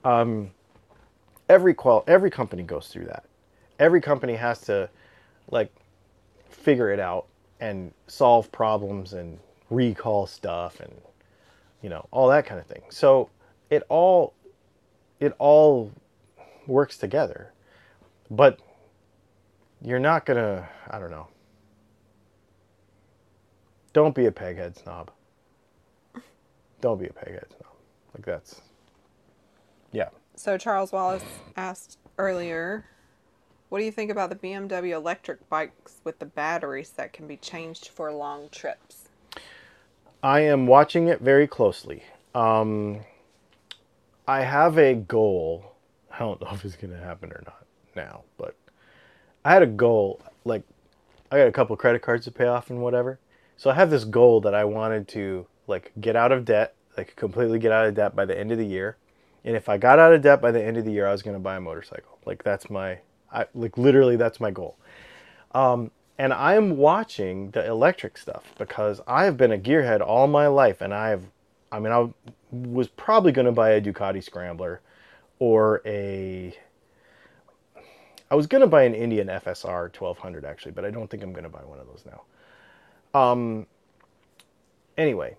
Um, 0.05 0.53
every 1.49 1.75
qual 1.75 2.05
every 2.07 2.31
company 2.31 2.63
goes 2.63 2.89
through 2.89 3.07
that. 3.07 3.25
Every 3.79 4.01
company 4.01 4.35
has 4.35 4.61
to 4.63 4.89
like 5.51 5.75
figure 6.49 6.91
it 6.91 7.01
out 7.01 7.27
and 7.61 7.93
solve 8.07 8.51
problems 8.53 9.13
and 9.13 9.39
recall 9.71 10.27
stuff 10.27 10.79
and 10.81 10.93
you 11.83 11.89
know 11.89 12.07
all 12.13 12.29
that 12.29 12.47
kind 12.47 12.61
of 12.61 12.67
thing. 12.67 12.83
So 12.91 13.31
it 13.69 13.83
all 13.89 14.33
it 15.19 15.35
all 15.39 15.91
works 16.67 16.99
together. 16.99 17.53
But 18.31 18.61
you're 19.83 19.99
not 19.99 20.27
gonna 20.27 20.69
I 20.91 20.99
don't 20.99 21.11
know. 21.11 21.29
Don't 23.93 24.15
be 24.15 24.27
a 24.27 24.31
peghead 24.31 24.81
snob. 24.83 25.11
Don't 26.81 26.99
be 26.99 27.07
a 27.07 27.13
peghead 27.13 27.49
snob. 27.49 27.73
Like 28.15 28.25
that's 28.27 28.61
yeah. 29.93 30.09
So 30.35 30.59
Charles 30.59 30.93
Wallace 30.93 31.25
asked 31.57 31.99
earlier, 32.19 32.85
what 33.69 33.79
do 33.79 33.85
you 33.85 33.93
think 33.93 34.11
about 34.11 34.31
the 34.31 34.37
BMW 34.37 34.91
electric 34.91 35.49
bikes 35.49 36.01
with 36.05 36.19
the 36.19 36.27
batteries 36.27 36.91
that 36.91 37.13
can 37.13 37.27
be 37.27 37.37
changed 37.37 37.89
for 37.89 38.13
long 38.13 38.49
trips? 38.51 39.09
I 40.23 40.41
am 40.41 40.67
watching 40.67 41.09
it 41.09 41.21
very 41.21 41.47
closely. 41.47 42.03
Um, 42.35 43.01
I 44.29 44.43
have 44.43 44.79
a 44.79 44.95
goal. 44.95 45.73
I 46.13 46.19
don't 46.21 46.41
know 46.41 46.49
if 46.53 46.65
it's 46.65 46.77
going 46.77 46.93
to 46.93 46.99
happen 46.99 47.33
or 47.33 47.43
not 47.45 47.65
now, 47.95 48.23
but 48.37 48.55
I 49.47 49.53
had 49.53 49.63
a 49.63 49.67
goal. 49.67 50.21
Like, 50.45 50.65
I 51.31 51.39
got 51.39 51.47
a 51.47 51.53
couple 51.53 51.77
credit 51.77 52.03
cards 52.03 52.25
to 52.25 52.33
pay 52.33 52.47
off 52.47 52.69
and 52.69 52.83
whatever. 52.83 53.21
So 53.57 53.71
I 53.71 53.75
have 53.75 53.91
this 53.91 54.03
goal 54.03 54.41
that 54.41 54.57
I 54.57 54.65
wanted 54.65 55.07
to 55.09 55.47
like 55.69 55.93
get 56.01 56.17
out 56.17 56.33
of 56.33 56.45
debt, 56.45 56.75
like 56.97 57.15
completely 57.15 57.61
get 57.61 57.71
out 57.71 57.87
of 57.87 57.95
debt 57.95 58.17
by 58.17 58.25
the 58.25 58.37
end 58.37 58.51
of 58.51 58.59
the 58.59 58.67
year. 58.67 58.97
And 59.45 59.55
if 59.55 59.69
I 59.69 59.79
got 59.79 60.01
out 60.01 60.13
of 60.13 60.21
debt 60.21 60.43
by 60.43 60.51
the 60.51 60.61
end 60.61 60.79
of 60.79 60.85
the 60.85 60.91
year, 60.91 61.07
I 61.07 61.13
was 61.13 61.23
going 61.23 61.37
to 61.37 61.41
buy 61.41 61.55
a 61.55 61.61
motorcycle. 61.61 62.19
Like 62.27 62.43
that's 62.43 62.69
my, 62.69 62.99
I, 63.33 63.47
like 63.55 63.79
literally 63.79 64.17
that's 64.17 64.41
my 64.41 64.51
goal. 64.51 64.77
Um, 65.53 65.93
and 66.19 66.33
I 66.33 66.55
am 66.57 66.77
watching 66.77 67.53
the 67.53 67.65
electric 67.65 68.19
stuff 68.19 68.53
because 68.59 69.01
I 69.07 69.27
have 69.27 69.37
been 69.37 69.53
a 69.53 69.59
gearhead 69.59 70.01
all 70.01 70.27
my 70.27 70.49
life, 70.49 70.81
and 70.81 70.93
I've, 70.93 71.23
I 71.71 71.79
mean, 71.79 71.93
I 71.93 72.09
was 72.51 72.89
probably 72.89 73.31
going 73.31 73.47
to 73.47 73.53
buy 73.53 73.71
a 73.71 73.81
Ducati 73.81 74.25
Scrambler, 74.25 74.81
or 75.39 75.83
a. 75.87 76.57
I 78.31 78.35
was 78.35 78.47
going 78.47 78.61
to 78.61 78.67
buy 78.67 78.83
an 78.83 78.95
Indian 78.95 79.29
FTR 79.29 79.95
1200 79.95 80.45
actually, 80.45 80.73
but 80.73 80.85
I 80.85 80.91
don't 80.91 81.09
think 81.09 81.23
I'm 81.23 81.33
going 81.33 81.45
to 81.45 81.51
buy 81.51 81.65
one 81.65 81.79
of 81.79 81.87
those 81.87 82.05
now. 82.05 82.23
Um. 83.19 83.67
Anyway, 84.99 85.37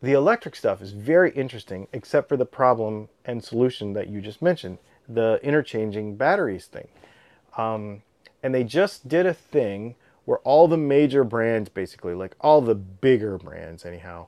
the 0.00 0.12
electric 0.12 0.54
stuff 0.54 0.80
is 0.80 0.92
very 0.92 1.32
interesting, 1.32 1.88
except 1.92 2.28
for 2.28 2.36
the 2.36 2.46
problem 2.46 3.08
and 3.24 3.42
solution 3.42 3.92
that 3.94 4.08
you 4.08 4.20
just 4.20 4.40
mentioned 4.40 4.78
the 5.08 5.40
interchanging 5.42 6.16
batteries 6.16 6.66
thing. 6.66 6.88
Um, 7.56 8.02
and 8.42 8.54
they 8.54 8.64
just 8.64 9.08
did 9.08 9.26
a 9.26 9.34
thing 9.34 9.94
where 10.24 10.38
all 10.38 10.68
the 10.68 10.76
major 10.76 11.24
brands, 11.24 11.68
basically, 11.68 12.14
like 12.14 12.36
all 12.40 12.60
the 12.60 12.74
bigger 12.74 13.38
brands, 13.38 13.84
anyhow, 13.84 14.26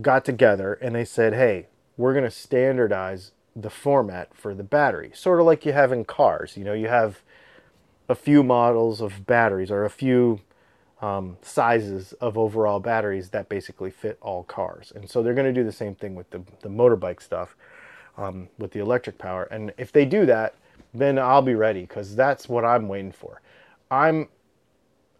got 0.00 0.24
together 0.24 0.74
and 0.74 0.94
they 0.94 1.04
said, 1.04 1.34
hey, 1.34 1.68
we're 1.96 2.12
going 2.12 2.24
to 2.24 2.30
standardize 2.30 3.32
the 3.54 3.70
format 3.70 4.34
for 4.34 4.54
the 4.54 4.62
battery, 4.62 5.10
sort 5.14 5.40
of 5.40 5.46
like 5.46 5.66
you 5.66 5.72
have 5.72 5.92
in 5.92 6.04
cars. 6.04 6.56
You 6.56 6.64
know, 6.64 6.72
you 6.72 6.88
have 6.88 7.22
a 8.08 8.14
few 8.14 8.42
models 8.42 9.00
of 9.00 9.26
batteries 9.26 9.70
or 9.70 9.84
a 9.84 9.90
few 9.90 10.40
um, 11.00 11.36
sizes 11.42 12.12
of 12.14 12.38
overall 12.38 12.80
batteries 12.80 13.30
that 13.30 13.48
basically 13.48 13.90
fit 13.90 14.18
all 14.20 14.44
cars. 14.44 14.92
And 14.94 15.10
so 15.10 15.22
they're 15.22 15.34
going 15.34 15.52
to 15.52 15.60
do 15.60 15.64
the 15.64 15.72
same 15.72 15.94
thing 15.94 16.14
with 16.14 16.30
the, 16.30 16.42
the 16.60 16.68
motorbike 16.68 17.20
stuff 17.20 17.56
um, 18.16 18.48
with 18.58 18.72
the 18.72 18.80
electric 18.80 19.18
power. 19.18 19.44
And 19.44 19.72
if 19.78 19.92
they 19.92 20.04
do 20.04 20.26
that, 20.26 20.54
then 20.94 21.18
I'll 21.18 21.42
be 21.42 21.54
ready 21.54 21.82
because 21.82 22.14
that's 22.14 22.48
what 22.48 22.64
I'm 22.64 22.88
waiting 22.88 23.12
for. 23.12 23.40
I'm 23.90 24.28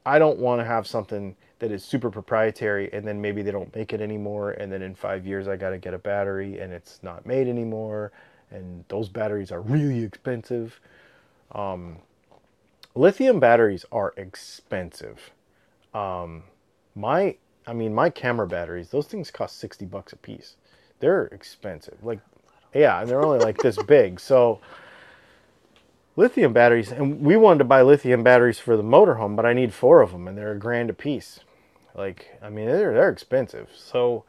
I 0.05 0.19
don't 0.19 0.39
want 0.39 0.61
to 0.61 0.65
have 0.65 0.87
something 0.87 1.37
that 1.63 1.71
is 1.71 1.85
super 1.85 2.11
proprietary 2.11 2.93
and 2.93 3.07
then 3.07 3.21
maybe 3.21 3.41
they 3.41 3.53
don't 3.53 3.73
make 3.73 3.93
it 3.93 4.01
anymore 4.01 4.51
and 4.51 4.73
then 4.73 4.83
in 4.83 4.97
5 4.97 5.25
years 5.25 5.47
I 5.47 5.55
got 5.55 5.71
to 5.71 5.79
get 5.79 5.95
a 5.95 5.99
battery 5.99 6.59
and 6.59 6.73
it's 6.73 6.99
not 7.05 7.25
made 7.25 7.47
anymore 7.47 8.11
and 8.51 8.85
those 8.89 9.09
batteries 9.09 9.53
are 9.53 9.61
really 9.61 10.03
expensive. 10.03 10.81
Um, 11.53 11.99
lithium 12.97 13.39
batteries 13.39 13.85
are 13.93 14.13
expensive. 14.17 15.31
Um, 15.95 16.43
my 16.97 17.37
I 17.65 17.75
mean 17.75 17.95
my 17.95 18.11
camera 18.11 18.49
batteries, 18.49 18.91
those 18.91 19.07
things 19.07 19.31
cost 19.31 19.61
60 19.61 19.85
bucks 19.85 20.13
a 20.13 20.17
piece. 20.17 20.57
They're 20.99 21.27
expensive. 21.27 22.03
Like 22.03 22.19
yeah, 22.75 23.01
and 23.01 23.09
they're 23.09 23.25
only 23.25 23.39
like 23.39 23.59
this 23.59 23.81
big. 23.87 24.19
So 24.19 24.59
lithium 26.17 26.53
batteries, 26.53 26.91
and 26.91 27.21
we 27.21 27.37
wanted 27.37 27.59
to 27.59 27.65
buy 27.67 27.83
lithium 27.83 28.25
batteries 28.25 28.59
for 28.59 28.77
the 28.77 28.83
motorhome, 28.83 29.37
but 29.37 29.47
I 29.47 29.53
need 29.53 29.73
four 29.73 30.01
of 30.01 30.11
them, 30.11 30.27
and 30.27 30.37
they're 30.37 30.51
a 30.51 30.59
grand 30.59 30.91
a 30.91 30.93
piece. 30.93 31.39
Like, 31.95 32.39
I 32.43 32.49
mean, 32.51 32.67
they're 32.67 32.95
they're 32.95 33.11
expensive. 33.11 33.69
So 33.77 34.25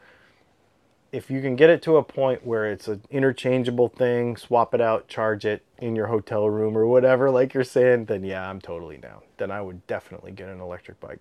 if 1.12 1.30
you 1.30 1.40
can 1.40 1.56
get 1.56 1.70
it 1.70 1.82
to 1.82 1.96
a 1.96 2.02
point 2.02 2.44
where 2.44 2.70
it's 2.70 2.88
an 2.88 3.02
interchangeable 3.10 3.88
thing, 3.88 4.36
swap 4.36 4.74
it 4.74 4.80
out, 4.80 5.08
charge 5.08 5.44
it 5.46 5.64
in 5.78 5.94
your 5.96 6.08
hotel 6.08 6.50
room 6.50 6.76
or 6.76 6.86
whatever, 6.86 7.30
like 7.30 7.54
you're 7.54 7.64
saying, 7.64 8.06
then 8.06 8.24
yeah, 8.24 8.48
I'm 8.48 8.60
totally 8.60 8.96
down. 8.96 9.22
Then 9.38 9.50
I 9.50 9.62
would 9.62 9.86
definitely 9.86 10.32
get 10.32 10.48
an 10.48 10.60
electric 10.60 11.00
bike 11.00 11.20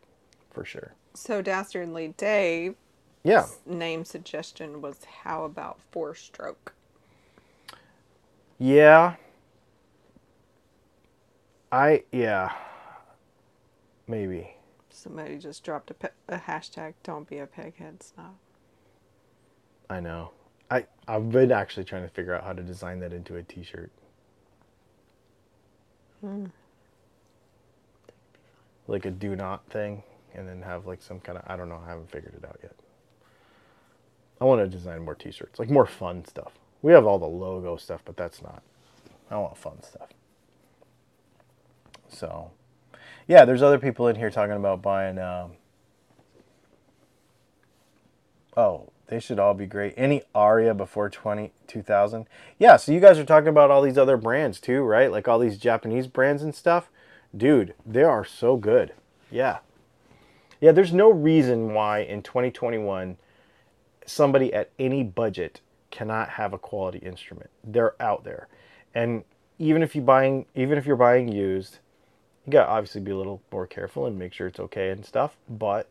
for 0.52 0.66
sure. 0.66 0.94
So 1.14 1.42
Dastardly 1.42 2.16
Dave 2.18 2.76
Yeah. 3.24 3.48
name 3.66 4.06
suggestion 4.06 4.82
was 4.82 5.06
how 5.24 5.46
about 5.46 5.80
four 5.92 6.16
stroke? 6.16 6.74
Yeah. 8.60 9.16
I 11.72 12.04
yeah. 12.12 12.54
Maybe. 14.08 14.56
Somebody 14.96 15.40
just 15.40 15.64
dropped 15.64 15.90
a, 15.90 15.96
pe- 15.96 16.10
a 16.30 16.38
hashtag 16.38 16.94
don't 17.02 17.28
be 17.28 17.40
a 17.40 17.48
peghead 17.48 18.04
snob. 18.04 18.36
I 19.90 20.00
know. 20.00 20.30
I 20.70 20.86
I've 21.08 21.32
been 21.32 21.52
actually 21.52 21.84
trying 21.84 22.04
to 22.04 22.10
figure 22.10 22.36
out 22.36 22.44
how 22.44 22.54
to 22.54 22.62
design 22.62 23.00
that 23.00 23.12
into 23.12 23.36
a 23.36 23.44
t-shirt. 23.44 23.92
Hmm. 26.22 26.46
Like 28.88 29.06
a 29.06 29.12
do 29.12 29.36
not 29.36 29.68
thing 29.70 30.04
and 30.36 30.48
then 30.48 30.62
have 30.62 30.86
like 30.86 31.02
some 31.02 31.20
kind 31.20 31.40
of 31.40 31.44
I 31.48 31.58
don't 31.58 31.70
know, 31.70 31.82
I 31.84 31.90
haven't 31.90 32.12
figured 32.12 32.36
it 32.36 32.46
out 32.48 32.60
yet. 32.62 32.76
I 34.40 34.46
want 34.46 34.62
to 34.62 34.68
design 34.68 35.04
more 35.04 35.16
t-shirts, 35.16 35.58
like 35.58 35.72
more 35.72 35.88
fun 35.88 36.24
stuff. 36.26 36.54
We 36.84 36.92
have 36.92 37.06
all 37.06 37.18
the 37.18 37.26
logo 37.26 37.78
stuff, 37.78 38.02
but 38.06 38.16
that's 38.16 38.44
not. 38.44 38.62
I 39.32 39.38
want 39.38 39.58
fun 39.58 39.82
stuff. 39.82 40.10
So, 42.10 42.52
yeah, 43.28 43.46
there's 43.46 43.62
other 43.62 43.80
people 43.80 44.08
in 44.08 44.16
here 44.16 44.30
talking 44.30 44.56
about 44.56 44.82
buying 44.82 45.20
um, 45.20 45.54
Oh, 48.56 48.90
they 49.08 49.20
should 49.20 49.40
all 49.40 49.54
be 49.54 49.66
great. 49.66 49.94
Any 49.98 50.24
Aria 50.34 50.74
before 50.74 51.10
20, 51.10 51.52
2000? 51.68 52.28
Yeah, 52.60 52.78
so 52.78 52.92
you 52.92 53.00
guys 53.00 53.18
are 53.18 53.26
talking 53.26 53.50
about 53.50 53.72
all 53.72 53.82
these 53.82 53.98
other 53.98 54.18
brands 54.18 54.60
too, 54.60 54.84
right? 54.84 55.12
Like 55.12 55.28
all 55.28 55.40
these 55.40 55.58
Japanese 55.58 56.08
brands 56.08 56.44
and 56.44 56.54
stuff. 56.54 56.90
Dude, 57.36 57.74
they 57.86 58.04
are 58.04 58.24
so 58.24 58.58
good. 58.58 58.94
Yeah. 59.32 59.60
Yeah, 60.62 60.72
there's 60.72 60.94
no 60.94 61.10
reason 61.10 61.74
why 61.74 62.00
in 62.00 62.22
2021 62.22 63.18
somebody 64.06 64.54
at 64.54 64.70
any 64.78 65.04
budget 65.04 65.62
cannot 65.92 66.30
have 66.30 66.54
a 66.54 66.58
quality 66.58 67.00
instrument. 67.00 67.50
They're 67.64 68.02
out 68.02 68.24
there. 68.24 68.48
And 68.94 69.24
even 69.60 69.82
if 69.82 69.96
you 69.96 70.02
buying 70.02 70.46
even 70.56 70.78
if 70.78 70.86
you're 70.86 70.96
buying 70.96 71.28
used, 71.28 71.80
you 72.46 72.52
got 72.52 72.66
to 72.66 72.72
obviously 72.72 73.02
be 73.02 73.12
a 73.12 73.18
little 73.18 73.42
more 73.52 73.68
careful 73.68 74.06
and 74.06 74.20
make 74.20 74.34
sure 74.34 74.48
it's 74.48 74.60
okay 74.60 74.90
and 74.90 75.06
stuff, 75.06 75.38
but 75.50 75.88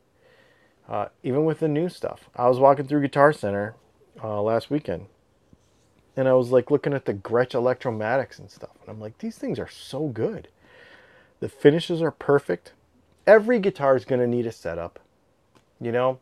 uh, 0.88 1.06
even 1.22 1.44
with 1.44 1.60
the 1.60 1.68
new 1.68 1.88
stuff. 1.88 2.28
I 2.36 2.48
was 2.48 2.58
walking 2.58 2.86
through 2.86 3.02
Guitar 3.02 3.32
Center 3.32 3.74
uh, 4.22 4.42
last 4.42 4.70
weekend, 4.70 5.06
and 6.16 6.28
I 6.28 6.34
was 6.34 6.50
like 6.50 6.70
looking 6.70 6.92
at 6.92 7.06
the 7.06 7.14
Gretsch 7.14 7.54
Electromatics 7.54 8.38
and 8.38 8.50
stuff, 8.50 8.76
and 8.80 8.90
I'm 8.90 9.00
like, 9.00 9.18
these 9.18 9.38
things 9.38 9.58
are 9.58 9.68
so 9.68 10.08
good. 10.08 10.48
The 11.40 11.48
finishes 11.48 12.02
are 12.02 12.10
perfect. 12.10 12.72
Every 13.26 13.58
guitar 13.58 13.96
is 13.96 14.04
going 14.04 14.20
to 14.20 14.26
need 14.26 14.46
a 14.46 14.52
setup. 14.52 14.98
You 15.80 15.92
know, 15.92 16.18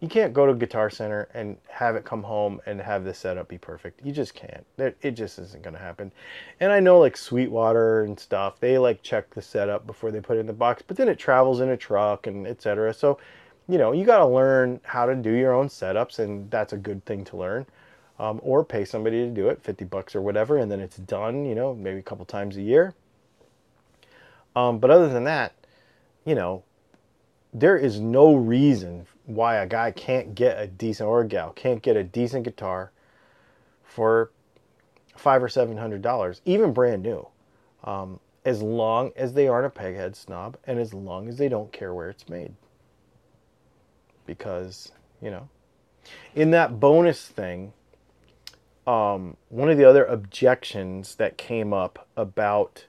you 0.00 0.08
can't 0.08 0.34
go 0.34 0.44
to 0.44 0.54
Guitar 0.54 0.90
Center 0.90 1.28
and 1.32 1.56
have 1.68 1.96
it 1.96 2.04
come 2.04 2.22
home 2.22 2.60
and 2.66 2.80
have 2.80 3.04
the 3.04 3.14
setup 3.14 3.48
be 3.48 3.56
perfect. 3.56 4.04
You 4.04 4.12
just 4.12 4.34
can't. 4.34 4.66
It, 4.78 5.12
just 5.12 5.38
isn't 5.38 5.62
going 5.62 5.74
to 5.74 5.80
happen. 5.80 6.12
And 6.60 6.70
I 6.70 6.80
know 6.80 6.98
like 6.98 7.16
Sweetwater 7.16 8.02
and 8.02 8.20
stuff, 8.20 8.60
they 8.60 8.76
like 8.76 9.02
check 9.02 9.30
the 9.30 9.40
setup 9.40 9.86
before 9.86 10.10
they 10.10 10.20
put 10.20 10.36
it 10.36 10.40
in 10.40 10.46
the 10.46 10.52
box, 10.52 10.82
but 10.86 10.98
then 10.98 11.08
it 11.08 11.18
travels 11.18 11.60
in 11.60 11.70
a 11.70 11.76
truck 11.76 12.26
and 12.26 12.46
etc. 12.46 12.92
So 12.92 13.18
you 13.68 13.78
know, 13.78 13.92
you 13.92 14.04
got 14.04 14.18
to 14.18 14.26
learn 14.26 14.80
how 14.84 15.06
to 15.06 15.14
do 15.14 15.32
your 15.32 15.52
own 15.52 15.68
setups, 15.68 16.18
and 16.18 16.50
that's 16.50 16.72
a 16.72 16.76
good 16.76 17.04
thing 17.04 17.24
to 17.24 17.36
learn. 17.36 17.66
Um, 18.18 18.40
or 18.42 18.64
pay 18.64 18.84
somebody 18.84 19.18
to 19.24 19.30
do 19.30 19.48
it, 19.48 19.62
50 19.62 19.84
bucks 19.86 20.14
or 20.14 20.22
whatever, 20.22 20.56
and 20.56 20.70
then 20.70 20.80
it's 20.80 20.96
done, 20.96 21.44
you 21.44 21.54
know, 21.54 21.74
maybe 21.74 21.98
a 21.98 22.02
couple 22.02 22.24
times 22.24 22.56
a 22.56 22.62
year. 22.62 22.94
Um, 24.54 24.78
but 24.78 24.90
other 24.90 25.08
than 25.08 25.24
that, 25.24 25.52
you 26.24 26.34
know, 26.34 26.62
there 27.52 27.76
is 27.76 28.00
no 28.00 28.34
reason 28.34 29.06
why 29.26 29.56
a 29.56 29.66
guy 29.66 29.90
can't 29.90 30.34
get 30.34 30.58
a 30.58 30.66
decent, 30.66 31.08
or 31.08 31.20
a 31.20 31.26
gal 31.26 31.52
can't 31.52 31.82
get 31.82 31.96
a 31.96 32.04
decent 32.04 32.44
guitar 32.44 32.90
for 33.84 34.30
five 35.16 35.42
or 35.42 35.48
seven 35.48 35.76
hundred 35.76 36.02
dollars, 36.02 36.40
even 36.44 36.72
brand 36.72 37.02
new. 37.02 37.28
Um, 37.84 38.20
as 38.46 38.62
long 38.62 39.10
as 39.16 39.34
they 39.34 39.48
aren't 39.48 39.66
a 39.66 39.80
peghead 39.80 40.14
snob 40.14 40.56
and 40.64 40.78
as 40.78 40.94
long 40.94 41.28
as 41.28 41.36
they 41.36 41.48
don't 41.48 41.72
care 41.72 41.92
where 41.92 42.08
it's 42.08 42.28
made 42.28 42.54
because 44.24 44.92
you 45.20 45.30
know 45.30 45.48
in 46.34 46.52
that 46.52 46.78
bonus 46.78 47.26
thing 47.26 47.72
um, 48.86 49.36
one 49.48 49.68
of 49.68 49.76
the 49.76 49.84
other 49.84 50.04
objections 50.04 51.16
that 51.16 51.36
came 51.36 51.72
up 51.72 52.06
about 52.16 52.86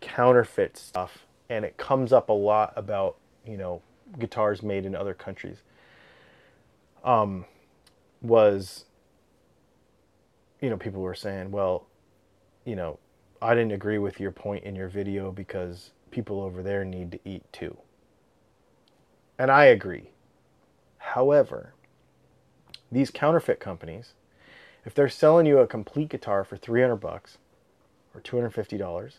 counterfeit 0.00 0.76
stuff 0.76 1.24
and 1.48 1.64
it 1.64 1.76
comes 1.76 2.12
up 2.12 2.28
a 2.28 2.32
lot 2.32 2.72
about 2.74 3.16
you 3.46 3.56
know 3.56 3.80
guitars 4.18 4.62
made 4.62 4.86
in 4.86 4.94
other 4.94 5.14
countries 5.14 5.58
um, 7.04 7.44
was 8.22 8.84
you 10.60 10.70
know 10.70 10.76
people 10.76 11.02
were 11.02 11.14
saying 11.14 11.50
well 11.50 11.86
you 12.64 12.74
know 12.74 12.98
i 13.42 13.54
didn't 13.54 13.72
agree 13.72 13.98
with 13.98 14.18
your 14.18 14.30
point 14.30 14.64
in 14.64 14.74
your 14.74 14.88
video 14.88 15.30
because 15.30 15.90
people 16.14 16.40
over 16.40 16.62
there 16.62 16.84
need 16.84 17.10
to 17.10 17.18
eat 17.24 17.42
too. 17.52 17.76
And 19.36 19.50
i 19.50 19.64
agree. 19.64 20.10
However, 20.98 21.74
these 22.90 23.10
counterfeit 23.10 23.58
companies, 23.58 24.14
if 24.84 24.94
they're 24.94 25.08
selling 25.08 25.44
you 25.44 25.58
a 25.58 25.66
complete 25.66 26.08
guitar 26.08 26.44
for 26.44 26.56
300 26.56 26.96
bucks 26.96 27.38
or 28.14 28.20
$250 28.20 29.14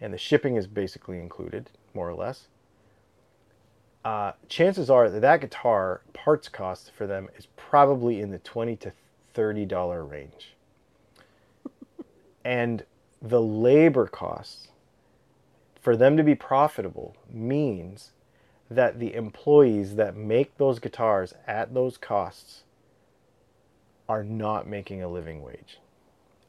and 0.00 0.12
the 0.12 0.18
shipping 0.18 0.56
is 0.56 0.66
basically 0.66 1.18
included, 1.18 1.70
more 1.94 2.08
or 2.08 2.14
less, 2.14 2.48
uh, 4.04 4.32
chances 4.48 4.88
are 4.88 5.10
that 5.10 5.20
that 5.20 5.40
guitar 5.40 6.00
parts 6.12 6.48
cost 6.48 6.90
for 6.96 7.06
them 7.06 7.28
is 7.36 7.46
probably 7.56 8.20
in 8.20 8.30
the 8.30 8.38
20 8.38 8.76
to 8.76 8.92
$30 9.34 10.10
range. 10.10 10.54
and 12.44 12.84
the 13.20 13.40
labor 13.40 14.06
costs 14.06 14.68
for 15.80 15.96
them 15.96 16.16
to 16.16 16.22
be 16.22 16.34
profitable 16.34 17.16
means 17.30 18.10
that 18.70 19.00
the 19.00 19.14
employees 19.14 19.96
that 19.96 20.16
make 20.16 20.56
those 20.56 20.78
guitars 20.78 21.34
at 21.46 21.74
those 21.74 21.96
costs 21.96 22.62
are 24.08 24.22
not 24.22 24.66
making 24.66 25.02
a 25.02 25.08
living 25.08 25.42
wage. 25.42 25.78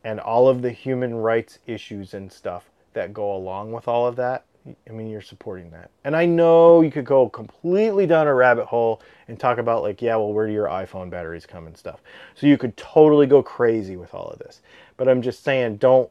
And 0.04 0.20
all 0.20 0.48
of 0.48 0.62
the 0.62 0.72
human 0.72 1.16
rights 1.16 1.60
issues 1.66 2.14
and 2.14 2.32
stuff 2.32 2.70
that 2.94 3.14
go 3.14 3.36
along 3.36 3.72
with 3.72 3.88
all 3.88 4.08
of 4.08 4.16
that, 4.18 4.46
I 4.66 4.92
mean, 4.92 5.10
you're 5.10 5.22
supporting 5.22 5.72
that. 5.72 5.90
And 6.04 6.16
I 6.16 6.26
know 6.26 6.82
you 6.82 6.92
could 6.92 7.06
go 7.06 7.28
completely 7.30 8.06
down 8.06 8.28
a 8.28 8.34
rabbit 8.34 8.66
hole 8.66 9.02
and 9.28 9.40
talk 9.40 9.58
about, 9.58 9.82
like, 9.82 10.02
yeah, 10.02 10.16
well, 10.16 10.34
where 10.34 10.46
do 10.46 10.54
your 10.54 10.68
iPhone 10.68 11.10
batteries 11.10 11.46
come 11.46 11.66
and 11.66 11.76
stuff. 11.76 12.02
So 12.36 12.46
you 12.46 12.58
could 12.58 12.78
totally 12.78 13.26
go 13.26 13.42
crazy 13.42 13.96
with 13.96 14.14
all 14.14 14.28
of 14.28 14.40
this. 14.40 14.62
But 14.98 15.10
I'm 15.10 15.22
just 15.22 15.44
saying, 15.44 15.78
don't. 15.78 16.10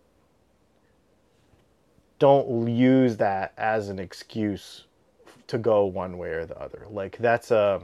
Don't 2.18 2.68
use 2.68 3.16
that 3.16 3.54
as 3.56 3.88
an 3.88 3.98
excuse 3.98 4.84
to 5.46 5.56
go 5.56 5.86
one 5.86 6.18
way 6.18 6.28
or 6.28 6.44
the 6.44 6.58
other. 6.60 6.86
Like 6.90 7.16
that's 7.16 7.50
a 7.50 7.80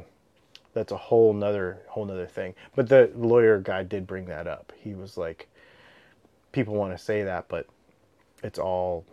that's 0.75 0.93
a 0.93 0.97
whole 0.97 1.33
nother 1.33 1.79
whole 1.89 2.05
nother 2.05 2.27
thing. 2.27 2.55
But 2.75 2.89
the 2.89 3.11
lawyer 3.17 3.59
guy 3.59 3.83
did 3.83 4.07
bring 4.07 4.27
that 4.27 4.47
up. 4.47 4.75
He 4.79 4.95
was 4.95 5.17
like, 5.17 5.49
people 6.53 6.75
want 6.75 6.93
to 6.93 7.03
say 7.03 7.23
that, 7.23 7.49
but 7.49 7.67
it's 8.43 8.59
all 8.59 9.07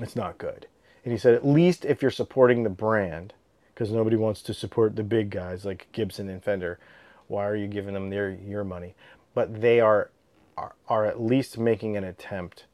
it's 0.00 0.16
not 0.16 0.38
good. 0.38 0.66
And 1.04 1.12
he 1.12 1.18
said 1.18 1.34
at 1.34 1.46
least 1.46 1.84
if 1.84 2.02
you're 2.02 2.10
supporting 2.10 2.62
the 2.62 2.70
brand, 2.70 3.32
because 3.74 3.90
nobody 3.92 4.16
wants 4.16 4.42
to 4.42 4.54
support 4.54 4.96
the 4.96 5.02
big 5.04 5.30
guys 5.30 5.64
like 5.64 5.88
Gibson 5.92 6.28
and 6.28 6.42
Fender, 6.42 6.78
why 7.28 7.46
are 7.46 7.56
you 7.56 7.66
giving 7.68 7.94
them 7.94 8.10
their 8.10 8.30
your 8.30 8.64
money? 8.64 8.94
But 9.34 9.60
they 9.60 9.80
are 9.80 10.10
are, 10.56 10.74
are 10.88 11.04
at 11.04 11.20
least 11.20 11.58
making 11.58 11.96
an 11.96 12.04
attempt 12.04 12.64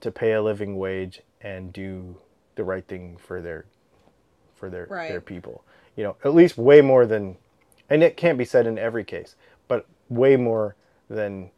to 0.00 0.10
pay 0.10 0.32
a 0.32 0.42
living 0.42 0.76
wage 0.76 1.22
and 1.40 1.72
do 1.72 2.16
the 2.56 2.64
right 2.64 2.86
thing 2.86 3.16
for 3.16 3.40
their 3.40 3.66
for 4.54 4.68
their 4.68 4.86
Right. 4.86 5.08
their 5.08 5.20
people. 5.20 5.64
You 5.96 6.04
know, 6.04 6.16
at 6.24 6.34
least 6.34 6.58
way 6.58 6.80
more 6.80 7.06
than 7.06 7.36
and 7.90 8.02
it 8.02 8.16
can't 8.16 8.38
be 8.38 8.44
said 8.44 8.66
in 8.66 8.78
every 8.78 9.04
case, 9.04 9.34
but 9.66 9.86
way 10.08 10.36
more 10.36 10.76
than 11.08 11.50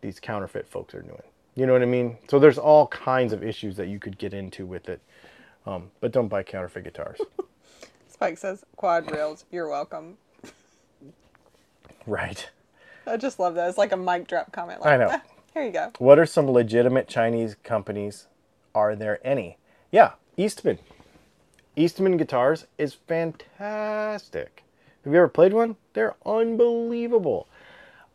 these 0.00 0.20
counterfeit 0.20 0.68
folks 0.68 0.94
are 0.94 1.02
doing. 1.02 1.22
You 1.58 1.66
know 1.66 1.72
what 1.72 1.82
I 1.82 1.86
mean? 1.86 2.16
So 2.28 2.38
there's 2.38 2.56
all 2.56 2.86
kinds 2.86 3.32
of 3.32 3.42
issues 3.42 3.76
that 3.78 3.88
you 3.88 3.98
could 3.98 4.16
get 4.16 4.32
into 4.32 4.64
with 4.64 4.88
it. 4.88 5.00
Um, 5.66 5.90
but 5.98 6.12
don't 6.12 6.28
buy 6.28 6.44
counterfeit 6.44 6.84
guitars. 6.84 7.20
Spike 8.08 8.38
says, 8.38 8.64
quad 8.76 9.10
rails, 9.10 9.44
you're 9.50 9.68
welcome. 9.68 10.18
right. 12.06 12.48
I 13.08 13.16
just 13.16 13.40
love 13.40 13.56
that. 13.56 13.68
It's 13.68 13.76
like 13.76 13.90
a 13.90 13.96
mic 13.96 14.28
drop 14.28 14.52
comment. 14.52 14.86
I 14.86 14.96
know. 14.96 15.08
"Ah, 15.10 15.22
here 15.52 15.64
you 15.64 15.72
go. 15.72 15.90
What 15.98 16.20
are 16.20 16.26
some 16.26 16.48
legitimate 16.48 17.08
Chinese 17.08 17.56
companies? 17.64 18.28
Are 18.72 18.94
there 18.94 19.18
any? 19.26 19.56
Yeah, 19.90 20.12
Eastman. 20.36 20.78
Eastman 21.74 22.16
guitars 22.18 22.66
is 22.78 22.94
fantastic. 22.94 24.62
Have 25.02 25.12
you 25.12 25.18
ever 25.18 25.26
played 25.28 25.52
one? 25.52 25.74
They're 25.94 26.14
unbelievable. 26.24 27.48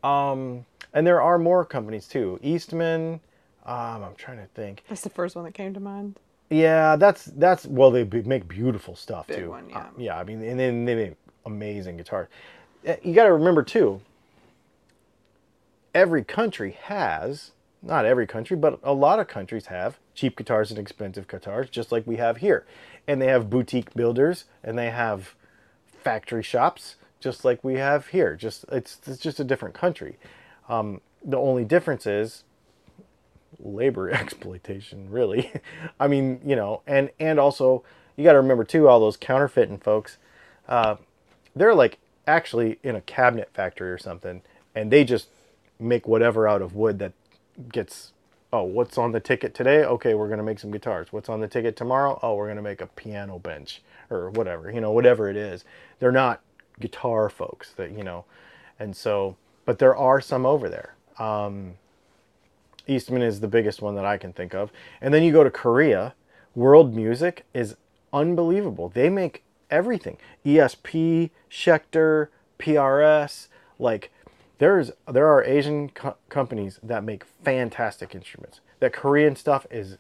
Um, 0.02 0.66
and 0.94 1.06
there 1.06 1.22
are 1.22 1.38
more 1.38 1.66
companies 1.66 2.08
too. 2.08 2.40
Eastman. 2.42 3.20
Um, 3.66 4.04
I'm 4.04 4.16
trying 4.16 4.38
to 4.38 4.48
think. 4.54 4.84
That's 4.90 5.02
the 5.02 5.10
first 5.10 5.36
one 5.36 5.46
that 5.46 5.54
came 5.54 5.74
to 5.74 5.80
mind. 5.80 6.20
Yeah, 6.50 6.98
that's 6.98 7.26
that's 7.26 7.66
well, 7.66 7.90
they 7.92 8.04
make 8.04 8.48
beautiful 8.48 8.96
stuff 8.96 9.28
Big 9.28 9.38
too. 9.40 9.50
one, 9.50 9.70
yeah. 9.70 9.78
Uh, 9.80 9.88
yeah, 9.98 10.20
I 10.20 10.24
mean, 10.24 10.44
and 10.44 10.60
then 10.60 10.86
they 10.86 10.96
make 10.96 11.14
amazing 11.46 11.98
guitars. 11.98 12.28
Uh, 12.88 12.96
You 13.02 13.14
got 13.14 13.26
to 13.26 13.34
remember 13.34 13.64
too. 13.64 14.02
Every 15.96 16.24
country 16.24 16.72
has, 16.84 17.52
not 17.82 18.06
every 18.06 18.28
country, 18.28 18.58
but 18.58 18.80
a 18.84 18.94
lot 18.94 19.20
of 19.20 19.28
countries 19.28 19.68
have 19.68 20.00
cheap 20.14 20.38
guitars 20.38 20.70
and 20.70 20.80
expensive 20.80 21.28
guitars, 21.28 21.70
just 21.70 21.92
like 21.92 22.06
we 22.06 22.18
have 22.18 22.38
here, 22.38 22.66
and 23.08 23.22
they 23.22 23.28
have 23.28 23.50
boutique 23.50 23.94
builders 23.94 24.46
and 24.64 24.78
they 24.78 24.90
have 24.90 25.36
factory 26.04 26.44
shops, 26.44 26.96
just 27.20 27.46
like 27.46 27.64
we 27.64 27.76
have 27.76 28.08
here. 28.08 28.36
Just 28.36 28.66
it's 28.72 29.00
it's 29.08 29.18
just 29.20 29.40
a 29.40 29.44
different 29.44 29.76
country. 29.76 30.18
Um, 30.68 31.02
the 31.24 31.38
only 31.38 31.64
difference 31.64 32.06
is 32.06 32.44
labor 33.60 34.10
exploitation 34.12 35.10
really. 35.10 35.52
I 36.00 36.08
mean 36.08 36.42
you 36.46 36.56
know 36.56 36.82
and 36.88 37.10
and 37.20 37.40
also 37.40 37.84
you 38.16 38.24
got 38.24 38.34
to 38.34 38.40
remember 38.40 38.64
too 38.64 38.88
all 38.88 39.00
those 39.00 39.18
counterfeiting 39.18 39.80
folks 39.80 40.18
uh, 40.68 40.96
they're 41.56 41.76
like 41.76 41.98
actually 42.28 42.80
in 42.84 42.96
a 42.96 43.02
cabinet 43.02 43.50
factory 43.54 43.92
or 43.92 43.98
something 43.98 44.42
and 44.76 44.92
they 44.92 45.04
just 45.04 45.28
make 45.80 46.08
whatever 46.08 46.48
out 46.48 46.62
of 46.62 46.76
wood 46.76 47.00
that 47.00 47.14
gets 47.72 48.12
oh 48.52 48.64
what's 48.64 48.98
on 48.98 49.12
the 49.12 49.20
ticket 49.20 49.54
today? 49.54 49.84
Okay 49.84 50.14
we're 50.14 50.28
to 50.38 50.44
make 50.44 50.60
some 50.60 50.72
guitars. 50.72 51.12
What's 51.12 51.30
on 51.30 51.40
the 51.42 51.48
ticket 51.48 51.76
tomorrow? 51.76 52.20
Oh 52.22 52.36
we're 52.36 52.48
to 52.56 52.62
make 52.62 52.82
a 52.82 52.88
piano 52.88 53.40
bench 53.40 53.82
or 54.10 54.30
whatever 54.32 54.72
you 54.72 54.82
know 54.82 54.92
whatever 54.92 55.30
it 55.30 55.36
is. 55.38 55.66
They're 56.00 56.12
not 56.12 56.42
guitar 56.80 57.30
folks 57.30 57.72
that 57.74 57.92
you 57.92 58.04
know 58.04 58.26
and 58.80 58.96
so 58.96 59.36
but 59.66 59.80
there 59.80 59.96
are 59.96 60.22
some 60.22 60.46
over 60.46 60.70
there. 60.70 60.96
Um, 61.18 61.76
Eastman 62.88 63.22
is 63.22 63.40
the 63.40 63.48
biggest 63.48 63.82
one 63.82 63.96
that 63.96 64.06
I 64.06 64.18
can 64.18 64.34
think 64.34 64.54
of. 64.54 64.72
And 65.02 65.14
then 65.14 65.24
you 65.24 65.32
go 65.32 65.44
to 65.44 65.52
Korea, 65.52 66.14
World 66.56 66.94
Music 66.94 67.46
is 67.54 67.76
unbelievable. 68.12 68.90
They 68.90 69.10
make 69.10 69.44
everything. 69.70 70.18
ESP, 70.46 71.32
Schecter, 71.50 72.28
PRS, 72.60 73.48
like 73.80 74.12
there's 74.60 74.92
there 75.12 75.28
are 75.28 75.44
Asian 75.44 75.90
co- 75.90 76.16
companies 76.30 76.80
that 76.84 77.04
make 77.04 77.26
fantastic 77.44 78.14
instruments. 78.16 78.62
That 78.80 78.94
Korean 78.94 79.36
stuff 79.36 79.66
is 79.72 79.98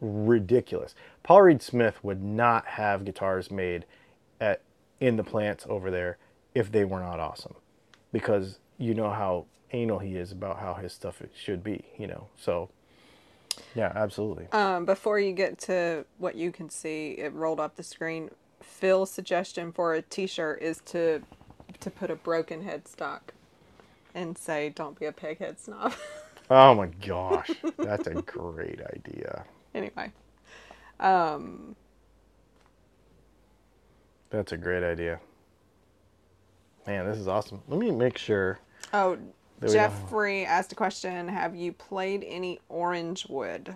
ridiculous. 0.00 0.94
Paul 1.22 1.42
Reed 1.42 1.62
Smith 1.62 2.02
would 2.02 2.22
not 2.22 2.66
have 2.66 3.04
guitars 3.04 3.50
made 3.50 3.84
at 4.40 4.62
in 5.00 5.16
the 5.16 5.24
plants 5.24 5.66
over 5.68 5.90
there 5.90 6.18
if 6.54 6.70
they 6.72 6.84
were 6.84 7.00
not 7.00 7.20
awesome 7.20 7.54
because 8.12 8.58
you 8.78 8.94
know 8.94 9.10
how 9.10 9.46
anal 9.74 9.98
he 9.98 10.16
is 10.16 10.32
about 10.32 10.58
how 10.60 10.74
his 10.74 10.92
stuff 10.92 11.20
should 11.34 11.62
be, 11.64 11.84
you 11.98 12.06
know. 12.06 12.28
So 12.36 12.70
yeah, 13.74 13.92
absolutely. 13.94 14.46
Um, 14.52 14.84
before 14.84 15.18
you 15.18 15.32
get 15.32 15.58
to 15.60 16.04
what 16.18 16.34
you 16.36 16.50
can 16.52 16.70
see, 16.70 17.12
it 17.12 17.32
rolled 17.32 17.60
up 17.60 17.76
the 17.76 17.82
screen. 17.82 18.30
Phil's 18.62 19.10
suggestion 19.10 19.72
for 19.72 19.94
a 19.94 20.02
T-shirt 20.02 20.62
is 20.62 20.80
to 20.86 21.22
to 21.80 21.90
put 21.90 22.10
a 22.10 22.16
broken 22.16 22.64
headstock 22.64 23.20
and 24.14 24.38
say, 24.38 24.70
"Don't 24.70 24.98
be 24.98 25.06
a 25.06 25.12
peghead 25.12 25.58
snob." 25.58 25.92
Oh 26.50 26.74
my 26.74 26.88
gosh, 26.88 27.50
that's 27.78 28.06
a 28.06 28.12
great 28.20 28.78
idea. 28.94 29.46
anyway, 29.74 30.12
um, 31.00 31.74
That's 34.28 34.52
a 34.52 34.58
great 34.58 34.82
idea. 34.84 35.20
Man, 36.86 37.06
this 37.06 37.16
is 37.16 37.28
awesome. 37.28 37.62
Let 37.66 37.80
me 37.80 37.90
make 37.90 38.18
sure. 38.18 38.58
oh, 38.92 39.16
There. 39.64 39.72
Jeffrey 39.72 40.44
asked 40.44 40.72
a 40.72 40.74
question: 40.74 41.28
Have 41.28 41.56
you 41.56 41.72
played 41.72 42.22
any 42.26 42.60
Orangewood? 42.70 43.74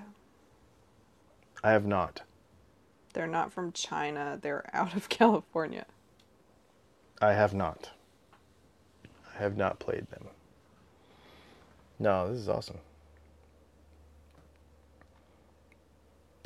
I 1.64 1.70
have 1.70 1.86
not. 1.86 2.22
They're 3.14 3.26
not 3.26 3.52
from 3.52 3.72
China. 3.72 4.38
They're 4.40 4.68
out 4.74 4.94
of 4.94 5.08
California. 5.08 5.86
I 7.22 7.32
have 7.32 7.54
not. 7.54 7.90
I 9.34 9.42
have 9.42 9.56
not 9.56 9.78
played 9.78 10.06
them. 10.10 10.26
No, 11.98 12.28
this 12.28 12.38
is 12.38 12.48
awesome. 12.48 12.78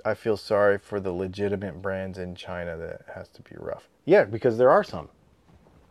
I 0.05 0.15
feel 0.15 0.37
sorry 0.37 0.79
for 0.79 1.01
the 1.01 1.13
legitimate 1.13 1.83
brands 1.83 2.17
in 2.17 2.35
China 2.35 2.77
that 2.77 3.03
has 3.15 3.29
to 3.31 3.43
be 3.43 3.55
rough. 3.57 3.89
Yeah, 4.05 4.25
because 4.25 4.57
there 4.57 4.71
are 4.71 4.83
some. 4.83 5.09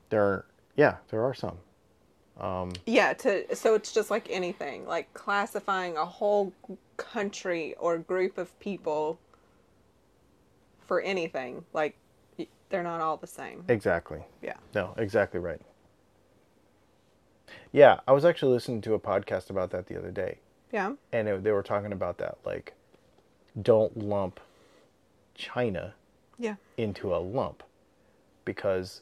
There 0.10 0.24
are, 0.24 0.46
yeah, 0.76 0.98
there 1.10 1.24
are 1.24 1.34
some. 1.34 1.58
Um, 2.40 2.72
Yeah, 2.86 3.14
to 3.14 3.56
so 3.56 3.76
it's 3.76 3.92
just 3.94 4.10
like 4.10 4.28
anything, 4.30 4.86
like 4.88 5.14
classifying 5.14 5.98
a 5.98 6.06
whole 6.06 6.54
country 6.98 7.76
or 7.80 7.98
group 7.98 8.38
of 8.38 8.58
people 8.60 9.20
for 10.88 11.02
anything. 11.02 11.66
Like 11.74 11.98
they're 12.70 12.84
not 12.84 13.02
all 13.02 13.18
the 13.18 13.28
same. 13.28 13.64
exactly. 13.68 14.24
Yeah. 14.42 14.56
No, 14.74 14.94
exactly 14.98 15.40
right. 15.40 15.62
Yeah, 17.74 18.00
I 18.08 18.12
was 18.14 18.26
actually 18.26 18.54
listening 18.54 18.82
to 18.82 18.94
a 18.94 19.00
podcast 19.00 19.50
about 19.50 19.72
that 19.72 19.88
the 19.88 19.98
other 19.98 20.12
day. 20.12 20.40
Yeah. 20.72 20.94
and 21.12 21.28
it, 21.28 21.44
they 21.44 21.52
were 21.52 21.64
talking 21.64 21.92
about 21.92 22.18
that 22.20 22.38
like 22.46 22.74
don't 23.62 23.98
lump 23.98 24.40
china 25.36 25.96
Yeah. 26.40 26.56
into 26.78 27.14
a 27.14 27.18
lump 27.20 27.62
because 28.46 29.02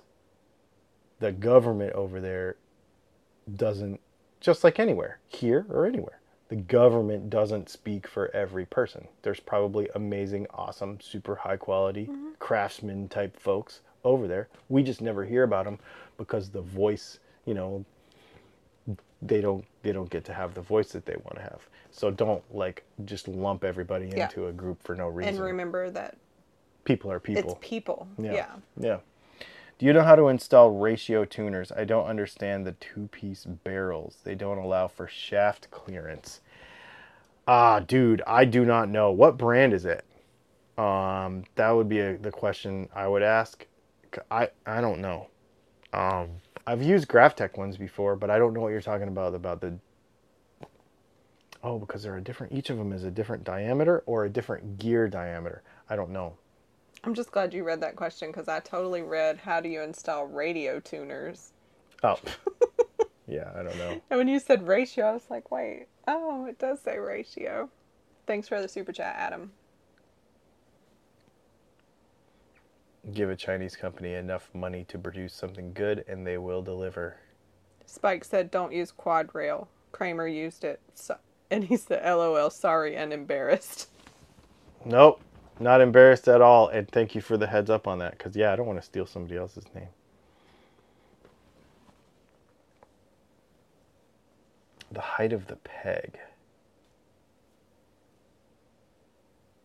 the 1.19 1.31
government 1.31 1.93
over 1.93 2.19
there 2.19 2.55
doesn't 3.57 3.99
just 4.39 4.63
like 4.63 4.79
anywhere 4.79 5.19
here 5.27 5.65
or 5.69 5.85
anywhere 5.85 6.19
the 6.49 6.55
government 6.55 7.29
doesn't 7.29 7.69
speak 7.69 8.07
for 8.07 8.33
every 8.35 8.65
person 8.65 9.07
there's 9.21 9.39
probably 9.39 9.87
amazing 9.95 10.47
awesome 10.53 10.99
super 11.01 11.35
high 11.35 11.57
quality 11.57 12.05
mm-hmm. 12.05 12.29
craftsman 12.39 13.07
type 13.07 13.37
folks 13.39 13.81
over 14.03 14.27
there 14.27 14.47
we 14.69 14.81
just 14.81 15.01
never 15.01 15.25
hear 15.25 15.43
about 15.43 15.65
them 15.65 15.77
because 16.17 16.49
the 16.49 16.61
voice 16.61 17.19
you 17.45 17.53
know 17.53 17.83
they 19.21 19.41
don't 19.41 19.65
they 19.83 19.91
don't 19.91 20.09
get 20.09 20.25
to 20.25 20.33
have 20.33 20.53
the 20.53 20.61
voice 20.61 20.91
that 20.91 21.05
they 21.05 21.15
want 21.15 21.35
to 21.35 21.41
have. 21.41 21.61
So 21.91 22.11
don't 22.11 22.43
like 22.53 22.83
just 23.05 23.27
lump 23.27 23.63
everybody 23.63 24.07
Yeah. 24.07 24.25
into 24.25 24.47
a 24.47 24.51
group 24.51 24.81
for 24.81 24.95
no 24.95 25.07
reason. 25.07 25.35
And 25.35 25.43
remember 25.43 25.89
that 25.91 26.17
people 26.85 27.11
are 27.11 27.19
people. 27.19 27.51
it's 27.51 27.67
people. 27.67 28.07
yeah. 28.17 28.33
Yeah. 28.33 28.55
Yeah. 28.77 28.97
Do 29.79 29.85
you 29.85 29.93
know 29.93 30.03
how 30.03 30.17
to 30.17 30.27
install 30.27 30.71
ratio 30.71 31.23
tuners? 31.23 31.71
I 31.71 31.85
don't 31.85 32.05
understand 32.05 32.67
the 32.67 32.73
two-piece 32.73 33.45
barrels. 33.45 34.17
They 34.25 34.35
don't 34.35 34.57
allow 34.57 34.89
for 34.89 35.07
shaft 35.07 35.71
clearance. 35.71 36.41
Ah, 37.47 37.79
dude, 37.79 38.21
I 38.27 38.43
do 38.43 38.65
not 38.65 38.89
know. 38.89 39.09
What 39.11 39.37
brand 39.37 39.71
is 39.71 39.85
it? 39.85 40.03
Um, 40.77 41.45
that 41.55 41.71
would 41.71 41.87
be 41.87 41.99
a, 41.99 42.17
the 42.17 42.29
question 42.29 42.89
I 42.93 43.07
would 43.07 43.23
ask. 43.23 43.65
I, 44.29 44.49
I 44.65 44.81
don't 44.81 44.99
know. 44.99 45.29
Um, 45.93 46.27
I've 46.67 46.83
used 46.83 47.07
Graph 47.07 47.37
Tech 47.37 47.57
ones 47.57 47.77
before, 47.77 48.17
but 48.17 48.29
I 48.29 48.37
don't 48.37 48.53
know 48.53 48.59
what 48.59 48.73
you're 48.73 48.81
talking 48.81 49.07
about 49.07 49.33
about 49.33 49.61
the. 49.61 49.75
Oh, 51.63 51.79
because 51.79 52.03
they're 52.03 52.17
a 52.17 52.21
different. 52.21 52.51
Each 52.51 52.69
of 52.69 52.77
them 52.77 52.91
is 52.91 53.05
a 53.05 53.11
different 53.11 53.45
diameter 53.45 54.03
or 54.05 54.25
a 54.25 54.29
different 54.29 54.77
gear 54.77 55.07
diameter. 55.07 55.63
I 55.89 55.95
don't 55.95 56.09
know. 56.09 56.35
I'm 57.03 57.13
just 57.13 57.31
glad 57.31 57.53
you 57.53 57.63
read 57.63 57.81
that 57.81 57.95
question 57.95 58.29
because 58.29 58.47
I 58.47 58.59
totally 58.59 59.01
read 59.01 59.37
how 59.37 59.61
do 59.61 59.69
you 59.69 59.81
install 59.81 60.25
radio 60.25 60.79
tuners. 60.79 61.53
Oh, 62.03 62.19
Yeah, 63.29 63.51
I 63.55 63.61
don't 63.61 63.77
know. 63.77 64.01
And 64.09 64.17
when 64.17 64.27
you 64.27 64.39
said 64.39 64.67
ratio, 64.67 65.05
I 65.05 65.11
was 65.13 65.29
like, 65.29 65.51
wait, 65.51 65.85
oh, 66.07 66.45
it 66.45 66.57
does 66.57 66.81
say 66.81 66.97
ratio. 66.97 67.69
Thanks 68.25 68.47
for 68.47 68.59
the 68.59 68.67
super 68.67 68.91
chat, 68.91 69.15
Adam. 69.17 69.51
Give 73.13 73.29
a 73.29 73.35
Chinese 73.35 73.75
company 73.75 74.15
enough 74.15 74.49
money 74.53 74.83
to 74.85 74.97
produce 74.97 75.33
something 75.33 75.73
good 75.73 76.03
and 76.07 76.25
they 76.25 76.39
will 76.39 76.63
deliver. 76.63 77.17
Spike 77.85 78.23
said, 78.23 78.49
don't 78.49 78.73
use 78.73 78.91
quad 78.91 79.33
rail. 79.33 79.67
Kramer 79.91 80.27
used 80.27 80.63
it. 80.63 80.79
So, 80.95 81.17
and 81.51 81.63
he 81.63 81.77
said, 81.77 82.03
lol, 82.03 82.49
sorry 82.49 82.95
and 82.95 83.13
embarrassed. 83.13 83.89
Nope, 84.85 85.21
not 85.59 85.81
embarrassed 85.81 86.27
at 86.27 86.41
all. 86.41 86.67
And 86.69 86.87
thank 86.87 87.15
you 87.15 87.21
for 87.21 87.37
the 87.37 87.47
heads 87.47 87.69
up 87.69 87.87
on 87.87 87.99
that 87.99 88.17
because, 88.17 88.35
yeah, 88.35 88.53
I 88.53 88.55
don't 88.55 88.67
want 88.67 88.79
to 88.79 88.85
steal 88.85 89.05
somebody 89.05 89.37
else's 89.37 89.65
name. 89.75 89.89
The 94.91 95.01
height 95.01 95.33
of 95.33 95.47
the 95.47 95.57
peg. 95.57 96.17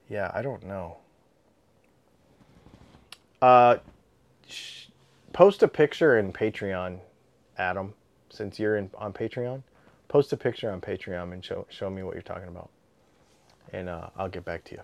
Yeah, 0.08 0.30
I 0.34 0.42
don't 0.42 0.64
know. 0.66 0.98
Uh, 3.40 3.78
post 5.32 5.62
a 5.62 5.68
picture 5.68 6.18
in 6.18 6.32
Patreon, 6.32 6.98
Adam, 7.58 7.94
since 8.30 8.58
you're 8.58 8.76
in 8.76 8.90
on 8.96 9.12
Patreon. 9.12 9.62
Post 10.08 10.32
a 10.32 10.36
picture 10.36 10.70
on 10.70 10.80
Patreon 10.80 11.32
and 11.32 11.44
show 11.44 11.66
show 11.68 11.90
me 11.90 12.02
what 12.02 12.14
you're 12.14 12.22
talking 12.22 12.48
about, 12.48 12.70
and 13.72 13.88
uh, 13.88 14.08
I'll 14.16 14.28
get 14.28 14.44
back 14.44 14.64
to 14.64 14.76
you. 14.76 14.80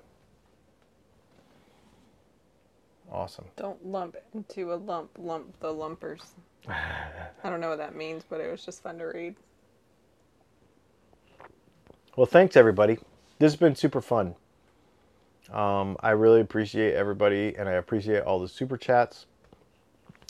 Awesome. 3.11 3.47
Don't 3.57 3.85
lump 3.85 4.16
into 4.35 4.73
a 4.73 4.77
lump, 4.77 5.11
lump 5.19 5.59
the 5.61 5.73
lumpers. 5.73 6.23
I 6.69 7.51
don't 7.51 7.61
know 7.61 7.70
what 7.70 7.78
that 7.78 7.97
means, 7.97 8.24
but 8.28 8.41
it 8.41 8.51
was 8.51 8.65
just 8.65 8.82
fun 8.82 8.99
to 8.99 9.05
read. 9.05 9.35
Well, 12.16 12.27
thanks 12.27 12.57
everybody. 12.57 12.99
This 13.39 13.53
has 13.53 13.57
been 13.57 13.74
super 13.74 14.01
fun. 14.01 14.35
Um, 15.53 15.97
I 16.01 16.11
really 16.11 16.41
appreciate 16.41 16.95
everybody, 16.95 17.55
and 17.57 17.69
I 17.69 17.73
appreciate 17.73 18.23
all 18.23 18.39
the 18.39 18.49
super 18.49 18.77
chats. 18.77 19.27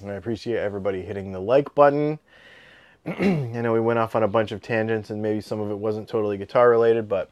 And 0.01 0.11
I 0.11 0.15
appreciate 0.15 0.59
everybody 0.59 1.03
hitting 1.03 1.33
the 1.33 1.41
like 1.41 1.75
button. 1.75 2.19
I 3.07 3.13
know 3.21 3.73
we 3.73 3.81
went 3.81 3.99
off 3.99 4.17
on 4.17 4.23
a 4.23 4.29
bunch 4.29 4.53
of 4.53 4.63
tangents, 4.63 5.11
and 5.11 5.21
maybe 5.21 5.41
some 5.41 5.61
of 5.61 5.71
it 5.71 5.79
wasn't 5.79 6.09
totally 6.09 6.39
guitar 6.39 6.71
related, 6.71 7.09
but 7.09 7.31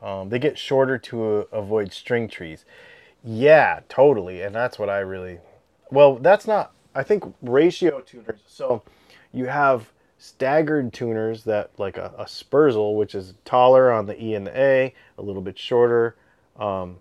um, 0.00 0.28
they 0.28 0.38
get 0.38 0.56
shorter 0.56 0.96
to 0.98 1.24
uh, 1.24 1.44
avoid 1.52 1.92
string 1.92 2.28
trees. 2.28 2.64
Yeah, 3.24 3.80
totally, 3.88 4.42
and 4.42 4.54
that's 4.54 4.78
what 4.78 4.88
I 4.88 4.98
really. 4.98 5.38
Well, 5.90 6.16
that's 6.16 6.46
not. 6.46 6.72
I 6.94 7.02
think 7.02 7.24
ratio 7.42 8.00
tuners. 8.00 8.40
So 8.46 8.82
you 9.32 9.46
have 9.46 9.92
staggered 10.18 10.92
tuners 10.92 11.44
that 11.44 11.70
like 11.78 11.96
a, 11.96 12.12
a 12.18 12.94
which 12.96 13.14
is 13.14 13.34
taller 13.44 13.92
on 13.92 14.06
the 14.06 14.22
E 14.22 14.34
and 14.34 14.46
the 14.46 14.58
A, 14.58 14.94
a 15.16 15.22
little 15.22 15.42
bit 15.42 15.58
shorter 15.58 16.16
um, 16.58 16.96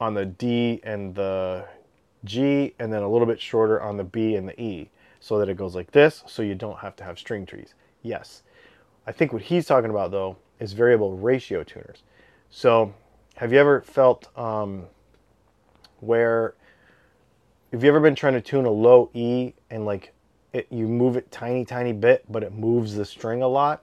on 0.00 0.14
the 0.14 0.24
D 0.26 0.80
and 0.82 1.14
the 1.14 1.66
G, 2.24 2.74
and 2.78 2.92
then 2.92 3.02
a 3.02 3.08
little 3.08 3.26
bit 3.26 3.40
shorter 3.40 3.80
on 3.80 3.96
the 3.96 4.04
B 4.04 4.36
and 4.36 4.48
the 4.48 4.60
E, 4.60 4.90
so 5.20 5.38
that 5.38 5.48
it 5.48 5.56
goes 5.56 5.74
like 5.74 5.90
this, 5.92 6.24
so 6.26 6.42
you 6.42 6.54
don't 6.54 6.78
have 6.78 6.96
to 6.96 7.04
have 7.04 7.18
string 7.18 7.44
trees. 7.46 7.74
Yes. 8.02 8.42
I 9.06 9.12
think 9.12 9.32
what 9.32 9.42
he's 9.42 9.66
talking 9.66 9.90
about 9.90 10.10
though 10.10 10.36
is 10.60 10.72
variable 10.72 11.16
ratio 11.16 11.62
tuners. 11.62 12.02
So 12.50 12.94
have 13.36 13.52
you 13.52 13.58
ever 13.58 13.80
felt 13.82 14.28
um, 14.38 14.84
where 16.00 16.54
have 17.72 17.82
you 17.82 17.88
ever 17.88 18.00
been 18.00 18.14
trying 18.14 18.34
to 18.34 18.40
tune 18.40 18.66
a 18.66 18.70
low 18.70 19.10
E 19.14 19.52
and 19.70 19.84
like 19.84 20.12
it, 20.52 20.68
you 20.70 20.86
move 20.86 21.16
it 21.16 21.30
tiny, 21.32 21.64
tiny 21.64 21.92
bit, 21.92 22.24
but 22.30 22.44
it 22.44 22.52
moves 22.52 22.94
the 22.94 23.04
string 23.04 23.42
a 23.42 23.48
lot. 23.48 23.82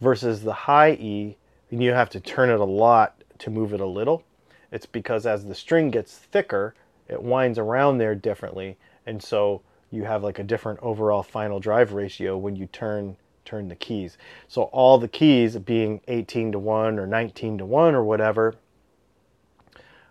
Versus 0.00 0.42
the 0.42 0.52
high 0.52 0.92
E, 0.92 1.36
and 1.70 1.82
you 1.82 1.92
have 1.92 2.08
to 2.10 2.20
turn 2.20 2.48
it 2.48 2.58
a 2.58 2.64
lot 2.64 3.22
to 3.38 3.50
move 3.50 3.74
it 3.74 3.80
a 3.80 3.86
little. 3.86 4.24
It's 4.72 4.86
because 4.86 5.26
as 5.26 5.44
the 5.44 5.54
string 5.54 5.90
gets 5.90 6.16
thicker, 6.16 6.74
it 7.06 7.22
winds 7.22 7.58
around 7.58 7.98
there 7.98 8.14
differently, 8.14 8.78
and 9.06 9.22
so 9.22 9.60
you 9.90 10.04
have 10.04 10.24
like 10.24 10.38
a 10.38 10.42
different 10.42 10.80
overall 10.80 11.22
final 11.22 11.60
drive 11.60 11.92
ratio 11.92 12.38
when 12.38 12.56
you 12.56 12.66
turn 12.66 13.16
turn 13.44 13.68
the 13.68 13.76
keys. 13.76 14.18
So 14.48 14.64
all 14.64 14.98
the 14.98 15.08
keys 15.08 15.56
being 15.58 16.00
18 16.08 16.52
to 16.52 16.58
1 16.58 16.98
or 16.98 17.06
19 17.06 17.58
to 17.58 17.66
1 17.66 17.94
or 17.94 18.04
whatever, 18.04 18.54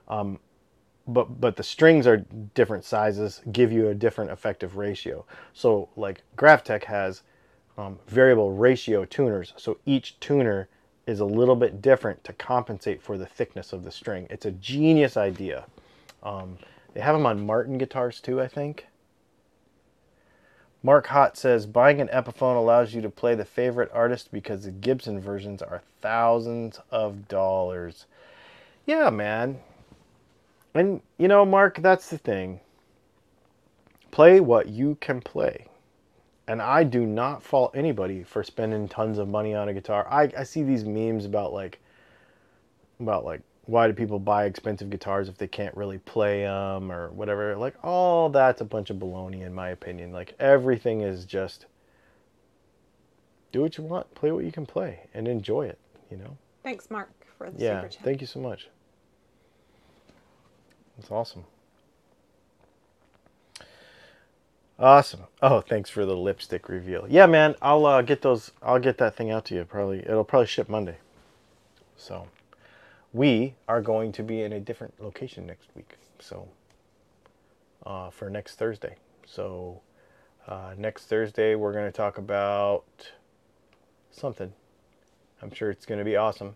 um, 0.07 0.39
but 1.07 1.41
but 1.41 1.55
the 1.55 1.63
strings 1.63 2.05
are 2.05 2.17
different 2.53 2.85
sizes, 2.85 3.41
give 3.51 3.71
you 3.71 3.87
a 3.89 3.93
different 3.95 4.31
effective 4.31 4.77
ratio. 4.77 5.25
So 5.53 5.89
like 5.95 6.23
Graph 6.35 6.63
Tech 6.63 6.83
has 6.85 7.23
um, 7.77 7.99
variable 8.07 8.51
ratio 8.51 9.05
tuners, 9.05 9.53
so 9.57 9.77
each 9.85 10.19
tuner 10.19 10.67
is 11.07 11.19
a 11.19 11.25
little 11.25 11.55
bit 11.55 11.81
different 11.81 12.23
to 12.23 12.33
compensate 12.33 13.01
for 13.01 13.17
the 13.17 13.25
thickness 13.25 13.73
of 13.73 13.83
the 13.83 13.91
string. 13.91 14.27
It's 14.29 14.45
a 14.45 14.51
genius 14.51 15.17
idea. 15.17 15.65
Um, 16.23 16.57
they 16.93 17.01
have 17.01 17.15
them 17.15 17.25
on 17.25 17.45
Martin 17.45 17.77
guitars 17.77 18.19
too, 18.19 18.39
I 18.41 18.47
think. 18.47 18.85
Mark 20.83 21.07
Hott 21.07 21.35
says 21.37 21.65
buying 21.67 22.01
an 22.01 22.07
Epiphone 22.07 22.57
allows 22.57 22.93
you 22.93 23.01
to 23.01 23.09
play 23.09 23.35
the 23.35 23.45
favorite 23.45 23.91
artist 23.93 24.31
because 24.31 24.63
the 24.63 24.71
Gibson 24.71 25.19
versions 25.19 25.61
are 25.61 25.83
thousands 26.01 26.79
of 26.89 27.27
dollars. 27.27 28.07
Yeah, 28.85 29.09
man. 29.11 29.59
And 30.73 31.01
you 31.17 31.27
know, 31.27 31.45
Mark, 31.45 31.81
that's 31.81 32.09
the 32.09 32.17
thing. 32.17 32.61
Play 34.09 34.39
what 34.39 34.69
you 34.69 34.97
can 34.99 35.21
play. 35.21 35.67
And 36.47 36.61
I 36.61 36.83
do 36.83 37.05
not 37.05 37.43
fault 37.43 37.71
anybody 37.75 38.23
for 38.23 38.43
spending 38.43 38.89
tons 38.89 39.19
of 39.19 39.27
money 39.27 39.53
on 39.53 39.69
a 39.69 39.73
guitar. 39.73 40.07
I, 40.09 40.31
I 40.37 40.43
see 40.43 40.63
these 40.63 40.83
memes 40.83 41.25
about 41.25 41.53
like 41.53 41.79
about 42.99 43.23
like 43.23 43.41
why 43.65 43.87
do 43.87 43.93
people 43.93 44.19
buy 44.19 44.45
expensive 44.45 44.89
guitars 44.89 45.29
if 45.29 45.37
they 45.37 45.47
can't 45.47 45.75
really 45.77 45.99
play 45.99 46.41
them 46.43 46.91
or 46.91 47.11
whatever. 47.11 47.55
Like 47.55 47.75
all 47.83 48.29
that's 48.29 48.61
a 48.61 48.65
bunch 48.65 48.89
of 48.89 48.97
baloney 48.97 49.41
in 49.45 49.53
my 49.53 49.69
opinion. 49.69 50.11
Like 50.11 50.35
everything 50.39 51.01
is 51.01 51.25
just 51.25 51.65
do 53.51 53.61
what 53.61 53.77
you 53.77 53.83
want, 53.83 54.13
play 54.15 54.31
what 54.31 54.45
you 54.45 54.51
can 54.51 54.65
play 54.65 55.01
and 55.13 55.27
enjoy 55.27 55.67
it, 55.67 55.79
you 56.09 56.17
know. 56.17 56.37
Thanks, 56.63 56.89
Mark, 56.89 57.09
for 57.37 57.49
the 57.49 57.59
Yeah, 57.59 57.81
super 57.81 57.89
chat. 57.89 58.03
thank 58.03 58.21
you 58.21 58.27
so 58.27 58.39
much. 58.39 58.69
That's 60.97 61.11
awesome. 61.11 61.45
Awesome. 64.79 65.21
Oh, 65.41 65.61
thanks 65.61 65.89
for 65.89 66.05
the 66.05 66.15
lipstick 66.17 66.67
reveal. 66.67 67.05
Yeah, 67.09 67.27
man, 67.27 67.55
I'll 67.61 67.85
uh, 67.85 68.01
get 68.01 68.23
those. 68.23 68.51
I'll 68.63 68.79
get 68.79 68.97
that 68.97 69.15
thing 69.15 69.29
out 69.31 69.45
to 69.45 69.55
you. 69.55 69.63
Probably 69.65 69.99
it'll 69.99 70.23
probably 70.23 70.47
ship 70.47 70.69
Monday. 70.69 70.97
So, 71.95 72.27
we 73.13 73.55
are 73.67 73.81
going 73.81 74.11
to 74.13 74.23
be 74.23 74.41
in 74.41 74.53
a 74.53 74.59
different 74.59 75.01
location 75.01 75.45
next 75.45 75.69
week. 75.75 75.97
So, 76.19 76.47
uh, 77.85 78.09
for 78.09 78.29
next 78.29 78.55
Thursday. 78.55 78.95
So, 79.25 79.81
uh, 80.47 80.73
next 80.77 81.05
Thursday 81.05 81.55
we're 81.55 81.73
going 81.73 81.85
to 81.85 81.91
talk 81.91 82.17
about 82.17 83.11
something. 84.11 84.53
I'm 85.41 85.53
sure 85.53 85.71
it's 85.71 85.85
going 85.85 85.99
to 85.99 86.05
be 86.05 86.15
awesome 86.15 86.55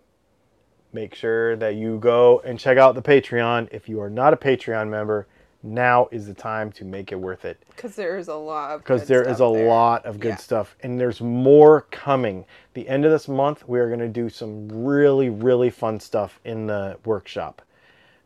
make 0.96 1.14
sure 1.14 1.56
that 1.58 1.76
you 1.76 2.00
go 2.00 2.40
and 2.40 2.58
check 2.58 2.78
out 2.78 2.96
the 2.96 3.02
Patreon. 3.02 3.68
If 3.72 3.88
you 3.88 4.02
are 4.02 4.10
not 4.10 4.34
a 4.34 4.38
Patreon 4.38 4.90
member, 4.90 5.28
now 5.66 6.08
is 6.12 6.28
the 6.28 6.34
time 6.34 6.72
to 6.74 6.86
make 6.86 7.12
it 7.12 7.16
worth 7.20 7.44
it 7.46 7.62
Because 7.76 7.96
there 7.96 8.18
is 8.18 8.28
a 8.28 8.36
lot 8.36 8.72
of 8.72 8.82
because 8.82 9.08
there 9.08 9.24
is 9.28 9.40
a 9.40 9.52
there. 9.52 9.68
lot 9.68 10.06
of 10.06 10.20
good 10.20 10.30
Yeah. 10.30 10.36
stuff 10.36 10.76
and 10.84 11.00
there's 11.00 11.22
more 11.22 11.82
coming. 11.92 12.46
The 12.74 12.88
end 12.88 13.06
of 13.06 13.12
this 13.12 13.28
month, 13.28 13.68
we 13.68 13.80
are 13.80 13.88
going 13.88 14.00
to 14.00 14.08
do 14.08 14.30
some 14.30 14.68
really, 14.70 15.30
really 15.30 15.70
fun 15.70 16.00
stuff 16.00 16.40
in 16.46 16.68
the 16.68 16.98
workshop. 17.06 17.62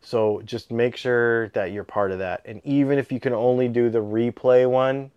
So 0.01 0.41
just 0.45 0.71
make 0.71 0.95
sure 0.95 1.49
that 1.49 1.71
you're 1.71 1.83
part 1.83 2.11
of 2.11 2.19
that. 2.19 2.41
And 2.45 2.61
even 2.63 2.97
if 2.97 3.11
you 3.11 3.19
can 3.19 3.33
only 3.33 3.67
do 3.67 3.89
the 3.89 3.99
replay 3.99 4.69
one, 4.69 5.11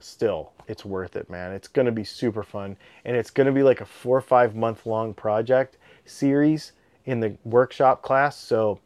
still, 0.00 0.52
it's 0.68 0.84
worth 0.84 1.16
it, 1.16 1.30
man. 1.30 1.52
It's 1.52 1.68
going 1.68 1.86
to 1.86 1.92
be 1.92 2.04
super 2.04 2.42
fun. 2.42 2.76
And 3.04 3.16
it's 3.16 3.30
going 3.30 3.46
to 3.46 3.52
be 3.52 3.62
like 3.62 3.80
a 3.80 3.86
four 3.86 4.16
or 4.16 4.20
five 4.22 4.54
month 4.54 4.86
long 4.86 5.14
project 5.14 5.78
series 6.04 6.72
in 7.06 7.20
the 7.20 7.36
workshop 7.44 8.02
class. 8.02 8.36
So 8.38 8.78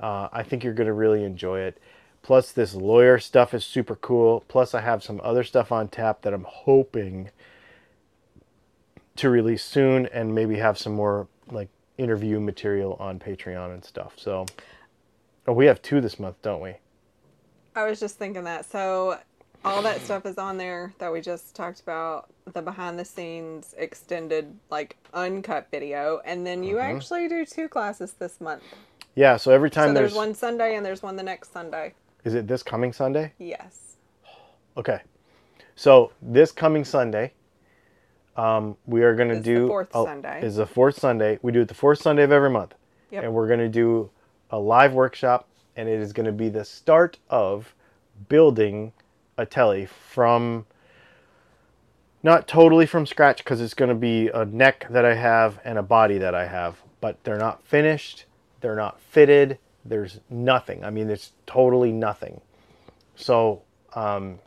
uh, 0.00 0.28
I 0.32 0.42
think 0.42 0.62
you're 0.62 0.74
going 0.74 0.88
to 0.88 0.92
really 0.92 1.24
enjoy 1.24 1.60
it. 1.60 1.78
Plus, 2.26 2.50
this 2.50 2.74
lawyer 2.74 3.20
stuff 3.20 3.54
is 3.54 3.64
super 3.64 3.94
cool. 3.94 4.42
Plus, 4.48 4.74
I 4.74 4.80
have 4.80 5.00
some 5.00 5.20
other 5.22 5.44
stuff 5.44 5.70
on 5.70 5.86
tap 5.86 6.22
that 6.22 6.34
I'm 6.34 6.42
hoping 6.42 7.30
to 9.14 9.30
release 9.30 9.62
soon 9.62 10.06
and 10.06 10.34
maybe 10.34 10.56
have 10.56 10.76
some 10.76 10.92
more 10.92 11.28
like 11.52 11.68
interview 11.98 12.40
material 12.40 12.96
on 12.98 13.20
Patreon 13.20 13.72
and 13.72 13.84
stuff. 13.84 14.14
So, 14.16 14.44
oh, 15.46 15.52
we 15.52 15.66
have 15.66 15.80
two 15.82 16.00
this 16.00 16.18
month, 16.18 16.34
don't 16.42 16.60
we? 16.60 16.74
I 17.76 17.84
was 17.88 18.00
just 18.00 18.18
thinking 18.18 18.42
that. 18.42 18.64
So 18.64 19.20
all 19.64 19.80
that 19.82 20.00
stuff 20.00 20.26
is 20.26 20.36
on 20.36 20.58
there 20.58 20.92
that 20.98 21.12
we 21.12 21.20
just 21.20 21.54
talked 21.54 21.78
about, 21.78 22.28
the 22.52 22.60
behind 22.60 22.98
the 22.98 23.04
scenes 23.04 23.72
extended 23.78 24.52
like 24.68 24.96
uncut 25.14 25.68
video, 25.70 26.20
and 26.24 26.44
then 26.44 26.64
you 26.64 26.74
Mm-hmm. 26.74 26.96
actually 26.96 27.28
do 27.28 27.46
two 27.46 27.68
classes 27.68 28.14
this 28.14 28.40
month. 28.40 28.64
Yeah. 29.14 29.36
So 29.36 29.52
every 29.52 29.70
time 29.70 29.90
So 29.90 29.94
there's, 29.94 30.10
there's 30.10 30.16
one 30.16 30.34
Sunday 30.34 30.74
and 30.74 30.84
there's 30.84 31.04
one 31.04 31.14
the 31.14 31.22
next 31.22 31.52
Sunday. 31.52 31.94
Is 32.26 32.34
it 32.34 32.48
this 32.48 32.64
coming 32.64 32.92
Sunday? 32.92 33.32
Yes. 33.38 33.98
Okay. 34.76 35.00
So 35.76 36.10
this 36.20 36.50
coming 36.50 36.84
Sunday, 36.84 37.32
um, 38.36 38.76
we 38.84 39.04
are 39.04 39.14
going 39.14 39.28
to 39.28 39.36
Is 39.36 39.44
the 39.44 39.54
do 39.54 39.68
fourth 39.68 39.90
a- 39.94 40.02
Sunday. 40.04 40.42
Is 40.44 40.56
the 40.56 40.66
fourth 40.66 40.98
Sunday. 40.98 41.38
We 41.40 41.52
do 41.52 41.60
it 41.60 41.68
the 41.68 41.74
fourth 41.74 42.00
Sunday 42.02 42.24
of 42.24 42.32
every 42.32 42.50
month, 42.50 42.74
Yep. 43.12 43.22
and 43.24 43.32
we're 43.32 43.46
going 43.46 43.60
to 43.60 43.68
do 43.68 44.10
a 44.50 44.58
live 44.58 44.92
workshop, 44.92 45.48
and 45.76 45.88
it 45.88 46.00
is 46.00 46.12
going 46.12 46.26
to 46.26 46.32
be 46.32 46.48
the 46.48 46.64
start 46.64 47.18
of 47.30 47.72
building 48.28 48.92
a 49.38 49.46
Tele 49.46 49.86
from 49.86 50.66
not 52.24 52.48
totally 52.48 52.86
from 52.86 53.06
scratch 53.06 53.38
because 53.38 53.60
it's 53.60 53.74
going 53.74 53.88
to 53.90 53.94
be 53.94 54.30
a 54.30 54.44
neck 54.44 54.88
that 54.90 55.04
I 55.04 55.14
have 55.14 55.60
and 55.64 55.78
a 55.78 55.82
body 55.82 56.18
that 56.18 56.34
I 56.34 56.46
have, 56.48 56.82
but 57.00 57.22
they're 57.22 57.38
not 57.38 57.62
finished, 57.64 58.24
they're 58.62 58.74
not 58.74 59.00
fitted, 59.00 59.58
there's 59.88 60.20
nothing. 60.30 60.84
I 60.84 60.90
mean, 60.90 61.10
it's 61.10 61.32
totally 61.46 61.92
nothing. 61.92 62.40
So, 63.14 63.62
um, 63.94 64.38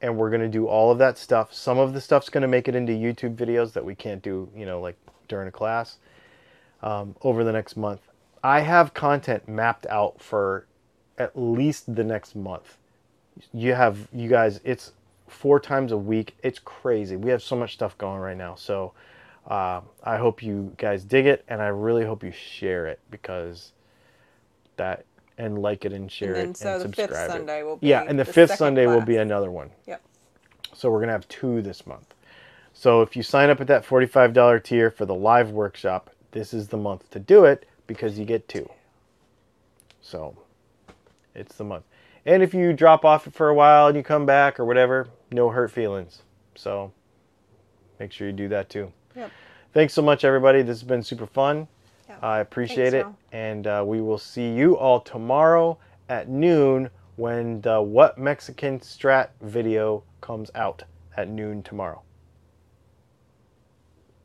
and 0.00 0.16
we're 0.16 0.30
going 0.30 0.42
to 0.42 0.48
do 0.48 0.66
all 0.66 0.90
of 0.90 0.98
that 0.98 1.18
stuff. 1.18 1.52
Some 1.52 1.78
of 1.78 1.92
the 1.92 2.00
stuff's 2.00 2.28
going 2.28 2.42
to 2.42 2.48
make 2.48 2.68
it 2.68 2.74
into 2.74 2.92
YouTube 2.92 3.36
videos 3.36 3.72
that 3.72 3.84
we 3.84 3.94
can't 3.94 4.22
do, 4.22 4.48
you 4.54 4.66
know, 4.66 4.80
like 4.80 4.96
during 5.28 5.48
a 5.48 5.52
class 5.52 5.98
um, 6.82 7.16
over 7.22 7.44
the 7.44 7.52
next 7.52 7.76
month. 7.76 8.00
I 8.42 8.60
have 8.60 8.94
content 8.94 9.48
mapped 9.48 9.86
out 9.86 10.20
for 10.20 10.66
at 11.16 11.36
least 11.36 11.94
the 11.94 12.04
next 12.04 12.36
month. 12.36 12.76
You 13.52 13.74
have, 13.74 14.08
you 14.12 14.28
guys, 14.28 14.60
it's 14.64 14.92
four 15.26 15.60
times 15.60 15.92
a 15.92 15.96
week. 15.96 16.36
It's 16.42 16.58
crazy. 16.58 17.16
We 17.16 17.30
have 17.30 17.42
so 17.42 17.56
much 17.56 17.74
stuff 17.74 17.98
going 17.98 18.20
right 18.20 18.36
now. 18.36 18.54
So 18.54 18.92
uh, 19.46 19.80
I 20.04 20.16
hope 20.16 20.42
you 20.42 20.74
guys 20.76 21.04
dig 21.04 21.26
it, 21.26 21.44
and 21.48 21.62
I 21.62 21.68
really 21.68 22.04
hope 22.04 22.22
you 22.22 22.32
share 22.32 22.86
it 22.86 23.00
because 23.10 23.72
that 24.78 25.04
and 25.36 25.58
like 25.58 25.84
it 25.84 25.92
and 25.92 26.10
share 26.10 26.34
And 26.34 26.36
then 26.36 26.50
it 26.50 26.56
so 26.56 26.72
and 26.72 26.80
the 26.80 26.84
subscribe. 26.84 27.10
fifth. 27.10 27.26
Sunday 27.32 27.62
will 27.62 27.76
be 27.76 27.86
yeah, 27.88 28.04
and 28.08 28.18
the, 28.18 28.24
the 28.24 28.32
fifth 28.32 28.54
Sunday 28.56 28.86
will 28.86 29.00
be 29.02 29.16
another 29.16 29.50
one. 29.50 29.70
Yep. 29.86 30.02
So 30.74 30.90
we're 30.90 31.00
gonna 31.00 31.12
have 31.12 31.28
two 31.28 31.62
this 31.62 31.86
month. 31.86 32.14
So 32.72 33.02
if 33.02 33.16
you 33.16 33.22
sign 33.22 33.50
up 33.50 33.60
at 33.60 33.66
that 33.68 33.84
forty-five 33.84 34.32
dollar 34.32 34.58
tier 34.58 34.90
for 34.90 35.06
the 35.06 35.14
live 35.14 35.50
workshop, 35.50 36.10
this 36.32 36.52
is 36.54 36.68
the 36.68 36.76
month 36.76 37.10
to 37.10 37.18
do 37.20 37.44
it 37.44 37.66
because 37.86 38.18
you 38.18 38.24
get 38.24 38.48
two. 38.48 38.68
So 40.00 40.36
it's 41.34 41.56
the 41.56 41.64
month. 41.64 41.84
And 42.26 42.42
if 42.42 42.52
you 42.54 42.72
drop 42.72 43.04
off 43.04 43.24
for 43.32 43.48
a 43.48 43.54
while 43.54 43.86
and 43.88 43.96
you 43.96 44.02
come 44.02 44.26
back 44.26 44.60
or 44.60 44.64
whatever, 44.64 45.08
no 45.30 45.48
hurt 45.50 45.70
feelings. 45.70 46.22
So 46.54 46.92
make 47.98 48.12
sure 48.12 48.26
you 48.26 48.32
do 48.32 48.48
that 48.48 48.68
too. 48.70 48.92
Yep. 49.16 49.30
Thanks 49.72 49.94
so 49.94 50.02
much, 50.02 50.24
everybody. 50.24 50.62
This 50.62 50.80
has 50.80 50.82
been 50.88 51.02
super 51.02 51.26
fun. 51.26 51.68
I 52.22 52.40
appreciate 52.40 52.92
Thanks, 52.92 53.08
it. 53.08 53.36
And 53.36 53.66
uh, 53.66 53.84
we 53.86 54.00
will 54.00 54.18
see 54.18 54.48
you 54.50 54.76
all 54.76 55.00
tomorrow 55.00 55.78
at 56.08 56.28
noon 56.28 56.90
when 57.16 57.60
the 57.60 57.80
What 57.82 58.18
Mexican 58.18 58.80
Strat 58.80 59.30
video 59.40 60.04
comes 60.20 60.50
out 60.54 60.84
at 61.16 61.28
noon 61.28 61.62
tomorrow. 61.62 62.02